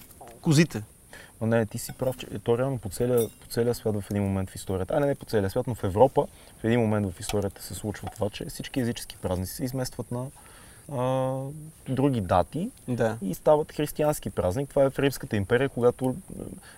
козите. 0.42 0.82
Но 1.42 1.48
не, 1.48 1.66
ти 1.66 1.78
си 1.78 1.92
прав, 1.92 2.16
че 2.16 2.26
то 2.26 2.58
реално 2.58 2.78
по 2.78 2.88
целия, 2.88 3.28
по 3.40 3.46
целия 3.46 3.74
свят 3.74 4.00
в 4.00 4.10
един 4.10 4.22
момент 4.22 4.50
в 4.50 4.54
историята, 4.54 4.94
а 4.96 5.00
не, 5.00 5.06
не 5.06 5.14
по 5.14 5.24
целия 5.24 5.50
свят, 5.50 5.66
но 5.66 5.74
в 5.74 5.84
Европа 5.84 6.26
в 6.60 6.64
един 6.64 6.80
момент 6.80 7.12
в 7.12 7.20
историята 7.20 7.62
се 7.62 7.74
случва 7.74 8.08
това, 8.14 8.30
че 8.30 8.44
всички 8.44 8.80
езически 8.80 9.16
празници 9.22 9.52
се 9.54 9.64
изместват 9.64 10.06
на 10.12 10.26
а, 10.92 11.32
други 11.88 12.20
дати 12.20 12.70
Да. 12.88 13.18
и 13.22 13.34
стават 13.34 13.72
християнски 13.72 14.30
празник. 14.30 14.68
Това 14.70 14.84
е 14.84 14.90
в 14.90 14.98
Римската 14.98 15.36
империя, 15.36 15.68
когато 15.68 16.14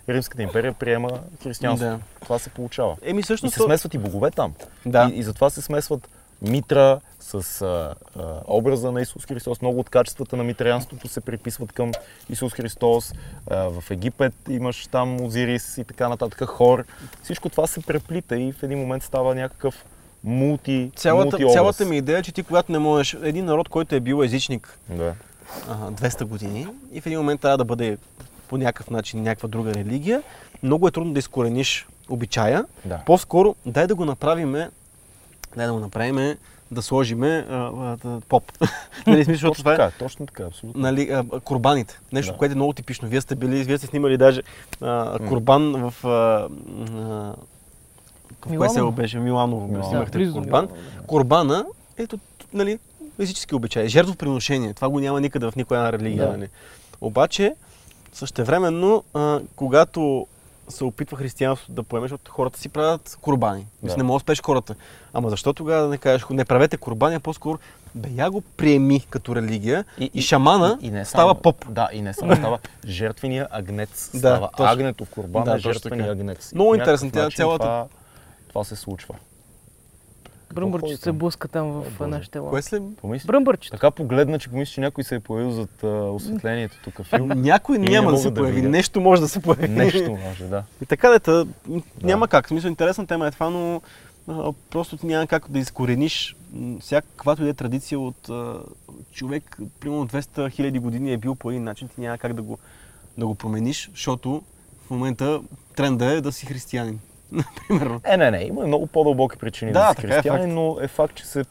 е, 0.08 0.12
Римската 0.12 0.42
империя 0.42 0.72
приема 0.72 1.20
християнство. 1.42 1.88
Да. 1.88 1.98
Това 2.20 2.38
се 2.38 2.50
получава. 2.50 2.96
Еми 3.02 3.20
И 3.20 3.22
всъщност... 3.22 3.54
се 3.54 3.62
смесват 3.62 3.94
и 3.94 3.98
богове 3.98 4.30
там. 4.30 4.54
Да. 4.86 5.10
И, 5.14 5.18
и 5.18 5.22
затова 5.22 5.50
се 5.50 5.62
смесват 5.62 6.08
Митра 6.48 7.00
с 7.20 7.34
а, 7.62 7.94
а, 8.16 8.22
образа 8.46 8.92
на 8.92 9.00
Исус 9.00 9.26
Христос. 9.26 9.60
Много 9.60 9.80
от 9.80 9.90
качествата 9.90 10.36
на 10.36 10.44
митрианството 10.44 11.08
се 11.08 11.20
приписват 11.20 11.72
към 11.72 11.92
Исус 12.30 12.52
Христос. 12.52 13.12
А, 13.50 13.56
в 13.70 13.90
Египет 13.90 14.34
имаш 14.48 14.86
там 14.86 15.20
Озирис 15.20 15.78
и 15.78 15.84
така 15.84 16.08
нататък, 16.08 16.48
Хор. 16.48 16.84
Всичко 17.22 17.48
това 17.48 17.66
се 17.66 17.80
преплита 17.80 18.36
и 18.36 18.52
в 18.52 18.62
един 18.62 18.78
момент 18.78 19.02
става 19.02 19.34
някакъв 19.34 19.84
мулти, 20.24 20.90
Цялата, 20.96 21.24
мултиобраз. 21.24 21.52
цялата 21.54 21.84
ми 21.84 21.96
идея 21.96 22.18
е, 22.18 22.22
че 22.22 22.32
ти 22.32 22.42
когато 22.42 22.72
не 22.72 22.78
можеш, 22.78 23.16
един 23.22 23.44
народ, 23.44 23.68
който 23.68 23.94
е 23.94 24.00
бил 24.00 24.22
езичник 24.24 24.78
Да. 24.88 25.14
а, 25.68 25.90
200 25.90 26.24
години 26.24 26.66
и 26.92 27.00
в 27.00 27.06
един 27.06 27.18
момент 27.18 27.40
трябва 27.40 27.58
да 27.58 27.64
бъде 27.64 27.98
по 28.48 28.56
някакъв 28.56 28.90
начин 28.90 29.22
някаква 29.22 29.48
друга 29.48 29.74
религия, 29.74 30.22
много 30.62 30.88
е 30.88 30.90
трудно 30.90 31.12
да 31.12 31.18
изкорениш 31.18 31.86
обичая. 32.08 32.64
Да. 32.84 33.00
По-скоро 33.06 33.54
дай 33.66 33.86
да 33.86 33.94
го 33.94 34.04
направиме, 34.04 34.70
дай 35.56 35.66
да 35.66 35.72
го 35.72 35.80
направиме 35.80 36.36
да 36.70 36.82
сложиме 36.82 37.46
а, 37.50 37.54
а, 37.54 37.96
да, 37.96 38.20
поп. 38.28 38.52
нали, 39.06 39.24
смисъл, 39.24 39.50
Точно 39.50 39.62
това 39.62 39.72
е, 39.74 39.76
така, 39.76 39.98
точно 39.98 40.26
така, 40.26 40.42
абсолютно. 40.44 40.80
нали, 40.82 41.10
а, 41.10 41.40
курбаните. 41.40 42.00
Нещо, 42.12 42.32
Да. 42.32 42.38
което 42.38 42.52
е 42.52 42.54
много 42.54 42.72
типично. 42.72 43.08
Вие 43.08 43.20
сте 43.20 43.34
били, 43.34 43.64
вие 43.64 43.78
сте 43.78 43.86
снимали 43.86 44.16
даже 44.16 44.42
а, 44.80 45.18
курбан 45.28 45.72
в... 45.90 46.04
А, 46.04 46.08
а, 46.08 47.34
в 48.46 48.56
кое 48.56 48.68
село 48.68 48.92
беше? 48.92 49.18
Миланово. 49.18 49.66
Миланово. 49.66 49.90
Снимахте 49.90 50.32
курбан. 50.32 50.44
Миланово, 50.44 50.74
да. 51.00 51.06
Курбана, 51.06 51.66
ето, 51.98 52.18
нали, 52.52 52.78
езически 53.18 53.54
обичай. 53.54 53.88
Жертвоприношение. 53.88 54.74
Това 54.74 54.88
го 54.88 55.00
няма 55.00 55.20
никъде 55.20 55.50
в 55.50 55.56
никоя 55.56 55.78
една 55.78 55.92
религия. 55.92 56.26
Да. 56.26 56.32
Нали. 56.36 56.48
Обаче, 57.00 57.54
същевременно, 58.12 59.04
а, 59.14 59.40
когато 59.56 60.26
се 60.68 60.84
опитва 60.84 61.16
християнството 61.16 61.72
да 61.72 61.82
поеме, 61.82 62.04
защото 62.04 62.30
хората 62.30 62.58
си 62.58 62.68
правят 62.68 63.18
курбани. 63.20 63.66
Да. 63.82 63.96
Не 63.96 64.02
мога 64.02 64.16
да 64.16 64.20
спеш 64.20 64.42
хората. 64.42 64.74
Ама 65.12 65.30
защо 65.30 65.52
тогава 65.52 65.82
да 65.82 65.88
не 65.88 65.98
кажеш, 65.98 66.26
не 66.30 66.44
правете 66.44 66.76
курбани, 66.76 67.14
а 67.14 67.20
по-скоро 67.20 67.58
бе 67.94 68.08
я 68.10 68.30
го 68.30 68.40
приеми 68.40 69.00
като 69.00 69.36
религия 69.36 69.84
и, 69.98 70.10
и 70.14 70.22
шамана 70.22 70.78
и 70.80 70.90
не 70.90 71.04
става 71.04 71.30
само- 71.30 71.42
поп. 71.42 71.64
Да, 71.68 71.88
и 71.92 72.02
не 72.02 72.14
само 72.14 72.36
става 72.36 72.58
жертвения 72.86 73.48
агнец. 73.50 74.10
Да, 74.12 74.18
става 74.18 74.48
точно. 74.48 74.64
агнето 74.66 75.04
в 75.04 75.10
курбана, 75.10 75.44
Да, 75.44 75.54
е 75.54 75.58
жертвения 75.58 76.12
агнец. 76.12 76.52
И 76.52 76.54
Много 76.54 76.74
интересно, 76.74 77.10
тя 77.10 77.30
цялата- 77.30 77.64
Това, 77.64 77.86
това 78.48 78.64
се 78.64 78.76
случва. 78.76 79.14
Бръмбърче 80.54 80.86
ходи 80.86 80.96
се 80.96 81.12
блъска 81.12 81.48
там 81.48 81.70
в 81.70 82.00
О, 82.00 82.06
нашите 82.06 82.38
лампи. 82.38 82.50
Кое 82.50 82.62
след? 82.62 82.82
Помисли? 82.96 83.26
Бръмбърчето. 83.26 83.76
Така 83.76 83.90
погледна, 83.90 84.38
че 84.38 84.48
помисли, 84.48 84.72
че 84.74 84.80
някой 84.80 85.04
се 85.04 85.14
е 85.14 85.20
появил 85.20 85.50
зад 85.50 85.84
а, 85.84 85.86
осветлението 85.86 86.76
тук 86.84 87.06
филм. 87.06 87.28
Някой 87.36 87.78
няма 87.78 88.10
да 88.10 88.18
се 88.18 88.30
да 88.30 88.40
появи. 88.40 88.56
видя. 88.56 88.68
Нещо 88.68 89.00
може 89.00 89.20
да 89.22 89.28
се 89.28 89.40
появи. 89.42 89.68
Нещо 89.68 90.10
може, 90.26 90.44
да. 90.44 90.64
И 90.82 90.86
така 90.86 91.10
дета, 91.10 91.46
няма 92.02 92.28
как. 92.28 92.46
В 92.46 92.48
смисъл, 92.48 92.68
интересна 92.68 93.06
тема 93.06 93.26
е 93.26 93.30
това, 93.30 93.50
но 93.50 93.82
а, 94.28 94.52
просто 94.70 94.96
ти 94.96 95.06
няма 95.06 95.26
как 95.26 95.50
да 95.50 95.58
изкорениш 95.58 96.36
всякаквато 96.80 97.42
и 97.42 97.44
да 97.44 97.50
е 97.50 97.54
традиция 97.54 98.00
от 98.00 98.28
а, 98.28 98.60
човек, 99.12 99.58
примерно 99.80 100.08
200 100.08 100.50
хиляди 100.50 100.78
години 100.78 101.12
е 101.12 101.16
бил 101.16 101.34
по 101.34 101.50
един 101.50 101.64
начин, 101.64 101.88
ти 101.88 102.00
няма 102.00 102.18
как 102.18 102.32
да 102.32 102.42
го, 102.42 102.58
да 103.18 103.26
го 103.26 103.34
промениш, 103.34 103.90
защото 103.90 104.42
в 104.86 104.90
момента 104.90 105.40
тренда 105.76 106.04
е 106.06 106.20
да 106.20 106.32
си 106.32 106.46
християнин. 106.46 107.00
Примерно. 107.68 108.00
Е, 108.04 108.16
не, 108.16 108.30
не, 108.30 108.38
има 108.38 108.66
много 108.66 108.86
по-дълбоки 108.86 109.38
причини 109.38 109.72
Да, 109.72 109.80
да, 109.84 110.00
си 110.00 110.06
така 110.08 110.34
е 110.34 110.46
но 110.46 110.76
е 110.80 110.88
факт, 110.88 111.14
че 111.14 111.26
се 111.26 111.44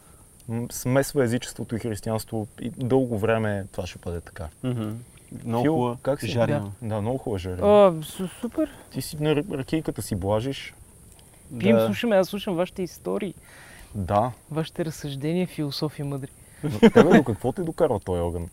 смесва 0.70 1.24
езичеството 1.24 1.76
и 1.76 1.78
християнство 1.78 2.46
и 2.60 2.70
дълго 2.70 3.18
време 3.18 3.66
това 3.72 3.86
ще 3.86 3.98
бъде 3.98 4.20
така. 4.20 4.48
Много 5.44 5.62
Фил, 5.62 5.74
хубава 5.74 5.96
как 6.02 6.20
си? 6.20 6.26
жарена. 6.28 6.70
Да, 6.82 7.00
много 7.00 7.18
хубава 7.18 7.38
жарена. 7.38 7.66
О, 7.66 7.92
су- 7.92 8.40
супер. 8.40 8.70
Ти 8.90 9.02
си 9.02 9.16
на 9.20 9.36
ракийката 9.36 10.02
си 10.02 10.16
блажиш. 10.16 10.74
Пием, 11.58 11.76
Да. 11.76 11.86
слушаме, 11.86 12.16
аз 12.16 12.28
слушам 12.28 12.54
вашите 12.54 12.82
истории, 12.82 13.34
Да, 13.94 14.32
вашите 14.50 14.84
разсъждения, 14.84 15.46
философия 15.46 16.06
мъдри. 16.06 16.28
но 16.64 16.78
тебе 16.80 17.02
до 17.04 17.24
какво 17.24 17.52
те 17.52 17.62
докарва 17.62 18.00
този 18.00 18.20
огън? 18.20 18.48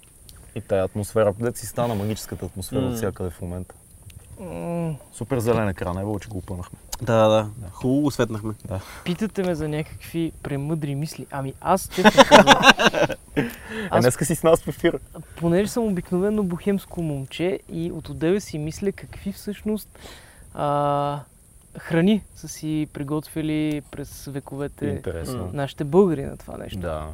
И 0.56 0.62
тая 0.62 0.84
атмосфера, 0.84 1.34
дет 1.40 1.58
си 1.58 1.66
стана 1.66 1.96
магическата 1.96 2.46
атмосфера 2.46 2.82
М. 2.82 2.88
от 2.88 2.96
всякъде 2.96 3.30
в 3.30 3.42
момента. 3.42 3.76
Супер 5.14 5.40
зелен 5.40 5.70
екран, 5.70 5.98
е 5.98 6.20
че 6.20 6.30
го 6.30 6.38
опънахме. 6.38 6.80
Да, 7.02 7.16
да, 7.20 7.30
да. 7.58 7.70
Хубаво 7.72 8.02
го 8.02 8.12
светнахме. 8.12 8.54
Питате 9.06 9.44
ме 9.44 9.56
за 9.56 9.68
някакви 9.68 10.32
премъдри 10.44 10.96
мисли. 10.96 11.26
Ами 11.32 11.54
аз, 11.62 11.90
честно 11.90 12.24
казвам, 12.30 12.56
Е, 13.36 13.50
Аз- 13.90 14.02
днеска 14.02 14.26
си 14.26 14.36
с 14.36 14.44
нас 14.44 14.62
в 14.62 14.68
ефир. 14.68 15.00
понеже 15.36 15.68
съм 15.70 15.84
обикновено 15.84 16.44
бухемско 16.44 17.02
момче 17.02 17.60
и 17.70 17.92
от 17.92 18.10
отдеве 18.10 18.40
си 18.40 18.58
мисля 18.58 18.92
какви 18.92 19.32
всъщност 19.32 20.00
а, 20.54 21.20
храни 21.80 22.24
са 22.36 22.48
си 22.48 22.88
приготвили 22.94 23.82
през 23.92 24.26
вековете 24.26 24.86
Интересно. 24.88 25.50
нашите 25.54 25.84
българи 25.84 26.24
на 26.24 26.38
това 26.38 26.58
нещо. 26.58 26.80
Да. 26.80 27.08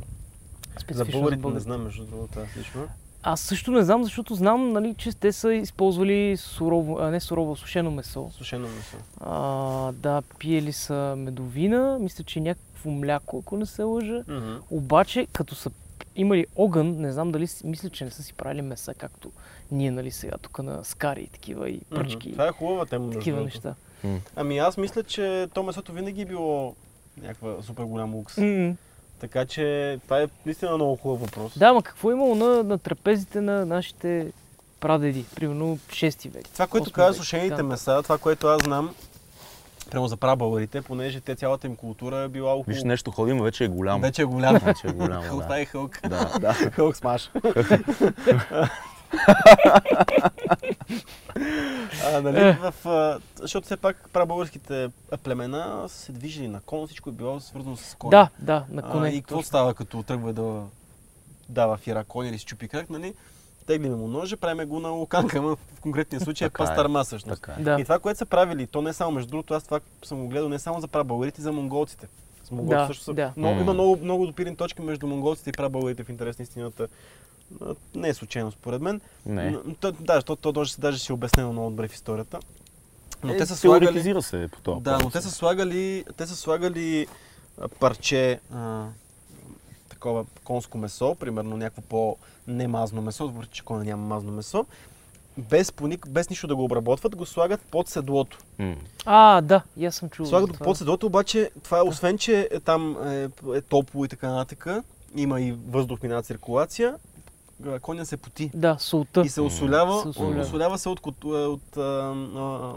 За 0.73 0.79
Специфично 0.79 1.11
българите 1.11 1.35
не 1.37 1.41
българите. 1.41 1.63
знам, 1.63 1.83
между 1.83 2.05
другото, 2.05 2.39
аз 2.39 2.57
лично. 2.57 2.87
Аз 3.29 3.41
също 3.41 3.71
не 3.71 3.83
знам, 3.83 4.03
защото 4.03 4.35
знам, 4.35 4.71
нали, 4.71 4.95
че 4.97 5.13
те 5.13 5.31
са 5.31 5.53
използвали 5.53 6.37
сурово, 6.37 6.97
а 6.99 7.11
не 7.11 7.19
сурово, 7.19 7.55
сушено 7.55 7.91
месо. 7.91 8.29
Сушено 8.31 8.67
месо. 8.67 8.97
А, 9.19 9.91
да, 9.91 10.21
пиели 10.39 10.71
са 10.73 11.15
медовина, 11.17 11.97
мисля, 11.99 12.23
че 12.23 12.39
някакво 12.39 12.89
мляко, 12.89 13.39
ако 13.45 13.57
не 13.57 13.65
се 13.65 13.83
лъжа. 13.83 14.23
Обаче, 14.71 15.27
като 15.33 15.55
са 15.55 15.71
имали 16.15 16.45
огън, 16.55 16.95
не 17.01 17.11
знам 17.11 17.31
дали, 17.31 17.47
мисля, 17.63 17.89
че 17.89 18.05
не 18.05 18.11
са 18.11 18.23
си 18.23 18.33
правили 18.33 18.61
меса, 18.61 18.93
както 18.93 19.31
ние, 19.71 19.91
нали, 19.91 20.11
сега 20.11 20.37
тук 20.41 20.59
на 20.59 20.83
скари 20.83 21.21
и 21.21 21.27
такива 21.27 21.69
и 21.69 21.81
пръчки. 21.89 22.31
Това 22.31 22.47
е 22.47 22.51
хубава 22.51 22.85
тема, 22.85 23.11
такива 23.11 23.41
неща. 23.41 23.75
Ами 24.35 24.57
аз 24.57 24.77
мисля, 24.77 25.03
че 25.03 25.47
то 25.53 25.63
месото 25.63 25.93
винаги 25.93 26.21
е 26.21 26.25
било 26.25 26.75
някаква 27.21 27.61
супер 27.61 27.83
голям 27.83 28.15
лукс. 28.15 28.37
М-м. 28.37 28.75
Така 29.19 29.45
че 29.45 29.99
това 30.03 30.21
е 30.21 30.27
наистина 30.45 30.75
много 30.75 30.95
хубав 30.95 31.21
въпрос. 31.21 31.57
Да, 31.57 31.73
ма 31.73 31.83
какво 31.83 32.09
е 32.09 32.13
имало 32.13 32.35
на, 32.35 32.63
на 32.63 32.77
трапезите 32.77 33.41
на 33.41 33.65
нашите 33.65 34.31
прадеди, 34.79 35.25
примерно 35.35 35.77
6 35.77 36.29
век? 36.29 36.49
Това, 36.53 36.67
което 36.67 36.91
век, 36.95 37.15
сушените 37.15 37.49
така. 37.49 37.63
меса, 37.63 38.03
това, 38.03 38.17
което 38.17 38.47
аз 38.47 38.63
знам, 38.63 38.95
прямо 39.91 40.07
за 40.07 40.17
прабългарите, 40.17 40.81
понеже 40.81 41.21
те 41.21 41.35
цялата 41.35 41.67
им 41.67 41.75
култура 41.75 42.17
е 42.17 42.27
била 42.27 42.51
около... 42.51 42.73
Виж, 42.73 42.83
нещо 42.83 43.11
ходим, 43.11 43.41
вече 43.43 43.63
е 43.63 43.67
голямо. 43.67 44.01
Вече 44.01 44.21
е 44.21 44.25
голямо. 44.25 44.59
Вече 44.59 44.87
е 44.87 44.91
голямо, 44.91 45.21
да. 45.37 45.41
Това 45.43 45.59
е 45.59 45.65
хълк. 45.65 45.99
Да, 46.01 46.39
да. 46.39 46.53
Хълк 46.71 46.95
смаш. 46.95 47.31
а, 52.05 52.21
нали, 52.21 52.39
Е. 52.39 52.53
в, 52.53 52.73
а, 52.85 53.19
защото 53.41 53.65
все 53.65 53.77
пак 53.77 54.09
прабългарските 54.13 54.89
племена 55.23 55.89
се 55.89 56.11
движили 56.11 56.47
на 56.47 56.61
кон, 56.61 56.87
всичко 56.87 57.09
е 57.09 57.13
било 57.13 57.39
свързано 57.39 57.77
с 57.77 57.95
кон. 57.95 58.09
Да, 58.09 58.29
да, 58.39 58.65
на 58.69 58.81
коне. 58.81 59.07
А, 59.07 59.11
и 59.11 59.21
какво 59.21 59.43
става, 59.43 59.73
като 59.73 60.03
тръгва 60.03 60.33
да 60.33 60.63
дава 61.49 61.77
фира 61.77 62.03
кон 62.03 62.25
или 62.27 62.39
си 62.39 62.45
чупи 62.45 62.67
крак, 62.67 62.89
нали? 62.89 63.13
Теглиме 63.67 63.95
му 63.95 64.07
ножа, 64.07 64.37
правиме 64.37 64.65
го 64.65 64.79
на 64.79 64.89
луканка, 64.89 65.41
в 65.41 65.57
конкретния 65.81 66.21
случай 66.21 66.45
е 66.45 66.47
е. 66.47 66.49
пастарма 66.49 67.03
всъщност. 67.03 67.41
Така 67.41 67.61
е. 67.61 67.63
Да. 67.63 67.77
И 67.79 67.83
това, 67.83 67.99
което 67.99 68.17
са 68.17 68.25
правили, 68.25 68.67
то 68.67 68.81
не 68.81 68.89
е 68.89 68.93
само, 68.93 69.11
между 69.11 69.29
другото, 69.29 69.53
аз 69.53 69.63
това 69.63 69.79
съм 70.05 70.21
го 70.21 70.27
гледал 70.27 70.49
не 70.49 70.59
само 70.59 70.81
за 70.81 70.87
прабългарите, 70.87 71.41
за 71.41 71.51
монголците. 71.51 72.07
С 72.43 72.51
монголците 72.51 72.81
Да, 72.81 72.87
също 72.87 73.03
са, 73.03 73.13
да. 73.13 73.33
много, 73.37 73.59
има 73.59 73.73
много, 73.73 73.97
много 74.03 74.27
допирни 74.27 74.55
точки 74.55 74.81
между 74.81 75.07
монголците 75.07 75.49
и 75.49 75.53
прабългарите 75.53 76.03
в 76.03 76.09
интерес 76.09 76.39
на 76.39 76.43
истината. 76.43 76.87
Не 77.95 78.09
е 78.09 78.13
случайно, 78.13 78.51
според 78.51 78.81
мен. 78.81 79.01
Не. 79.25 79.51
Но, 79.51 79.75
то, 79.79 79.91
да, 79.91 80.15
защото 80.15 80.41
то 80.41 80.51
даже, 80.51 80.75
даже 80.79 80.99
си 80.99 81.11
е 81.11 81.13
обяснено 81.13 81.53
много 81.53 81.69
добре 81.69 81.87
в 81.87 81.93
историята. 81.93 82.39
Но 83.23 83.33
Е, 83.33 83.37
те 83.37 83.45
са 83.45 83.55
слагали... 83.55 84.21
се 84.21 84.49
по 84.51 84.61
това. 84.61 84.79
Да, 84.79 84.99
но 85.03 85.09
те 85.09 85.21
са 85.21 85.31
слагали, 85.31 86.05
те 86.17 86.27
са 86.27 86.35
слагали 86.35 87.07
парче 87.79 88.39
а, 88.53 88.85
такова 89.89 90.25
конско 90.43 90.77
месо, 90.77 91.15
примерно 91.15 91.57
някакво 91.57 91.81
по-немазно 91.81 93.01
месо, 93.01 93.27
въпреки 93.27 93.53
че 93.53 93.63
коня 93.63 93.83
няма 93.83 94.07
мазно 94.07 94.31
месо, 94.31 94.65
без, 95.37 95.71
поник, 95.71 96.09
без 96.09 96.29
нищо 96.29 96.47
да 96.47 96.55
го 96.55 96.63
обработват, 96.63 97.15
го 97.15 97.25
слагат 97.25 97.61
под 97.61 97.87
седлото. 97.87 98.37
М. 98.59 98.75
А, 99.05 99.41
да, 99.41 99.61
и 99.77 99.85
аз 99.85 99.95
съм 99.95 100.09
чувал. 100.09 100.29
Слагат 100.29 100.49
го 100.49 100.53
това. 100.53 100.63
под 100.63 100.77
седлото, 100.77 101.05
обаче 101.05 101.49
това 101.63 101.77
е, 101.77 101.81
освен, 101.81 102.17
че 102.17 102.49
е, 102.51 102.59
там 102.59 102.97
е, 103.07 103.29
е 103.55 103.61
топло 103.61 104.05
и 104.05 104.07
така 104.07 104.29
нататък, 104.29 104.83
има 105.15 105.41
и 105.41 105.51
въздух, 105.67 106.01
минава 106.01 106.23
циркулация, 106.23 106.95
коня 107.81 108.05
се 108.05 108.17
поти. 108.17 108.51
Да, 108.53 108.77
солта. 108.79 109.21
И 109.21 109.29
се 109.29 109.41
осолява, 109.41 110.01
Се 110.01 110.07
осолява. 110.07 110.41
осолява 110.41 110.77
се 110.77 110.89
от, 110.89 110.99
от, 111.05 111.23
от, 111.23 111.77
а, 111.77 111.81
а, 112.35 112.73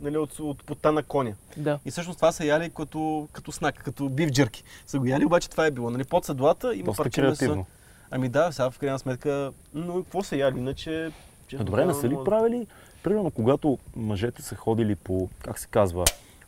нали, 0.00 0.16
от, 0.18 0.38
от 0.38 0.64
пота 0.64 0.92
на 0.92 1.02
коня. 1.02 1.34
Да. 1.56 1.78
И 1.84 1.90
всъщност 1.90 2.18
това 2.18 2.32
са 2.32 2.44
яли 2.44 2.70
като, 2.70 3.28
като 3.32 3.52
снак, 3.52 3.74
като 3.84 4.08
бив 4.08 4.30
джърки. 4.30 4.64
Са 4.86 4.98
го 4.98 5.06
яли, 5.06 5.24
обаче 5.24 5.50
това 5.50 5.66
е 5.66 5.70
било. 5.70 5.90
Нали, 5.90 6.04
под 6.04 6.24
седлата 6.24 6.74
има 6.74 6.84
Доста 6.84 7.02
парче 7.02 7.22
месо. 7.22 7.64
Ами 8.10 8.28
да, 8.28 8.52
сега 8.52 8.70
в 8.70 8.78
крайна 8.78 8.98
сметка, 8.98 9.52
но 9.74 10.02
какво 10.02 10.22
са 10.22 10.36
яли, 10.36 10.58
иначе... 10.58 11.12
честно 11.48 11.64
добре, 11.64 11.84
не 11.84 11.94
са 11.94 12.08
ли 12.08 12.16
правили, 12.24 12.66
примерно 13.02 13.30
когато 13.30 13.78
мъжете 13.96 14.42
са 14.42 14.54
ходили 14.56 14.94
по, 14.94 15.28
как 15.42 15.58
се 15.58 15.66
казва, 15.66 16.04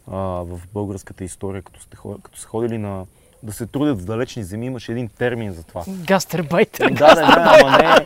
а, 0.06 0.16
в 0.18 0.60
българската 0.72 1.24
история, 1.24 1.62
като, 1.62 1.80
сте, 1.80 1.96
като 2.22 2.38
са 2.38 2.46
ходили 2.46 2.78
на 2.78 3.06
да 3.42 3.52
се 3.52 3.66
трудят 3.66 4.00
в 4.00 4.04
далечни 4.04 4.44
земи, 4.44 4.66
имаше 4.66 4.92
един 4.92 5.08
термин 5.08 5.52
за 5.52 5.62
това. 5.64 5.84
Гастербайтер. 5.88 6.90
Да, 6.90 7.14
да, 7.14 7.14
да, 7.14 7.58
ама 7.62 7.78
не. 7.78 8.04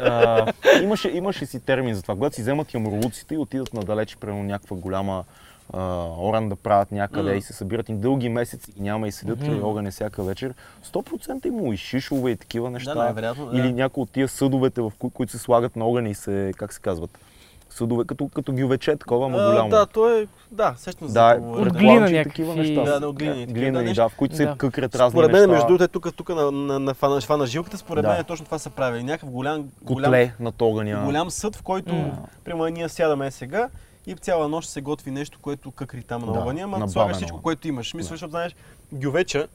А, 0.00 0.52
имаше, 0.82 1.08
имаше 1.08 1.46
си 1.46 1.60
термин 1.60 1.94
за 1.94 2.02
това. 2.02 2.14
Когато 2.14 2.34
си 2.34 2.42
вземат 2.42 2.74
ямурлуците 2.74 3.34
и 3.34 3.38
отидат 3.38 3.74
надалеч, 3.74 4.16
примерно 4.16 4.42
някаква 4.42 4.76
голяма 4.76 5.24
а, 5.72 6.04
оран 6.18 6.48
да 6.48 6.56
правят 6.56 6.92
някъде 6.92 7.28
Мгм. 7.28 7.38
и 7.38 7.42
се 7.42 7.52
събират 7.52 7.88
и 7.88 7.92
дълги 7.94 8.28
месеци 8.28 8.72
и 8.78 8.82
няма 8.82 9.08
и 9.08 9.12
седят 9.12 9.40
край 9.40 9.60
огъня 9.60 9.90
всяка 9.90 10.22
вечер, 10.22 10.54
100% 10.92 11.46
има 11.46 11.74
и 11.74 11.76
шишове 11.76 12.30
и 12.30 12.36
такива 12.36 12.70
неща. 12.70 12.94
Да, 12.94 13.02
най-вероятно, 13.02 13.46
да. 13.46 13.58
Или 13.58 13.72
някои 13.72 14.02
от 14.02 14.10
тия 14.10 14.28
съдовете, 14.28 14.80
в 14.80 14.92
кои, 14.98 15.10
които 15.10 15.32
се 15.32 15.38
слагат 15.38 15.76
на 15.76 15.84
огъня 15.84 16.08
и 16.08 16.14
се, 16.14 16.52
как 16.56 16.72
се 16.72 16.80
казват, 16.80 17.18
съдове, 17.72 18.04
като, 18.04 18.28
като 18.28 18.52
гювече, 18.52 18.96
такова, 18.96 19.26
ама 19.26 19.38
А, 19.38 19.50
голямо. 19.50 19.68
Да, 19.68 19.86
то 19.86 20.08
е, 20.10 20.26
да, 20.50 20.74
сещам 20.76 21.08
се. 21.08 21.14
да. 21.14 21.38
От 21.42 21.72
глина 21.72 22.00
някакви. 22.00 22.24
такива 22.24 22.56
неща. 22.56 22.82
Да, 22.82 23.00
да, 23.00 23.08
от 23.08 23.16
глина 23.16 23.46
глина 23.46 23.82
да, 23.82 23.94
да, 23.94 24.08
в 24.08 24.16
които 24.16 24.36
се 24.36 24.44
Да. 24.44 24.56
къкрят 24.56 24.94
разни 24.94 25.10
Според 25.10 25.32
мен, 25.32 25.50
между 25.50 25.66
другото, 25.66 25.88
тук, 25.88 26.16
тук 26.16 26.28
на, 26.28 26.50
на, 26.50 26.78
на, 26.78 26.94
фана, 26.94 27.20
фана 27.20 27.46
жилката, 27.46 27.78
според 27.78 28.02
Да. 28.02 28.08
мен 28.08 28.20
е 28.20 28.24
точно 28.24 28.44
това 28.44 28.58
са 28.58 28.70
правили. 28.70 29.02
Някакъв 29.02 29.30
голям, 29.30 29.68
голям, 29.82 30.04
Котле 30.04 30.34
над 30.40 30.62
огъня. 30.62 31.02
голям 31.04 31.30
съд, 31.30 31.56
в 31.56 31.62
който, 31.62 31.94
М. 31.94 32.12
примерно, 32.44 32.68
ние 32.68 32.88
сядаме 32.88 33.30
сега 33.30 33.68
и 34.06 34.14
цяла 34.14 34.48
нощ 34.48 34.68
се 34.68 34.80
готви 34.80 35.10
нещо, 35.10 35.38
което 35.42 35.70
къкри 35.70 36.02
там 36.02 36.22
на 36.22 36.32
Да, 36.32 36.40
огъня, 36.40 36.62
ама 36.62 36.88
слагаш 36.88 37.16
всичко, 37.16 37.42
което 37.42 37.68
имаш. 37.68 37.94
Мисля, 37.94 38.08
защото 38.08 38.30
знаеш, 38.30 38.56
гювеча, 38.92 39.48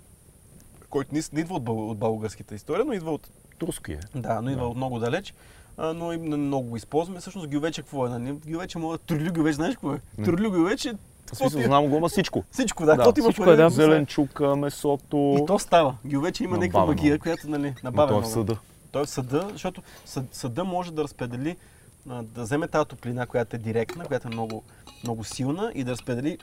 който 0.89 1.09
не, 1.13 1.41
идва 1.41 1.55
от, 1.55 1.63
бъл, 1.63 1.89
от 1.89 1.97
българската 1.97 2.55
история, 2.55 2.85
но 2.85 2.93
идва 2.93 3.11
от, 3.11 3.27
Турски 3.59 3.91
е. 3.91 3.99
да, 4.15 4.41
но 4.41 4.49
идва 4.49 4.61
Да. 4.61 4.67
от 4.67 4.77
много 4.77 4.99
далеч. 4.99 5.33
Но 5.77 6.13
и 6.13 6.17
много 6.17 6.69
го 6.69 6.77
използваме. 6.77 7.19
Всъщност 7.19 7.47
гювече 7.47 7.81
какво 7.81 8.05
е? 8.05 8.09
Нали? 8.09 8.31
Гювече 8.47 8.77
мога... 8.77 8.97
Турлю 8.97 9.33
гювеч, 9.33 9.55
знаеш 9.55 9.75
какво 9.75 9.93
е? 9.93 9.99
Турлю 10.25 10.51
гювече, 10.51 10.93
смисъл, 11.33 11.61
знам 11.61 11.87
го, 11.87 11.97
ама 11.97 12.09
всичко. 12.09 12.43
всичко, 12.51 12.85
да. 12.85 12.95
Да, 12.95 13.13
има 13.17 13.31
всичко 13.31 13.51
е, 13.51 13.55
да. 13.55 13.69
вкус, 13.69 13.75
Зеленчука, 13.75 14.55
месото. 14.55 15.37
И 15.41 15.45
то 15.45 15.59
става. 15.59 15.95
Гювече 16.05 16.43
има 16.43 16.57
някаква 16.57 16.85
магия, 16.85 17.19
която 17.19 17.49
нали, 17.49 17.75
набавя 17.83 18.07
той 18.07 18.19
е 18.19 18.21
в 18.21 18.27
съда. 18.27 18.57
Той 18.91 19.01
е 19.01 19.05
в 19.05 19.09
съда, 19.09 19.47
защото 19.51 19.81
съд, 20.05 20.25
съда 20.31 20.63
може 20.63 20.93
да 20.93 21.03
разпредели, 21.03 21.57
да 22.05 22.41
вземе 22.41 22.67
тази 22.67 22.87
топлина, 22.87 23.25
която 23.25 23.55
е 23.55 23.59
директна, 23.59 24.05
която 24.05 24.27
е 24.27 24.31
много, 24.31 24.63
много 25.03 25.23
силна 25.23 25.71
и 25.75 25.83
да 25.83 25.91
разпредели 25.91 26.37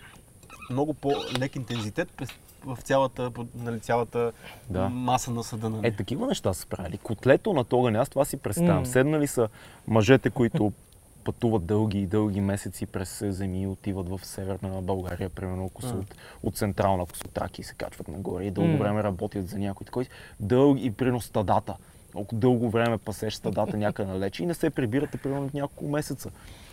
много 0.70 0.94
по-лек 0.94 1.56
интензитет 1.56 2.08
през, 2.16 2.28
в 2.66 2.78
цялата, 2.82 3.30
нали, 3.54 3.80
цялата 3.80 4.32
Да. 4.70 4.88
маса 4.88 5.30
на 5.30 5.44
съда. 5.44 5.70
Нали. 5.70 5.86
Е, 5.86 5.96
такива 5.96 6.26
неща 6.26 6.54
са 6.54 6.66
правили. 6.66 6.98
Котлето 6.98 7.52
на 7.52 7.64
огъня, 7.72 7.98
аз 7.98 8.08
това 8.08 8.24
си 8.24 8.36
представям. 8.36 8.78
М. 8.78 8.86
Седнали 8.86 9.26
са 9.26 9.48
мъжете, 9.88 10.30
които 10.30 10.72
пътуват 11.24 11.66
дълги 11.66 11.98
и 11.98 12.06
дълги 12.06 12.40
месеци 12.40 12.86
през 12.86 13.22
земи 13.28 13.62
и 13.62 13.66
отиват 13.66 14.08
в 14.08 14.20
северна 14.26 14.82
България, 14.82 15.30
примерно 15.30 15.66
ако 15.66 15.82
са 15.82 15.94
от, 15.94 16.14
от 16.42 16.56
централна, 16.56 17.02
ако 17.02 17.16
са 17.16 17.24
Траки 17.24 17.60
и 17.60 17.64
се 17.64 17.74
качват 17.74 18.08
нагоре 18.08 18.44
и 18.44 18.50
дълго 18.50 18.70
М. 18.70 18.78
време 18.78 19.02
работят 19.02 19.48
за 19.48 19.58
някой 19.58 19.84
такой. 19.84 20.06
Дълги 20.40 20.84
и 20.84 20.90
примерно 20.90 21.20
стадата. 21.20 21.76
Ако 22.16 22.34
дълго 22.34 22.70
време 22.70 22.98
пасеш 22.98 23.34
стадата 23.34 23.76
някъде 23.76 24.12
налече 24.12 24.42
и 24.42 24.46
не 24.46 24.54
се 24.54 24.70
прибирате 24.70 25.18
примерно 25.18 25.50
няколко 25.54 25.88
месеца. 25.88 26.30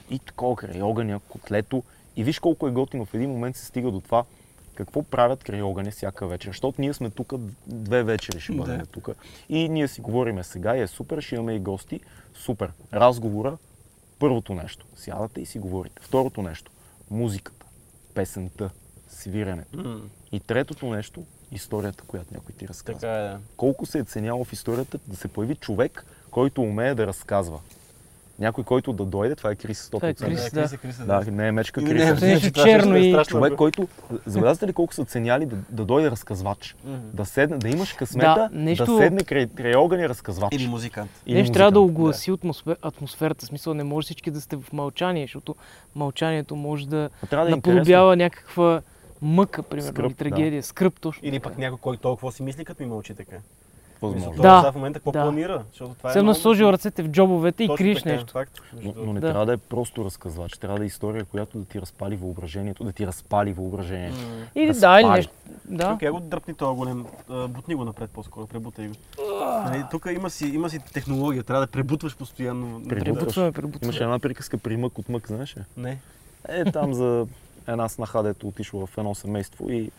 И 0.09 0.19
такова 0.19 0.55
край 0.55 0.81
огъня, 0.81 1.19
котлето. 1.29 1.83
И 2.15 2.23
виж 2.23 2.39
колко 2.39 2.67
е 2.67 2.71
готино. 2.71 3.05
В 3.05 3.13
един 3.13 3.29
момент 3.29 3.55
се 3.55 3.65
стига 3.65 3.91
до 3.91 4.01
това 4.01 4.23
какво 4.71 5.03
правят 5.03 5.43
край 5.43 5.61
огъня 5.61 5.91
всяка 5.91 6.27
вечер. 6.27 6.49
Защото 6.49 6.81
ние 6.81 6.93
сме 6.93 7.09
тук 7.09 7.33
две 7.67 8.03
вечери 8.03 8.39
ще 8.39 8.53
бъдем 8.53 8.77
Да. 8.77 8.85
тук. 8.85 9.09
И 9.49 9.69
ние 9.69 9.87
си 9.87 10.01
говориме 10.01 10.43
сега 10.43 10.77
и 10.77 10.81
е 10.81 10.87
супер, 10.87 11.21
ще 11.21 11.35
имаме 11.35 11.53
и 11.53 11.59
гости. 11.59 11.99
Супер. 12.35 12.71
Разговора, 12.93 13.57
първото 14.19 14.53
нещо. 14.53 14.85
Сядате 14.95 15.41
и 15.41 15.45
си 15.45 15.59
говорите. 15.59 16.01
Второто 16.01 16.41
нещо, 16.41 16.71
музиката, 17.11 17.65
песента, 18.13 18.69
свиренето. 19.09 19.77
М, 19.77 20.01
И 20.31 20.39
третото 20.39 20.85
нещо, 20.85 21.23
историята, 21.51 22.03
която 22.03 22.33
някой 22.33 22.55
ти 22.55 22.67
разказва. 22.67 22.99
Така 22.99 23.13
е. 23.13 23.21
да. 23.21 23.39
Колко 23.57 23.85
се 23.85 23.99
е 23.99 24.03
ценяло 24.03 24.43
в 24.43 24.53
историята 24.53 24.99
да 25.07 25.15
се 25.15 25.27
появи 25.27 25.55
човек, 25.55 26.05
който 26.31 26.61
умее 26.61 26.95
да 26.95 27.07
разказва. 27.07 27.59
Някой, 28.41 28.63
който 28.63 28.93
да 28.93 29.05
дойде, 29.05 29.35
това 29.35 29.51
е 29.51 29.55
Крис 29.55 29.83
100%. 29.83 29.91
Това 29.91 30.07
е 30.07 30.13
Крис, 30.13 30.51
Да, 30.51 30.67
да. 30.67 30.77
Криса, 30.77 31.05
Да, 31.05 31.23
не 31.27 31.47
е 31.47 31.51
мечка 31.51 31.81
И 31.81 31.85
Крис. 31.85 31.93
не, 31.95 32.01
е 32.01 32.05
не, 32.05 32.15
това 32.15 32.39
също 32.39 32.63
черно 32.63 32.95
е 32.95 32.99
и- 32.99 33.25
човек, 33.25 33.55
който... 33.55 33.87
Забелязате 34.25 34.67
ли 34.67 34.73
колко 34.73 34.93
са 34.93 35.05
ценяли 35.05 35.45
да, 35.45 35.55
да 35.69 35.85
дойде 35.85 36.11
разказвач? 36.11 36.75
Да 37.13 37.25
седне, 37.25 37.57
да 37.57 37.69
имаш 37.69 37.93
късмета, 37.93 38.49
Да, 38.51 38.59
нещо- 38.59 38.85
да 38.85 38.97
седне 38.97 39.23
край, 39.23 39.47
край 39.47 39.75
огъня 39.75 40.09
разказвач. 40.09 40.55
Или 40.55 40.67
музикант. 40.67 41.11
Или 41.25 41.37
Нещо 41.37 41.53
трябва 41.53 41.71
да 41.71 41.79
музикант. 41.79 41.97
огласи 41.97 42.31
атмосфер, 42.31 42.77
атмосферата. 42.81 43.45
Смисъл 43.45 43.73
не 43.73 43.83
може 43.83 44.05
всички 44.05 44.31
да 44.31 44.41
сте 44.41 44.55
в 44.55 44.73
мълчание, 44.73 45.23
защото 45.23 45.55
мълчанието 45.95 46.55
може 46.55 46.87
да 46.87 47.09
да 47.29 47.41
е 47.41 47.45
наподобява 47.45 48.15
някаква 48.15 48.81
мъка, 49.21 49.63
примерно, 49.63 49.91
Скръб, 49.91 50.05
или 50.05 50.13
трагедия, 50.13 50.63
скръп 50.63 50.99
точно. 50.99 51.27
Или 51.27 51.39
пък 51.39 51.57
някой, 51.57 51.77
който 51.77 52.01
толкова 52.01 52.31
си 52.31 52.43
мисли, 52.43 52.65
като 52.65 52.83
ми 52.83 52.89
мълчи 52.89 53.13
така. 53.13 53.35
Възможно. 54.01 54.41
Да. 54.41 54.71
в 54.71 54.75
момента 54.75 54.99
какво 54.99 55.11
Да. 55.11 55.21
планира? 55.21 55.63
Защото 55.71 55.93
това 55.93 56.09
е 56.09 56.11
Все 56.11 56.19
едно 56.19 56.29
много- 56.31 56.41
сложил 56.41 56.65
ръцете 56.65 57.03
в 57.03 57.07
джобовете 57.07 57.63
и 57.63 57.67
Точно 57.67 57.77
криеш 57.77 57.97
така 57.97 58.09
е, 58.09 58.13
нещо. 58.13 58.31
Факт, 58.31 58.59
Но, 58.83 58.93
но 58.97 59.13
не 59.13 59.19
Да. 59.19 59.29
трябва 59.29 59.45
да 59.45 59.53
е 59.53 59.57
просто 59.57 60.05
разказвач. 60.05 60.57
Трябва 60.57 60.77
да 60.77 60.83
е 60.83 60.87
история, 60.87 61.25
която 61.25 61.57
да 61.57 61.65
ти 61.65 61.81
разпали 61.81 62.15
въображението, 62.15 62.83
да 62.83 62.91
ти 62.91 63.07
разпали 63.07 63.53
въображението. 63.53 64.17
М. 64.19 64.45
Или 64.55 64.73
да 64.73 64.79
да, 64.79 65.01
или 65.01 65.09
нещо. 65.09 65.33
Да. 65.65 65.91
Тук 65.91 66.01
я 66.01 66.11
го 66.13 66.19
дръпни 66.19 66.53
този 66.53 66.77
голем. 66.77 67.05
Бутни 67.47 67.75
го 67.75 67.85
напред 67.85 68.09
по-скоро, 68.09 68.47
пребутай 68.47 68.87
го. 68.87 68.93
Нали, 69.65 69.83
тук 69.91 70.07
има 70.15 70.29
си, 70.29 70.45
има 70.45 70.69
си 70.69 70.79
технология, 70.93 71.43
трябва 71.43 71.65
да 71.65 71.71
пребутваш 71.71 72.17
постоянно. 72.17 72.81
Пребутваме, 72.89 73.51
пребутваме. 73.51 73.79
Имаше 73.83 74.03
една 74.03 74.19
приказка 74.19 74.57
при 74.57 74.77
мък 74.77 74.97
от 74.97 75.09
мък, 75.09 75.27
знаеш 75.27 75.57
ли? 75.57 75.61
Не. 75.77 75.99
Е, 76.49 76.71
там 76.71 76.93
за 76.93 77.27
една 77.67 77.89
снаха, 77.89 78.23
дето 78.23 78.47
отишла 78.47 78.85
в 78.85 78.97
едно 78.97 79.15
семейство 79.15 79.69
и 79.71 79.91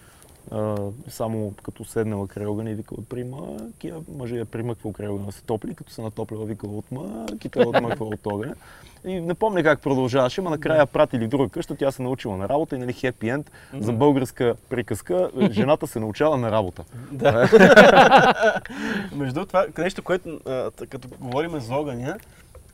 само 1.08 1.54
като 1.62 1.84
седнала 1.84 2.28
край 2.28 2.46
огъня 2.46 2.70
и 2.70 2.74
викала 2.74 3.00
при 3.08 3.24
мък, 3.24 3.84
и 3.84 3.92
мъже 4.16 4.36
я 4.36 4.44
примъквал 4.44 4.92
край 4.92 5.08
огъня 5.08 5.26
да 5.26 5.32
се 5.32 5.42
топли, 5.42 5.74
като 5.74 5.92
се 5.92 6.02
натоплила 6.02 6.46
викала 6.46 6.76
от 6.76 6.92
мък 6.92 7.44
и 7.44 7.48
той 7.48 7.64
отмъква 7.64 8.04
от 8.06 8.26
огъня. 8.26 8.54
И 9.04 9.20
не 9.20 9.34
помня 9.34 9.62
как 9.62 9.80
продължаваше, 9.80 10.42
но 10.42 10.50
накрая 10.50 10.86
пратили 10.86 11.26
в 11.26 11.28
друга 11.28 11.48
къща, 11.48 11.74
тя 11.74 11.92
се 11.92 12.02
научила 12.02 12.36
на 12.36 12.48
работа 12.48 12.76
и 12.76 12.78
нали 12.78 12.92
хепи 12.92 13.28
енд 13.28 13.50
за 13.78 13.92
българска 13.92 14.54
приказка, 14.68 15.30
жената 15.50 15.86
се 15.86 16.00
научава 16.00 16.36
на 16.36 16.52
работа. 16.52 16.84
Да. 17.12 17.48
Между 19.16 19.46
това 19.46 19.66
нещо, 19.78 20.02
което, 20.02 20.40
като 20.88 21.08
говорим 21.20 21.60
за 21.60 21.74
огъня, 21.74 22.18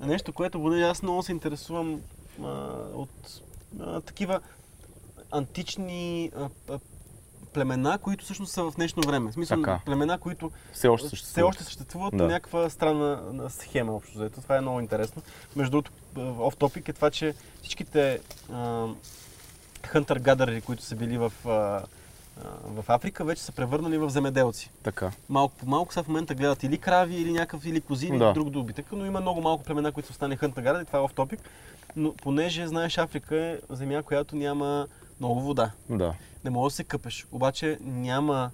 нещо, 0.00 0.32
което 0.32 0.62
поне 0.62 0.82
аз 0.82 1.02
много 1.02 1.22
се 1.22 1.32
интересувам 1.32 2.00
а, 2.42 2.46
от 2.94 3.42
а, 3.80 4.00
такива 4.00 4.40
антични 5.30 6.30
а, 6.36 6.78
племена, 7.58 7.98
които 7.98 8.24
всъщност 8.24 8.52
са 8.52 8.62
в 8.62 8.72
днешно 8.76 9.02
време. 9.02 9.30
В 9.30 9.34
смисъл, 9.34 9.58
Така. 9.58 9.80
племена, 9.84 10.18
които 10.18 10.50
Все 10.72 10.88
още 10.88 11.06
все 11.06 11.10
съществува. 11.10 11.48
още 11.48 11.64
съществуват 11.64 12.16
Да. 12.16 12.26
някаква 12.26 12.70
странна 12.70 13.20
схема, 13.50 13.92
общо 13.92 14.18
взето. 14.18 14.40
Това 14.40 14.56
е 14.56 14.60
много 14.60 14.80
интересно. 14.80 15.22
Между 15.56 15.70
другото, 15.70 15.90
оф 16.38 16.56
топик 16.56 16.88
е 16.88 16.92
това, 16.92 17.10
че 17.10 17.34
всичките 17.62 18.20
хънтър-гадъри, 19.84 20.60
които 20.60 20.82
са 20.82 20.96
били 20.96 21.18
в, 21.18 21.32
а, 21.46 21.82
в 22.64 22.84
Африка, 22.88 23.24
вече 23.24 23.42
са 23.42 23.52
превърнали 23.52 23.98
в 23.98 24.10
земеделци. 24.10 24.70
Така. 24.82 25.10
Малко 25.28 25.54
по 25.56 25.66
малко 25.66 25.92
са 25.92 26.02
в 26.02 26.08
момента 26.08 26.34
гледат 26.34 26.62
или 26.62 26.78
крави, 26.78 27.14
или 27.14 27.32
някакъв, 27.32 27.66
или 27.66 27.80
кози, 27.80 28.06
или 28.06 28.18
Да. 28.18 28.32
друг 28.32 28.50
добитък, 28.50 28.86
но 28.92 29.06
има 29.06 29.20
много 29.20 29.40
малко 29.40 29.64
племена, 29.64 29.92
които 29.92 30.06
са 30.06 30.14
стане 30.14 30.36
хънтър-гадъри, 30.36 30.84
това 30.86 30.98
е 30.98 31.02
оф 31.02 31.12
топик. 31.12 31.40
Но 31.96 32.12
понеже, 32.14 32.66
знаеш, 32.66 32.98
Африка 32.98 33.36
е 33.36 33.58
земя, 33.70 34.02
която 34.02 34.36
няма 34.36 34.86
много 35.20 35.40
вода. 35.40 35.70
Да. 35.90 36.14
Не 36.44 36.50
може 36.50 36.72
да 36.72 36.76
се 36.76 36.84
къпеш. 36.84 37.26
Обаче 37.32 37.78
няма, 37.80 38.50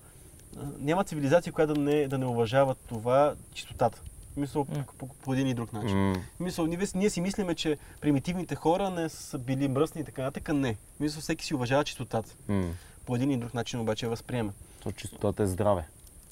няма 0.78 1.04
цивилизация, 1.04 1.52
която 1.52 1.74
да 1.74 1.80
не, 1.80 2.08
да 2.08 2.18
не 2.18 2.26
уважава 2.26 2.74
това 2.74 3.34
чистотата. 3.54 4.00
Мисъл 4.36 4.66
М. 4.68 4.84
по, 4.88 4.94
по, 4.98 5.14
по 5.14 5.32
един 5.34 5.46
и 5.46 5.54
друг 5.54 5.72
начин. 5.72 5.98
М, 5.98 6.16
Мисъл, 6.40 6.66
ние, 6.66 6.78
ние 6.94 7.10
си 7.10 7.20
мислиме, 7.20 7.54
че 7.54 7.78
примитивните 8.00 8.54
хора 8.54 8.90
не 8.90 9.08
са 9.08 9.38
били 9.38 9.68
мръсни 9.68 10.00
и 10.00 10.04
така 10.04 10.22
нататък. 10.22 10.54
Не. 10.54 10.76
Мисъл, 11.00 11.20
всеки 11.20 11.44
си 11.44 11.54
уважава 11.54 11.84
чистотата. 11.84 12.34
м. 12.48 12.64
По 13.06 13.16
един 13.16 13.30
и 13.30 13.36
друг 13.36 13.54
начин 13.54 13.80
обаче 13.80 14.06
я 14.06 14.10
възприема. 14.10 14.52
То 14.82 14.92
чистотата 14.92 15.42
е 15.42 15.46
здраве. 15.46 15.88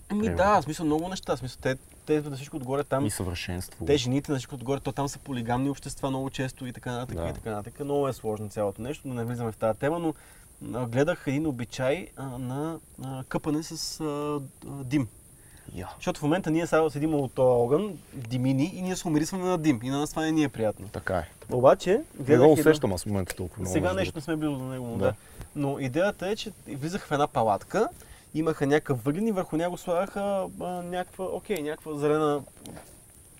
Ами 0.09 0.35
да, 0.35 0.61
в 0.61 0.65
смисъл 0.65 0.87
много 0.87 1.09
неща. 1.09 1.37
В 1.37 1.39
смисъл, 1.39 1.59
те, 1.63 1.77
те 2.07 2.21
на 2.21 2.37
всичко 2.37 2.57
отгоре 2.57 2.85
там. 2.85 3.07
И 3.07 3.11
съвършенство. 3.11 3.85
Те 3.87 3.97
жените 3.97 4.33
на 4.33 4.39
всичко 4.39 4.55
отгоре, 4.55 4.81
то 4.81 4.93
там 4.93 5.09
са 5.09 5.19
полигамни 5.19 5.71
общества 5.71 6.11
много 6.11 6.31
често 6.31 6.67
и 6.67 6.73
така 6.73 6.93
нататък 6.93 7.17
Да. 7.17 7.29
и 7.29 7.33
така 7.33 7.51
нататък. 7.51 7.81
Много 7.81 8.09
е 8.09 8.13
сложно 8.13 8.49
цялото 8.49 8.83
нещо, 8.83 9.09
но 9.09 9.15
не 9.15 9.25
влизаме 9.25 9.53
в 9.53 9.57
тази 9.57 9.79
тема, 9.79 9.99
но 9.99 10.15
гледах 10.63 11.25
един 11.27 11.47
обичай 11.47 12.09
на 12.39 12.79
къпане 13.29 13.63
с 13.63 14.01
дим. 14.65 15.09
Я. 15.75 15.89
Защото 15.97 16.21
в 16.21 16.23
момента 16.23 16.51
ние 16.51 16.67
сега 16.67 16.91
седим 16.91 17.15
от 17.15 17.33
този 17.33 17.47
огън, 17.47 17.99
димини 18.15 18.73
и 18.75 18.83
ние 18.83 18.97
се 18.97 19.09
умирисваме 19.09 19.45
на 19.45 19.59
дим. 19.59 19.81
И 19.83 19.91
на 19.91 19.99
нас 19.99 20.11
това 20.11 20.23
не 20.23 20.33
ни 20.33 20.45
е 20.45 20.49
приятно. 20.49 20.89
Така 20.89 21.17
е. 21.17 21.29
Обаче, 21.51 21.91
Не 21.91 21.97
гледах 22.17 22.39
го 22.39 22.45
една- 22.45 22.61
усещам 22.61 22.93
аз 22.93 23.03
в 23.03 23.07
момента 23.07 23.35
толкова 23.35 23.61
много. 23.61 23.73
Сега 23.73 23.93
нещо 23.93 24.13
не 24.15 24.23
сме 24.23 24.37
били 24.37 24.49
до 24.49 24.59
него, 24.59 24.87
да. 24.89 24.99
Да. 24.99 25.15
Но 25.57 25.79
идеята 25.79 26.29
е, 26.29 26.37
че 26.37 26.53
влизаха 26.69 27.07
в 27.07 27.13
една 27.13 27.27
палатка, 27.27 27.89
имаха 28.35 28.67
някакъв 28.67 29.05
въглен 29.05 29.27
и 29.27 29.33
върху 29.33 29.57
него 29.57 29.77
слагаха 29.77 30.49
някаква, 30.85 31.25
окей, 31.27 31.57
някаква 31.57 31.95
зелена 31.95 32.43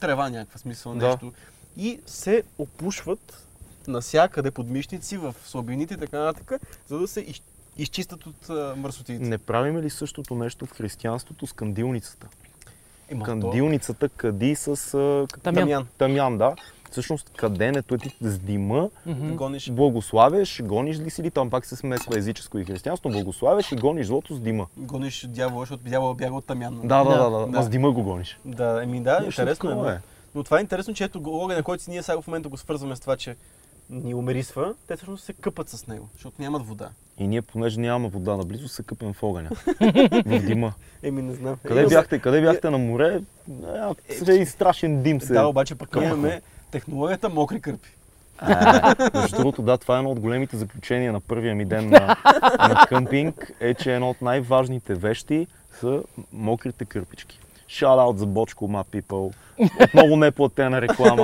трева, 0.01 0.31
някаква 0.31 0.59
смисъл, 0.59 0.95
Да. 0.95 1.07
нещо. 1.07 1.33
И 1.77 2.01
се 2.07 2.43
опушват 2.59 3.47
насякъде 3.89 4.51
под 4.51 4.69
мишници, 4.69 5.17
в 5.17 5.35
слабините 5.45 5.95
и 5.95 5.99
така 5.99 6.19
нататък, 6.19 6.61
за 6.89 6.99
да 6.99 7.09
се 7.09 7.21
из... 7.21 7.43
изчистят 7.79 8.27
от 8.27 8.51
а, 8.51 8.75
мърсотиите. 8.77 9.25
Не 9.25 9.39
правим 9.39 9.79
ли 9.79 9.91
същото 9.91 10.35
нещо 10.35 10.67
в 10.67 10.71
християнството 10.71 11.47
с 11.47 11.53
кандилницата? 11.53 12.27
Ема, 13.09 13.21
то- 13.21 13.25
Кандилницата 13.27 14.09
кади 14.09 14.55
с 14.55 14.69
а, 14.95 15.27
Тамян. 15.43 15.87
Тамян. 15.99 16.39
да. 16.39 16.55
Всъщност 16.91 17.31
каденето 17.31 17.95
е 17.95 17.99
ти 17.99 18.17
с 18.21 18.39
дима, 18.39 18.91
Мгм. 19.07 19.35
Гониш. 19.35 19.71
благославяш, 19.71 20.63
гониш 20.63 20.99
ли 20.99 21.11
си 21.11 21.23
ли, 21.23 21.31
там 21.31 21.51
пак 21.51 21.67
се 21.67 21.77
смесва 21.77 22.19
езическо 22.19 22.59
и 22.59 22.65
християнство, 22.65 23.11
благославяш 23.11 23.73
и 23.73 23.77
гониш 23.77 24.07
злото 24.07 24.35
с 24.35 24.41
дима. 24.41 24.67
Гониш 24.77 25.27
дявола, 25.29 25.63
защото 25.63 25.85
дявола 25.85 26.15
бяга 26.15 26.35
от 26.35 26.45
тамян. 26.45 26.81
Да, 26.85 27.05
да, 27.05 27.11
Да. 27.21 27.31
да, 27.31 27.47
да, 27.47 27.63
с 27.63 27.69
дима 27.69 27.91
го 27.91 28.03
гониш. 28.03 28.39
Да, 28.45 28.81
еми 28.83 29.01
да, 29.01 29.13
Нещо 29.13 29.41
интересно 29.41 29.71
е. 29.71 29.73
такова 29.73 30.01
но- 30.35 30.45
това 30.45 30.59
е 30.59 30.61
интересно, 30.61 30.95
че 30.95 31.05
ето 31.05 31.23
огъня, 31.27 31.63
който 31.63 31.83
си 31.83 31.91
ние 31.91 32.03
сега 32.03 32.21
в 32.21 32.27
момента 32.27 32.49
го 32.49 32.57
свързваме 32.57 32.97
с 32.97 33.01
това, 33.01 33.17
че 33.17 33.37
ни 33.91 34.15
умерисва, 34.15 34.75
те 34.87 34.97
всъщност 34.97 35.25
се 35.25 35.33
къпат 35.33 35.69
с 35.69 35.87
него, 35.87 36.09
защото 36.13 36.43
нямат 36.43 36.67
вода. 36.67 36.91
И 37.19 37.27
ние, 37.27 37.43
понеже 37.43 37.81
нямаме 37.81 38.09
вода 38.09 38.37
наблизо, 38.37 38.69
се 38.69 38.83
къпем 38.83 39.13
в 39.13 39.23
огъня. 39.23 39.51
в 40.27 40.47
дима. 40.47 40.73
Еми 41.03 41.23
не 41.23 41.35
знам. 41.35 41.57
Къде 41.67 41.83
Е, 41.83 41.87
бяхте? 41.87 42.19
Къде 42.19 42.41
бяхте 42.41 42.71
на 42.71 42.79
море? 42.79 43.21
Е, 44.09 44.15
един 44.33 44.47
страшен 44.47 45.03
дим 45.03 45.21
се. 45.21 45.33
Да, 45.33 45.47
обаче 45.47 45.75
пък 45.75 45.97
имаме 45.97 46.43
технологията 46.71 47.29
мокри 47.29 47.61
кърпи. 47.61 47.89
А, 48.39 49.11
Между 49.15 49.37
другото, 49.37 49.63
да, 49.63 49.79
това 49.79 49.95
е 49.95 49.99
едно 49.99 50.11
от 50.11 50.21
големите 50.21 50.57
заключения 50.57 51.13
на 51.13 51.21
първия 51.21 51.55
ми 51.55 51.65
ден 51.65 51.91
на, 51.91 52.17
на 52.59 52.87
къмпинг, 52.89 53.53
е, 53.61 53.75
че 53.75 53.95
едно 53.95 54.11
от 54.11 54.23
най-важните 54.23 54.95
вещи 54.95 55.47
са 55.81 56.03
мокрите 56.33 56.85
кърпички. 56.85 57.41
Shout 57.73 57.99
out 58.01 58.17
за 58.17 58.27
Бочко, 58.27 58.65
my 58.67 58.85
people. 58.87 59.33
Отново 59.85 60.17
неплатена 60.17 60.81
реклама. 60.83 61.23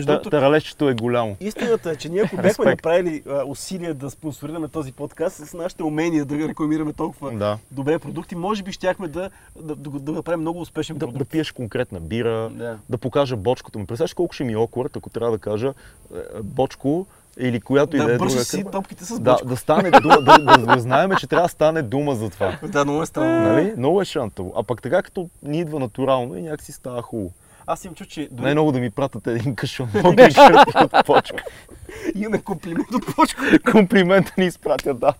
Другото, 0.00 0.30
Таралещето 0.30 0.88
е 0.88 0.94
голямо. 0.94 1.36
истината 1.40 1.90
е, 1.90 1.96
че 1.96 2.08
ние 2.08 2.22
ако 2.22 2.36
бяхме 2.36 2.64
направили 2.64 3.22
усилия 3.46 3.94
да 3.94 4.10
спонсорираме 4.10 4.68
този 4.68 4.92
подкаст 4.92 5.36
с 5.38 5.54
нашите 5.54 5.82
умения 5.82 6.24
да 6.24 6.48
рекламираме 6.48 6.92
толкова 6.92 7.58
добре 7.70 7.98
продукти, 7.98 8.34
може 8.34 8.62
би 8.62 8.72
щяхме 8.72 9.08
да, 9.08 9.30
да, 9.56 9.74
да, 9.76 9.90
го- 9.90 9.98
да 9.98 10.12
направим 10.12 10.40
много 10.40 10.60
успешен 10.60 10.96
Да, 10.96 11.06
да 11.06 11.12
продукт. 11.12 11.30
пиеш 11.30 11.52
конкретна 11.52 12.00
бира, 12.00 12.50
Да. 12.88 12.98
покажа 12.98 13.36
бочкото 13.36 13.78
ми. 13.78 13.86
Представяш 13.86 14.14
колко 14.14 14.34
ще 14.34 14.44
ми 14.44 14.52
е 14.52 14.56
awkward, 14.56 14.96
ако 14.96 15.10
трябва 15.10 15.32
да 15.32 15.38
кажа 15.40 15.68
е, 16.10 16.18
бочко 16.42 17.06
или 17.38 17.60
която 17.60 17.96
и 17.96 18.00
да 18.00 18.06
Да, 18.06 18.12
е 18.14 18.18
друга 18.18 18.30
си 18.30 18.56
кърпа. 18.56 18.70
топките 18.70 19.04
с 19.04 19.20
Да, 19.20 19.32
бочко. 19.32 19.48
да 19.48 19.56
стане 19.56 19.90
дума, 19.90 20.22
да, 20.22 20.38
да, 20.38 20.58
да 20.58 20.80
знаем, 20.80 21.10
че 21.18 21.26
трябва 21.26 21.42
да 21.46 21.48
стане 21.48 21.82
дума 21.82 22.14
за 22.14 22.30
това. 22.30 22.58
Да, 22.62 22.84
много 22.84 23.02
е 23.02 23.06
странно. 23.06 23.52
Нали? 23.52 23.74
Много 23.76 24.02
е 24.02 24.04
шантаво. 24.04 24.52
А 24.56 24.62
пък 24.62 24.82
така 24.82 25.02
като 25.02 25.28
ни 25.42 25.60
идва 25.60 25.80
натурално 25.80 26.36
и 26.36 26.42
някакси 26.42 26.72
става 26.72 27.02
хубаво. 27.02 27.32
Аз 27.66 27.84
им 27.84 27.94
чу, 27.94 28.04
че 28.04 28.28
дори 28.30 28.44
Най-много 28.44 28.72
да 28.72 28.78
ми 28.80 28.90
пратят 28.90 29.26
един 29.26 29.54
кашон 29.54 29.88
мокри 29.94 30.34
кърпи 30.34 30.94
от 30.94 31.06
почка. 31.06 31.44
имаме 32.14 32.42
комплимент 32.42 32.94
от 32.94 33.16
почко. 33.16 33.40
Комплимента 33.72 34.32
ни 34.38 34.46
изпратят, 34.46 35.00
да. 35.00 35.12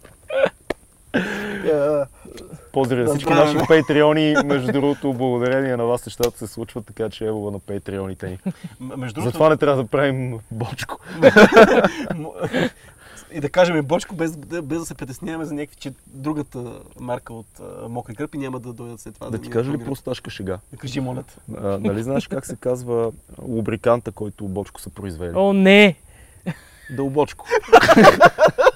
Поздрави 2.73 3.03
Да, 3.03 3.09
за 3.09 3.15
всички 3.15 3.33
наши 3.33 3.57
патреони. 3.69 4.35
Между 4.45 4.73
другото, 4.73 5.13
благодарение 5.13 5.77
на 5.77 5.85
вас 5.85 6.07
нещата 6.07 6.39
се 6.39 6.47
случват, 6.47 6.87
така 6.87 7.11
че 7.11 7.27
ево 7.27 7.51
на 7.51 7.59
патреоните 7.59 8.29
ни. 8.29 8.39
Между 8.97 9.21
Затова 9.21 9.49
не 9.49 9.57
трябва 9.57 9.83
да 9.83 9.89
правим 9.89 10.39
бочко. 10.51 10.99
И 13.33 13.41
да 13.41 13.51
кажем 13.51 13.77
и 13.77 13.83
бочко, 13.83 14.15
без, 14.15 14.37
да- 14.37 14.63
без 14.63 14.79
да 14.79 14.87
се 14.87 14.95
притесняваме 14.95 15.45
за 15.45 15.55
някакви, 15.55 15.77
че 15.77 15.93
другата 16.07 16.81
марка 17.01 17.35
от 17.35 17.47
а, 17.61 17.89
мокри 17.89 18.15
кърпи 18.15 18.39
няма 18.39 18.61
да 18.61 18.73
дойдат 18.73 19.01
след 19.01 19.15
това. 19.15 19.31
Да 19.31 19.39
ни 19.39 19.43
ти 19.43 19.51
кажа 19.51 19.73
ли 19.73 19.85
просташка 19.85 20.31
шега? 20.31 20.59
Кажи, 20.79 21.01
моля 21.01 21.25
нали 21.81 22.03
знаеш 22.03 22.27
как 22.27 22.47
се 22.47 22.57
казва 22.57 23.13
лубриканта, 23.43 24.13
който 24.13 24.49
бочко 24.49 24.81
са 24.81 24.91
произвели? 24.91 25.33
О, 25.35 25.53
не! 25.53 25.95
Дълбочко. 26.91 27.47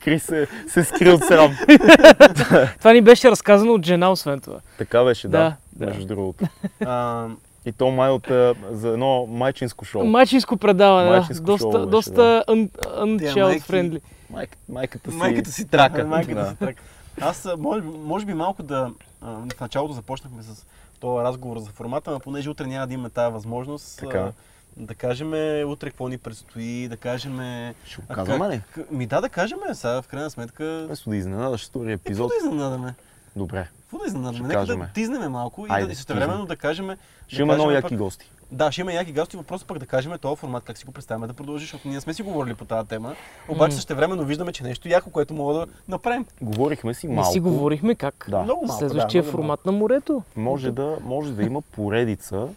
Крис 0.00 0.22
се, 0.24 0.46
се 0.68 0.84
скри 0.84 1.10
от 1.10 1.24
срам. 1.24 1.56
Това 2.78 2.92
ни 2.92 3.00
беше 3.02 3.30
разказано 3.30 3.72
от 3.72 3.86
жена, 3.86 4.10
освен 4.10 4.40
това. 4.40 4.58
Така 4.78 5.04
беше, 5.04 5.28
да, 5.28 5.38
Да, 5.38 5.56
да. 5.74 5.86
между 5.86 6.06
другото. 6.06 6.44
А, 6.80 7.26
И 7.66 7.72
то 7.72 7.90
май 7.90 8.10
от, 8.10 8.26
за 8.70 8.88
едно 8.88 9.26
майчинско 9.26 9.84
шоу. 9.84 10.04
Майчинско 10.04 10.56
предаване, 10.56 11.10
Майчинско 11.10 11.44
да. 11.44 11.58
шоу 11.58 11.70
Доста, 11.70 11.78
беше, 11.78 11.90
доста 11.90 12.44
un, 12.48 12.68
Тя 12.72 12.88
unchild 12.90 13.44
майки- 13.44 13.62
friendly. 13.62 14.00
Майк, 14.30 14.56
майката 14.68 15.10
си, 15.10 15.16
майката 15.16 15.50
си 15.52 15.64
трака. 15.66 16.04
Майката 16.06 16.34
да. 16.34 16.50
си 16.50 16.56
трака. 16.56 16.82
Аз 17.20 17.46
а, 17.46 17.56
може, 17.56 17.82
може 17.82 18.26
би 18.26 18.34
малко 18.34 18.62
да... 18.62 18.90
В 19.22 19.60
началото 19.60 19.94
започнахме 19.94 20.42
с 20.42 20.66
този 21.00 21.24
разговор 21.24 21.58
за 21.58 21.70
формата, 21.70 22.10
но 22.10 22.20
понеже 22.20 22.50
утре 22.50 22.66
няма 22.66 22.86
да 22.86 22.94
имаме 22.94 23.10
тази 23.10 23.32
възможност, 23.32 23.98
Така. 23.98 24.32
Да 24.78 24.94
кажем 24.94 25.28
утре 25.70 25.90
какво 25.90 26.08
ни 26.08 26.18
предстои, 26.18 26.88
да 26.88 26.96
кажем... 26.96 27.40
Ще 27.84 27.96
го 27.96 28.06
а 28.08 28.14
казваме 28.14 28.48
ли? 28.48 28.60
Ми 28.90 29.06
да, 29.06 29.20
да 29.20 29.28
кажем, 29.28 29.58
сега 29.72 30.02
в 30.02 30.08
крайна 30.08 30.30
сметка... 30.30 30.84
Вместо 30.86 31.10
да 31.10 31.16
изненадаш 31.16 31.66
втория 31.68 31.94
Епизод. 31.94 32.06
епизод. 32.06 32.30
Какво 32.32 32.48
да 32.48 32.54
изненадаме? 32.54 32.94
Добре. 33.36 33.68
Какво 33.80 33.98
да 33.98 34.06
изненадаме? 34.06 34.48
Нека 34.48 34.60
кажем. 34.60 34.78
да 34.80 34.88
тизнеме 34.94 35.28
малко 35.28 35.66
и 35.66 35.68
Айде, 35.70 35.86
да 35.86 35.92
и 35.92 35.96
същевременно 35.96 36.46
да 36.46 36.56
кажем... 36.56 36.90
Ще 37.28 37.42
има 37.42 37.54
много 37.54 37.70
яки 37.70 37.88
пък- 37.88 37.98
гости. 37.98 38.30
Да, 38.52 38.72
ще 38.72 38.80
има 38.80 38.92
яки 38.92 39.12
гости. 39.12 39.36
Въпросът 39.36 39.68
пък 39.68 39.78
да 39.78 39.86
кажем 39.86 40.12
този 40.20 40.36
формат, 40.36 40.64
как 40.64 40.78
си 40.78 40.84
го 40.84 40.92
представяме 40.92 41.26
да 41.26 41.32
продължи, 41.32 41.64
защото 41.64 41.88
ние 41.88 42.00
сме 42.00 42.14
си 42.14 42.22
говорили 42.22 42.54
по 42.54 42.64
тази 42.64 42.88
тема. 42.88 43.14
Обаче 43.48 43.72
М. 43.72 43.76
същевременно 43.76 44.24
виждаме, 44.24 44.52
че 44.52 44.64
нещо 44.64 44.88
яко, 44.88 45.10
което 45.10 45.34
мога 45.34 45.54
да 45.54 45.66
направим. 45.88 46.26
Говорихме 46.40 46.94
си 46.94 47.08
Не 47.08 47.14
малко. 47.14 47.32
си 47.32 47.40
говорихме 47.40 47.94
как. 47.94 48.26
Да. 48.28 48.42
Много 48.42 48.66
малко, 48.66 48.78
Следващия 48.78 49.22
да, 49.22 49.30
формат 49.30 49.66
на 49.66 49.72
морето. 49.72 50.22
Може 50.36 50.70
да, 50.72 50.96
може 51.04 51.32
да 51.32 51.42
има 51.42 51.62
поредица, 51.62 52.48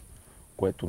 което 0.61 0.87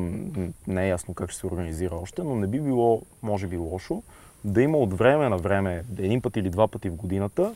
не 0.67 0.85
е 0.85 0.89
ясно 0.89 1.15
как 1.15 1.31
ще 1.31 1.41
се 1.41 1.47
организира 1.47 1.95
още, 1.97 2.23
но 2.23 2.35
не 2.35 2.47
би 2.47 2.61
било, 2.61 3.03
може 3.23 3.47
би, 3.47 3.57
лошо, 3.57 4.03
да 4.45 4.63
има 4.63 4.79
от 4.79 4.99
време 4.99 5.29
на 5.29 5.39
време, 5.39 5.85
един 5.99 6.21
път 6.21 6.37
или 6.37 6.51
два 6.51 6.69
пъти 6.69 6.91
в 6.91 6.97
годината, 6.97 7.55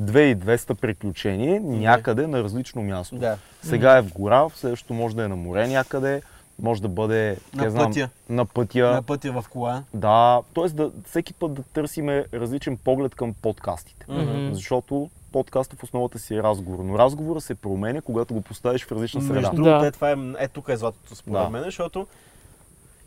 2200 0.00 0.74
приключения 0.74 1.60
някъде 1.60 2.26
на 2.26 2.42
различно 2.42 2.82
място. 2.82 3.16
Да. 3.16 3.38
Сега 3.62 3.96
е 3.98 4.02
в 4.02 4.12
гора, 4.12 4.48
следващото 4.54 4.94
може 4.94 5.16
да 5.16 5.24
е 5.24 5.28
на 5.28 5.36
море 5.36 5.68
някъде, 5.68 6.22
може 6.62 6.82
да 6.82 6.88
бъде 6.88 7.36
На 7.54 7.70
знам, 7.70 7.86
пътя. 7.86 8.08
на 8.28 8.46
пътя. 8.46 8.92
На 8.92 9.02
пътя 9.02 9.32
в 9.32 9.44
кола. 9.50 9.82
Да, 9.94 10.40
т.е. 10.54 10.68
Да, 10.68 10.90
всеки 11.06 11.34
път 11.34 11.54
да 11.54 11.62
търсиме 11.62 12.24
различен 12.34 12.76
поглед 12.76 13.14
към 13.14 13.34
подкастите. 13.42 14.06
Мгм. 14.08 14.54
Защото 14.54 15.10
подкаста 15.32 15.76
в 15.76 15.84
основата 15.84 16.18
си 16.18 16.34
е 16.34 16.42
разговор, 16.42 16.78
но 16.78 16.98
разговора 16.98 17.40
се 17.40 17.54
променя, 17.54 18.00
когато 18.00 18.34
го 18.34 18.40
поставиш 18.40 18.84
в 18.84 18.92
различна 18.92 19.20
среда. 19.20 19.34
Между 19.34 19.50
другото, 19.50 19.78
Да. 19.80 19.86
е, 19.86 19.90
това 19.90 20.10
е, 20.10 20.16
е 20.38 20.48
тук 20.48 20.68
е 20.68 20.76
златото 20.76 21.16
според 21.16 21.32
Да. 21.34 21.50
мен, 21.50 21.62
защото 21.62 22.06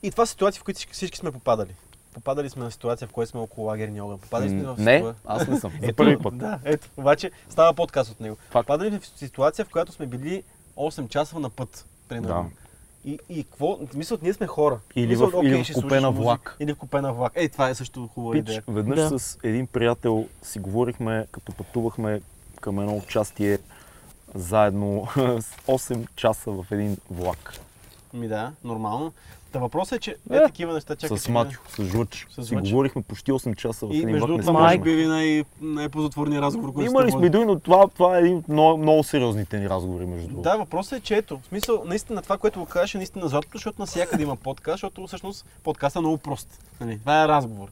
и 0.03 0.11
това 0.11 0.25
са 0.25 0.31
ситуации, 0.31 0.59
в 0.59 0.63
които 0.63 0.75
всички, 0.75 0.93
всички 0.93 1.17
сме 1.17 1.31
попадали. 1.31 1.75
Попадали 2.13 2.49
сме 2.49 2.63
на 2.63 2.71
ситуация, 2.71 3.07
в 3.07 3.11
която 3.11 3.31
сме 3.31 3.39
около 3.39 3.67
лагерния 3.67 4.05
огън. 4.05 4.19
Попадали 4.19 4.49
сме 4.49 4.63
в 4.63 4.75
Не, 4.77 4.97
ситуа- 4.97 5.13
аз 5.25 5.47
не 5.47 5.59
съм. 5.59 5.71
За 5.81 5.93
първи 5.93 6.17
път. 6.17 6.37
Да, 6.37 6.59
ето. 6.63 6.87
Обаче 6.97 7.31
става 7.49 7.73
подкаст 7.73 8.11
от 8.11 8.19
него. 8.19 8.35
Факт. 8.41 8.67
Попадали 8.67 8.89
сме 8.89 8.99
в 8.99 9.07
ситуация, 9.07 9.65
в 9.65 9.69
която 9.69 9.91
сме 9.91 10.05
били 10.05 10.43
8 10.77 11.07
часа 11.07 11.39
на 11.39 11.49
път. 11.49 11.85
Примерно. 12.09 12.49
Да. 12.51 12.64
И, 13.05 13.19
и 13.29 13.43
какво? 13.43 13.79
Смисъл, 13.91 14.17
ние 14.21 14.33
сме 14.33 14.47
хора. 14.47 14.79
Или 14.95 15.07
Мисъл, 15.07 15.29
в- 15.29 15.35
окей, 15.35 15.49
или 15.49 15.57
в 15.57 15.63
ще 15.63 15.73
купе 15.73 15.81
слушаш 15.81 16.01
на 16.01 16.11
музика. 16.11 16.23
влак. 16.23 16.57
Или 16.59 16.73
в 16.73 16.77
купе 16.77 17.01
на 17.01 17.13
влак. 17.13 17.31
Ей, 17.35 17.49
това 17.49 17.69
е 17.69 17.75
също 17.75 18.07
хубава 18.07 18.31
Пич, 18.33 18.39
идея. 18.41 18.63
веднъж 18.67 18.99
Да. 18.99 19.19
с 19.19 19.37
един 19.43 19.67
приятел 19.67 20.27
си 20.43 20.59
говорихме, 20.59 21.25
като 21.31 21.51
пътувахме 21.51 22.21
към 22.61 22.79
едно 22.79 22.97
участие 22.97 23.57
заедно 24.35 25.07
с 25.15 25.17
8 25.67 26.07
часа 26.15 26.51
в 26.53 26.65
един 26.71 26.97
влак. 27.11 27.53
Ми 28.13 28.27
да, 28.27 28.51
нормално. 28.63 29.13
Та 29.55 29.59
въпросът 29.59 29.97
е, 29.97 29.99
че 29.99 30.11
е, 30.31 30.35
Е. 30.35 30.43
такива 30.43 30.73
неща 30.73 30.95
чакай. 30.95 31.17
с. 31.17 31.29
Матю, 31.29 31.57
с. 31.69 32.43
С 32.43 32.47
Си 32.47 32.55
говорихме 32.55 33.01
почти 33.01 33.31
8 33.31 33.55
часа 33.55 33.87
в 33.87 33.93
И 33.93 33.97
един 33.97 34.09
между 34.09 34.27
влак. 34.27 34.37
Не 34.37 34.43
другото, 34.43 34.59
може 34.63 34.77
би 34.77 35.05
най- 35.05 35.43
най-позатворният 35.61 36.41
разговор, 36.41 36.73
който 36.73 36.91
Имали 36.91 37.11
сме 37.11 37.29
дори, 37.29 37.45
но 37.45 37.59
това, 37.59 37.87
това 37.87 38.17
е 38.17 38.19
един 38.19 38.37
от 38.37 38.47
много, 38.47 38.77
много 38.77 39.03
сериозните 39.03 39.59
ни 39.59 39.69
разговори, 39.69 40.05
между 40.05 40.27
другото. 40.27 40.49
Да, 40.49 40.57
въпросът 40.57 40.99
е, 40.99 41.01
че 41.01 41.15
ето, 41.15 41.39
в 41.39 41.45
смисъл, 41.45 41.83
наистина 41.85 42.21
това, 42.21 42.37
което 42.37 42.59
го 42.59 42.65
кажеш 42.65 42.95
е 42.95 42.97
наистина 42.97 43.27
златото, 43.27 43.57
защото 43.57 43.81
навсякъде 43.81 44.23
има 44.23 44.35
подкаст, 44.35 44.73
защото 44.73 45.07
всъщност 45.07 45.45
подкастът 45.63 45.95
е 45.95 46.01
много 46.01 46.17
прост. 46.17 46.63
Нали? 46.81 46.99
Това 46.99 47.23
е 47.23 47.27
разговор. 47.27 47.67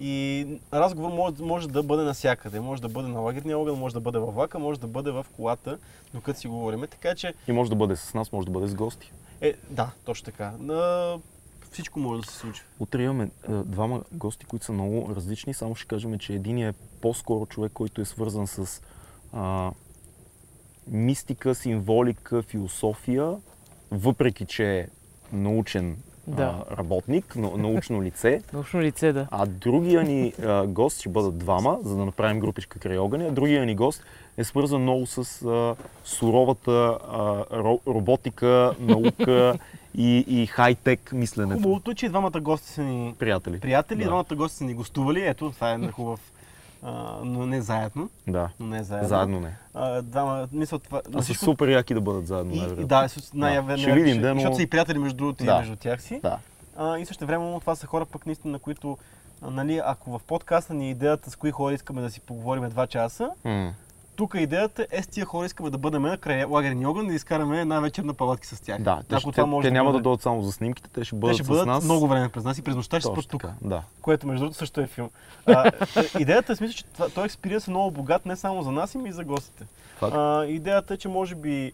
И 0.00 0.46
разговор 0.72 1.10
може, 1.10 1.34
може 1.40 1.68
да 1.68 1.82
бъде 1.82 2.02
навсякъде. 2.02 2.60
Може 2.60 2.82
да 2.82 2.88
бъде 2.88 3.08
на 3.08 3.20
лагерния 3.20 3.58
огън, 3.58 3.78
може 3.78 3.94
да 3.94 4.00
бъде 4.00 4.18
във 4.18 4.34
влака, 4.34 4.58
може 4.58 4.80
да 4.80 4.86
бъде 4.86 5.10
в 5.10 5.26
колата, 5.36 5.78
докато 6.14 6.40
си 6.40 6.48
говорим. 6.48 6.80
Така 6.90 7.14
че, 7.14 7.34
И 7.48 7.52
може 7.52 7.70
да 7.70 7.76
бъде 7.76 7.96
с 7.96 8.14
нас, 8.14 8.32
може 8.32 8.46
да 8.46 8.52
бъде 8.52 8.66
с 8.66 8.74
гости. 8.74 9.12
Е, 9.40 9.54
да, 9.70 9.90
точно 10.04 10.24
така. 10.24 10.52
На... 10.58 11.18
Всичко 11.72 12.00
може 12.00 12.22
да 12.22 12.30
се 12.32 12.38
случи. 12.38 12.62
Утре 12.78 13.02
имаме 13.02 13.24
е, 13.48 13.52
двама 13.52 14.02
гости, 14.12 14.46
които 14.46 14.64
са 14.64 14.72
много 14.72 15.14
различни. 15.14 15.54
Само 15.54 15.74
ще 15.74 15.88
кажем, 15.88 16.18
че 16.18 16.32
един 16.32 16.58
е 16.58 16.74
по-скоро 17.00 17.46
човек, 17.46 17.72
който 17.72 18.00
е 18.00 18.04
свързан 18.04 18.46
с 18.46 18.82
а, 19.32 19.70
мистика, 20.86 21.54
символика, 21.54 22.42
философия, 22.42 23.36
въпреки 23.90 24.46
че 24.46 24.78
е 24.78 24.88
научен 25.32 26.02
Да. 26.28 26.54
а, 26.70 26.76
работник, 26.76 27.36
но, 27.36 27.56
научно 27.56 28.02
лице. 28.02 28.40
Научно 28.52 28.80
лице, 28.80 29.12
да. 29.12 29.26
А 29.30 29.46
другия 29.46 30.02
ни 30.02 30.32
а, 30.42 30.66
гост 30.66 31.00
ще 31.00 31.08
бъдат 31.08 31.38
двама, 31.38 31.78
за 31.84 31.96
да 31.96 32.04
направим 32.04 32.40
групичка 32.40 32.78
край 32.78 32.98
огъня. 32.98 33.30
Другия 33.30 33.66
ни 33.66 33.74
гост 33.74 34.02
е 34.36 34.44
свързан 34.44 34.82
много 34.82 35.06
с 35.06 35.18
а, 35.42 35.74
суровата 36.04 36.70
а, 37.08 37.18
ро, 37.54 37.80
роботика, 37.86 38.74
наука 38.80 39.54
и, 39.94 40.24
и 40.28 40.46
хай-тек 40.46 41.12
мисленето. 41.12 41.56
Хубавото 41.56 41.90
е, 41.90 41.94
че 41.94 42.08
двамата 42.08 42.30
гости 42.32 42.68
са 42.68 42.82
ни 42.82 43.14
Приятели. 43.18 43.60
приятели, 43.60 43.98
Да. 43.98 44.04
двамата 44.04 44.34
гости 44.34 44.56
са 44.56 44.64
ни 44.64 44.74
гостували. 44.74 45.22
Ето, 45.22 45.50
това 45.50 45.70
е 45.72 45.88
хубав, 45.88 46.20
а, 46.82 46.90
но 47.24 47.46
не 47.46 47.60
заедно. 47.60 48.10
Да. 48.26 48.48
Но 48.60 48.66
не 48.66 48.84
заедно. 48.84 49.08
Заедно 49.08 49.40
не. 49.40 49.56
А, 49.74 50.02
двама, 50.02 50.48
мисля, 50.52 50.78
това... 50.78 51.02
А 51.14 51.22
са 51.22 51.34
супер 51.34 51.68
яки 51.68 51.94
да 51.94 52.00
бъдат 52.00 52.26
заедно. 52.26 52.52
И, 52.52 52.56
най-вероятно. 52.56 52.86
да, 52.86 53.08
с- 53.08 53.32
най-вероятно. 53.34 53.82
Ще 53.82 53.92
видим, 53.92 54.20
да, 54.22 54.28
но- 54.28 54.34
Защото 54.34 54.56
са 54.56 54.62
и 54.62 54.66
приятели 54.66 54.98
между 54.98 55.16
другото 55.16 55.42
и 55.42 55.46
Да. 55.46 55.58
между 55.58 55.76
тях 55.76 56.02
си. 56.02 56.20
Да. 56.20 56.38
А, 56.76 56.98
и 56.98 57.06
също 57.06 57.26
време 57.26 57.60
това 57.60 57.74
са 57.74 57.86
хора 57.86 58.06
пък 58.06 58.26
наистина, 58.26 58.52
на 58.52 58.58
които, 58.58 58.98
а, 59.42 59.50
нали, 59.50 59.80
ако 59.84 60.10
в 60.10 60.20
подкаста 60.20 60.74
ни 60.74 60.86
е 60.86 60.90
идеята 60.90 61.30
с 61.30 61.36
кои 61.36 61.50
хора 61.50 61.74
искаме 61.74 62.00
да 62.00 62.10
си 62.10 62.20
поговорим 62.20 62.68
два 62.68 62.86
часа, 62.86 63.30
М. 63.44 63.72
тук 64.18 64.34
идеята 64.38 64.86
е 64.90 65.02
с 65.02 65.06
тия 65.06 65.26
хора 65.26 65.46
искаме 65.46 65.70
да 65.70 65.78
бъдем 65.78 66.02
на 66.02 66.18
край 66.18 66.44
лагерния 66.44 66.90
огън 66.90 67.04
и 67.04 67.08
да 67.08 67.14
изкараме 67.14 67.60
една 67.60 67.80
вечер 67.80 68.02
на 68.02 68.14
палатки 68.14 68.46
с 68.46 68.60
тях. 68.60 68.82
Да, 68.82 69.02
те, 69.08 69.20
ще, 69.20 69.30
това 69.30 69.46
може 69.46 69.64
те 69.66 69.70
да 69.70 69.74
няма 69.74 69.90
да 69.90 69.92
бъде. 69.92 70.02
дойдат 70.02 70.22
само 70.22 70.42
за 70.42 70.52
снимките, 70.52 70.90
те 70.90 71.04
ще 71.04 71.16
Те 71.16 71.20
бъдат 71.20 71.36
ще 71.36 71.44
с 71.44 71.48
бъдат 71.48 71.66
нас. 71.66 71.84
много 71.84 72.08
време 72.08 72.28
през 72.28 72.44
нас 72.44 72.58
и 72.58 72.62
през 72.62 72.76
нощта 72.76 73.00
ще 73.00 73.08
спят 73.08 73.28
тук. 73.28 73.44
Да. 73.62 73.82
Което 74.02 74.26
между 74.26 74.44
другото 74.44 74.58
също 74.58 74.80
е 74.80 74.86
филм. 74.86 75.10
А, 75.46 75.66
е, 75.66 75.72
идеята 76.20 76.52
е 76.52 76.56
смисъл, 76.56 76.74
че 76.74 76.84
това, 76.84 77.08
този 77.08 77.24
експириенс 77.24 77.68
е 77.68 77.70
много 77.70 77.90
богат 77.90 78.26
не 78.26 78.36
само 78.36 78.62
за 78.62 78.70
нас, 78.72 78.94
ами 78.94 79.08
и 79.08 79.12
за 79.12 79.24
гостите. 79.24 79.66
А, 80.00 80.44
идеята 80.44 80.94
е, 80.94 80.96
че 80.96 81.08
може 81.08 81.34
би 81.34 81.72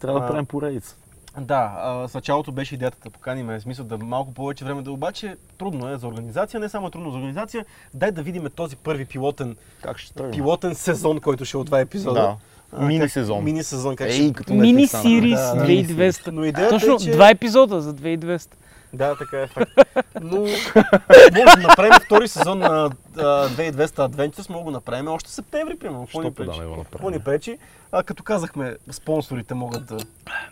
Трябва 0.00 0.20
да 0.20 0.26
правим 0.26 0.46
поредица. 0.46 0.96
Да, 1.40 1.72
а, 1.78 2.08
с 2.08 2.14
началото 2.14 2.52
беше 2.52 2.74
идеята 2.74 2.98
да 3.04 3.10
поканим, 3.10 3.46
в 3.46 3.60
смисъл 3.60 3.84
да 3.84 3.98
малко 3.98 4.34
повече 4.34 4.64
време 4.64 4.82
да 4.82 4.92
обаче 4.92 5.36
трудно 5.58 5.88
е 5.88 5.96
за 5.96 6.06
организация, 6.08 6.60
не 6.60 6.68
само 6.68 6.90
трудно 6.90 7.10
за 7.10 7.16
организация, 7.16 7.64
дай 7.94 8.10
да 8.10 8.22
видим 8.22 8.46
този 8.56 8.76
първи 8.76 9.04
пилотен, 9.04 9.56
Как 9.82 9.98
ще 9.98 10.30
пилотен 10.30 10.74
сезон, 10.74 11.20
който 11.20 11.44
ще 11.44 11.56
е 11.56 11.60
от 11.60 11.66
два 11.66 11.80
епизода. 11.80 12.20
Да. 12.20 12.36
А, 12.72 12.86
Мини 12.86 13.08
сезон. 13.08 13.44
Мини 13.44 13.64
сезон, 13.64 13.96
как 13.96 14.08
Ей, 14.10 14.12
ще... 14.12 14.32
като 14.32 14.54
Мини 14.54 14.86
сирис 14.86 15.40
да. 15.40 15.66
2200. 15.66 16.30
Но 16.30 16.44
идеята 16.44 16.74
Точно 16.74 16.94
е, 16.94 16.98
че... 16.98 17.10
два 17.10 17.30
епизода 17.30 17.80
за 17.80 17.94
2200. 17.94 18.46
Да, 18.92 19.16
така 19.16 19.40
е 19.40 19.46
факт. 19.46 19.70
Но 20.22 20.36
може 20.36 21.56
да 21.56 21.62
направим 21.62 21.92
втори 22.04 22.28
сезон 22.28 22.58
на 22.58 22.90
а, 23.16 23.20
2200 23.48 23.86
Adventures, 23.86 24.50
мога 24.50 24.60
да 24.60 24.64
го 24.64 24.70
направим 24.70 25.08
още 25.08 25.28
в 25.28 25.32
септември, 25.32 25.78
примерно. 25.78 26.00
Какво 26.02 26.20
ни 26.20 26.26
Що 26.26 26.44
да 26.44 26.50
пречи? 26.50 26.60
не 26.60 26.84
Какво 26.84 27.10
ни 27.10 27.18
пречи? 27.20 27.58
А, 27.92 28.02
като 28.02 28.22
казахме, 28.22 28.76
спонсорите 28.90 29.54
могат 29.54 29.86
да, 29.86 29.96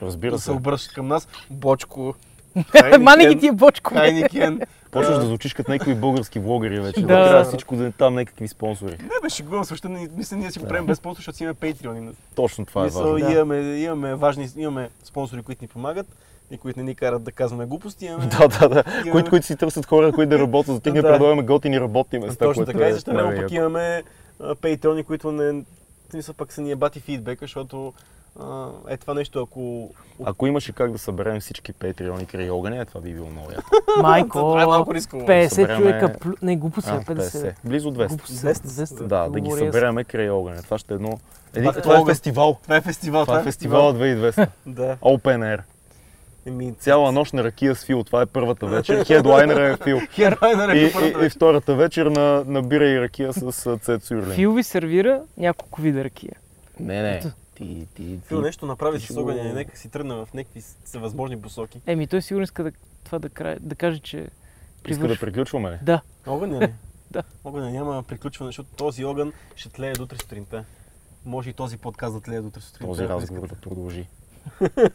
Разбира 0.02 0.30
да 0.30 0.38
се 0.38 0.44
се. 0.44 0.50
обръщат 0.50 0.94
към 0.94 1.08
нас. 1.08 1.28
Бочко, 1.50 2.14
Мани 3.00 3.26
ги 3.26 3.40
тия 3.40 3.52
бочко. 3.52 3.94
бе. 3.94 4.00
Хайникен. 4.00 4.60
Почваш 4.90 5.16
да 5.16 5.22
звучиш 5.22 5.54
като 5.54 5.70
някои 5.70 5.94
български 5.94 6.38
влогъри 6.38 6.80
вече. 6.80 7.00
Да. 7.00 7.06
Да. 7.06 7.28
Трябва 7.28 7.44
всичко 7.44 7.76
да 7.76 7.86
е 7.86 7.90
там 7.90 8.14
някакви 8.14 8.48
спонсори. 8.48 8.90
Не 8.92 9.08
бе, 9.22 9.30
шегувам 9.30 9.64
се, 9.64 9.68
защото 9.68 9.88
ние- 9.88 10.08
мисля, 10.16 10.36
ние 10.36 10.50
си 10.50 10.58
го 10.58 10.66
правим 10.66 10.86
без 10.86 10.98
спонсор, 10.98 11.18
защото 11.18 11.36
си 11.36 11.42
имаме 11.44 11.54
Patreon. 11.56 12.12
Точно 12.34 12.66
това 12.66 12.82
е 12.82 12.88
важно. 12.88 13.18
Имаме, 13.18 13.56
имаме 13.58 14.14
важни, 14.14 14.48
имаме 14.56 14.90
спонсори, 15.04 15.42
които 15.42 15.64
ни 15.64 15.68
помагат 15.68 16.06
и 16.50 16.58
които 16.58 16.78
не 16.78 16.84
ни 16.84 16.94
карат 16.94 17.22
да 17.22 17.32
казваме 17.32 17.66
глупости. 17.66 18.06
Имаме, 18.06 18.26
Да, 18.28 18.48
да, 18.50 18.68
да. 18.68 18.84
Имаме- 18.88 19.10
Които, 19.10 19.30
които 19.30 19.46
си 19.46 19.56
търсят 19.56 19.86
хора, 19.86 20.12
които 20.12 20.30
да 20.30 20.38
работят 20.38 20.74
за 20.74 20.80
тях, 20.80 20.92
ние 20.92 21.02
Да. 21.02 21.08
предлагаме 21.08 21.42
готини 21.42 21.80
работни 21.80 22.18
места. 22.18 22.44
Точно 22.44 22.60
което 22.60 22.72
така, 22.72 22.86
е 22.86 22.90
и 22.90 22.94
време 23.06 23.22
много 23.22 23.36
пък 23.36 23.50
имаме 23.52 24.02
Patreon, 24.40 25.04
които 25.04 25.32
не, 25.32 25.62
смисъл 26.10 26.34
пък 26.34 26.52
са 26.52 26.60
ни 26.60 26.70
е 26.70 26.76
бати 26.76 27.00
фидбека, 27.00 27.38
защото 27.40 27.92
а, 28.40 28.66
е 28.88 28.96
това 28.96 29.14
нещо, 29.14 29.42
ако... 29.42 29.90
Ако 30.24 30.46
имаше 30.46 30.72
как 30.72 30.92
да 30.92 30.98
съберем 30.98 31.40
всички 31.40 31.72
патреони 31.72 32.26
край 32.26 32.50
огъня, 32.50 32.76
е, 32.76 32.84
това 32.84 33.00
би 33.00 33.12
било 33.12 33.26
много 33.26 33.50
яко. 33.50 33.70
Майко, 34.02 34.38
Това 34.38 34.62
е 34.62 34.66
малко 34.66 34.94
рисково. 34.94 35.26
50 35.26 35.46
Събереме- 35.46 35.76
човека, 35.76 36.14
не 36.42 36.56
глупост 36.56 36.88
е, 36.88 36.90
А, 36.90 37.00
50. 37.00 37.14
50. 37.18 37.54
Близо 37.64 37.90
200. 37.90 38.08
Глупост 38.08 38.30
е, 38.34 38.34
200. 38.36 38.52
200. 38.52 39.02
Да, 39.02 39.28
да 39.28 39.40
ги 39.40 39.50
събереме 39.50 40.04
край 40.04 40.30
огъня. 40.30 40.62
Това 40.62 40.78
ще 40.78 40.94
е 40.94 40.96
едно... 40.96 41.18
Това 41.82 41.98
е 41.98 42.00
е 42.00 42.04
фестивал. 42.06 42.58
Това 42.62 42.76
е 42.76 42.80
фестивал. 42.80 43.24
Това 43.24 43.40
е 43.40 43.42
фестивал 43.42 43.92
2200. 43.92 44.48
Да. 44.66 44.96
Open 44.96 45.18
Air. 45.38 45.60
Еми, 46.46 46.74
Цяла 46.74 47.12
нощ 47.12 47.32
на 47.32 47.44
ракия 47.44 47.74
с 47.74 47.84
Фил. 47.84 48.04
Това 48.04 48.22
е 48.22 48.26
първата 48.26 48.66
вечер. 48.66 49.04
Хедлайнера 49.04 49.68
е 49.68 49.76
Фил. 49.76 50.00
Хедлайнер 50.10 50.68
е 50.68 50.78
И, 50.78 50.92
първата 50.92 51.24
и, 51.24 51.26
и 51.26 51.30
втората 51.30 51.74
вечер 51.74 52.06
на, 52.06 52.44
на 52.46 52.62
бира 52.62 52.88
и 52.88 53.00
ракия 53.00 53.32
с 53.32 53.66
а, 53.66 53.78
Цет 53.78 54.04
Сюрлин. 54.04 54.34
Фил 54.34 54.52
ви 54.52 54.62
сервира 54.62 55.22
няколко 55.36 55.82
вида 55.82 56.04
ракия. 56.04 56.32
Не, 56.80 57.02
не. 57.02 57.22
Ти, 57.54 57.86
ти, 57.94 58.18
Фил 58.26 58.40
нещо 58.40 58.66
направи 58.66 58.98
ти 58.98 59.06
с 59.06 59.16
огъня 59.16 59.48
и 59.48 59.52
нека 59.52 59.78
си 59.78 59.88
тръгне 59.88 60.14
в 60.14 60.28
някакви 60.34 60.62
всевъзможни 60.84 61.40
посоки. 61.40 61.80
Еми, 61.86 62.06
той 62.06 62.22
сигурно 62.22 62.44
иска 62.44 62.64
да, 62.64 62.72
това 63.04 63.18
да, 63.18 63.28
край, 63.28 63.56
да 63.60 63.74
каже, 63.74 63.98
че 63.98 64.28
Иска 64.88 65.08
да 65.08 65.18
приключваме 65.18 65.70
ли? 65.70 65.78
Да. 65.82 66.00
Огъня 66.26 66.60
ли? 66.60 66.72
Да. 67.10 67.22
Огъня 67.44 67.70
няма 67.70 68.02
приключване, 68.02 68.48
защото 68.48 68.68
този 68.76 69.04
огън 69.04 69.32
ще 69.56 69.68
тлее 69.68 69.92
до 69.92 70.02
утре 70.02 70.16
сутринта. 70.20 70.64
Може 71.24 71.50
и 71.50 71.52
този 71.52 71.76
подкаст 71.76 72.14
да 72.14 72.20
тлее 72.20 72.40
до 72.40 72.60
сутринта. 72.60 72.86
Този 72.86 73.08
разговор 73.08 73.48
да 73.48 73.54
продължи. 73.54 74.06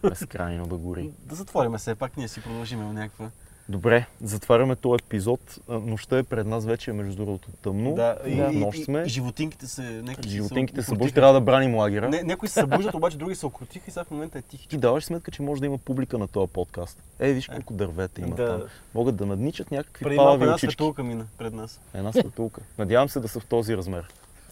Безкрайно 0.04 0.68
да 0.68 0.76
гори. 0.76 1.12
Да 1.20 1.36
затвориме 1.36 1.78
все 1.78 1.96
пак, 1.96 2.18
ние 2.18 2.28
си 2.28 2.42
продължиме 2.42 2.84
в 2.86 2.94
някаква. 2.94 3.30
Добре, 3.70 4.06
затваряме 4.22 4.76
този 4.76 5.04
епизод. 5.06 5.40
Нощта 5.70 6.18
е 6.18 6.24
пред 6.24 6.48
нас 6.48 6.66
вече, 6.66 6.94
между 6.94 7.16
другото, 7.16 7.48
тъмно. 7.54 7.96
Да, 7.96 8.18
и, 8.26 8.36
Да. 8.36 8.52
Нощ 8.52 8.84
сме. 8.84 9.02
и 9.02 9.10
животинките 9.10 9.68
се... 9.68 9.82
някакви 9.82 10.30
Животинките 10.30 10.80
укротиха. 10.80 10.96
буш, 10.98 11.12
трябва 11.12 11.34
да 11.34 11.42
браним 11.42 11.76
лагера. 11.76 12.10
Не, 12.10 12.24
някои 12.24 12.48
се 12.48 12.54
събуждат, 12.54 12.94
обаче 12.94 13.18
други 13.18 13.36
се 13.36 13.46
окрутиха 13.46 13.86
и 13.88 13.92
сега 13.92 14.04
в 14.04 14.12
момента 14.12 14.38
е 14.38 14.42
тихи. 14.42 14.68
Ти 14.68 14.78
даваш 14.78 15.04
сметка, 15.06 15.32
че 15.32 15.42
може 15.42 15.60
да 15.62 15.66
има 15.66 15.78
публика 15.78 16.18
на 16.18 16.28
този 16.28 16.52
подкаст. 16.52 17.04
Е, 17.20 17.34
виж 17.34 17.48
колко 17.48 17.74
дървета 17.74 18.22
има 18.22 18.36
Да. 18.36 18.48
там. 18.50 18.62
Могат 18.96 19.16
да 19.16 19.26
надничат 19.26 19.72
някакви 19.72 20.04
Преди 20.04 20.16
палави 20.18 20.44
една 20.44 20.56
очички. 20.56 20.74
светулка 20.74 21.04
мина 21.04 21.26
пред 21.38 21.54
нас. 21.54 21.80
Една 21.94 22.12
светулка. 22.12 22.62
Надявам 22.78 23.10
се 23.10 23.20
да 23.20 23.28
са 23.28 23.40
в 23.40 23.46
този 23.46 23.78
размер. 23.78 24.08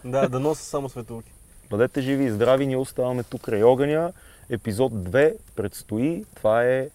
Да, 0.06 0.30
да 0.30 0.40
носа 0.40 0.64
само 0.64 0.90
светулки. 0.90 1.32
Бъдете 1.70 2.02
живи 2.02 2.26
и 2.26 2.32
здрави, 2.32 2.68
ние 2.68 2.78
оставаме 2.78 3.24
тук 3.24 3.42
край 3.42 3.64
огъня. 3.64 4.12
Епизод 4.50 4.94
2 4.94 5.36
предстои. 5.56 6.26
Това 6.36 6.64
е 6.64 6.90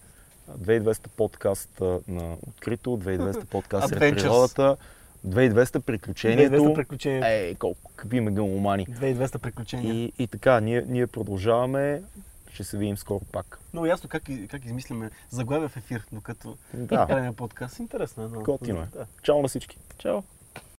2200 0.51 1.07
подкаст 1.07 1.81
на 2.07 2.37
открито, 2.47 2.89
2200 2.89 3.45
подкаст 3.45 3.89
сред 3.89 3.99
Adventures. 3.99 4.21
природата, 4.21 4.77
2200 5.27 5.79
приключението. 5.79 6.55
2200 6.55 6.75
приключения. 6.75 7.27
Ей, 7.27 7.55
колко 7.55 7.91
какви 7.95 8.19
мегаломани. 8.21 8.87
2200 8.87 9.37
приключения. 9.37 9.93
И, 9.93 10.13
и 10.19 10.27
така, 10.27 10.59
ние, 10.59 10.85
ние 10.87 11.07
продължаваме. 11.07 12.01
Ще 12.53 12.63
се 12.63 12.77
видим 12.77 12.97
скоро 12.97 13.19
пак. 13.31 13.59
Много 13.73 13.85
ясно 13.85 14.09
как, 14.09 14.23
как 14.49 14.65
измисляме 14.65 15.09
заглавия 15.29 15.69
в 15.69 15.77
ефир, 15.77 16.03
докато 16.11 16.57
Да, 16.73 17.07
правим 17.07 17.33
подкаст. 17.33 17.79
Интересно 17.79 18.23
е. 18.23 18.27
готино 18.27 18.81
е. 18.81 18.87
Да. 18.93 19.05
Чао 19.23 19.41
на 19.41 19.47
всички. 19.47 19.77
Чао. 19.97 20.21